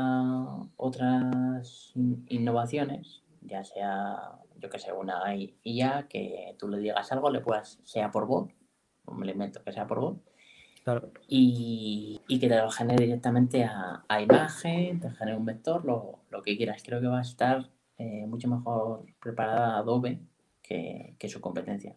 otras 0.76 1.94
innovaciones, 2.28 3.24
ya 3.42 3.64
sea, 3.64 4.34
yo 4.58 4.70
que 4.70 4.80
sé, 4.80 4.92
una 4.92 5.24
IA, 5.64 6.08
que 6.10 6.56
tú 6.60 6.68
le 6.68 6.80
digas 6.80 7.12
algo, 7.14 7.30
le 7.30 7.40
puedas, 7.40 7.80
sea 7.86 8.12
por 8.12 8.28
voz, 8.28 8.52
un 9.06 9.24
elemento 9.24 9.64
que 9.64 9.72
sea 9.72 9.88
por 9.88 10.02
voz, 10.02 10.18
y, 11.28 12.22
que 12.28 12.48
te 12.48 12.58
lo 12.58 12.70
genere 12.70 13.06
directamente 13.06 13.64
a, 13.64 14.22
imagen, 14.22 15.00
te 15.00 15.10
genere 15.12 15.38
un 15.38 15.46
vector, 15.46 15.86
lo, 15.86 16.44
que 16.44 16.58
quieras. 16.58 16.84
Creo 16.86 17.02
que 17.02 17.08
va 17.08 17.20
a 17.20 17.22
estar 17.22 17.70
eh, 17.98 18.26
mucho 18.28 18.48
mejor 18.48 19.06
preparada 19.20 19.78
Adobe 19.78 20.20
que, 20.62 21.16
su 21.28 21.42
competencia. 21.42 21.96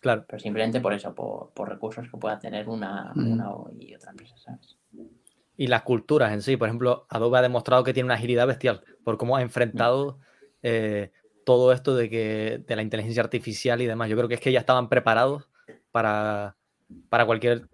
Claro. 0.00 0.24
Pero 0.26 0.40
simplemente 0.40 0.80
por 0.80 0.94
eso, 0.94 1.14
por, 1.14 1.68
recursos 1.68 2.08
que 2.08 2.16
pueda 2.16 2.38
tener 2.38 2.68
una, 2.68 3.12
una 3.14 3.50
y 3.78 3.94
otra 3.94 4.10
empresa, 4.10 4.36
¿sabes? 4.38 4.76
y 5.60 5.66
las 5.66 5.82
culturas 5.82 6.32
en 6.32 6.40
sí. 6.40 6.56
Por 6.56 6.68
ejemplo, 6.68 7.06
Adobe 7.10 7.36
ha 7.36 7.42
demostrado 7.42 7.84
que 7.84 7.92
tiene 7.92 8.06
una 8.06 8.14
agilidad 8.14 8.46
bestial 8.46 8.82
por 9.04 9.18
cómo 9.18 9.36
ha 9.36 9.42
enfrentado 9.42 10.18
eh, 10.62 11.12
todo 11.44 11.74
esto 11.74 11.94
de, 11.94 12.08
que, 12.08 12.64
de 12.66 12.76
la 12.76 12.80
inteligencia 12.80 13.22
artificial 13.22 13.82
y 13.82 13.86
demás. 13.86 14.08
Yo 14.08 14.16
creo 14.16 14.26
que 14.26 14.36
es 14.36 14.40
que 14.40 14.52
ya 14.52 14.60
estaban 14.60 14.88
preparados 14.88 15.50
para, 15.90 16.56
para 17.10 17.26
cualquier 17.26 17.68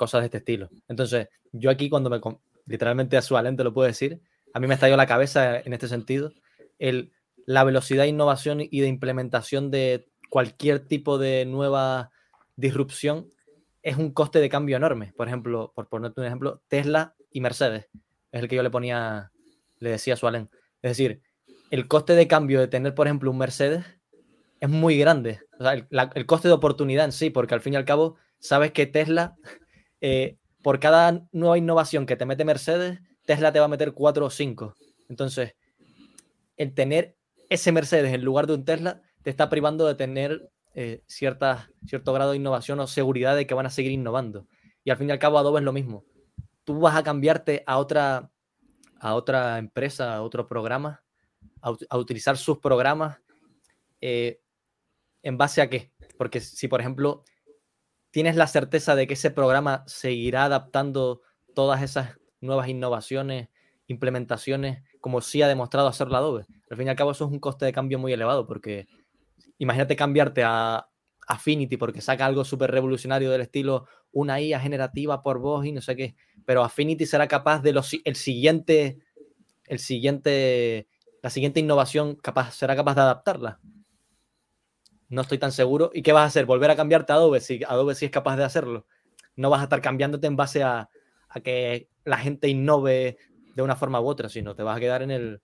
cosa 0.00 0.18
de 0.18 0.24
este 0.24 0.38
estilo. 0.38 0.70
Entonces, 0.88 1.28
yo 1.52 1.68
aquí 1.68 1.90
cuando 1.90 2.08
me, 2.08 2.18
literalmente 2.64 3.18
a 3.18 3.22
su 3.22 3.36
alente 3.36 3.62
lo 3.62 3.74
puedo 3.74 3.86
decir, 3.86 4.18
a 4.54 4.58
mí 4.58 4.66
me 4.66 4.72
estalló 4.72 4.96
la 4.96 5.06
cabeza 5.06 5.60
en 5.60 5.74
este 5.74 5.88
sentido, 5.88 6.32
el, 6.78 7.12
la 7.44 7.64
velocidad 7.64 8.04
de 8.04 8.08
innovación 8.08 8.62
y 8.62 8.80
de 8.80 8.88
implementación 8.88 9.70
de 9.70 10.08
cualquier 10.30 10.80
tipo 10.80 11.18
de 11.18 11.44
nueva 11.44 12.12
disrupción 12.56 13.28
es 13.82 13.98
un 13.98 14.10
coste 14.12 14.38
de 14.38 14.48
cambio 14.48 14.78
enorme. 14.78 15.12
Por 15.14 15.28
ejemplo, 15.28 15.70
por 15.74 15.88
ponerte 15.88 16.22
un 16.22 16.26
ejemplo, 16.26 16.62
Tesla 16.68 17.14
y 17.30 17.42
Mercedes. 17.42 17.90
Es 18.32 18.40
el 18.40 18.48
que 18.48 18.56
yo 18.56 18.62
le 18.62 18.70
ponía, 18.70 19.32
le 19.80 19.90
decía 19.90 20.14
a 20.14 20.16
Sualen. 20.16 20.48
Es 20.80 20.92
decir, 20.92 21.20
el 21.70 21.88
coste 21.88 22.14
de 22.14 22.26
cambio 22.26 22.58
de 22.60 22.68
tener, 22.68 22.94
por 22.94 23.06
ejemplo, 23.06 23.30
un 23.30 23.36
Mercedes 23.36 23.84
es 24.60 24.68
muy 24.70 24.98
grande. 24.98 25.40
O 25.58 25.64
sea, 25.64 25.74
el, 25.74 26.26
coste 26.26 26.48
de 26.48 26.54
oportunidad 26.54 27.04
en 27.04 27.12
sí, 27.12 27.28
porque 27.28 27.54
al 27.54 27.60
fin 27.60 27.74
y 27.74 27.76
al 27.76 27.84
cabo, 27.84 28.16
sabes 28.38 28.72
que 28.72 28.86
Tesla, 28.86 29.36
eh, 30.00 30.36
por 30.62 30.80
cada 30.80 31.26
nueva 31.32 31.58
innovación 31.58 32.06
que 32.06 32.16
te 32.16 32.26
mete 32.26 32.44
Mercedes, 32.44 33.00
Tesla 33.24 33.52
te 33.52 33.58
va 33.58 33.66
a 33.66 33.68
meter 33.68 33.92
cuatro 33.92 34.26
o 34.26 34.30
cinco. 34.30 34.74
Entonces, 35.08 35.54
el 36.56 36.74
tener 36.74 37.16
ese 37.48 37.72
Mercedes 37.72 38.12
en 38.12 38.24
lugar 38.24 38.46
de 38.46 38.54
un 38.54 38.64
Tesla 38.64 39.02
te 39.22 39.30
está 39.30 39.48
privando 39.48 39.86
de 39.86 39.94
tener 39.94 40.50
eh, 40.74 41.02
cierto 41.06 42.12
grado 42.12 42.30
de 42.30 42.36
innovación 42.36 42.80
o 42.80 42.86
seguridad 42.86 43.36
de 43.36 43.46
que 43.46 43.54
van 43.54 43.66
a 43.66 43.70
seguir 43.70 43.92
innovando. 43.92 44.46
Y 44.84 44.90
al 44.90 44.96
fin 44.96 45.08
y 45.08 45.12
al 45.12 45.18
cabo, 45.18 45.38
Adobe 45.38 45.60
es 45.60 45.64
lo 45.64 45.72
mismo 45.72 46.04
tú 46.64 46.78
vas 46.78 46.96
a 46.96 47.02
cambiarte 47.02 47.64
a 47.66 47.78
otra, 47.78 49.58
empresa, 49.58 50.14
a 50.14 50.22
otro 50.22 50.46
programa, 50.46 51.02
a, 51.60 51.98
utilizar 51.98 52.36
sus 52.36 52.58
programas, 52.58 53.18
eh, 54.00 54.40
¿en 55.22 55.36
base 55.36 55.62
a 55.62 55.68
qué? 55.68 55.92
Porque 56.16 56.40
si, 56.40 56.68
por 56.68 56.80
ejemplo, 56.80 57.24
tienes 58.10 58.36
la 58.36 58.46
certeza 58.46 58.94
de 58.94 59.06
que 59.06 59.14
ese 59.14 59.30
programa 59.30 59.84
seguirá 59.86 60.44
adaptando 60.44 61.22
todas 61.54 61.82
esas 61.82 62.18
nuevas 62.40 62.68
innovaciones, 62.68 63.48
implementaciones, 63.86 64.82
como 65.00 65.20
sí 65.20 65.42
ha 65.42 65.48
demostrado 65.48 65.88
hacerlo 65.88 66.16
Adobe. 66.16 66.46
Al 66.70 66.76
fin 66.76 66.86
y 66.86 66.90
al 66.90 66.96
cabo, 66.96 67.10
eso 67.12 67.24
es 67.24 67.30
un 67.30 67.40
coste 67.40 67.64
de 67.64 67.72
cambio 67.72 67.98
muy 67.98 68.12
elevado, 68.12 68.46
porque 68.46 68.86
imagínate 69.58 69.96
cambiarte 69.96 70.42
a 70.44 70.88
Affinity 71.26 71.76
porque 71.76 72.00
saca 72.00 72.26
algo 72.26 72.44
súper 72.44 72.70
revolucionario 72.70 73.30
del 73.30 73.42
estilo 73.42 73.86
una 74.12 74.40
IA 74.40 74.58
generativa 74.58 75.22
por 75.22 75.38
voz 75.38 75.64
y 75.64 75.72
no 75.72 75.80
sé 75.80 75.94
qué 75.94 76.16
pero 76.50 76.64
Affinity 76.64 77.06
será 77.06 77.28
capaz 77.28 77.62
de 77.62 77.72
los, 77.72 77.96
siguiente, 78.14 78.98
el 79.66 79.78
siguiente, 79.78 80.88
la 81.22 81.30
siguiente 81.30 81.60
innovación 81.60 82.18
será 82.50 82.74
capaz 82.74 82.94
de 82.96 83.00
adaptarla. 83.02 83.60
No 85.10 85.22
estoy 85.22 85.38
tan 85.38 85.52
seguro. 85.52 85.90
¿Y 85.92 86.02
qué 86.02 86.12
vas 86.12 86.22
a 86.22 86.26
hacer? 86.26 86.46
¿Volver 86.46 86.70
a 86.70 86.76
cambiarte 86.76 87.12
a 87.12 87.16
Adobe 87.16 87.40
si 87.40 87.62
Adobe 87.64 87.94
sí 87.94 88.06
es 88.06 88.10
capaz 88.10 88.36
de 88.36 88.44
hacerlo? 88.44 88.86
No 89.36 89.50
vas 89.50 89.60
a 89.60 89.64
estar 89.64 89.82
cambiándote 89.82 90.26
en 90.26 90.36
base 90.36 90.62
a, 90.62 90.88
a 91.28 91.40
que 91.40 91.88
la 92.04 92.16
gente 92.16 92.48
innove 92.48 93.18
de 93.54 93.62
una 93.62 93.76
forma 93.76 94.00
u 94.00 94.06
otra, 94.06 94.28
sino 94.28 94.54
te 94.54 94.62
vas 94.62 94.76
a 94.76 94.80
quedar 94.80 95.02
en 95.02 95.10
el, 95.10 95.42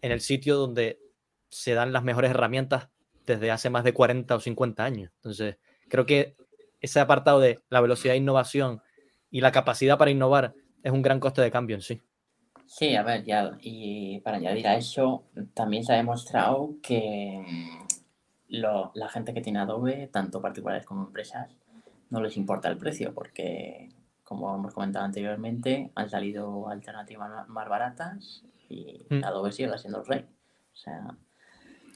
en 0.00 0.12
el 0.12 0.20
sitio 0.20 0.56
donde 0.56 1.00
se 1.48 1.74
dan 1.74 1.92
las 1.92 2.02
mejores 2.04 2.30
herramientas 2.30 2.88
desde 3.26 3.50
hace 3.50 3.70
más 3.70 3.84
de 3.84 3.92
40 3.92 4.34
o 4.34 4.40
50 4.40 4.84
años. 4.84 5.10
Entonces, 5.16 5.58
creo 5.88 6.06
que 6.06 6.36
ese 6.80 7.00
apartado 7.00 7.40
de 7.40 7.60
la 7.68 7.80
velocidad 7.80 8.14
de 8.14 8.18
innovación 8.18 8.82
y 9.30 9.40
la 9.40 9.52
capacidad 9.52 9.98
para 9.98 10.10
innovar 10.10 10.54
es 10.82 10.92
un 10.92 11.02
gran 11.02 11.20
coste 11.20 11.42
de 11.42 11.50
cambio 11.50 11.76
en 11.76 11.82
sí. 11.82 12.00
Sí, 12.66 12.94
a 12.96 13.02
ver, 13.02 13.24
ya, 13.24 13.56
y 13.60 14.20
para 14.20 14.38
añadir 14.38 14.66
a 14.66 14.76
eso, 14.76 15.24
también 15.52 15.84
se 15.84 15.92
ha 15.92 15.96
demostrado 15.96 16.76
que 16.82 17.44
la 18.52 19.08
gente 19.08 19.32
que 19.32 19.40
tiene 19.40 19.60
Adobe, 19.60 20.08
tanto 20.12 20.40
particulares 20.40 20.84
como 20.84 21.06
empresas, 21.06 21.50
no 22.10 22.20
les 22.20 22.36
importa 22.36 22.68
el 22.68 22.76
precio, 22.76 23.14
porque, 23.14 23.88
como 24.22 24.54
hemos 24.54 24.74
comentado 24.74 25.04
anteriormente, 25.04 25.90
han 25.94 26.10
salido 26.10 26.68
alternativas 26.68 27.48
más 27.48 27.68
baratas 27.68 28.44
y 28.68 29.06
mm. 29.08 29.24
Adobe 29.24 29.52
sigue 29.52 29.76
siendo 29.78 30.00
el 30.00 30.06
rey. 30.06 30.26
O 30.72 30.76
sea, 30.76 31.16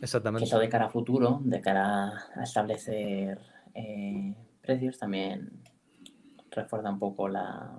Exactamente. 0.00 0.46
eso 0.46 0.59
de 0.59 0.68
cara 0.68 0.86
a 0.86 0.90
futuro, 0.90 1.40
de 1.44 1.61
cara 1.61 2.12
a 2.34 2.42
establecer 2.42 3.38
eh, 3.74 4.34
precios, 4.62 4.98
también 4.98 5.62
refuerza 6.50 6.90
un 6.90 6.98
poco 6.98 7.28
la, 7.28 7.78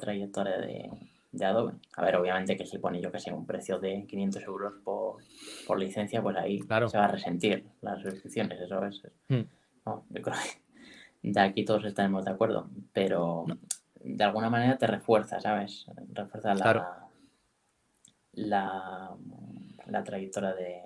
trayectoria 0.00 0.58
de, 0.58 0.90
Adobe. 1.40 1.74
A 1.96 2.04
ver, 2.04 2.16
obviamente 2.16 2.56
que 2.56 2.66
si 2.66 2.78
pone 2.78 3.00
yo 3.00 3.12
que 3.12 3.18
sé 3.18 3.32
un 3.32 3.46
precio 3.46 3.78
de 3.78 4.06
500 4.06 4.42
euros 4.44 4.74
por, 4.82 5.78
licencia, 5.78 6.22
pues 6.22 6.36
ahí 6.36 6.58
se 6.58 6.98
va 6.98 7.04
a 7.04 7.08
resentir 7.08 7.66
las 7.80 8.02
restricciones, 8.02 8.60
eso 8.60 8.84
es. 8.84 9.02
Hmm. 9.28 9.42
yo 9.84 10.22
creo 10.22 10.36
que 11.22 11.30
de 11.30 11.40
aquí 11.40 11.64
todos 11.64 11.84
estaremos 11.84 12.24
de 12.24 12.30
acuerdo, 12.30 12.70
pero 12.92 13.44
de 14.02 14.24
alguna 14.24 14.50
manera 14.50 14.78
te 14.78 14.86
refuerza, 14.86 15.40
¿sabes? 15.40 15.86
Refuerza 16.12 16.54
la, 16.54 17.06
la, 19.86 20.04
trayectoria 20.04 20.54
de, 20.54 20.82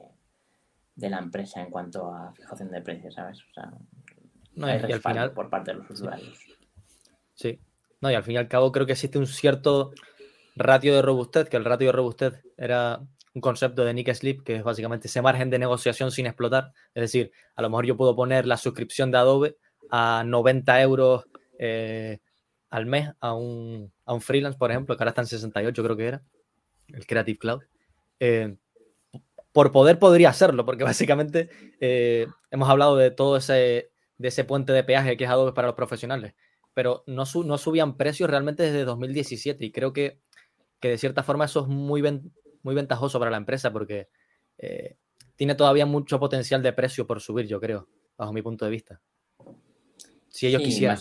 de 0.97 1.11
la 1.11 1.19
empresa 1.19 1.61
en 1.61 1.71
cuanto 1.71 2.13
a 2.13 2.33
fijación 2.33 2.71
de 2.71 2.81
precios, 2.81 3.15
¿sabes? 3.15 3.39
O 3.51 3.53
sea, 3.53 3.73
no, 4.55 4.67
hay 4.67 4.81
y 4.89 4.93
al 4.93 5.01
final 5.01 5.33
por 5.33 5.49
parte 5.49 5.73
de 5.73 5.79
los 5.79 5.91
usuarios. 5.91 6.39
Sí. 7.35 7.61
No, 8.01 8.11
y 8.11 8.15
al 8.15 8.25
fin 8.25 8.35
y 8.35 8.39
al 8.39 8.49
cabo 8.49 8.73
creo 8.73 8.85
que 8.85 8.93
existe 8.93 9.19
un 9.19 9.27
cierto 9.27 9.93
ratio 10.55 10.95
de 10.95 11.03
robustez, 11.03 11.49
que 11.49 11.57
el 11.57 11.65
ratio 11.65 11.89
de 11.89 11.93
robustez 11.93 12.43
era 12.57 13.01
un 13.35 13.41
concepto 13.41 13.85
de 13.85 13.95
Nick 13.95 14.13
Sleep, 14.13 14.43
que 14.43 14.57
es 14.57 14.63
básicamente 14.63 15.09
ese 15.09 15.23
margen 15.23 15.51
de 15.51 15.59
negociación 15.59 16.11
sin 16.11 16.27
explotar. 16.27 16.73
Es 16.95 17.01
decir, 17.01 17.33
a 17.57 17.63
lo 17.63 17.71
mejor 17.71 17.87
yo 17.87 17.97
puedo 17.97 18.15
poner 18.15 18.47
la 18.47 18.57
suscripción 18.57 19.11
de 19.11 19.19
Adobe 19.19 19.57
a 19.91 20.23
90 20.27 20.83
euros 20.83 21.25
eh, 21.59 22.19
al 22.71 22.87
mes 22.87 23.11
a 23.21 23.35
un, 23.35 23.93
freelance, 24.21 24.59
por 24.59 24.71
ejemplo, 24.71 24.97
que 24.97 25.03
ahora 25.03 25.11
está 25.11 25.23
en 25.23 25.29
68, 25.29 25.83
creo 25.83 25.97
que 25.97 26.07
era, 26.07 26.23
el 26.89 27.07
Creative 27.07 27.39
Cloud. 27.39 27.63
Eh, 28.21 28.57
por 29.53 29.73
poder 29.73 29.99
podría 29.99 30.31
hacerlo, 30.31 30.65
porque 30.65 30.85
básicamente 30.85 31.49
eh, 31.81 32.27
hemos 32.51 32.69
hablado 32.69 32.97
de 32.97 33.11
todo 33.11 33.37
ese, 33.37 33.91
de 34.19 34.29
ese 34.29 34.45
puente 34.45 34.73
de 34.73 34.85
peaje 34.85 35.17
que 35.17 35.25
es 35.25 35.31
Adobe 35.31 35.53
para 35.53 35.69
los 35.69 35.77
profesionales 35.77 36.35
pero 36.75 37.05
no, 37.07 37.25
no 37.45 37.59
subían 37.59 37.97
precios 37.97 38.31
realmente 38.31 38.63
desde 38.63 38.85
2017 38.85 39.65
y 39.65 39.73
creo 39.73 39.93
que, 39.93 40.21
de 40.89 40.99
cierta 40.99 41.23
forma 41.23 41.45
eso 41.45 41.61
es 41.61 41.69
muy, 41.69 42.03
muy 42.63 42.75
ventajoso 42.75 43.19
para 43.19 43.31
la 43.31 43.37
empresa 43.37 43.73
porque 43.73 44.09
eh, 44.59 44.97
tiene 45.37 45.55
todavía 45.55 45.87
mucho 45.87 46.21
potencial 46.21 46.63
de 46.63 46.73
precio 46.73 47.07
por 47.07 47.21
subir, 47.21 47.47
yo 47.47 47.61
creo, 47.61 47.89
bajo 48.17 48.33
mi 48.33 48.43
punto 48.43 48.65
de 48.65 48.71
vista. 48.71 49.01
Si 50.29 50.47
ellos 50.47 50.63
quisieran. 50.63 50.99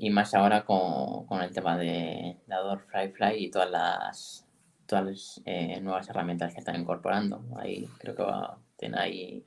Y 0.00 0.10
más, 0.10 0.32
ahora 0.34 0.64
con, 0.64 1.42
el 1.42 1.50
tema 1.52 1.76
de, 1.76 2.36
de 2.46 2.78
Firefly 2.92 3.44
y 3.44 3.50
todas 3.50 3.70
las, 3.70 4.46
todas 4.86 5.40
eh, 5.44 5.80
nuevas 5.80 6.08
herramientas 6.08 6.54
que 6.54 6.60
están 6.60 6.80
incorporando. 6.80 7.44
Ahí 7.56 7.88
creo 7.98 8.14
que 8.14 8.22
va, 8.22 8.58
tiene 8.76 8.98
ahí, 8.98 9.44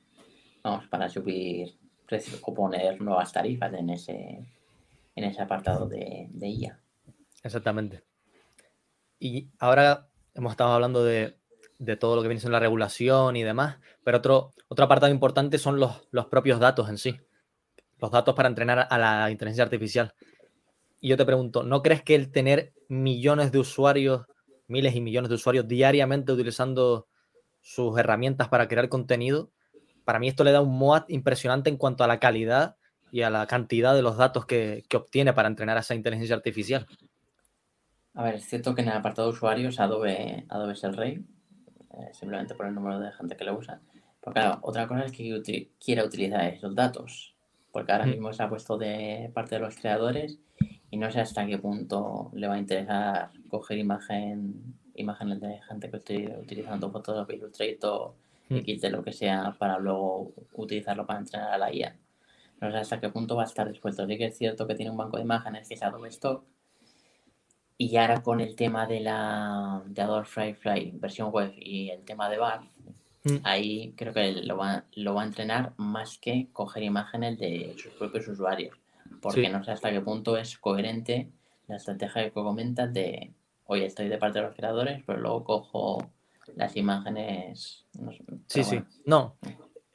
vamos, 0.62 0.86
para 0.88 1.08
subir 1.08 1.74
precios 2.06 2.40
o 2.44 2.52
poner 2.52 3.00
nuevas 3.00 3.32
tarifas 3.32 3.72
en 3.72 3.90
ese, 3.90 4.46
en 5.16 5.24
ese 5.24 5.40
apartado 5.40 5.88
de, 5.88 6.28
de 6.30 6.48
IA. 6.48 6.78
Exactamente. 7.42 8.02
Y 9.24 9.52
ahora 9.60 10.08
hemos 10.34 10.50
estado 10.50 10.72
hablando 10.72 11.04
de, 11.04 11.38
todo 12.00 12.16
lo 12.16 12.22
que 12.22 12.28
viene 12.28 12.40
siendo 12.40 12.56
la 12.56 12.58
regulación 12.58 13.36
y 13.36 13.44
demás, 13.44 13.78
pero 14.02 14.18
otro, 14.18 14.50
otro 14.66 14.84
apartado 14.84 15.12
importante 15.12 15.58
son 15.58 15.78
los, 15.78 16.08
los 16.10 16.26
propios 16.26 16.58
datos 16.58 16.88
en 16.88 16.98
sí, 16.98 17.20
los 17.98 18.10
datos 18.10 18.34
para 18.34 18.48
entrenar 18.48 18.88
a 18.90 18.98
la 18.98 19.30
inteligencia 19.30 19.62
artificial. 19.62 20.12
Y 20.98 21.08
yo 21.08 21.16
te 21.16 21.24
pregunto, 21.24 21.62
¿no 21.62 21.82
crees 21.82 22.02
que 22.02 22.16
el 22.16 22.32
tener 22.32 22.72
millones 22.88 23.52
de 23.52 23.60
usuarios, 23.60 24.26
miles 24.66 24.96
y 24.96 25.00
millones 25.00 25.28
de 25.28 25.36
usuarios 25.36 25.68
diariamente 25.68 26.32
utilizando 26.32 27.06
sus 27.60 27.96
herramientas 27.96 28.48
para 28.48 28.66
crear 28.66 28.88
contenido, 28.88 29.52
para 30.04 30.18
mí 30.18 30.26
esto 30.26 30.42
le 30.42 30.50
da 30.50 30.62
un 30.62 30.76
MOAT 30.76 31.08
impresionante 31.10 31.70
en 31.70 31.76
cuanto 31.76 32.02
a 32.02 32.08
la 32.08 32.18
calidad 32.18 32.74
y 33.12 33.22
a 33.22 33.30
la 33.30 33.46
cantidad 33.46 33.94
de 33.94 34.02
los 34.02 34.16
datos 34.16 34.46
que, 34.46 34.82
obtiene 34.92 35.32
para 35.32 35.46
entrenar 35.46 35.76
a 35.76 35.80
esa 35.80 35.94
inteligencia 35.94 36.34
artificial. 36.34 36.88
A 38.14 38.24
ver, 38.24 38.34
es 38.34 38.46
cierto 38.46 38.74
que 38.74 38.82
en 38.82 38.88
el 38.88 38.96
apartado 38.96 39.28
de 39.28 39.34
usuarios 39.34 39.80
Adobe, 39.80 40.44
Adobe 40.48 40.74
es 40.74 40.84
el 40.84 40.96
rey, 40.96 41.24
eh, 41.94 42.10
simplemente 42.12 42.54
por 42.54 42.66
el 42.66 42.74
número 42.74 42.98
de 42.98 43.12
gente 43.12 43.36
que 43.36 43.44
lo 43.44 43.56
usa. 43.56 43.80
Porque 44.20 44.40
claro, 44.40 44.58
otra 44.62 44.86
cosa 44.86 45.04
es 45.04 45.12
que 45.12 45.70
quiera 45.82 46.04
utilizar 46.04 46.44
esos 46.44 46.74
datos, 46.74 47.34
porque 47.72 47.92
ahora 47.92 48.06
mm. 48.06 48.10
mismo 48.10 48.32
se 48.32 48.42
ha 48.42 48.48
puesto 48.48 48.76
de 48.76 49.30
parte 49.34 49.56
de 49.56 49.62
los 49.62 49.76
creadores 49.76 50.38
y 50.90 50.98
no 50.98 51.10
sé 51.10 51.20
hasta 51.20 51.46
qué 51.46 51.58
punto 51.58 52.30
le 52.34 52.46
va 52.46 52.54
a 52.54 52.58
interesar 52.58 53.30
coger 53.48 53.78
imagen, 53.78 54.76
imágenes 54.94 55.40
de 55.40 55.60
gente 55.66 55.90
que 55.90 55.96
esté 55.96 56.38
utilizando 56.38 56.90
Photoshop, 56.90 57.30
Illustrator, 57.30 58.14
mm. 58.50 58.56
X 58.56 58.80
de 58.82 58.90
lo 58.90 59.02
que 59.02 59.12
sea, 59.12 59.56
para 59.58 59.78
luego 59.78 60.32
utilizarlo 60.52 61.06
para 61.06 61.20
entrenar 61.20 61.52
a 61.52 61.58
la 61.58 61.74
IA. 61.74 61.96
No 62.60 62.70
sé 62.70 62.76
hasta 62.76 63.00
qué 63.00 63.08
punto 63.08 63.36
va 63.36 63.42
a 63.42 63.46
estar 63.46 63.68
dispuesto. 63.68 64.06
Sí 64.06 64.18
que 64.18 64.26
es 64.26 64.36
cierto 64.38 64.66
que 64.66 64.74
tiene 64.74 64.90
un 64.90 64.96
banco 64.96 65.16
de 65.16 65.24
imágenes 65.24 65.66
que 65.66 65.74
es 65.74 65.82
Adobe 65.82 66.10
Stock, 66.10 66.44
y 67.78 67.96
ahora 67.96 68.22
con 68.22 68.40
el 68.40 68.54
tema 68.54 68.86
de 68.86 69.00
la 69.00 69.82
de 69.86 70.02
Adobe 70.02 70.24
Firefly 70.24 70.92
versión 70.94 71.30
web 71.30 71.52
y 71.56 71.90
el 71.90 72.02
tema 72.04 72.28
de 72.28 72.38
bar, 72.38 72.60
mm. 73.24 73.36
ahí 73.44 73.92
creo 73.96 74.12
que 74.12 74.32
lo 74.32 74.56
va, 74.56 74.84
lo 74.94 75.14
va 75.14 75.22
a 75.22 75.26
entrenar 75.26 75.72
más 75.76 76.18
que 76.18 76.48
coger 76.52 76.82
imágenes 76.82 77.38
de 77.38 77.74
sus 77.76 77.92
propios 77.92 78.28
usuarios. 78.28 78.76
Porque 79.20 79.48
no 79.48 79.62
sé 79.62 79.70
hasta 79.70 79.90
qué 79.90 80.00
punto 80.00 80.36
es 80.36 80.58
coherente 80.58 81.28
la 81.68 81.76
estrategia 81.76 82.24
que 82.24 82.32
comentas 82.32 82.92
de, 82.92 83.32
oye, 83.66 83.86
estoy 83.86 84.08
de 84.08 84.18
parte 84.18 84.40
de 84.40 84.46
los 84.46 84.54
creadores, 84.54 85.02
pero 85.06 85.20
luego 85.20 85.44
cojo 85.44 86.10
las 86.56 86.76
imágenes. 86.76 87.84
sí, 88.46 88.64
sí. 88.64 88.82
No, 89.06 89.36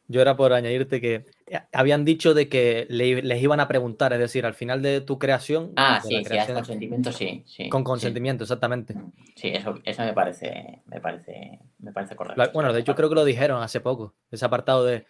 yo 0.08 0.22
era 0.22 0.36
por 0.38 0.54
añadirte 0.54 1.02
que 1.02 1.26
habían 1.72 2.04
dicho 2.06 2.34
de 2.34 2.50
que 2.50 2.88
les 2.90 3.42
iban 3.42 3.60
a 3.60 3.68
preguntar, 3.68 4.14
es 4.14 4.20
decir, 4.20 4.46
al 4.46 4.54
final 4.54 4.82
de 4.82 5.02
tu 5.02 5.18
creación. 5.18 5.72
Ah, 5.76 6.02
sí, 6.02 6.22
si 6.24 6.54
consentimiento, 6.54 7.12
sí, 7.12 7.44
sí. 7.46 7.70
Con 7.70 7.84
consentimiento, 7.84 8.44
exactamente. 8.44 8.96
Sí, 9.36 9.50
eso, 9.50 9.80
eso 9.86 10.04
me 10.04 10.14
parece, 10.14 10.82
me 10.86 11.00
parece, 11.00 11.60
me 11.80 11.94
parece 11.94 12.16
correcto. 12.16 12.52
bueno, 12.54 12.74
de 12.74 12.82
hecho 12.82 12.96
creo 12.96 13.10
que 13.10 13.16
lo 13.16 13.26
dijeron 13.26 13.62
hace 13.62 13.80
poco, 13.80 14.16
ese 14.32 14.46
apartado 14.46 14.84
de 14.84 15.06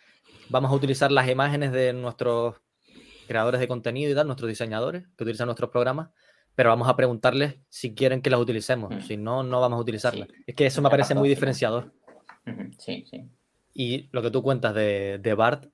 vamos 0.49 0.71
a 0.71 0.75
utilizar 0.75 1.11
las 1.11 1.27
imágenes 1.27 1.71
de 1.71 1.93
nuestros 1.93 2.55
creadores 3.27 3.59
de 3.59 3.67
contenido 3.67 4.11
y 4.11 4.15
tal, 4.15 4.27
nuestros 4.27 4.47
diseñadores 4.47 5.05
que 5.17 5.23
utilizan 5.23 5.47
nuestros 5.47 5.69
programas, 5.69 6.09
pero 6.55 6.69
vamos 6.69 6.87
a 6.87 6.95
preguntarles 6.95 7.55
si 7.69 7.93
quieren 7.93 8.21
que 8.21 8.29
las 8.29 8.39
utilicemos. 8.39 8.93
Mm. 8.93 9.01
Si 9.01 9.17
no, 9.17 9.43
no 9.43 9.59
vamos 9.59 9.77
a 9.77 9.81
utilizarlas. 9.81 10.29
Es 10.45 10.55
que 10.55 10.65
eso 10.67 10.81
me 10.81 10.89
parece 10.89 11.15
muy 11.15 11.29
diferenciador. 11.29 11.93
Sí, 12.77 13.05
sí. 13.09 13.29
Y 13.73 14.09
lo 14.11 14.21
que 14.21 14.31
tú 14.31 14.41
cuentas 14.41 14.73
de, 14.73 15.19
de 15.21 15.33
BART 15.33 15.67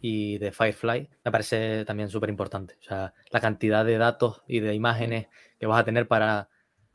y 0.00 0.38
de 0.38 0.52
Firefly 0.52 1.08
me 1.24 1.32
parece 1.32 1.84
también 1.84 2.08
súper 2.08 2.30
importante. 2.30 2.76
O 2.80 2.82
sea, 2.82 3.14
la 3.30 3.40
cantidad 3.40 3.84
de 3.84 3.98
datos 3.98 4.42
y 4.46 4.60
de 4.60 4.74
imágenes 4.74 5.28
que 5.58 5.66
vas 5.66 5.80
a 5.80 5.84
tener 5.84 6.06
para... 6.08 6.48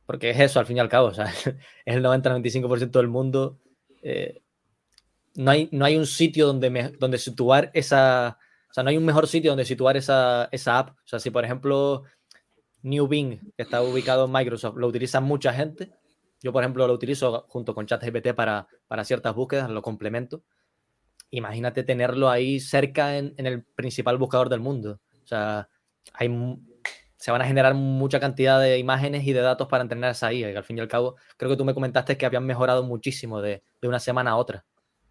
Porque 0.06 0.30
es 0.30 0.40
eso, 0.40 0.60
al 0.60 0.66
fin 0.66 0.78
y 0.78 0.80
al 0.80 0.90
cabo. 0.90 1.08
O 1.08 1.14
sea, 1.14 1.26
es 1.26 1.46
el 1.86 2.04
90-95% 2.04 2.92
del 2.92 3.08
mundo. 3.08 3.60
Eh, 4.02 4.42
no, 5.36 5.52
hay, 5.52 5.70
no 5.72 5.86
hay 5.86 5.98
un 5.98 6.06
sitio 6.06 6.48
donde, 6.48 6.96
donde 7.00 7.18
situar 7.18 7.72
esa... 7.74 8.38
O 8.70 8.74
sea, 8.74 8.84
no 8.84 8.90
hay 8.90 8.98
un 8.98 9.06
mejor 9.06 9.28
sitio 9.28 9.52
donde 9.52 9.66
situar 9.66 9.98
esa, 9.98 10.50
esa 10.52 10.80
app. 10.80 10.90
O 10.92 11.08
sea, 11.08 11.20
si 11.20 11.30
por 11.30 11.46
ejemplo 11.46 12.04
New 12.82 13.08
Bing, 13.08 13.40
que 13.56 13.64
está 13.64 13.82
ubicado 13.82 14.26
en 14.26 14.32
Microsoft, 14.32 14.78
lo 14.78 14.88
utiliza 14.88 15.22
mucha 15.22 15.54
gente, 15.54 15.92
yo, 16.44 16.52
por 16.52 16.62
ejemplo, 16.62 16.86
lo 16.86 16.94
utilizo 16.94 17.46
junto 17.48 17.74
con 17.74 17.86
ChatGPT 17.86 18.34
para, 18.36 18.68
para 18.88 19.06
ciertas 19.06 19.34
búsquedas, 19.34 19.70
lo 19.70 19.82
complemento. 19.82 20.44
Imagínate 21.36 21.84
tenerlo 21.84 22.30
ahí 22.30 22.60
cerca 22.60 23.18
en, 23.18 23.34
el 23.38 23.64
principal 23.64 24.20
buscador 24.20 24.50
del 24.50 24.60
mundo. 24.60 25.00
O 25.24 25.28
sea, 25.28 25.68
hay, 26.14 26.30
se 27.16 27.32
van 27.32 27.42
a 27.42 27.46
generar 27.46 27.74
mucha 27.74 28.20
cantidad 28.20 28.60
de 28.60 28.78
imágenes 28.78 29.26
y 29.26 29.34
de 29.34 29.42
datos 29.42 29.68
para 29.68 29.82
entrenar 29.82 30.12
esa 30.12 30.32
IA. 30.32 30.52
Y 30.52 30.56
al 30.56 30.64
fin 30.64 30.78
y 30.78 30.82
al 30.82 30.88
cabo, 30.88 31.16
creo 31.36 31.50
que 31.50 31.58
tú 31.58 31.66
me 31.66 31.74
comentaste 31.74 32.18
que 32.18 32.28
habían 32.28 32.46
mejorado 32.46 32.84
muchísimo 32.84 33.42
de, 33.42 33.64
una 33.82 34.00
semana 34.00 34.32
a 34.32 34.36
otra. 34.36 34.64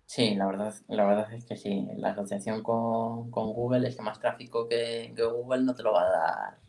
Sí, 0.07 0.37
la 0.37 0.47
verdad, 0.47 0.73
la 0.87 1.07
verdad 1.07 1.33
es 1.33 1.45
que 1.45 1.57
sí. 1.57 1.89
La 1.97 2.11
asociación 2.11 2.63
con, 2.63 3.31
Google 3.31 3.89
es 3.89 3.97
que 3.97 4.03
más 4.03 4.21
tráfico 4.21 4.69
que, 4.69 5.13
que 5.17 5.25
Google 5.25 5.65
no 5.65 5.75
te 5.75 5.83
lo 5.83 5.93
va 5.93 6.03
a 6.03 6.11
dar 6.11 6.63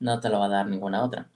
no 0.00 0.20
te 0.20 0.28
lo 0.28 0.40
va 0.40 0.46
a 0.46 0.48
dar 0.48 0.66
ninguna 0.66 1.04
otra. 1.04 1.30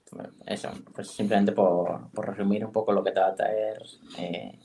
Eso, 0.45 0.69
pues 0.93 1.09
simplemente 1.09 1.53
por, 1.53 2.09
resumir 2.13 2.65
un 2.65 2.71
poco 2.71 2.91
lo 2.91 3.03
que 3.03 3.11
te 3.11 3.19
va 3.19 3.27
a 3.27 3.35
traer 3.35 3.81
eh, 4.17 4.59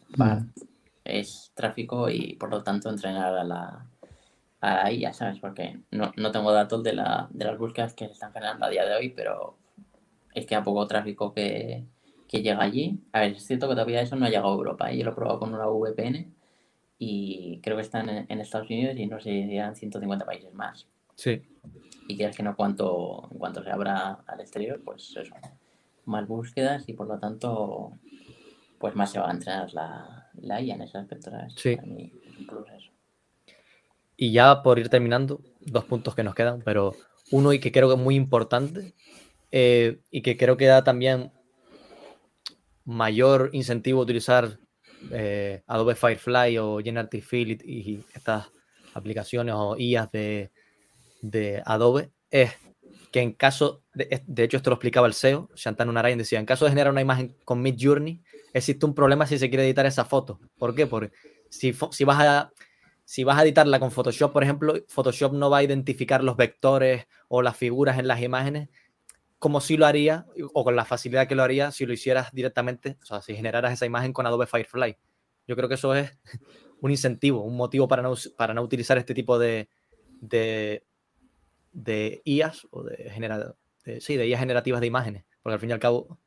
es 1.04 1.52
tráfico 1.54 2.08
y 2.10 2.34
por 2.36 2.50
lo 2.50 2.62
tanto 2.62 2.90
entrenar 2.90 3.36
a 3.36 3.44
la, 3.44 3.86
a 4.60 4.90
IA, 4.90 5.12
¿sabes? 5.12 5.38
Porque 5.38 5.80
no, 5.90 6.12
tengo 6.32 6.52
datos 6.52 6.82
de, 6.82 6.94
la, 6.94 7.28
de 7.30 7.44
las 7.44 7.58
búsquedas 7.58 7.94
que 7.94 8.06
se 8.06 8.12
están 8.12 8.32
generando 8.32 8.66
a 8.66 8.70
día 8.70 8.84
de 8.84 8.94
hoy, 8.94 9.10
pero 9.10 9.56
es 10.34 10.46
que 10.46 10.54
a 10.54 10.64
poco 10.64 10.86
tráfico 10.86 11.32
que, 11.32 11.84
llega 12.30 12.62
allí. 12.62 12.98
A 13.12 13.20
ver, 13.20 13.32
es 13.34 13.46
cierto 13.46 13.68
que 13.68 13.74
todavía 13.74 14.00
eso 14.00 14.16
no 14.16 14.26
ha 14.26 14.28
llegado 14.28 14.48
a 14.48 14.56
Europa. 14.56 14.90
¿eh? 14.90 14.98
Yo 14.98 15.04
lo 15.04 15.12
he 15.12 15.14
probado 15.14 15.38
con 15.38 15.54
una 15.54 15.68
VPN 15.68 16.34
y 16.98 17.60
creo 17.62 17.76
que 17.76 17.82
están 17.82 18.08
en, 18.08 18.40
Estados 18.40 18.68
Unidos 18.68 18.96
y 18.96 19.06
no 19.06 19.20
sé, 19.20 19.46
si 19.48 19.78
150 19.78 20.24
países 20.24 20.52
más. 20.52 20.88
Sí 21.14 21.40
y 22.06 22.16
quieres 22.16 22.36
que 22.36 22.42
no 22.42 22.56
cuanto, 22.56 23.28
en 23.30 23.38
cuanto 23.38 23.62
se 23.62 23.70
abra 23.70 24.18
al 24.26 24.40
exterior, 24.40 24.80
pues 24.84 25.14
eso, 25.16 25.34
más 26.04 26.26
búsquedas 26.26 26.88
y 26.88 26.92
por 26.92 27.06
lo 27.06 27.18
tanto, 27.18 27.92
pues 28.78 28.94
más 28.94 29.10
se 29.10 29.18
va 29.18 29.28
a 29.28 29.32
entrenar 29.32 29.72
la, 29.72 30.23
la 30.40 30.60
IA 30.60 30.74
en 30.74 30.82
ese 30.82 30.98
aspecto. 30.98 31.30
Sí. 31.56 31.78
Y 34.16 34.32
ya 34.32 34.62
por 34.62 34.78
ir 34.78 34.88
terminando, 34.88 35.40
dos 35.60 35.84
puntos 35.84 36.14
que 36.14 36.22
nos 36.22 36.34
quedan, 36.34 36.62
pero 36.62 36.94
uno 37.30 37.52
y 37.52 37.58
que 37.58 37.72
creo 37.72 37.88
que 37.88 37.94
es 37.94 38.00
muy 38.00 38.14
importante 38.14 38.94
eh, 39.50 40.00
y 40.10 40.22
que 40.22 40.36
creo 40.36 40.56
que 40.56 40.66
da 40.66 40.84
también 40.84 41.32
mayor 42.84 43.50
incentivo 43.52 44.00
a 44.00 44.04
utilizar 44.04 44.58
eh, 45.10 45.62
Adobe 45.66 45.94
Firefly 45.94 46.58
o 46.58 46.78
Generative 46.78 47.22
Fill 47.22 47.50
y 47.64 48.04
estas 48.14 48.50
aplicaciones 48.94 49.54
o 49.56 49.76
IAs 49.76 50.10
de, 50.12 50.50
de 51.20 51.62
Adobe 51.64 52.10
es 52.30 52.52
que 53.10 53.20
en 53.20 53.32
caso, 53.32 53.82
de, 53.94 54.22
de, 54.26 54.44
hecho 54.44 54.56
esto 54.56 54.70
lo 54.70 54.74
explicaba 54.74 55.06
el 55.06 55.14
SEO, 55.14 55.48
Shantanu 55.54 55.92
Narayan 55.92 56.18
decía, 56.18 56.40
en 56.40 56.46
caso 56.46 56.64
de 56.64 56.72
generar 56.72 56.90
una 56.90 57.00
imagen 57.00 57.36
con 57.44 57.62
Mid 57.62 57.76
Journey, 57.78 58.20
existe 58.54 58.86
un 58.86 58.94
problema 58.94 59.26
si 59.26 59.38
se 59.38 59.50
quiere 59.50 59.64
editar 59.64 59.84
esa 59.84 60.06
foto. 60.06 60.40
¿Por 60.56 60.74
qué? 60.74 60.86
Porque 60.86 61.14
si, 61.50 61.74
si, 61.90 62.04
vas 62.04 62.20
a, 62.20 62.52
si 63.04 63.22
vas 63.22 63.38
a 63.38 63.42
editarla 63.42 63.78
con 63.78 63.90
Photoshop, 63.90 64.32
por 64.32 64.42
ejemplo, 64.42 64.74
Photoshop 64.88 65.34
no 65.34 65.50
va 65.50 65.58
a 65.58 65.62
identificar 65.62 66.24
los 66.24 66.36
vectores 66.36 67.06
o 67.28 67.42
las 67.42 67.56
figuras 67.56 67.98
en 67.98 68.08
las 68.08 68.22
imágenes 68.22 68.70
como 69.38 69.60
si 69.60 69.76
lo 69.76 69.84
haría, 69.84 70.24
o 70.54 70.64
con 70.64 70.74
la 70.74 70.86
facilidad 70.86 71.28
que 71.28 71.34
lo 71.34 71.42
haría 71.42 71.70
si 71.70 71.84
lo 71.84 71.92
hicieras 71.92 72.32
directamente, 72.32 72.96
o 73.02 73.04
sea, 73.04 73.20
si 73.20 73.34
generaras 73.36 73.74
esa 73.74 73.84
imagen 73.84 74.14
con 74.14 74.26
Adobe 74.26 74.46
Firefly. 74.46 74.96
Yo 75.46 75.54
creo 75.54 75.68
que 75.68 75.74
eso 75.74 75.94
es 75.94 76.16
un 76.80 76.90
incentivo, 76.90 77.42
un 77.42 77.54
motivo 77.54 77.86
para 77.86 78.00
no, 78.00 78.14
para 78.38 78.54
no 78.54 78.62
utilizar 78.62 78.96
este 78.96 79.12
tipo 79.12 79.38
de, 79.38 79.68
de 80.22 80.82
de 81.74 82.22
IAS 82.24 82.66
o 82.70 82.84
de, 82.84 83.10
genera, 83.10 83.54
sí, 84.00 84.16
de 84.16 84.28
IAS 84.28 84.40
generativas 84.40 84.80
de 84.80 84.86
imágenes, 84.86 85.24
porque 85.42 85.54
al 85.54 85.60
fin 85.60 85.70
y 85.70 85.72
al 85.74 85.80
cabo 85.80 86.18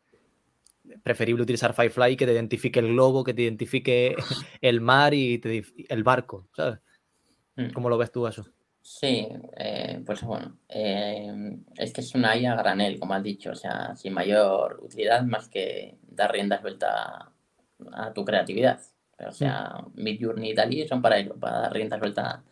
preferible 1.04 1.44
utilizar 1.44 1.74
Firefly 1.74 2.16
que 2.16 2.26
te 2.26 2.34
identifique 2.34 2.80
el 2.80 2.88
globo, 2.88 3.24
que 3.24 3.34
te 3.34 3.44
identifique 3.44 4.16
el 4.62 4.82
mar 4.82 5.14
y 5.14 5.42
el 5.90 6.04
barco, 6.04 6.48
¿sabes? 6.56 6.80
Mm. 7.56 7.72
¿Cómo 7.72 7.90
lo 7.90 7.98
ves 7.98 8.12
tú 8.12 8.28
eso? 8.28 8.46
Sí, 8.82 9.28
eh, 9.58 10.02
pues 10.06 10.22
bueno, 10.22 10.60
eh, 10.70 11.60
es 11.76 11.92
que 11.92 12.02
es 12.02 12.16
una 12.16 12.38
IA 12.38 12.56
granel, 12.56 12.98
como 13.00 13.14
has 13.16 13.24
dicho, 13.24 13.52
o 13.52 13.56
sea, 13.56 13.96
sin 13.98 14.14
mayor 14.14 14.80
utilidad 14.82 15.24
más 15.24 15.50
que 15.50 15.98
dar 16.04 16.32
rienda 16.32 16.62
suelta 16.62 17.34
a 17.92 18.14
tu 18.14 18.24
creatividad. 18.24 18.80
O 19.28 19.32
sea, 19.32 19.84
mm. 19.94 20.02
Midjourney 20.02 20.52
y 20.52 20.54
Dali 20.54 20.88
son 20.88 21.02
para 21.02 21.18
ello, 21.18 21.36
para 21.38 21.62
dar 21.62 21.74
rienda 21.74 22.00
suelta 22.00 22.44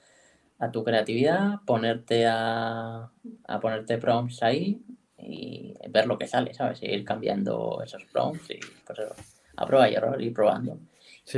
a 0.60 0.72
tu 0.72 0.84
creatividad, 0.84 1.62
ponerte 1.66 2.26
a, 2.28 3.12
a 3.48 3.60
ponerte 3.62 3.98
prompts 3.98 4.44
ahí 4.44 4.82
y 5.18 5.74
ver 5.90 6.08
lo 6.08 6.18
que 6.18 6.28
sale, 6.28 6.54
¿sabes? 6.54 6.82
ir 6.84 7.04
cambiando 7.04 7.82
esos 7.84 8.04
prompts 8.06 8.52
y 8.52 8.60
pues 8.86 9.00
eso, 9.00 9.16
a 9.56 9.66
prueba 9.66 9.90
y 9.90 9.96
error, 9.96 10.22
ir 10.22 10.34
probando. 10.34 10.80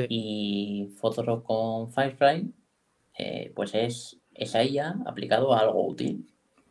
Y 0.10 0.90
Photoshop 0.98 1.44
con 1.44 1.91
Firefly, 1.91 2.52
eh, 3.18 3.52
pues 3.56 3.74
es 3.74 4.18
esa 4.34 4.64
IA 4.64 4.95
aplicado 5.06 5.54
a 5.54 5.60
algo 5.60 5.88
útil, 5.88 6.28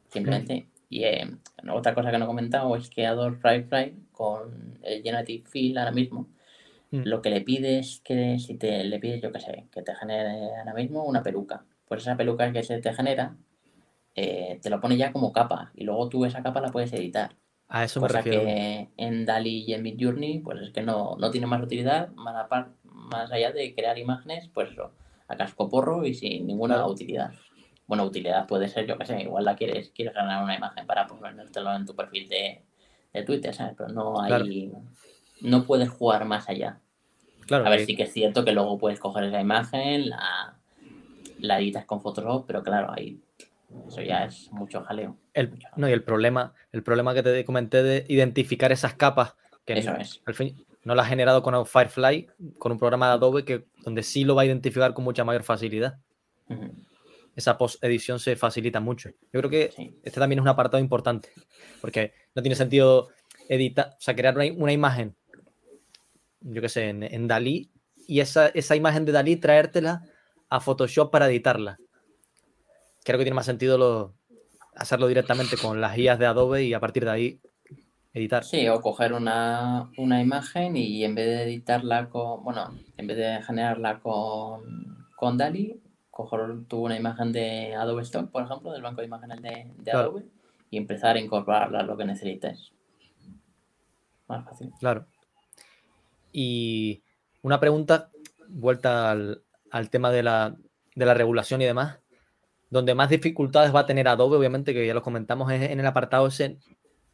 simplemente. 0.09 0.69
Y 0.89 1.05
eh, 1.05 1.27
otra 1.73 1.95
cosa 1.95 2.11
que 2.11 2.19
no 2.19 2.25
he 2.25 2.29
comentado 2.29 2.77
es 2.77 2.91
que 2.91 3.07
Adobe 3.07 3.37
Firefly 3.37 4.09
con 4.13 4.79
el 4.83 5.03
Generative 5.03 5.49
Fill 5.49 5.79
ahora 5.79 5.93
mismo, 5.93 6.29
mm. 6.91 7.03
lo 7.05 7.23
que 7.23 7.31
le 7.31 7.41
pides 7.41 8.01
que 8.05 8.39
si 8.39 8.57
te 8.57 8.85
le 8.85 8.99
pides, 8.99 9.23
yo 9.23 9.33
qué 9.33 9.41
sé, 9.41 9.67
que 9.73 9.83
te 9.83 9.95
genere 9.95 10.55
ahora 10.59 10.75
mismo 10.75 11.05
una 11.05 11.23
peluca 11.23 11.65
pues 11.87 12.03
esa 12.03 12.17
peluca 12.17 12.53
que 12.53 12.63
se 12.63 12.81
te 12.81 12.93
genera, 12.93 13.37
eh, 14.17 14.59
te 14.63 14.71
lo 14.71 14.81
pone 14.81 14.97
ya 14.97 15.13
como 15.13 15.31
capa 15.31 15.71
y 15.75 15.85
luego 15.85 16.09
tú 16.09 16.25
esa 16.25 16.43
capa 16.43 16.63
la 16.63 16.73
puedes 16.73 16.93
editar. 16.95 17.37
A 17.69 17.85
eso 17.85 18.01
me 18.01 18.09
refiero. 18.09 18.41
que 18.41 18.89
en 18.97 19.27
DALI 19.27 19.65
y 19.67 19.75
en 19.75 19.83
Midjourney, 19.83 20.39
pues 20.39 20.63
es 20.63 20.71
que 20.71 20.83
no, 20.83 21.17
no 21.19 21.31
tiene 21.31 21.47
más 21.47 21.63
utilidad 21.63 22.09
más, 22.15 22.49
más 22.85 23.31
allá 23.31 23.53
de 23.53 23.75
crear 23.75 23.99
imágenes, 23.99 24.49
pues 24.55 24.71
eso, 24.71 24.93
a 25.29 25.37
casco 25.37 25.69
porro 25.69 26.07
y 26.07 26.15
sin 26.15 26.47
ninguna 26.47 26.87
utilidad. 26.87 27.33
Bueno, 27.87 28.05
utilidad 28.05 28.47
puede 28.47 28.69
ser, 28.69 28.87
yo 28.87 28.97
qué 28.97 29.05
sé, 29.05 29.21
igual 29.21 29.45
la 29.45 29.55
quieres, 29.55 29.91
quieres 29.91 30.15
ganar 30.15 30.43
una 30.43 30.57
imagen 30.57 30.87
para 30.87 31.07
ponértelo 31.07 31.75
en 31.75 31.85
tu 31.85 31.95
perfil 31.95 32.29
de, 32.29 32.63
de 33.13 33.23
Twitter, 33.23 33.55
¿sabes? 33.55 33.75
Pero 33.77 33.91
no 33.91 34.21
hay. 34.21 34.73
No 35.43 35.65
puedes 35.65 35.91
jugar 35.91 36.25
más 36.25 36.49
allá. 36.49 36.81
Claro. 37.47 37.67
A 37.67 37.71
ver, 37.71 37.85
sí 37.85 37.95
que 37.95 38.05
es 38.05 38.13
cierto 38.13 38.45
que 38.45 38.53
luego 38.53 38.79
puedes 38.79 38.99
coger 38.99 39.25
esa 39.25 39.41
imagen, 39.41 40.09
la, 40.09 40.57
la 41.39 41.61
editas 41.61 41.85
con 41.85 42.01
Photoshop, 42.01 42.47
pero 42.47 42.63
claro, 42.65 42.93
ahí 42.93 43.21
eso 43.89 44.03
ya 44.03 44.25
es 44.25 44.51
mucho 44.53 44.83
jaleo. 44.85 45.17
El, 45.35 45.59
no, 45.77 45.89
y 45.89 45.93
el 45.93 46.03
problema, 46.03 46.55
el 46.73 46.83
problema 46.83 47.15
que 47.15 47.23
te 47.23 47.45
comenté 47.45 47.83
de 47.83 48.05
identificar 48.09 48.73
esas 48.73 48.95
capas, 48.95 49.35
que 49.65 49.79
Eso 49.79 49.95
es. 49.97 50.23
al 50.27 50.35
fin 50.35 50.65
no 50.85 50.95
lo 50.95 51.01
ha 51.03 51.05
generado 51.05 51.43
con 51.43 51.67
Firefly, 51.67 52.29
con 52.59 52.71
un 52.73 52.79
programa 52.79 53.09
de 53.09 53.13
Adobe 53.15 53.45
que 53.45 53.67
donde 53.85 54.03
sí 54.05 54.25
lo 54.25 54.37
va 54.37 54.43
a 54.43 54.47
identificar 54.47 54.95
con 54.95 55.05
mucha 55.05 55.25
mayor 55.25 55.43
facilidad. 55.43 55.99
Esa 57.35 57.59
post-edición 57.59 58.19
se 58.21 58.37
facilita 58.37 58.79
mucho. 58.81 59.11
Yo 59.33 59.41
creo 59.41 59.51
que 59.51 59.73
Sí. 59.75 59.99
este 60.05 60.21
también 60.21 60.39
es 60.39 60.43
un 60.43 60.49
apartado 60.49 60.81
importante, 60.81 61.31
porque 61.81 62.13
no 62.35 62.43
tiene 62.43 62.55
sentido 62.55 63.09
editar, 63.49 63.89
o 63.99 64.01
sea, 64.01 64.15
crear 64.15 64.35
una, 64.37 64.45
una 64.57 64.73
imagen, 64.73 65.15
yo 66.41 66.63
qué 66.63 66.69
sé, 66.69 66.89
en, 66.89 67.03
en 67.03 67.27
Dalí, 67.27 67.71
y 68.07 68.21
esa, 68.21 68.47
esa 68.49 68.77
imagen 68.77 69.05
de 69.05 69.13
Dalí 69.13 69.37
traértela 69.37 70.03
a 70.49 70.61
Photoshop 70.61 71.11
para 71.11 71.27
editarla. 71.27 71.79
Creo 73.07 73.19
que 73.19 73.25
tiene 73.25 73.37
más 73.37 73.47
sentido 73.47 73.79
lo- 73.79 74.15
hacerlo 74.75 75.07
directamente 75.07 75.57
con 75.57 75.81
las 75.81 75.95
guías 75.95 76.19
de 76.19 76.27
Adobe 76.27 76.65
y 76.65 76.75
a 76.75 76.81
partir 76.81 77.05
de 77.05 77.11
ahí 77.13 77.41
editar. 78.13 78.43
Sí, 78.43 78.67
o 78.69 78.81
coger 78.81 79.13
una, 79.13 79.91
una 79.97 80.21
imagen 80.21 80.77
y 80.77 81.05
en 81.05 81.15
vez 81.15 81.27
de 81.27 81.43
editarla 81.45 82.09
con, 82.09 82.43
bueno, 82.43 82.77
en 82.97 83.07
vez 83.07 83.17
de 83.17 83.43
generarla 83.45 84.01
con, 84.01 85.07
con 85.15 85.39
DALI, 85.39 85.81
coger 86.11 86.41
tú 86.67 86.85
una 86.85 86.97
imagen 86.97 87.31
de 87.31 87.75
Adobe 87.77 88.03
Stock, 88.03 88.29
por 88.31 88.43
ejemplo, 88.43 88.73
del 88.73 88.83
banco 88.83 89.03
de 89.03 89.07
imágenes 89.07 89.41
de, 89.41 89.51
de 89.79 89.85
Claro. 89.85 90.01
Adobe, 90.01 90.27
y 90.71 90.77
empezar 90.77 91.15
a 91.15 91.21
incorporarla 91.21 91.79
a 91.81 91.83
lo 91.85 91.97
que 91.97 92.05
necesites. 92.07 92.73
Más 94.27 94.45
fácil. 94.45 94.73
Claro. 94.81 95.07
Y 96.33 97.03
una 97.43 97.61
pregunta, 97.61 98.11
vuelta 98.49 99.13
al, 99.13 99.43
al 99.71 99.91
tema 99.91 100.11
de 100.11 100.25
la, 100.25 100.57
de 100.97 101.07
la 101.07 101.15
regulación 101.15 101.63
y 101.63 101.67
demás, 101.67 101.99
donde 102.71 102.95
más 102.95 103.09
dificultades 103.09 103.75
va 103.75 103.81
a 103.81 103.87
tener 103.87 104.09
Adobe, 104.09 104.37
obviamente, 104.37 104.75
que 104.75 104.87
ya 104.87 104.95
lo 104.95 105.03
comentamos, 105.03 105.51
es 105.53 105.71
en 105.71 105.81
el 105.81 105.87
apartado 105.87 106.27
ese 106.27 106.59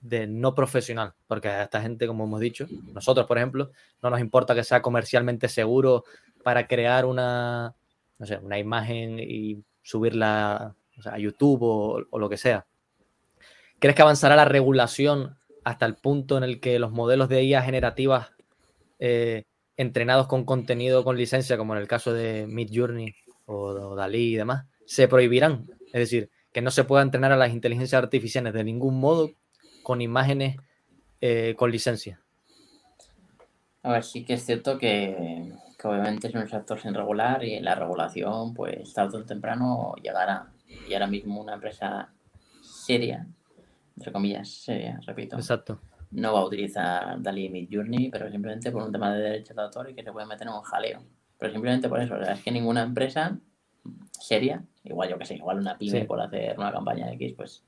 de 0.02 0.26
no 0.26 0.54
profesional, 0.54 1.14
porque 1.28 1.48
a 1.48 1.62
esta 1.62 1.80
gente, 1.80 2.06
como 2.06 2.24
hemos 2.24 2.40
dicho, 2.40 2.66
nosotros, 2.92 3.26
por 3.26 3.38
ejemplo, 3.38 3.70
no 4.02 4.10
nos 4.10 4.20
importa 4.20 4.54
que 4.54 4.64
sea 4.64 4.82
comercialmente 4.82 5.48
seguro 5.48 6.04
para 6.42 6.66
crear 6.66 7.06
una, 7.06 7.74
no 8.18 8.26
sé, 8.26 8.38
una 8.38 8.58
imagen 8.58 9.20
y 9.20 9.62
subirla 9.82 10.74
a 11.04 11.18
YouTube 11.18 11.62
o, 11.62 12.18
lo 12.18 12.28
que 12.28 12.36
sea. 12.36 12.66
¿Crees 13.78 13.94
que 13.94 14.02
avanzará 14.02 14.34
la 14.34 14.44
regulación 14.44 15.36
hasta 15.64 15.86
el 15.86 15.94
punto 15.94 16.36
en 16.36 16.44
el 16.44 16.60
que 16.60 16.80
los 16.80 16.90
modelos 16.90 17.28
de 17.28 17.44
IA 17.44 17.62
generativas 17.62 18.32
eh, 18.98 19.44
entrenados 19.76 20.26
con 20.26 20.44
contenido 20.44 21.04
con 21.04 21.16
licencia, 21.16 21.56
como 21.56 21.74
en 21.74 21.80
el 21.80 21.88
caso 21.88 22.12
de 22.12 22.46
Midjourney 22.48 23.14
o, 23.46 23.54
o 23.54 23.94
Dalí 23.94 24.34
y 24.34 24.36
demás, 24.36 24.66
se 24.86 25.08
prohibirán? 25.08 25.70
Es 25.86 26.00
decir, 26.00 26.30
que 26.52 26.62
no 26.62 26.70
se 26.70 26.84
pueda 26.84 27.02
entrenar 27.02 27.32
a 27.32 27.36
las 27.36 27.52
inteligencias 27.52 28.02
artificiales 28.02 28.52
de 28.52 28.64
ningún 28.64 28.98
modo 29.00 29.32
con 29.82 30.00
imágenes 30.00 30.56
eh, 31.20 31.54
con 31.56 31.70
licencia. 31.70 32.20
A 33.82 33.92
ver, 33.92 34.04
sí 34.04 34.24
que 34.24 34.34
es 34.34 34.44
cierto 34.44 34.78
que, 34.78 35.52
que 35.78 35.88
obviamente 35.88 36.28
es 36.28 36.34
un 36.34 36.48
sector 36.48 36.80
sin 36.80 36.94
regular 36.94 37.42
y 37.42 37.58
la 37.60 37.74
regulación, 37.74 38.54
pues 38.54 38.92
tarde 38.94 39.18
o 39.18 39.24
temprano 39.24 39.94
llegará. 40.02 40.52
Y 40.88 40.94
ahora 40.94 41.06
mismo 41.06 41.40
una 41.40 41.54
empresa 41.54 42.10
seria, 42.62 43.26
entre 43.96 44.12
comillas, 44.12 44.48
seria, 44.48 45.00
repito, 45.04 45.36
Exacto. 45.36 45.80
no 46.12 46.32
va 46.32 46.40
a 46.40 46.44
utilizar 46.44 47.20
Dalí 47.20 47.48
Midjourney, 47.48 48.10
pero 48.10 48.30
simplemente 48.30 48.70
por 48.70 48.82
un 48.82 48.92
tema 48.92 49.12
de 49.12 49.22
derechos 49.22 49.56
de 49.56 49.62
autor 49.62 49.90
y 49.90 49.94
que 49.94 50.02
se 50.02 50.12
puede 50.12 50.26
meter 50.26 50.46
en 50.46 50.54
un 50.54 50.62
jaleo. 50.62 51.02
Pero 51.38 51.52
simplemente 51.52 51.88
por 51.88 52.00
eso, 52.00 52.14
o 52.14 52.24
sea, 52.24 52.34
es 52.34 52.42
que 52.42 52.52
ninguna 52.52 52.82
empresa 52.82 53.36
seria, 54.12 54.64
igual 54.84 55.08
yo 55.08 55.18
que 55.18 55.24
sé, 55.24 55.36
igual 55.36 55.58
una 55.58 55.76
pyme 55.78 56.00
Sí. 56.00 56.06
por 56.06 56.20
hacer 56.20 56.58
una 56.58 56.72
campaña 56.72 57.12
X, 57.12 57.34
pues 57.36 57.64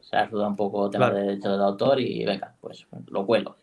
se 0.00 0.16
ayuda 0.16 0.48
un 0.48 0.56
poco 0.56 0.88
tema 0.90 1.06
Claro. 1.06 1.16
de 1.20 1.26
derechos 1.28 1.58
de 1.58 1.64
autor 1.64 2.00
y 2.00 2.24
venga, 2.24 2.54
pues 2.60 2.86
lo 3.08 3.26
cuelo. 3.26 3.56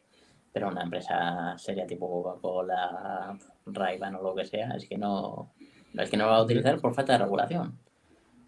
Pero 0.52 0.68
una 0.70 0.84
empresa 0.84 1.56
seria 1.58 1.88
tipo 1.88 2.08
Coca-Cola, 2.24 3.38
ray 3.66 4.00
o 4.02 4.22
lo 4.22 4.36
que 4.36 4.46
sea, 4.46 4.70
es 4.76 4.88
que 4.88 4.98
no, 4.98 5.52
es 5.98 6.10
que 6.10 6.18
no 6.18 6.26
lo 6.26 6.32
va 6.32 6.38
a 6.38 6.44
utilizar 6.44 6.80
por 6.80 6.94
falta 6.94 7.14
de 7.14 7.20
regulación. 7.20 7.80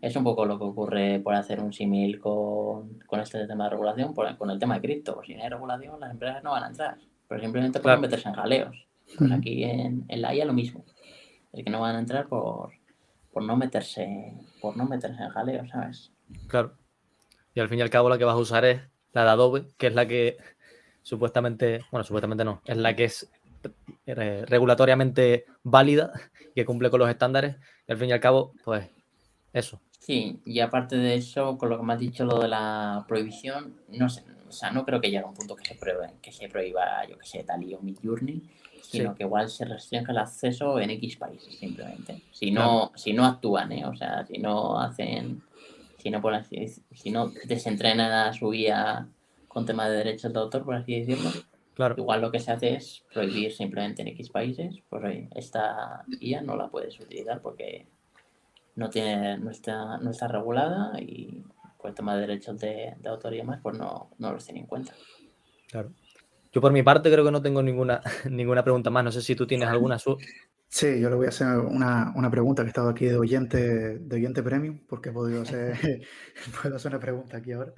Es 0.01 0.15
un 0.15 0.23
poco 0.23 0.45
lo 0.45 0.59
que 0.59 0.65
ocurre 0.65 1.19
por 1.19 1.33
hacer 1.33 1.59
un 1.61 1.73
símil 1.73 2.19
con, 2.19 2.99
con 3.07 3.19
este 3.21 3.47
tema 3.47 3.63
de 3.63 3.69
regulación, 3.71 4.13
por- 4.13 4.37
con 4.37 4.51
el 4.51 4.59
tema 4.59 4.75
de 4.75 4.81
cripto. 4.81 5.19
Si 5.25 5.33
no 5.33 5.41
hay 5.43 5.49
regulación, 5.49 5.99
las 5.99 6.11
empresas 6.11 6.43
no 6.43 6.51
van 6.51 6.63
a 6.65 6.67
entrar, 6.67 6.97
pero 7.27 7.41
simplemente 7.41 7.79
Claro. 7.79 7.97
pueden 7.99 8.01
meterse 8.11 8.29
en 8.29 8.35
jaleos. 8.35 8.87
Pues 9.17 9.31
aquí 9.31 9.63
en, 9.63 10.05
en 10.07 10.21
la 10.21 10.35
IA 10.35 10.45
lo 10.45 10.53
mismo. 10.53 10.83
Es 11.53 11.63
que 11.63 11.69
no 11.71 11.79
van 11.79 11.95
a 11.95 11.99
entrar 11.99 12.27
por, 12.27 12.71
por 13.35 13.43
no 13.43 13.57
meterse 13.57 14.31
por 14.61 14.77
no 14.77 14.85
meterse 14.85 15.21
en 15.21 15.29
jaleos, 15.29 15.69
¿sabes? 15.69 16.09
Claro. 16.47 16.77
Y 17.53 17.59
al 17.59 17.67
fin 17.67 17.79
y 17.79 17.81
al 17.81 17.89
cabo 17.89 18.07
la 18.07 18.17
que 18.17 18.23
vas 18.23 18.35
a 18.35 18.37
usar 18.37 18.63
es 18.63 18.79
la 19.11 19.25
de 19.25 19.29
Adobe, 19.29 19.67
que 19.77 19.87
es 19.87 19.93
la 19.93 20.07
que 20.07 20.37
supuestamente, 21.01 21.81
bueno, 21.91 22.05
supuestamente 22.05 22.45
no, 22.45 22.61
es 22.63 22.77
la 22.77 22.95
que 22.95 23.03
es 23.03 23.29
eh, 24.05 24.45
regulatoriamente 24.47 25.47
válida, 25.63 26.13
que 26.55 26.63
cumple 26.63 26.89
con 26.89 27.01
los 27.01 27.09
estándares. 27.09 27.57
Y 27.85 27.91
al 27.91 27.97
fin 27.97 28.07
y 28.07 28.13
al 28.13 28.21
cabo, 28.21 28.53
pues 28.63 28.87
eso. 29.51 29.81
Sí, 29.99 30.39
y 30.45 30.61
aparte 30.61 30.95
de 30.95 31.15
eso, 31.15 31.57
con 31.57 31.67
lo 31.67 31.77
que 31.77 31.83
me 31.83 31.91
has 31.91 31.99
dicho, 31.99 32.23
lo 32.23 32.39
de 32.39 32.47
la 32.47 33.03
prohibición, 33.05 33.81
no 33.89 34.07
sé, 34.07 34.23
o 34.47 34.51
sea, 34.53 34.71
no 34.71 34.85
creo 34.85 35.01
que 35.01 35.07
llegue 35.11 35.25
a 35.25 35.27
un 35.27 35.33
punto 35.33 35.57
que 35.57 35.65
se 35.65 35.75
prohíba, 35.75 36.09
que 36.21 36.31
se 36.31 36.47
prohíba 36.47 37.05
yo 37.09 37.17
que 37.17 37.27
sé, 37.27 37.43
Dalí 37.43 37.73
o 37.73 37.81
Midjourney, 37.81 38.41
sino 38.89 39.11
Sí. 39.11 39.17
que 39.17 39.23
igual 39.23 39.49
se 39.49 39.65
restringe 39.65 40.11
el 40.11 40.17
acceso 40.17 40.79
en 40.79 40.89
X 40.91 41.17
países, 41.17 41.55
simplemente. 41.57 42.21
Si 42.31 42.51
no, 42.51 42.91
si 42.95 43.13
no 43.13 43.25
actúan, 43.25 43.71
¿eh? 43.71 43.85
O 43.85 43.95
sea, 43.95 44.25
si 44.25 44.37
no 44.37 44.79
hacen, 44.79 45.41
si 45.97 46.09
no, 46.09 46.21
por 46.21 46.33
así, 46.33 46.65
si 46.91 47.11
no 47.11 47.31
desentrenan 47.45 48.11
a 48.11 48.33
su 48.33 48.49
guía 48.49 49.07
con 49.47 49.65
tema 49.65 49.87
de 49.89 49.97
derechos 49.97 50.33
de 50.33 50.39
autor, 50.39 50.63
por 50.65 50.75
así 50.75 50.99
decirlo, 50.99 51.29
Claro. 51.73 51.95
igual 51.97 52.21
lo 52.21 52.31
que 52.31 52.39
se 52.39 52.51
hace 52.51 52.75
es 52.75 53.03
prohibir 53.13 53.51
simplemente 53.51 54.01
en 54.01 54.09
X 54.09 54.29
países, 54.29 54.75
pues 54.89 55.03
oye, 55.03 55.29
esta 55.35 56.03
guía 56.19 56.41
no 56.41 56.55
la 56.55 56.67
puedes 56.69 56.99
utilizar 56.99 57.41
porque 57.41 57.87
no 58.75 58.89
tiene, 58.89 59.37
no 59.37 59.49
está, 59.51 59.97
no 59.97 60.11
está 60.11 60.27
regulada 60.27 60.99
y 61.01 61.43
por 61.77 61.89
el 61.89 61.95
tema 61.95 62.15
de 62.15 62.21
derechos 62.21 62.57
de, 62.59 62.93
de 62.97 63.09
autor 63.09 63.33
y 63.33 63.37
demás, 63.37 63.59
pues 63.61 63.77
no, 63.77 64.09
no 64.17 64.31
los 64.33 64.43
tiene 64.43 64.61
en 64.61 64.65
cuenta. 64.67 64.93
Claro. 65.67 65.91
Yo 66.55 66.61
por 66.61 66.71
mi 66.71 66.83
parte 66.83 67.11
creo 67.11 67.25
que 67.25 67.31
no 67.31 67.41
tengo 67.41 67.61
ninguna, 67.61 68.01
ninguna 68.31 68.63
pregunta 68.63 68.89
más. 68.89 69.03
No 69.03 69.11
sé 69.11 69.21
si 69.21 69.35
tú 69.35 69.45
tienes 69.45 69.67
alguna. 69.67 69.99
Su... 69.99 70.17
Sí, 70.69 71.01
yo 71.01 71.09
le 71.09 71.17
voy 71.17 71.25
a 71.25 71.29
hacer 71.29 71.57
una, 71.57 72.13
una 72.15 72.31
pregunta 72.31 72.63
que 72.63 72.67
he 72.67 72.69
estado 72.69 72.87
aquí 72.87 73.07
de 73.07 73.17
oyente, 73.17 73.99
de 73.99 74.15
oyente 74.15 74.41
premium, 74.41 74.79
porque 74.87 75.09
he 75.09 75.11
podido 75.11 75.41
hacer, 75.41 75.77
puedo 76.61 76.77
hacer 76.77 76.93
una 76.93 76.99
pregunta 77.01 77.35
aquí 77.35 77.51
ahora. 77.51 77.73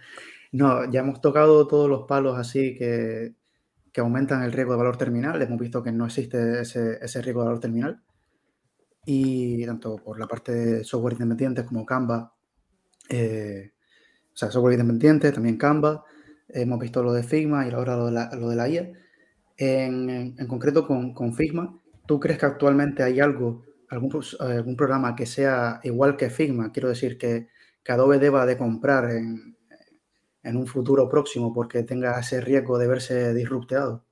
No, 0.52 0.88
ya 0.92 1.00
hemos 1.00 1.22
tocado 1.22 1.66
todos 1.68 1.90
los 1.90 2.06
palos 2.08 2.38
así 2.38 2.76
que, 2.78 3.34
que 3.92 4.02
aumentan 4.02 4.44
el 4.44 4.52
riesgo 4.52 4.74
de 4.74 4.78
valor 4.78 4.96
terminal. 4.96 5.42
Hemos 5.42 5.60
visto 5.60 5.82
que 5.82 5.92
no 5.92 6.06
existe 6.06 6.62
ese, 6.62 7.00
ese 7.02 7.24
riesgo 7.24 7.42
de 7.42 7.48
valor 7.48 7.60
terminal. 7.60 8.04
Y 9.08 9.66
tanto 9.66 9.96
por 9.96 10.20
la 10.20 10.28
parte 10.28 10.52
de 10.52 10.84
software 10.84 11.14
independientes 11.14 11.66
como 11.66 11.84
Canva, 11.84 12.32
eh, 13.10 13.72
o 14.32 14.38
sea, 14.38 14.52
software 14.52 14.74
independiente, 14.74 15.32
también 15.32 15.58
Canva. 15.58 16.06
Hemos 16.50 16.80
visto 16.80 17.04
lo 17.04 17.14
de 17.14 17.24
Figma 17.24 17.68
y 17.68 17.72
ahora 17.72 17.96
lo 17.96 18.06
de 18.08 18.12
la, 18.12 18.30
lo 18.36 18.50
de 18.50 18.56
la 18.56 18.70
IA. 18.70 18.92
En, 19.58 20.36
en 20.38 20.48
concreto 20.48 20.86
con, 20.86 21.14
con 21.14 21.34
Figma, 21.34 21.80
¿tú 22.06 22.20
crees 22.20 22.40
que 22.40 22.46
actualmente 22.46 23.04
hay 23.04 23.20
algo, 23.20 23.64
algún, 23.90 24.76
programa 24.78 25.16
que 25.16 25.26
sea 25.26 25.80
igual 25.84 26.16
que 26.16 26.30
Figma? 26.30 26.72
Quiero 26.72 26.90
decir 26.90 27.18
que, 27.18 27.48
que 27.84 27.92
Adobe 27.92 28.20
deba 28.20 28.46
de 28.46 28.58
comprar 28.58 29.12
en, 29.12 29.58
en 30.44 30.58
un 30.58 30.68
futuro 30.68 31.10
próximo 31.10 31.54
porque 31.54 31.84
tenga 31.84 32.20
ese 32.20 32.40
riesgo 32.42 32.78
de 32.78 32.88
verse 32.88 33.34
disrupteado. 33.34 34.06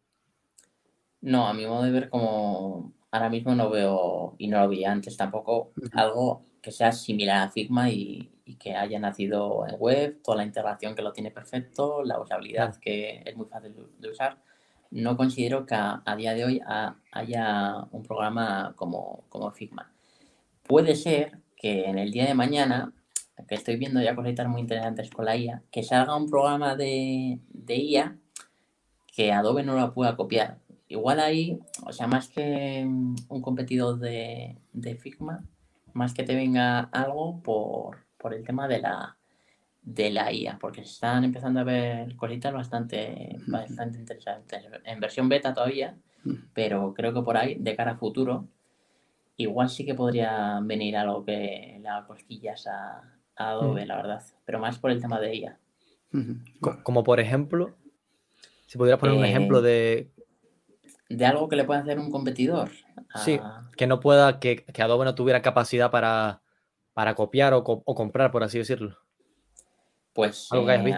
No, 1.22 1.48
a 1.48 1.53
mi 1.53 1.66
modo 1.66 1.84
de 1.84 1.91
ver, 1.91 2.10
como 2.10 2.94
ahora 3.12 3.30
mismo 3.30 3.56
no 3.56 3.70
veo, 3.70 4.36
y 4.38 4.48
no 4.48 4.60
lo 4.60 4.70
vi 4.70 4.84
antes 4.84 5.16
tampoco, 5.16 5.72
algo 5.94 6.45
que 6.65 6.71
sea 6.71 6.91
similar 6.91 7.43
a 7.47 7.51
Figma 7.51 7.91
y, 7.91 8.31
y 8.43 8.55
que 8.55 8.73
haya 8.75 8.97
nacido 8.97 9.67
en 9.67 9.75
web, 9.77 10.19
toda 10.23 10.37
la 10.37 10.45
integración 10.45 10.95
que 10.95 11.03
lo 11.03 11.13
tiene 11.13 11.29
perfecto, 11.29 12.03
la 12.03 12.19
usabilidad 12.19 12.75
que 12.77 13.21
es 13.23 13.35
muy 13.37 13.45
fácil 13.45 13.75
de- 13.99 14.09
usar. 14.09 14.39
No 14.89 15.15
considero 15.15 15.67
que 15.67 15.75
a, 15.75 16.01
a 16.03 16.15
día 16.15 16.33
de 16.33 16.43
hoy 16.43 16.61
ha- 16.65 16.95
haya 17.11 17.83
un 17.91 18.01
programa 18.01 18.73
como, 18.75 19.25
como 19.29 19.51
Figma. 19.51 19.93
Puede 20.63 20.95
ser 20.95 21.37
que 21.55 21.85
en 21.85 21.99
el 21.99 22.09
día 22.11 22.25
de 22.25 22.33
mañana, 22.33 22.91
que 23.47 23.53
estoy 23.53 23.75
viendo 23.75 24.01
ya 24.01 24.15
cositas 24.15 24.47
muy 24.47 24.61
interesantes 24.61 25.11
con 25.11 25.25
la 25.25 25.37
IA, 25.37 25.61
que 25.69 25.83
salga 25.83 26.15
un 26.15 26.27
programa 26.31 26.75
de, 26.75 27.41
de 27.49 27.75
IA 27.75 28.17
que 29.15 29.31
Adobe 29.31 29.61
no 29.61 29.75
la 29.75 29.93
pueda 29.93 30.15
copiar. 30.15 30.57
Igual 30.87 31.19
ahí, 31.19 31.59
o 31.85 31.93
sea, 31.93 32.07
más 32.07 32.27
que 32.29 32.83
un 32.85 33.41
competidor 33.43 33.99
de, 33.99 34.57
de 34.73 34.95
Figma, 34.95 35.43
más 35.95 36.13
que 36.13 36.23
te 36.23 36.35
venga 36.35 36.81
algo 36.91 37.41
por, 37.41 38.05
por 38.17 38.34
el 38.34 38.43
tema 38.43 38.67
de 38.67 38.80
la, 38.80 39.17
de 39.81 40.11
la 40.11 40.31
IA, 40.31 40.59
porque 40.59 40.84
se 40.84 40.91
están 40.91 41.23
empezando 41.23 41.61
a 41.61 41.63
ver 41.63 42.15
cositas 42.17 42.53
bastante, 42.53 43.38
bastante 43.47 43.97
interesantes. 43.97 44.61
En 44.84 44.99
versión 44.99 45.30
beta 45.30 45.53
todavía, 45.53 45.97
pero 46.53 46.93
creo 46.93 47.13
que 47.13 47.22
por 47.22 47.38
ahí, 47.38 47.55
de 47.55 47.76
cara 47.76 47.91
a 47.91 47.97
futuro, 47.97 48.47
igual 49.38 49.69
sí 49.69 49.85
que 49.85 49.95
podría 49.95 50.59
venir 50.61 50.97
algo 50.97 51.23
que 51.23 51.80
le 51.81 51.88
haga 51.88 52.05
cosquillas 52.05 52.67
a, 52.67 53.11
Adobe, 53.38 53.85
la 53.85 53.97
verdad, 53.97 54.23
pero 54.45 54.59
más 54.59 54.80
por 54.80 54.91
el 54.91 55.01
tema 55.01 55.19
de 55.19 55.35
IA. 55.35 55.59
Como 56.84 57.03
por 57.03 57.19
ejemplo, 57.19 57.76
si 58.65 58.77
pudieras 58.77 58.99
poner 58.99 59.17
un 59.17 59.26
ejemplo 59.26 59.59
eh, 59.59 59.61
de... 59.61 60.11
De 61.10 61.26
algo 61.26 61.48
que 61.48 61.56
le 61.56 61.64
pueda 61.64 61.82
hacer 61.82 61.99
un 61.99 62.11
competidor. 62.11 62.72
Sí, 63.23 63.40
que 63.77 63.88
no 63.88 63.99
pueda, 63.99 64.40
que, 64.40 64.64
que, 64.65 64.82
Adobe 64.82 65.06
no 65.06 65.15
tuviera 65.15 65.41
capacidad 65.41 65.91
para, 65.91 66.41
para 66.94 67.15
copiar 67.15 67.53
o, 67.53 67.64
o 67.65 67.95
comprar, 67.95 68.32
por 68.32 68.44
así 68.44 68.57
decirlo. 68.57 68.98
Pues 70.14 70.48
algo, 70.52 70.69
eh, 70.72 70.98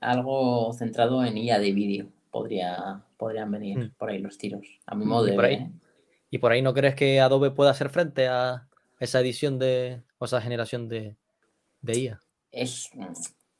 algo, 0.00 0.72
centrado 0.72 1.24
en 1.24 1.36
IA 1.36 1.58
de 1.58 1.72
vídeo 1.72 2.06
podría, 2.30 3.02
podrían 3.16 3.50
venir 3.50 3.78
mm. 3.78 3.94
por 3.98 4.08
ahí 4.08 4.20
los 4.20 4.38
tiros, 4.38 4.64
a 4.86 4.94
mi 4.94 5.04
modo 5.04 5.24
de 5.24 5.36
ver. 5.36 5.52
¿eh? 5.52 5.70
¿Y 6.30 6.38
por 6.38 6.52
ahí 6.52 6.62
no 6.62 6.72
crees 6.72 6.94
que 6.94 7.20
Adobe 7.20 7.50
pueda 7.50 7.72
hacer 7.72 7.90
frente 7.90 8.28
a 8.28 8.68
esa 9.00 9.20
edición 9.20 9.58
de, 9.58 10.02
o 10.18 10.26
esa 10.26 10.40
generación 10.40 10.88
de, 10.88 11.16
de 11.82 11.98
IA? 11.98 12.20
Es, 12.52 12.88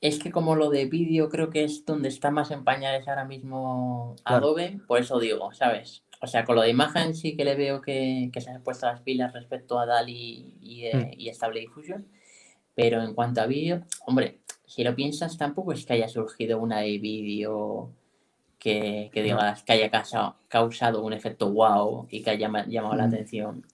es 0.01 0.19
que 0.19 0.31
como 0.31 0.57
lo 0.57 0.71
de 0.71 0.87
vídeo 0.87 1.29
creo 1.29 1.51
que 1.51 1.65
es 1.65 1.85
donde 1.85 2.09
está 2.09 2.31
más 2.31 2.51
en 2.51 2.65
pañales 2.65 3.09
ahora 3.09 3.25
mismo 3.25 4.17
Adobe, 4.25 4.79
por 4.87 5.01
eso 5.01 5.19
digo, 5.19 5.53
¿sabes? 5.53 6.05
O 6.21 6.27
sea, 6.27 6.45
con 6.45 6.57
lo 6.57 6.63
de 6.63 6.71
imagen 6.71 7.15
sí 7.15 7.37
que 7.37 7.45
le 7.45 7.57
veo 7.57 7.81
que, 7.81 8.31
se 8.39 8.51
han 8.51 8.63
puesto 8.63 8.87
las 8.87 9.01
pilas 9.01 9.33
respecto 9.33 9.79
a 9.79 9.87
DALI 9.87 10.57
y, 10.61 10.87
y, 10.89 10.97
mm. 10.97 11.11
y 11.17 11.29
Stable 11.29 11.61
Diffusion, 11.61 12.07
pero 12.75 13.03
en 13.03 13.15
cuanto 13.15 13.41
a 13.41 13.47
vídeo, 13.47 13.83
hombre, 14.07 14.41
si 14.67 14.83
lo 14.83 14.95
piensas, 14.95 15.39
tampoco 15.39 15.73
es 15.73 15.87
que 15.87 15.95
haya 15.95 16.09
surgido 16.09 16.59
una 16.59 16.81
de 16.81 16.99
vídeo 16.99 17.91
que, 18.59 19.11
digas 19.15 19.63
que 19.63 19.73
haya 19.73 19.91
causado, 20.49 21.03
un 21.03 21.13
efecto 21.13 21.51
wow 21.53 22.07
y 22.11 22.23
que 22.23 22.31
haya 22.31 22.51
llamado 22.67 22.97
la 22.97 23.05
mm. 23.05 23.09
atención. 23.09 23.67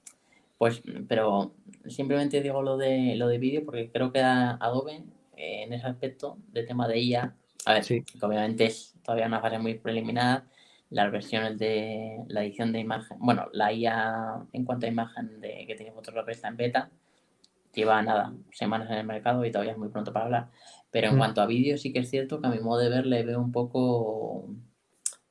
Pues, 0.58 0.82
pero 1.08 1.52
simplemente 1.88 2.40
digo 2.40 2.62
lo 2.62 2.76
de 2.76 3.16
lo 3.16 3.26
de 3.26 3.38
vídeo 3.38 3.64
porque 3.64 3.90
creo 3.90 4.12
que 4.12 4.20
Adobe 4.20 4.96
eh, 4.96 5.04
en 5.42 5.72
ese 5.72 5.86
aspecto 5.86 6.38
de 6.48 6.64
tema 6.64 6.86
de 6.88 7.00
IA, 7.00 7.34
a 7.64 7.72
ver, 7.74 7.84
que 7.84 8.04
obviamente 8.20 8.66
es 8.66 8.94
todavía 9.02 9.26
una 9.26 9.40
fase 9.40 9.58
muy 9.58 9.74
preliminar, 9.74 10.44
las 10.90 11.10
versiones 11.10 11.58
de 11.58 12.18
la 12.28 12.44
edición 12.44 12.72
de 12.72 12.80
imagen, 12.80 13.16
bueno, 13.20 13.48
la 13.52 13.72
IA 13.72 14.46
en 14.52 14.64
cuanto 14.64 14.86
a 14.86 14.90
imagen 14.90 15.40
de 15.40 15.64
que 15.66 15.74
tiene 15.74 15.92
Photoshop 15.92 16.28
está 16.28 16.48
en 16.48 16.56
beta, 16.56 16.90
lleva 17.72 18.02
nada, 18.02 18.34
semanas 18.52 18.90
en 18.90 18.98
el 18.98 19.06
mercado 19.06 19.44
y 19.44 19.50
todavía 19.50 19.72
es 19.72 19.78
muy 19.78 19.88
pronto 19.88 20.12
para 20.12 20.26
hablar. 20.26 20.50
Pero 20.90 21.08
en 21.08 21.14
mm. 21.14 21.18
cuanto 21.18 21.40
a 21.40 21.46
vídeo, 21.46 21.78
sí 21.78 21.92
que 21.92 22.00
es 22.00 22.10
cierto 22.10 22.40
que 22.40 22.46
a 22.46 22.50
mi 22.50 22.60
modo 22.60 22.80
de 22.80 22.90
ver 22.90 23.06
le 23.06 23.24
veo 23.24 23.40
un 23.40 23.52
poco 23.52 24.50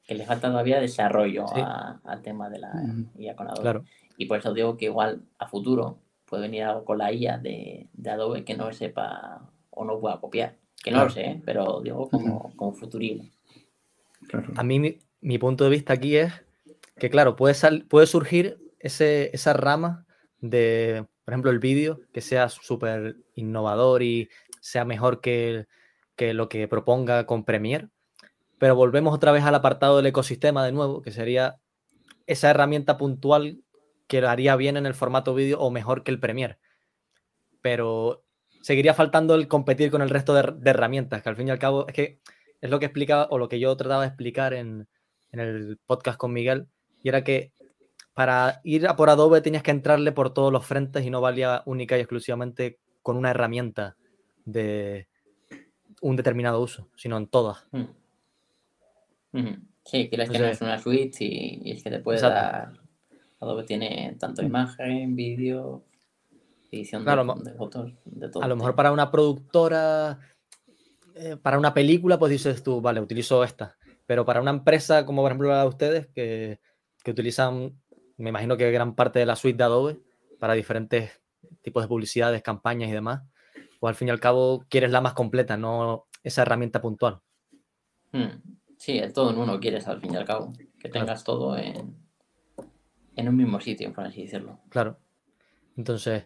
que 0.03 0.15
le 0.15 0.25
falta 0.25 0.49
todavía 0.49 0.81
desarrollo 0.81 1.45
al 1.53 2.21
tema 2.21 2.49
de 2.49 2.59
la 2.59 2.73
IA 3.17 3.35
con 3.35 3.47
Adobe. 3.47 3.83
Y 4.17 4.25
por 4.25 4.39
eso 4.39 4.53
digo 4.53 4.77
que 4.77 4.85
igual 4.85 5.23
a 5.37 5.47
futuro 5.47 5.99
puede 6.25 6.43
venir 6.43 6.63
algo 6.63 6.85
con 6.85 6.97
la 6.97 7.13
IA 7.13 7.37
de, 7.37 7.87
Adobe 8.09 8.43
que 8.43 8.55
no 8.55 8.73
sepa 8.73 9.50
o 9.81 9.85
no 9.85 9.99
pueda 9.99 10.19
copiar. 10.19 10.57
Que 10.83 10.91
no 10.91 11.03
lo 11.03 11.09
sé, 11.09 11.21
¿eh? 11.21 11.41
pero 11.45 11.81
digo 11.81 12.09
como, 12.09 12.55
como 12.55 12.75
A 14.55 14.63
mí 14.63 14.99
mi, 15.21 15.37
punto 15.37 15.63
de 15.63 15.69
vista 15.69 15.93
aquí 15.93 16.15
es 16.15 16.33
que, 16.97 17.09
claro, 17.09 17.35
puede, 17.35 17.55
puede 17.87 18.07
surgir 18.07 18.59
ese, 18.79 19.29
esa 19.33 19.53
rama 19.53 20.07
de, 20.39 21.05
por 21.23 21.33
ejemplo, 21.33 21.51
el 21.51 21.59
vídeo 21.59 22.01
que 22.13 22.21
sea 22.21 22.49
súper 22.49 23.17
innovador 23.35 24.01
y 24.01 24.29
sea 24.59 24.85
mejor 24.85 25.21
que, 25.21 25.67
lo 26.17 26.49
que 26.49 26.67
proponga 26.67 27.25
con 27.25 27.45
Premiere. 27.45 27.89
Pero 28.59 28.75
volvemos 28.75 29.13
otra 29.13 29.31
vez 29.31 29.43
al 29.43 29.55
apartado 29.55 29.97
del 29.97 30.07
ecosistema 30.07 30.65
de 30.65 30.71
nuevo, 30.71 31.01
que 31.01 31.11
sería 31.11 31.59
esa 32.27 32.49
herramienta 32.49 32.97
puntual 32.97 33.63
que 34.07 34.21
lo 34.21 34.29
haría 34.29 34.55
bien 34.55 34.77
en 34.77 34.85
el 34.85 34.93
formato 34.93 35.33
vídeo 35.33 35.59
o 35.59 35.71
mejor 35.71 36.03
que 36.03 36.11
el 36.11 36.19
Premiere. 36.19 36.59
Pero 37.61 38.23
seguiría 38.61 38.93
faltando 38.93 39.35
el 39.35 39.47
competir 39.47 39.91
con 39.91 40.01
el 40.01 40.09
resto 40.09 40.33
de, 40.33 40.69
herramientas, 40.69 41.21
que 41.21 41.29
al 41.29 41.35
fin 41.35 41.47
y 41.47 41.51
al 41.51 41.59
cabo 41.59 41.87
es 41.87 41.93
que 41.93 42.19
es 42.61 42.69
lo 42.69 42.79
que 42.79 42.85
explicaba 42.85 43.27
o 43.31 43.37
lo 43.37 43.49
que 43.49 43.59
yo 43.59 43.75
trataba 43.75 44.01
de 44.01 44.07
explicar 44.07 44.53
en, 44.53 44.87
en 45.31 45.39
el 45.39 45.79
podcast 45.85 46.17
con 46.17 46.33
Miguel, 46.33 46.67
y 47.03 47.09
era 47.09 47.23
que 47.23 47.53
para 48.13 48.61
ir 48.63 48.87
a 48.87 48.95
por 48.95 49.09
Adobe 49.09 49.41
tenías 49.41 49.63
que 49.63 49.71
entrarle 49.71 50.11
por 50.11 50.33
todos 50.33 50.51
los 50.51 50.65
frentes 50.65 51.05
y 51.05 51.09
no 51.09 51.21
valía 51.21 51.63
única 51.65 51.97
y 51.97 52.01
exclusivamente 52.01 52.79
con 53.01 53.17
una 53.17 53.31
herramienta 53.31 53.95
de 54.45 55.07
un 56.01 56.15
determinado 56.15 56.61
uso, 56.61 56.89
sino 56.95 57.17
en 57.17 57.27
todas. 57.27 57.65
Mm. 57.71 57.85
Sí, 59.83 60.09
que 60.09 60.21
es 60.21 60.61
una 60.61 60.77
suite 60.77 61.17
y, 61.23 61.71
es 61.71 61.83
que 61.83 61.89
te 61.89 61.99
puede 61.99 62.19
dar. 62.21 62.73
Adobe 63.39 63.63
tiene 63.63 64.15
tanto 64.19 64.43
mm. 64.43 64.45
imagen, 64.45 65.15
vídeo, 65.15 65.83
edición 66.71 67.05
de, 67.05 67.53
fotos, 67.53 67.93
de 68.05 68.29
todo. 68.29 68.43
A 68.43 68.47
lo 68.47 68.55
mejor 68.55 68.75
para 68.75 68.91
una 68.91 69.11
productora, 69.11 70.19
eh, 71.15 71.37
para 71.41 71.57
una 71.57 71.73
película, 71.73 72.17
pues 72.17 72.31
dices 72.31 72.63
tú, 72.63 72.81
vale, 72.81 73.01
utilizo 73.01 73.43
esta. 73.43 73.77
Pero 74.05 74.25
para 74.25 74.41
una 74.41 74.51
empresa 74.51 75.05
como 75.05 75.21
por 75.21 75.31
ejemplo 75.31 75.49
la 75.49 75.61
de 75.61 75.67
ustedes, 75.67 76.07
que, 76.07 76.59
que 77.03 77.11
utilizan, 77.11 77.79
me 78.17 78.29
imagino 78.29 78.57
que 78.57 78.71
gran 78.71 78.95
parte 78.95 79.19
de 79.19 79.25
la 79.25 79.35
suite 79.35 79.57
de 79.57 79.63
Adobe 79.63 79.99
para 80.39 80.53
diferentes 80.53 81.21
tipos 81.61 81.83
de 81.83 81.87
publicidades, 81.87 82.41
campañas 82.41 82.89
y 82.89 82.93
demás, 82.93 83.23
o 83.79 83.87
al 83.87 83.95
fin 83.95 84.07
y 84.07 84.11
al 84.11 84.19
cabo 84.19 84.65
quieres 84.69 84.91
la 84.91 85.01
más 85.01 85.13
completa, 85.13 85.57
no 85.57 86.07
esa 86.23 86.43
herramienta 86.43 86.81
puntual. 86.81 87.19
Hmm. 88.11 88.41
Sí, 88.77 88.97
el 88.97 89.13
todo 89.13 89.31
en 89.31 89.37
uno 89.37 89.59
quieres 89.59 89.87
al 89.87 90.01
fin 90.01 90.13
y 90.13 90.17
al 90.17 90.25
cabo, 90.25 90.53
que 90.79 90.89
tengas 90.89 91.23
todo 91.23 91.55
en, 91.57 91.95
en 93.15 93.29
un 93.29 93.35
mismo 93.35 93.59
sitio, 93.59 93.93
por 93.93 94.05
así 94.05 94.23
decirlo. 94.23 94.59
Claro. 94.69 94.97
Entonces, 95.77 96.25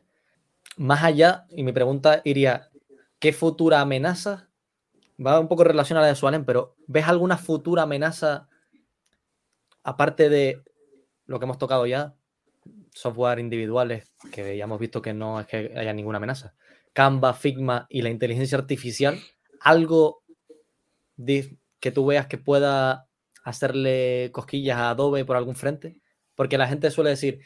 más 0.77 1.03
allá, 1.03 1.45
y 1.49 1.63
mi 1.63 1.71
pregunta 1.71 2.21
iría, 2.23 2.69
¿qué 3.19 3.33
futura 3.33 3.81
amenaza? 3.81 4.49
Va 5.25 5.39
un 5.39 5.47
poco 5.47 5.63
relacionada 5.63 6.05
a 6.05 6.07
la 6.07 6.13
de 6.13 6.19
Sualen, 6.19 6.45
pero 6.45 6.75
¿ves 6.87 7.07
alguna 7.07 7.37
futura 7.37 7.83
amenaza 7.83 8.49
aparte 9.83 10.29
de 10.29 10.61
lo 11.25 11.39
que 11.39 11.45
hemos 11.45 11.57
tocado 11.57 11.85
ya? 11.85 12.15
Software 12.91 13.39
individuales, 13.39 14.11
que 14.31 14.57
ya 14.57 14.65
hemos 14.65 14.79
visto 14.79 15.01
que 15.01 15.13
no 15.13 15.39
es 15.39 15.47
que 15.47 15.73
haya 15.75 15.93
ninguna 15.93 16.17
amenaza. 16.17 16.55
Canva, 16.93 17.33
Figma 17.33 17.87
y 17.89 18.01
la 18.01 18.09
inteligencia 18.09 18.57
artificial, 18.57 19.19
algo 19.59 20.23
que 21.17 21.91
tú 21.91 22.05
veas 22.05 22.27
que 22.27 22.37
pueda 22.37 23.07
hacerle 23.43 24.29
cosquillas 24.33 24.77
a 24.77 24.89
Adobe 24.89 25.23
por 25.23 25.37
algún 25.37 25.55
frente? 25.55 26.01
Porque 26.35 26.57
la 26.57 26.67
gente 26.67 26.91
suele 26.91 27.11
decir, 27.11 27.39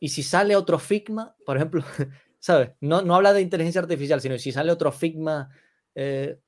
¿y 0.00 0.08
si 0.08 0.22
sale 0.22 0.56
otro 0.56 0.78
Figma? 0.78 1.36
Por 1.44 1.56
ejemplo, 1.56 1.82
¿sabes? 2.40 2.70
No, 2.80 3.02
no 3.02 3.14
habla 3.14 3.32
de 3.32 3.40
inteligencia 3.40 3.80
artificial, 3.80 4.20
sino 4.20 4.38
si 4.38 4.52
sale 4.52 4.72
otro 4.72 4.92
Figma, 4.92 5.50
eh, 5.94 6.38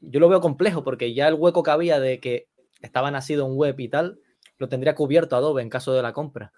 yo 0.00 0.20
lo 0.20 0.28
veo 0.28 0.40
complejo 0.40 0.82
porque 0.82 1.14
ya 1.14 1.28
el 1.28 1.34
hueco 1.34 1.62
que 1.62 1.70
había 1.70 2.00
de 2.00 2.20
que 2.20 2.48
estaba 2.80 3.10
nacido 3.10 3.44
un 3.46 3.56
web 3.56 3.78
y 3.78 3.88
tal, 3.88 4.20
lo 4.58 4.68
tendría 4.68 4.94
cubierto 4.94 5.36
Adobe 5.36 5.62
en 5.62 5.68
caso 5.68 5.92
de 5.92 6.02
la 6.02 6.12
compra. 6.12 6.52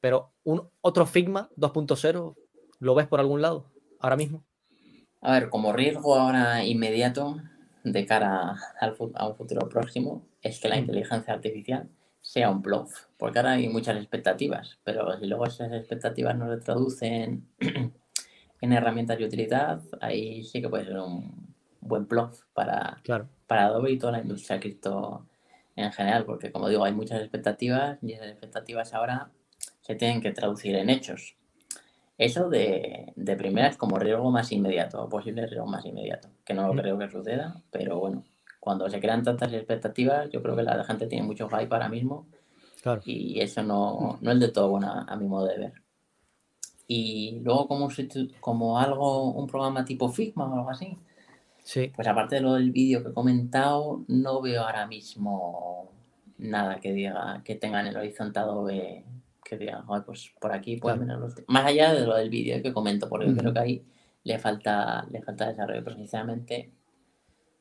Pero 0.00 0.34
un 0.44 0.68
otro 0.80 1.06
Figma 1.06 1.50
2.0 1.56 2.36
¿Lo 2.78 2.94
ves 2.94 3.06
por 3.06 3.20
algún 3.20 3.42
lado 3.42 3.72
ahora 4.00 4.16
mismo? 4.16 4.44
A 5.20 5.32
ver, 5.32 5.48
como 5.48 5.72
riesgo 5.72 6.14
ahora 6.14 6.64
inmediato 6.64 7.40
de 7.84 8.04
cara 8.04 8.56
al, 8.80 8.96
a 9.14 9.28
un 9.28 9.36
futuro 9.36 9.68
próximo 9.68 10.26
es 10.42 10.60
que 10.60 10.68
la 10.68 10.76
mm. 10.76 10.80
inteligencia 10.80 11.34
artificial 11.34 11.88
sea 12.26 12.50
un 12.50 12.60
bluff, 12.60 13.06
porque 13.16 13.38
ahora 13.38 13.52
hay 13.52 13.68
muchas 13.68 13.96
expectativas, 13.96 14.80
pero 14.82 15.16
si 15.16 15.26
luego 15.26 15.46
esas 15.46 15.72
expectativas 15.72 16.36
no 16.36 16.52
se 16.52 16.60
traducen 16.60 17.46
en 18.60 18.72
herramientas 18.72 19.16
de 19.16 19.26
utilidad, 19.26 19.80
ahí 20.00 20.42
sí 20.42 20.60
que 20.60 20.68
puede 20.68 20.86
ser 20.86 20.98
un 20.98 21.54
buen 21.80 22.08
bluff 22.08 22.42
para, 22.52 23.00
para 23.46 23.66
Adobe 23.66 23.92
y 23.92 23.98
toda 23.98 24.12
la 24.14 24.22
industria 24.22 24.58
cripto 24.58 25.24
en 25.76 25.92
general, 25.92 26.24
porque 26.24 26.50
como 26.50 26.68
digo, 26.68 26.82
hay 26.82 26.92
muchas 26.92 27.20
expectativas 27.20 27.98
y 28.02 28.14
esas 28.14 28.26
expectativas 28.26 28.92
ahora 28.92 29.30
se 29.82 29.94
tienen 29.94 30.20
que 30.20 30.32
traducir 30.32 30.74
en 30.74 30.90
hechos. 30.90 31.36
Eso 32.18 32.48
de, 32.48 33.12
de 33.14 33.36
primera 33.36 33.68
es 33.68 33.76
como 33.76 34.00
riesgo 34.00 34.32
más 34.32 34.50
inmediato, 34.50 35.08
posible 35.08 35.46
riesgo 35.46 35.66
más 35.66 35.84
inmediato, 35.86 36.28
que 36.44 36.54
no 36.54 36.66
lo 36.66 36.82
creo 36.82 36.98
que 36.98 37.08
suceda, 37.08 37.62
pero 37.70 38.00
bueno, 38.00 38.24
cuando 38.66 38.90
se 38.90 38.98
crean 38.98 39.22
tantas 39.22 39.52
expectativas, 39.52 40.28
yo 40.30 40.42
creo 40.42 40.56
que 40.56 40.64
la 40.64 40.82
gente 40.82 41.06
tiene 41.06 41.24
mucho 41.24 41.48
hype 41.48 41.72
ahora 41.72 41.88
mismo. 41.88 42.26
Y 43.04 43.38
eso 43.38 43.62
no, 43.62 44.18
no, 44.20 44.32
es 44.32 44.40
de 44.40 44.48
todo 44.48 44.70
bueno 44.70 45.04
a, 45.06 45.14
mi 45.14 45.28
modo 45.28 45.46
de 45.46 45.56
ver. 45.56 45.72
Y 46.88 47.38
luego 47.44 47.68
como, 47.68 47.88
como 48.40 48.80
algo, 48.80 49.30
un 49.30 49.46
programa 49.46 49.84
tipo 49.84 50.08
Figma 50.08 50.46
o 50.46 50.54
algo 50.54 50.70
así, 50.70 50.98
sí. 51.62 51.92
pues 51.94 52.08
aparte 52.08 52.34
de 52.34 52.40
lo 52.40 52.54
del 52.54 52.72
vídeo 52.72 53.04
que 53.04 53.10
he 53.10 53.14
comentado, 53.14 54.02
no 54.08 54.42
veo 54.42 54.62
ahora 54.62 54.88
mismo 54.88 55.92
nada 56.36 56.80
que 56.80 56.92
diga 56.92 57.42
que 57.44 57.54
tenga 57.54 57.82
en 57.82 57.86
el 57.86 57.96
horizonte 57.96 58.40
Adobe 58.40 59.04
que 59.44 59.58
digan, 59.58 59.84
pues 60.04 60.32
por 60.40 60.52
aquí 60.52 60.76
pueden 60.76 60.98
venir 60.98 61.18
los... 61.18 61.36
Más 61.46 61.66
allá 61.66 61.94
de 61.94 62.04
lo 62.04 62.16
del 62.16 62.30
vídeo 62.30 62.60
que 62.60 62.72
comento, 62.72 63.08
porque 63.08 63.32
creo 63.32 63.52
que 63.52 63.60
ahí 63.60 63.84
le 64.24 64.40
falta, 64.40 65.06
le 65.08 65.22
falta 65.22 65.46
desarrollo, 65.46 65.84
pero 65.84 65.94
sinceramente 65.94 66.72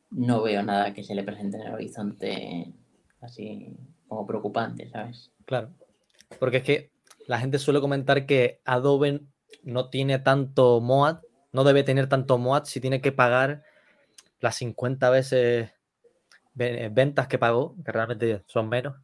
no 0.10 0.42
veo 0.44 0.64
nada 0.64 0.94
que 0.94 1.04
se 1.04 1.16
le 1.16 1.24
presente 1.24 1.58
en 1.58 1.68
el 1.68 1.74
horizonte 1.74 2.74
así 3.22 3.76
como 4.08 4.26
preocupante, 4.26 4.90
¿sabes? 4.90 5.32
Claro. 5.46 5.72
Porque 6.40 6.58
es 6.58 6.64
que 6.64 6.92
la 7.28 7.40
gente 7.40 7.60
suele 7.60 7.82
comentar 7.82 8.26
que 8.26 8.62
Adobe 8.66 9.22
no 9.64 9.90
tiene 9.90 10.20
tanto 10.20 10.80
MOAD, 10.82 11.22
no 11.52 11.64
debe 11.64 11.84
tener 11.84 12.08
tanto 12.08 12.38
MOAD 12.38 12.66
si 12.66 12.80
tiene 12.80 13.02
que 13.02 13.12
pagar 13.12 13.64
las 14.40 14.56
50 14.56 15.10
veces 15.10 15.72
ventas 16.54 17.28
que 17.28 17.38
pagó, 17.38 17.76
que 17.84 17.92
realmente 17.92 18.44
son 18.48 18.70
menos, 18.70 18.96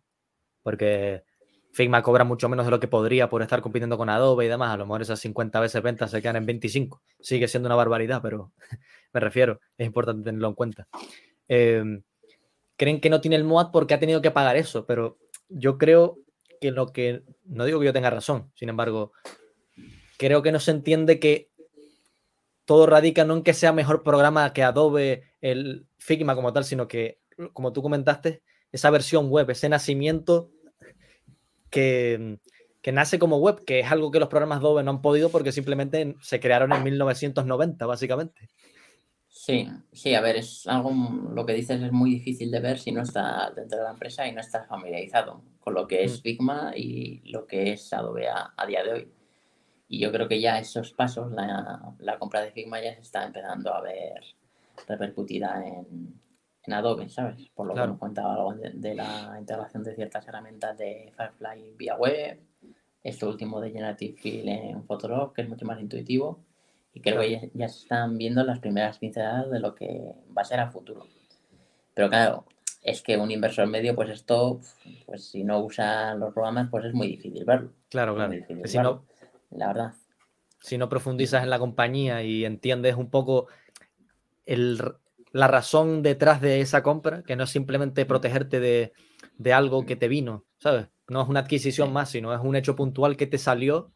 porque 0.61 1.23
Figma 1.73 2.03
cobra 2.03 2.23
mucho 2.23 2.49
menos 2.49 2.65
de 2.65 2.71
lo 2.71 2.79
que 2.79 2.87
podría 2.87 3.29
por 3.29 3.41
estar 3.41 3.61
compitiendo 3.61 3.97
con 3.97 4.09
Adobe 4.09 4.45
y 4.45 4.49
demás. 4.49 4.73
A 4.73 4.77
lo 4.77 4.85
mejor 4.85 5.01
esas 5.01 5.19
50 5.19 5.59
veces 5.59 5.81
ventas 5.81 6.11
se 6.11 6.21
quedan 6.21 6.35
en 6.35 6.45
25. 6.45 7.01
Sigue 7.19 7.47
siendo 7.47 7.67
una 7.67 7.75
barbaridad, 7.75 8.21
pero 8.21 8.51
me 9.13 9.19
refiero, 9.19 9.59
es 9.77 9.85
importante 9.85 10.23
tenerlo 10.23 10.49
en 10.49 10.53
cuenta. 10.55 10.87
Em, 11.47 12.03
creen 12.75 12.99
que 12.99 13.09
no 13.09 13.21
tiene 13.21 13.37
el 13.37 13.43
MOAD 13.43 13.71
porque 13.71 13.93
ha 13.93 13.99
tenido 13.99 14.21
que 14.21 14.31
pagar 14.31 14.57
eso, 14.57 14.85
pero 14.85 15.17
yo 15.47 15.77
creo 15.77 16.19
que 16.59 16.71
lo 16.71 16.91
que, 16.91 17.23
no 17.45 17.65
digo 17.65 17.79
que 17.79 17.85
yo 17.85 17.93
tenga 17.93 18.09
razón, 18.09 18.51
sin 18.55 18.69
embargo, 18.69 19.13
creo 20.17 20.41
que 20.41 20.51
no 20.51 20.59
se 20.59 20.71
entiende 20.71 21.19
que 21.19 21.49
todo 22.65 22.85
radica 22.85 23.25
no 23.25 23.35
en 23.35 23.43
que 23.43 23.53
sea 23.53 23.73
mejor 23.73 24.03
programa 24.03 24.53
que 24.53 24.63
Adobe, 24.63 25.33
el 25.41 25.87
Figma 25.97 26.35
como 26.35 26.53
tal, 26.53 26.63
sino 26.63 26.87
que, 26.87 27.19
como 27.53 27.73
tú 27.73 27.81
comentaste, 27.81 28.43
esa 28.71 28.89
versión 28.89 29.29
web, 29.29 29.49
ese 29.49 29.69
nacimiento 29.69 30.51
que, 31.71 32.37
nace 32.91 33.17
como 33.17 33.37
web, 33.37 33.63
que 33.65 33.79
es 33.79 33.91
algo 33.91 34.11
que 34.11 34.19
los 34.19 34.29
programas 34.29 34.59
Adobe 34.59 34.83
no 34.83 34.91
han 34.91 35.01
podido 35.01 35.29
porque 35.29 35.51
simplemente 35.51 36.15
se 36.21 36.39
crearon 36.39 36.71
en 36.73 36.83
1990, 36.83 37.85
básicamente. 37.85 38.49
Sí, 39.29 39.67
sí, 39.91 40.13
a 40.13 40.21
ver, 40.21 40.35
es 40.35 40.67
algo, 40.67 40.91
lo 41.33 41.45
que 41.45 41.53
dices 41.53 41.81
es 41.81 41.91
muy 41.91 42.11
difícil 42.11 42.51
de 42.51 42.59
ver 42.59 42.77
si 42.77 42.91
no 42.91 43.01
está 43.01 43.49
dentro 43.55 43.79
de 43.79 43.85
la 43.85 43.91
empresa 43.91 44.27
y 44.27 44.33
no 44.33 44.41
estás 44.41 44.67
familiarizado 44.67 45.41
con 45.59 45.73
lo 45.73 45.87
que 45.87 46.03
es 46.03 46.19
mm. 46.19 46.21
Figma 46.21 46.73
y 46.75 47.21
lo 47.31 47.47
que 47.47 47.71
es 47.71 47.91
Adobe 47.93 48.27
a, 48.27 48.53
día 48.67 48.83
de 48.83 48.91
hoy. 48.91 49.11
Y 49.87 49.99
yo 49.99 50.11
creo 50.11 50.27
que 50.27 50.39
ya 50.39 50.59
esos 50.59 50.91
pasos, 50.91 51.31
la, 51.31 51.95
la, 51.99 52.19
compra 52.19 52.41
de 52.41 52.51
Figma 52.51 52.81
ya 52.81 52.93
se 52.93 53.01
está 53.01 53.25
empezando 53.25 53.73
a 53.73 53.81
ver 53.81 54.21
repercutida 54.87 55.65
en, 55.65 56.20
en 56.63 56.73
Adobe, 56.73 57.09
¿sabes? 57.09 57.49
Por 57.55 57.67
lo 57.67 57.73
que 57.73 57.87
nos 57.87 57.97
contaba 57.97 58.35
algo 58.35 58.53
de, 58.53 58.95
la 58.95 59.35
integración 59.39 59.83
de 59.83 59.95
ciertas 59.95 60.27
herramientas 60.27 60.77
de 60.77 61.11
Firefly 61.15 61.73
vía 61.75 61.95
web, 61.95 62.39
esto 63.03 63.27
último 63.27 63.59
de 63.59 63.71
Generative 63.71 64.17
Fill 64.17 64.47
en 64.47 64.83
Photoshop, 64.83 65.33
que 65.33 65.41
es 65.41 65.49
mucho 65.49 65.65
más 65.65 65.81
intuitivo, 65.81 66.39
y 66.93 67.01
creo 67.01 67.21
que 67.21 67.51
ya, 67.53 67.67
se 67.69 67.83
están 67.83 68.17
viendo 68.17 68.43
las 68.43 68.59
primeras 68.59 68.99
pinceladas 68.99 69.49
de 69.49 69.59
lo 69.59 69.73
que 69.73 70.13
va 70.37 70.41
a 70.43 70.45
ser 70.45 70.59
a 70.59 70.69
futuro. 70.69 71.07
Pero 71.93 72.09
claro, 72.09 72.45
es 72.83 73.01
que 73.01 73.17
un 73.17 73.31
inversor 73.31 73.67
medio, 73.67 73.95
pues 73.95 74.09
esto, 74.09 74.59
pues 75.05 75.29
si 75.29 75.43
no 75.43 75.59
usa 75.59 76.13
los 76.15 76.33
programas, 76.33 76.69
pues 76.69 76.85
es 76.85 76.93
muy 76.93 77.07
difícil 77.07 77.43
verlo. 77.45 77.71
Claro, 77.89 78.15
claro. 78.15 78.33
Si 78.65 78.77
no, 78.77 79.05
la 79.51 79.67
verdad. 79.67 79.93
Si 80.59 80.77
no 80.77 80.89
profundizas 80.89 81.43
en 81.43 81.49
la 81.49 81.59
compañía 81.59 82.21
y 82.23 82.45
entiendes 82.45 82.95
un 82.95 83.09
poco 83.09 83.47
el, 84.45 84.79
la 85.31 85.47
razón 85.47 86.03
detrás 86.03 86.41
de 86.41 86.61
esa 86.61 86.83
compra, 86.83 87.23
que 87.23 87.35
no 87.35 87.45
es 87.45 87.49
simplemente 87.49 88.05
protegerte 88.05 88.59
de, 88.59 89.53
algo 89.53 89.85
que 89.85 89.95
te 89.95 90.07
vino, 90.07 90.45
¿sabes? 90.59 90.87
No 91.07 91.21
es 91.21 91.29
una 91.29 91.41
adquisición 91.41 91.91
más, 91.93 92.09
sino 92.09 92.33
es 92.33 92.41
un 92.41 92.55
hecho 92.55 92.75
puntual 92.75 93.17
que 93.17 93.27
te 93.27 93.37
salió 93.37 93.91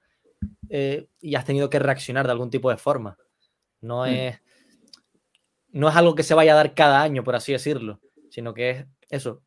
eh, 0.70 1.08
y 1.22 1.36
has 1.36 1.46
tenido 1.46 1.70
que 1.70 1.80
reaccionar 1.80 2.26
de 2.26 2.32
algún 2.32 2.50
tipo 2.50 2.70
de 2.70 2.78
forma. 2.78 3.18
No 3.82 4.04
mm. 4.04 4.08
es, 4.08 4.42
no 5.70 5.90
es 5.90 5.96
algo 5.96 6.16
que 6.16 6.24
se 6.24 6.34
vaya 6.34 6.54
a 6.54 6.58
dar 6.58 6.74
cada 6.74 7.02
año, 7.02 7.24
por 7.24 7.36
así 7.36 7.52
decirlo, 7.52 8.00
sino 8.30 8.54
que 8.54 8.70
es 8.70 8.86
eso, 9.10 9.42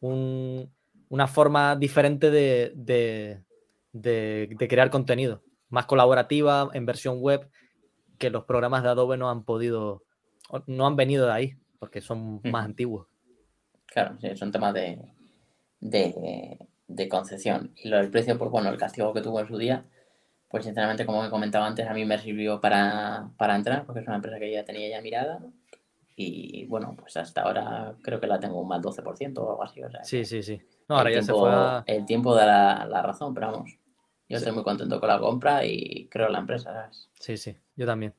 una 0.00 1.26
forma 1.26 1.76
diferente 1.76 2.30
de, 2.30 2.72
de, 2.74 3.42
de 3.92 4.68
crear 4.68 4.90
contenido, 4.90 5.42
más 5.70 5.86
colaborativa 5.86 6.68
en 6.74 6.86
versión 6.86 7.20
web 7.20 7.48
que 8.18 8.30
los 8.30 8.44
programas 8.44 8.82
de 8.82 8.90
Adobe 8.90 9.16
no 9.16 9.30
han 9.30 9.44
podido 9.44 10.05
no 10.66 10.86
han 10.86 10.96
venido 10.96 11.26
de 11.26 11.32
ahí, 11.32 11.56
porque 11.78 12.00
son 12.00 12.40
más 12.44 12.64
antiguos. 12.64 13.06
Claro, 13.86 14.16
sí, 14.20 14.36
son 14.36 14.52
temas 14.52 14.74
de, 14.74 14.98
de, 15.80 17.08
concesión. 17.08 17.72
Y 17.76 17.88
lo 17.88 17.96
del 17.96 18.10
precio, 18.10 18.38
pues 18.38 18.50
bueno, 18.50 18.70
el 18.70 18.76
castigo 18.76 19.12
que 19.12 19.22
tuvo 19.22 19.40
en 19.40 19.48
su 19.48 19.56
día, 19.56 19.84
pues 20.48 20.64
sinceramente, 20.64 21.06
como 21.06 21.24
he 21.24 21.30
comentado 21.30 21.64
antes, 21.64 21.86
a 21.86 21.94
mí 21.94 22.04
me 22.04 22.18
sirvió 22.18 22.60
para, 22.60 23.30
entrar, 23.54 23.84
porque 23.84 24.00
es 24.00 24.06
una 24.06 24.16
empresa 24.16 24.38
que 24.38 24.50
ya 24.50 24.64
tenía 24.64 24.88
ya 24.88 25.00
mirada. 25.00 25.40
Y 26.18 26.64
bueno, 26.66 26.94
pues 26.98 27.16
hasta 27.18 27.42
ahora 27.42 27.94
creo 28.02 28.18
que 28.18 28.26
la 28.26 28.40
tengo 28.40 28.60
un 28.60 28.68
más 28.68 28.80
12% 28.80 29.38
o 29.38 29.50
algo 29.50 29.62
así. 29.62 29.82
sí, 30.02 30.24
sí, 30.24 30.42
sí. 30.42 30.62
No, 30.88 30.96
ahora 30.96 31.10
ya 31.10 31.22
se 31.22 31.32
fue 31.32 31.50
El 31.86 32.06
tiempo 32.06 32.34
da 32.34 32.86
la, 32.86 33.02
razón, 33.02 33.34
pero 33.34 33.52
vamos. 33.52 33.78
Yo 34.28 34.38
estoy 34.38 34.52
muy 34.52 34.62
contento 34.62 34.98
con 34.98 35.08
la 35.08 35.18
compra 35.18 35.64
y 35.64 36.08
creo 36.08 36.28
la 36.28 36.38
empresa, 36.38 36.72
¿sabes? 36.72 37.10
Sí, 37.20 37.36
sí, 37.36 37.56
yo 37.76 37.86
también. 37.86 38.14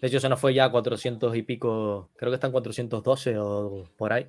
De 0.00 0.08
hecho, 0.08 0.20
se 0.20 0.28
nos 0.28 0.40
fue 0.40 0.54
ya 0.54 0.66
a 0.66 0.70
400 0.70 1.34
y 1.36 1.42
pico, 1.42 2.10
creo 2.16 2.30
que 2.30 2.34
están 2.34 2.52
412 2.52 3.38
o 3.38 3.84
por 3.96 4.12
ahí. 4.12 4.28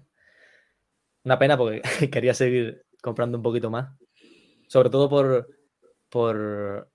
Una 1.24 1.38
pena 1.38 1.58
porque 1.58 1.82
quería 2.12 2.34
seguir 2.34 2.86
comprando 3.02 3.38
un 3.38 3.44
poquito 3.44 3.70
más. 3.70 3.90
Sobre 4.68 4.90
todo 4.90 5.10
por, 5.10 5.48
por, 6.10 6.90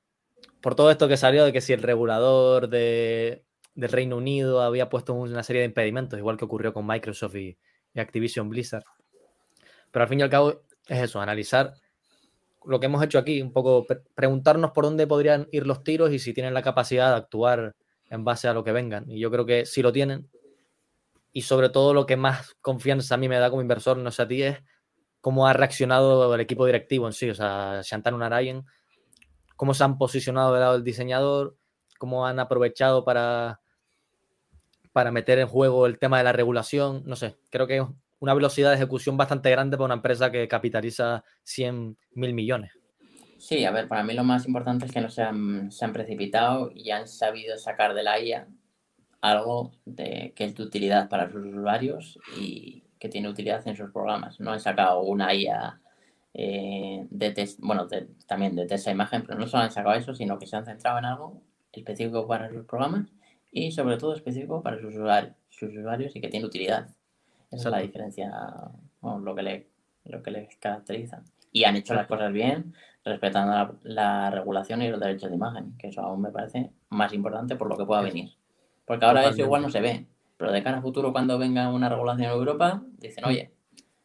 por 0.61 0.75
todo 0.75 0.91
esto 0.91 1.09
que 1.09 1.17
salió 1.17 1.45
de 1.45 1.53
que 1.53 1.61
si 1.61 1.73
el 1.73 1.83
regulador 1.83 2.69
de, 2.69 3.45
del 3.75 3.91
Reino 3.91 4.17
Unido 4.17 4.63
había 4.63 4.89
puesto 4.89 5.15
una 5.15 5.43
serie 5.43 5.61
de 5.61 5.67
impedimentos, 5.67 6.19
igual 6.19 6.37
que 6.37 6.45
ocurrió 6.45 6.73
con 6.73 6.87
Microsoft 6.87 7.37
y, 7.37 7.59
Activision 7.95 8.49
Blizzard. 8.49 8.85
Pero 9.91 10.03
al 10.03 10.09
fin 10.09 10.21
y 10.21 10.23
al 10.23 10.31
cabo 10.31 10.63
es 10.89 11.03
eso, 11.03 11.21
analizar 11.21 11.75
lo 12.65 12.81
que 12.81 12.87
hemos 12.87 13.05
hecho 13.05 13.19
aquí, 13.19 13.43
un 13.43 13.53
poco 13.53 13.87
preguntarnos 14.15 14.71
por 14.71 14.85
dónde 14.85 15.07
podrían 15.07 15.47
ir 15.53 15.67
los 15.67 15.85
tiros 15.85 16.11
y 16.13 16.19
si 16.19 16.33
tienen 16.33 16.55
la 16.55 16.63
capacidad 16.63 17.11
de 17.11 17.17
actuar 17.17 17.75
en 18.13 18.25
base 18.25 18.47
a 18.47 18.53
lo 18.53 18.63
que 18.63 18.73
vengan. 18.73 19.11
Y 19.11 19.19
yo 19.19 19.31
creo 19.31 19.47
que 19.47 19.65
si 19.65 19.81
lo 19.81 19.91
tienen, 19.91 20.29
y 21.33 21.43
sobre 21.43 21.71
todo 21.71 21.95
lo 21.95 22.05
que 22.05 22.19
más 22.19 22.55
confianza 22.61 23.15
a 23.15 23.19
mí 23.19 23.27
me 23.27 23.39
da 23.39 23.49
como 23.49 23.63
inversor, 23.63 23.97
no 23.97 24.11
sé 24.11 24.23
a 24.23 24.29
ti, 24.29 24.43
es 24.43 24.59
cómo 25.23 25.47
ha 25.47 25.55
reaccionado 25.55 26.35
el 26.35 26.41
equipo 26.43 26.67
directivo 26.67 27.07
en 27.07 27.15
sí, 27.15 27.31
o 27.31 27.35
sea, 27.35 27.81
Shantanu 27.83 28.19
Narayan, 28.19 28.67
cómo 29.57 29.73
se 29.73 29.83
han 29.83 29.97
posicionado 29.97 30.53
del 30.53 30.61
lado 30.61 30.73
del 30.75 30.85
diseñador, 30.85 31.57
cómo 31.99 32.27
han 32.27 32.39
aprovechado 32.39 33.03
para, 33.03 33.61
para 34.93 35.11
meter 35.11 35.39
en 35.39 35.49
juego 35.49 35.87
el 35.87 35.99
tema 35.99 36.19
de 36.19 36.25
la 36.25 36.33
regulación, 36.33 37.03
no 37.07 37.17
sé, 37.17 37.39
creo 37.49 37.67
que 37.67 37.79
es 37.79 37.85
una 38.19 38.35
velocidad 38.35 38.69
de 38.71 38.77
ejecución 38.77 39.17
bastante 39.17 39.51
grande 39.51 39.79
para 39.79 39.87
una 39.87 39.95
empresa 39.95 40.31
que 40.31 40.47
capitaliza 40.49 41.25
100 41.45 41.97
mil 42.13 42.35
millones. 42.35 42.73
Sí, 43.43 43.65
a 43.65 43.73
ver, 43.73 43.89
para 43.89 44.05
mí 44.05 44.15
lo 44.15 44.23
más 44.23 44.47
importante 44.47 44.87
es 44.87 44.93
que 44.93 45.01
no 45.01 45.11
se 45.11 45.21
han, 45.21 45.73
se 45.73 45.85
han 45.85 45.93
precipitado 45.93 46.71
y 46.73 46.93
han 46.93 47.09
sabido 47.09 47.59
sacar 47.59 47.93
de 47.93 48.05
la 48.05 48.21
IA 48.21 48.47
algo 49.21 49.73
de, 49.85 50.33
que 50.37 50.45
es 50.45 50.55
de 50.55 50.63
utilidad 50.63 51.09
para 51.09 51.29
sus 51.29 51.45
usuarios 51.47 52.21
y 52.39 52.85
que 53.01 53.09
tiene 53.09 53.29
utilidad 53.29 53.67
en 53.67 53.77
sus 53.77 53.91
programas. 53.91 54.39
No 54.39 54.53
han 54.53 54.61
sacado 54.61 55.01
una 55.03 55.35
IA 55.35 55.81
eh, 56.35 57.05
de 57.11 57.31
test, 57.33 57.59
bueno, 57.61 57.89
también 58.29 58.55
de 58.55 58.65
test 58.67 58.87
de 58.87 58.93
imagen, 58.93 59.25
pero 59.27 59.41
no 59.41 59.49
solo 59.49 59.65
han 59.65 59.73
sacado 59.73 59.97
eso, 59.97 60.15
sino 60.15 60.39
que 60.39 60.47
se 60.47 60.55
han 60.55 60.65
centrado 60.65 60.99
en 60.99 61.07
algo 61.07 61.43
específico 61.73 62.29
para 62.29 62.49
sus 62.49 62.65
programas 62.65 63.09
y 63.51 63.73
sobre 63.73 63.97
todo 63.97 64.15
específico 64.15 64.63
para 64.63 64.79
sus 64.79 64.95
usuarios, 64.95 65.35
sus 65.51 65.75
usuarios 65.77 66.15
y 66.15 66.21
que 66.21 66.29
tiene 66.29 66.47
utilidad. 66.47 66.91
Esa 67.51 67.69
es 67.69 67.73
la 67.73 67.81
diferencia, 67.81 68.31
lo, 69.03 69.35
que 69.35 69.43
le, 69.43 69.67
lo 70.05 70.23
que 70.23 70.31
les 70.31 70.57
caracteriza. 70.59 71.25
Y 71.51 71.65
han 71.65 71.75
hecho 71.75 71.93
las 71.93 72.07
cosas 72.07 72.33
bien, 72.33 72.73
respetando 73.05 73.79
la, 73.83 74.31
regulación 74.31 74.83
y 74.83 74.89
los 74.89 75.01
derechos 75.01 75.31
de 75.31 75.37
imagen, 75.37 75.77
que 75.79 75.89
eso 75.89 76.03
aún 76.03 76.23
me 76.23 76.31
parece 76.31 76.71
más 76.91 77.13
importante 77.13 77.57
por 77.57 77.69
lo 77.69 77.77
que 77.77 77.85
pueda 77.85 78.01
venir. 78.01 78.33
Porque 78.85 79.05
ahora 79.05 79.29
eso 79.29 79.43
igual 79.43 79.63
no 79.63 79.71
se 79.71 79.81
ve, 79.81 80.07
pero 80.37 80.53
de 80.53 80.63
cara 80.63 80.79
a 80.79 80.83
futuro 80.83 81.13
cuando 81.13 81.39
venga 81.39 81.71
una 81.71 81.89
regulación 81.89 82.31
en 82.31 82.37
Europa, 82.37 82.83
dicen, 82.99 83.25
oye, 83.25 83.53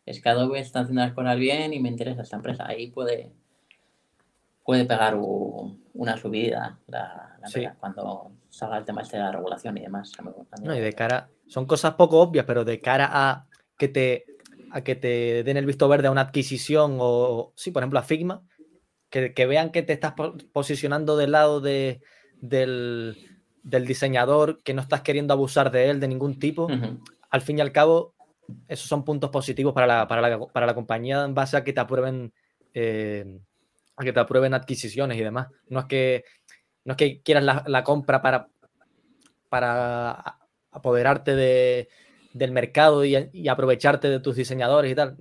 es 0.06 0.22
que 0.22 0.30
Adobe 0.30 0.60
está 0.60 0.82
haciendo 0.82 1.02
las 1.02 1.14
cosas 1.14 1.38
bien 1.38 1.74
y 1.74 1.80
me 1.80 1.90
interesa 1.90 2.22
esta 2.22 2.38
empresa. 2.38 2.66
Ahí 2.68 2.92
puede, 2.92 3.34
puede 4.64 4.86
pegar 4.86 5.16
una 5.16 6.18
subida 6.18 6.80
la, 6.88 7.38
empresa 7.44 7.76
cuando 7.80 8.32
salga 8.50 8.78
el 8.78 8.86
tema 8.86 9.02
este 9.02 9.18
de 9.18 9.24
la 9.24 9.32
regulación 9.32 9.78
y 9.78 9.82
demás. 9.82 10.12
No, 10.64 10.76
y 10.76 10.80
de 10.80 10.94
cara, 10.94 11.30
son 11.48 11.66
cosas 11.66 11.96
poco 11.96 12.20
obvias, 12.20 12.46
pero 12.46 12.64
de 12.64 12.80
cara 12.80 13.10
a 13.12 13.48
que 13.78 13.90
te 13.90 14.26
a 14.72 14.82
que 14.82 14.96
te 14.96 15.44
den 15.44 15.58
el 15.58 15.66
visto 15.66 15.88
verde 15.88 16.08
a 16.08 16.12
una 16.12 16.22
adquisición 16.22 16.98
o, 17.00 17.54
sí, 17.56 17.72
por 17.72 17.84
ejemplo, 17.84 18.00
a 18.00 18.04
Figma, 18.04 18.44
que, 19.10 19.46
vean 19.46 19.72
que 19.72 19.84
te 19.84 19.94
estás 19.94 20.14
posicionando 20.52 21.18
del 21.18 21.32
lado 21.32 21.62
de, 21.62 22.02
del, 22.42 23.16
diseñador, 23.64 24.62
que 24.64 24.74
no 24.74 24.82
estás 24.82 25.02
queriendo 25.02 25.34
abusar 25.34 25.72
de 25.72 25.90
él 25.90 26.00
de 26.00 26.08
ningún 26.08 26.40
tipo. 26.40 26.68
Al 27.30 27.42
fin 27.42 27.58
y 27.58 27.62
al 27.62 27.72
cabo, 27.72 28.16
esos 28.68 28.88
son 28.88 29.04
puntos 29.04 29.30
positivos 29.30 29.74
para 29.74 29.88
la, 29.88 30.08
para 30.08 30.66
la, 30.66 30.74
compañía 30.74 31.24
en 31.24 31.34
base 31.34 31.58
a 31.58 31.64
que 31.64 31.74
te 31.74 31.80
aprueben 31.80 32.34
eh, 32.74 33.40
a 33.98 34.04
que 34.04 34.14
te 34.14 34.20
aprueben 34.20 34.54
adquisiciones 34.54 35.18
y 35.18 35.24
demás. 35.24 35.48
No 35.68 35.82
es 35.82 35.86
que, 35.86 36.24
no 36.86 36.94
es 36.94 36.98
que 36.98 37.22
quieras 37.22 37.64
la, 37.66 37.84
compra 37.84 38.22
para, 38.22 38.48
para 39.50 40.38
apoderarte 40.72 41.36
de, 41.36 41.90
del 42.34 42.52
mercado 42.52 43.04
y, 43.04 43.48
aprovecharte 43.48 44.10
de 44.10 44.20
tus 44.20 44.36
diseñadores 44.36 44.92
y 44.92 44.96
tal. 44.96 45.18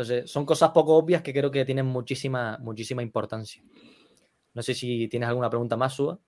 Entonces, 0.00 0.30
son 0.30 0.46
cosas 0.46 0.70
poco 0.70 0.96
obvias 0.96 1.20
que 1.20 1.30
creo 1.30 1.50
que 1.50 1.62
tienen 1.66 1.84
muchísima, 1.84 2.56
muchísima 2.62 3.02
importancia. 3.02 3.62
No 4.54 4.62
sé 4.62 4.72
si 4.72 5.08
tienes 5.08 5.28
alguna 5.28 5.50
pregunta 5.50 5.76
más, 5.76 5.92
Suba. 5.92 6.18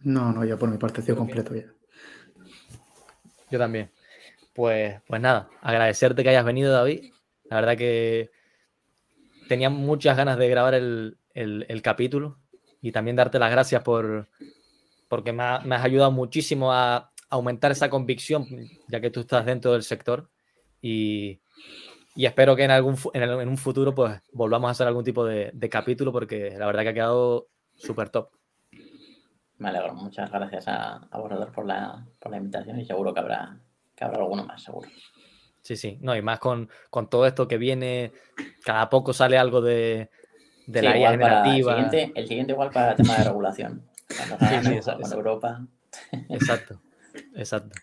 No, 0.00 0.30
no, 0.30 0.44
ya 0.44 0.58
por 0.58 0.68
mi 0.68 0.76
parte 0.76 1.00
estoy 1.00 1.16
completo 1.16 1.54
ya. 1.54 1.64
Yo 3.50 3.58
también. 3.58 3.90
Pues, 4.52 5.00
pues 5.06 5.22
nada, 5.22 5.48
agradecerte 5.62 6.22
que 6.22 6.28
hayas 6.28 6.44
venido, 6.44 6.70
David. 6.70 7.14
La 7.44 7.56
verdad 7.56 7.78
que 7.78 8.30
tenía 9.48 9.70
muchas 9.70 10.18
ganas 10.18 10.36
de 10.36 10.48
grabar 10.50 10.74
el, 10.74 11.16
capítulo 11.82 12.40
y 12.82 12.92
también 12.92 13.16
darte 13.16 13.38
las 13.38 13.50
gracias 13.50 13.82
por 13.82 14.28
porque 15.08 15.32
me, 15.32 15.44
has 15.44 15.82
ayudado 15.82 16.10
muchísimo 16.10 16.74
a 16.74 17.10
aumentar 17.30 17.72
esa 17.72 17.88
convicción, 17.88 18.46
ya 18.88 19.00
que 19.00 19.08
tú 19.08 19.20
estás 19.20 19.46
dentro 19.46 19.72
del 19.72 19.82
sector. 19.82 20.28
Y, 20.82 21.40
espero 22.16 22.54
que 22.54 22.64
en, 22.64 22.70
algún, 22.70 22.96
en, 23.12 23.48
un 23.48 23.56
futuro 23.56 23.94
pues 23.94 24.20
volvamos 24.32 24.68
a 24.68 24.70
hacer 24.72 24.86
algún 24.86 25.04
tipo 25.04 25.24
de, 25.24 25.52
capítulo 25.70 26.12
porque 26.12 26.54
la 26.56 26.66
verdad 26.66 26.82
que 26.82 26.88
ha 26.90 26.94
quedado 26.94 27.48
súper 27.74 28.10
top. 28.10 28.30
Me 29.58 29.68
alegro, 29.68 29.94
muchas 29.94 30.30
gracias 30.30 30.68
a, 30.68 30.96
a 30.96 31.22
por 31.52 31.66
la, 31.66 32.06
por 32.20 32.30
la 32.30 32.36
invitación 32.36 32.78
y 32.78 32.84
seguro 32.84 33.14
que 33.14 33.20
habrá, 33.20 33.58
que 33.94 34.04
habrá 34.04 34.18
alguno 34.18 34.44
más, 34.44 34.62
seguro. 34.62 34.88
Sí, 35.64 35.76
sí, 35.76 35.98
no, 36.02 36.14
y 36.14 36.20
más 36.20 36.40
con, 36.40 36.68
todo 37.08 37.26
esto 37.26 37.48
que 37.48 37.56
viene, 37.56 38.12
cada 38.64 38.90
poco 38.90 39.14
sale 39.14 39.38
algo 39.38 39.62
de, 39.62 40.10
de 40.66 40.82
la 40.82 40.98
IA 40.98 41.10
generativa. 41.12 41.78
el, 41.78 42.28
siguiente, 42.28 42.52
igual 42.52 42.70
para 42.70 42.90
el 42.90 42.96
tema 42.96 43.16
de 43.16 43.24
regulación. 43.24 43.82
sí, 44.62 44.82
sí, 44.82 44.90
Europa. 45.14 45.66
Exacto, 46.28 46.82
exacto. 47.34 47.80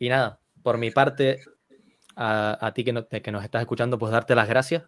Y 0.00 0.08
nada, 0.08 0.40
por 0.64 0.78
mi 0.78 0.90
parte, 0.90 1.42
a, 2.16 2.72
ti 2.74 2.82
que, 2.84 3.22
que, 3.22 3.32
nos 3.32 3.44
estás 3.44 3.60
escuchando, 3.60 3.98
pues 3.98 4.10
darte 4.10 4.34
las 4.34 4.48
gracias. 4.48 4.84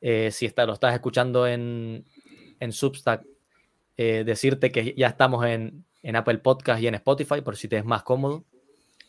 Eh, 0.00 0.30
si 0.30 0.46
está, 0.46 0.66
lo 0.66 0.74
estás 0.74 0.94
escuchando 0.94 1.46
en, 1.46 2.04
en 2.60 2.72
Substack, 2.72 3.24
eh, 3.96 4.22
decirte 4.24 4.70
que 4.70 4.94
ya 4.96 5.08
estamos 5.08 5.44
en, 5.46 5.84
en 6.02 6.16
Apple 6.16 6.38
Podcast 6.38 6.82
y 6.82 6.86
en 6.86 6.94
Spotify, 6.96 7.40
por 7.40 7.56
si 7.56 7.68
te 7.68 7.78
es 7.78 7.84
más 7.84 8.02
cómodo 8.02 8.44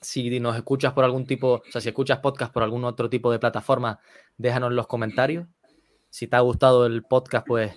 si 0.03 0.40
nos 0.40 0.56
escuchas 0.56 0.94
por 0.94 1.03
algún 1.03 1.26
tipo, 1.26 1.64
o 1.68 1.72
sea, 1.72 1.82
si 1.82 1.90
escuchas 1.90 2.20
podcast 2.20 2.53
por 2.53 2.64
algún 2.64 2.84
otro 2.84 3.10
tipo 3.10 3.32
de 3.32 3.40
plataforma, 3.40 3.99
déjanos 4.38 4.72
los 4.74 4.88
comentarios. 4.88 5.48
Si 6.10 6.28
te 6.28 6.36
ha 6.36 6.41
gustado 6.41 6.86
el 6.86 7.03
podcast, 7.03 7.48
pues 7.48 7.76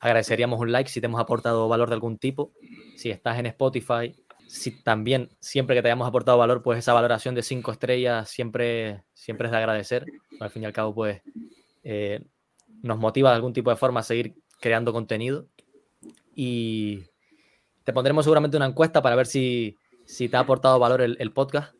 agradeceríamos 0.00 0.60
un 0.60 0.72
like 0.72 0.88
si 0.88 1.00
te 1.00 1.06
hemos 1.06 1.20
aportado 1.20 1.68
valor 1.68 1.88
de 1.88 1.94
algún 1.94 2.18
tipo. 2.18 2.52
Si 2.96 3.10
estás 3.10 3.38
en 3.38 3.46
Spotify, 3.46 4.14
si 4.54 4.70
también 4.70 5.30
siempre 5.40 5.74
que 5.74 5.82
te 5.82 5.88
hayamos 5.88 6.06
aportado 6.06 6.38
valor, 6.38 6.62
pues 6.62 6.78
esa 6.78 6.92
valoración 6.92 7.34
de 7.34 7.42
cinco 7.42 7.72
estrellas 7.72 8.30
siempre, 8.30 9.02
siempre 9.12 9.48
es 9.48 9.50
de 9.50 9.58
agradecer. 9.58 10.06
Al 10.38 10.48
fin 10.48 10.62
y 10.62 10.66
al 10.66 10.72
cabo, 10.72 10.94
pues 10.94 11.22
eh, 11.82 12.24
nos 12.80 12.98
motiva 12.98 13.30
de 13.30 13.36
algún 13.36 13.52
tipo 13.52 13.70
de 13.70 13.76
forma 13.76 13.98
a 13.98 14.04
seguir 14.04 14.36
creando 14.60 14.92
contenido. 14.92 15.48
Y 16.36 17.02
te 17.82 17.92
pondremos 17.92 18.24
seguramente 18.24 18.56
una 18.56 18.66
encuesta 18.66 19.02
para 19.02 19.16
ver 19.16 19.26
si, 19.26 19.76
si 20.04 20.28
te 20.28 20.36
ha 20.36 20.40
aportado 20.40 20.78
valor 20.78 21.02
el, 21.02 21.32
podcast 21.32 21.74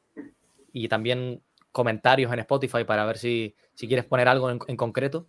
y 0.73 0.89
también 0.89 1.45
comentarios 1.71 2.33
en 2.33 2.41
Spotify 2.41 2.83
para 2.83 3.07
ver 3.07 3.19
si, 3.19 3.55
quieres 3.77 4.05
poner 4.05 4.27
algo 4.27 4.51
en, 4.51 4.77
concreto, 4.77 5.29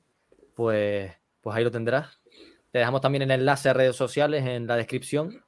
pues, 0.55 1.13
pues 1.41 1.55
ahí 1.55 1.63
lo 1.63 1.69
tendrás. 1.69 2.19
Te 2.71 2.79
dejamos 2.79 3.01
también 3.01 3.21
el 3.21 3.29
enlace 3.29 3.69
a 3.69 3.73
redes 3.73 3.95
sociales 3.95 4.47
en 4.47 4.65
la 4.65 4.77
descripción. 4.77 5.43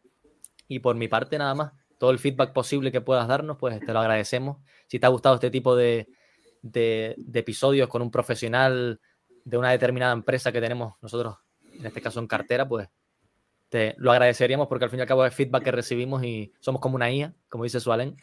Y 0.67 0.79
por 0.79 0.95
mi 0.95 1.07
parte, 1.07 1.37
nada 1.37 1.55
más, 1.55 1.73
todo 1.97 2.11
el 2.11 2.19
feedback 2.19 2.53
posible 2.53 2.91
que 2.91 3.01
puedas 3.01 3.27
darnos, 3.27 3.57
pues 3.57 3.79
te 3.79 3.93
lo 3.93 3.99
agradecemos. 3.99 4.57
Si 4.87 4.99
te 4.99 5.05
ha 5.05 5.09
gustado 5.09 5.35
este 5.35 5.49
tipo 5.49 5.75
de, 5.75 6.07
de 6.61 7.15
episodios 7.33 7.87
con 7.87 8.01
un 8.01 8.11
profesional 8.11 8.99
de 9.43 9.57
una 9.57 9.71
determinada 9.71 10.13
empresa 10.13 10.51
que 10.51 10.61
tenemos 10.61 10.95
nosotros, 11.01 11.37
en 11.73 11.85
este 11.85 12.01
caso 12.01 12.19
en 12.19 12.27
cartera, 12.27 12.67
pues 12.67 12.89
te 13.69 13.95
lo 13.97 14.11
agradeceríamos 14.11 14.67
porque 14.67 14.85
al 14.85 14.91
fin 14.91 14.99
y 14.99 15.01
al 15.01 15.07
cabo 15.07 15.25
es 15.25 15.33
feedback 15.33 15.63
que 15.63 15.71
recibimos 15.71 16.23
y 16.23 16.53
somos 16.59 16.81
como 16.81 16.95
una 16.95 17.11
IA, 17.11 17.33
como 17.49 17.63
dice 17.63 17.79
Sualen. 17.79 18.15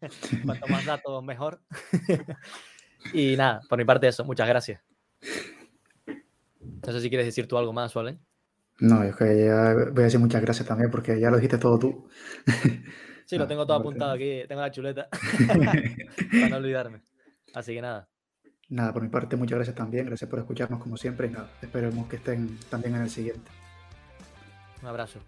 Cuanto 0.44 0.66
más 0.66 0.84
datos, 0.84 1.22
mejor. 1.22 1.60
y 3.12 3.36
nada, 3.36 3.60
por 3.68 3.78
mi 3.78 3.84
parte 3.84 4.08
eso, 4.08 4.24
muchas 4.24 4.48
gracias. 4.48 4.80
No 6.60 6.92
sé 6.92 7.00
si 7.00 7.08
quieres 7.08 7.26
decir 7.26 7.46
tú 7.46 7.56
algo 7.56 7.72
más, 7.72 7.92
Sualen. 7.92 8.18
No, 8.80 9.02
es 9.02 9.14
que 9.14 9.44
ya 9.44 9.74
voy 9.92 10.02
a 10.02 10.04
decir 10.04 10.18
muchas 10.18 10.40
gracias 10.40 10.66
también 10.66 10.90
porque 10.90 11.20
ya 11.20 11.30
lo 11.30 11.36
dijiste 11.36 11.58
todo 11.58 11.78
tú. 11.78 12.08
sí, 13.30 13.38
lo 13.38 13.46
tengo 13.46 13.64
todo 13.64 13.76
apuntado 13.76 14.12
aquí, 14.12 14.42
tengo 14.48 14.60
la 14.60 14.70
chuleta 14.70 15.08
para 15.48 16.48
no 16.48 16.56
olvidarme. 16.56 17.02
Así 17.54 17.74
que 17.74 17.80
nada. 17.80 18.08
Nada, 18.68 18.92
por 18.92 19.02
mi 19.02 19.08
parte, 19.08 19.36
muchas 19.36 19.56
gracias 19.56 19.76
también. 19.76 20.06
Gracias 20.06 20.28
por 20.28 20.40
escucharnos 20.40 20.80
como 20.80 20.96
siempre 20.96 21.28
y 21.28 21.30
nada, 21.30 21.50
esperemos 21.62 22.08
que 22.08 22.16
estén 22.16 22.58
también 22.68 22.96
en 22.96 23.02
el 23.02 23.10
siguiente. 23.10 23.50
Un 24.82 24.88
abrazo. 24.88 25.20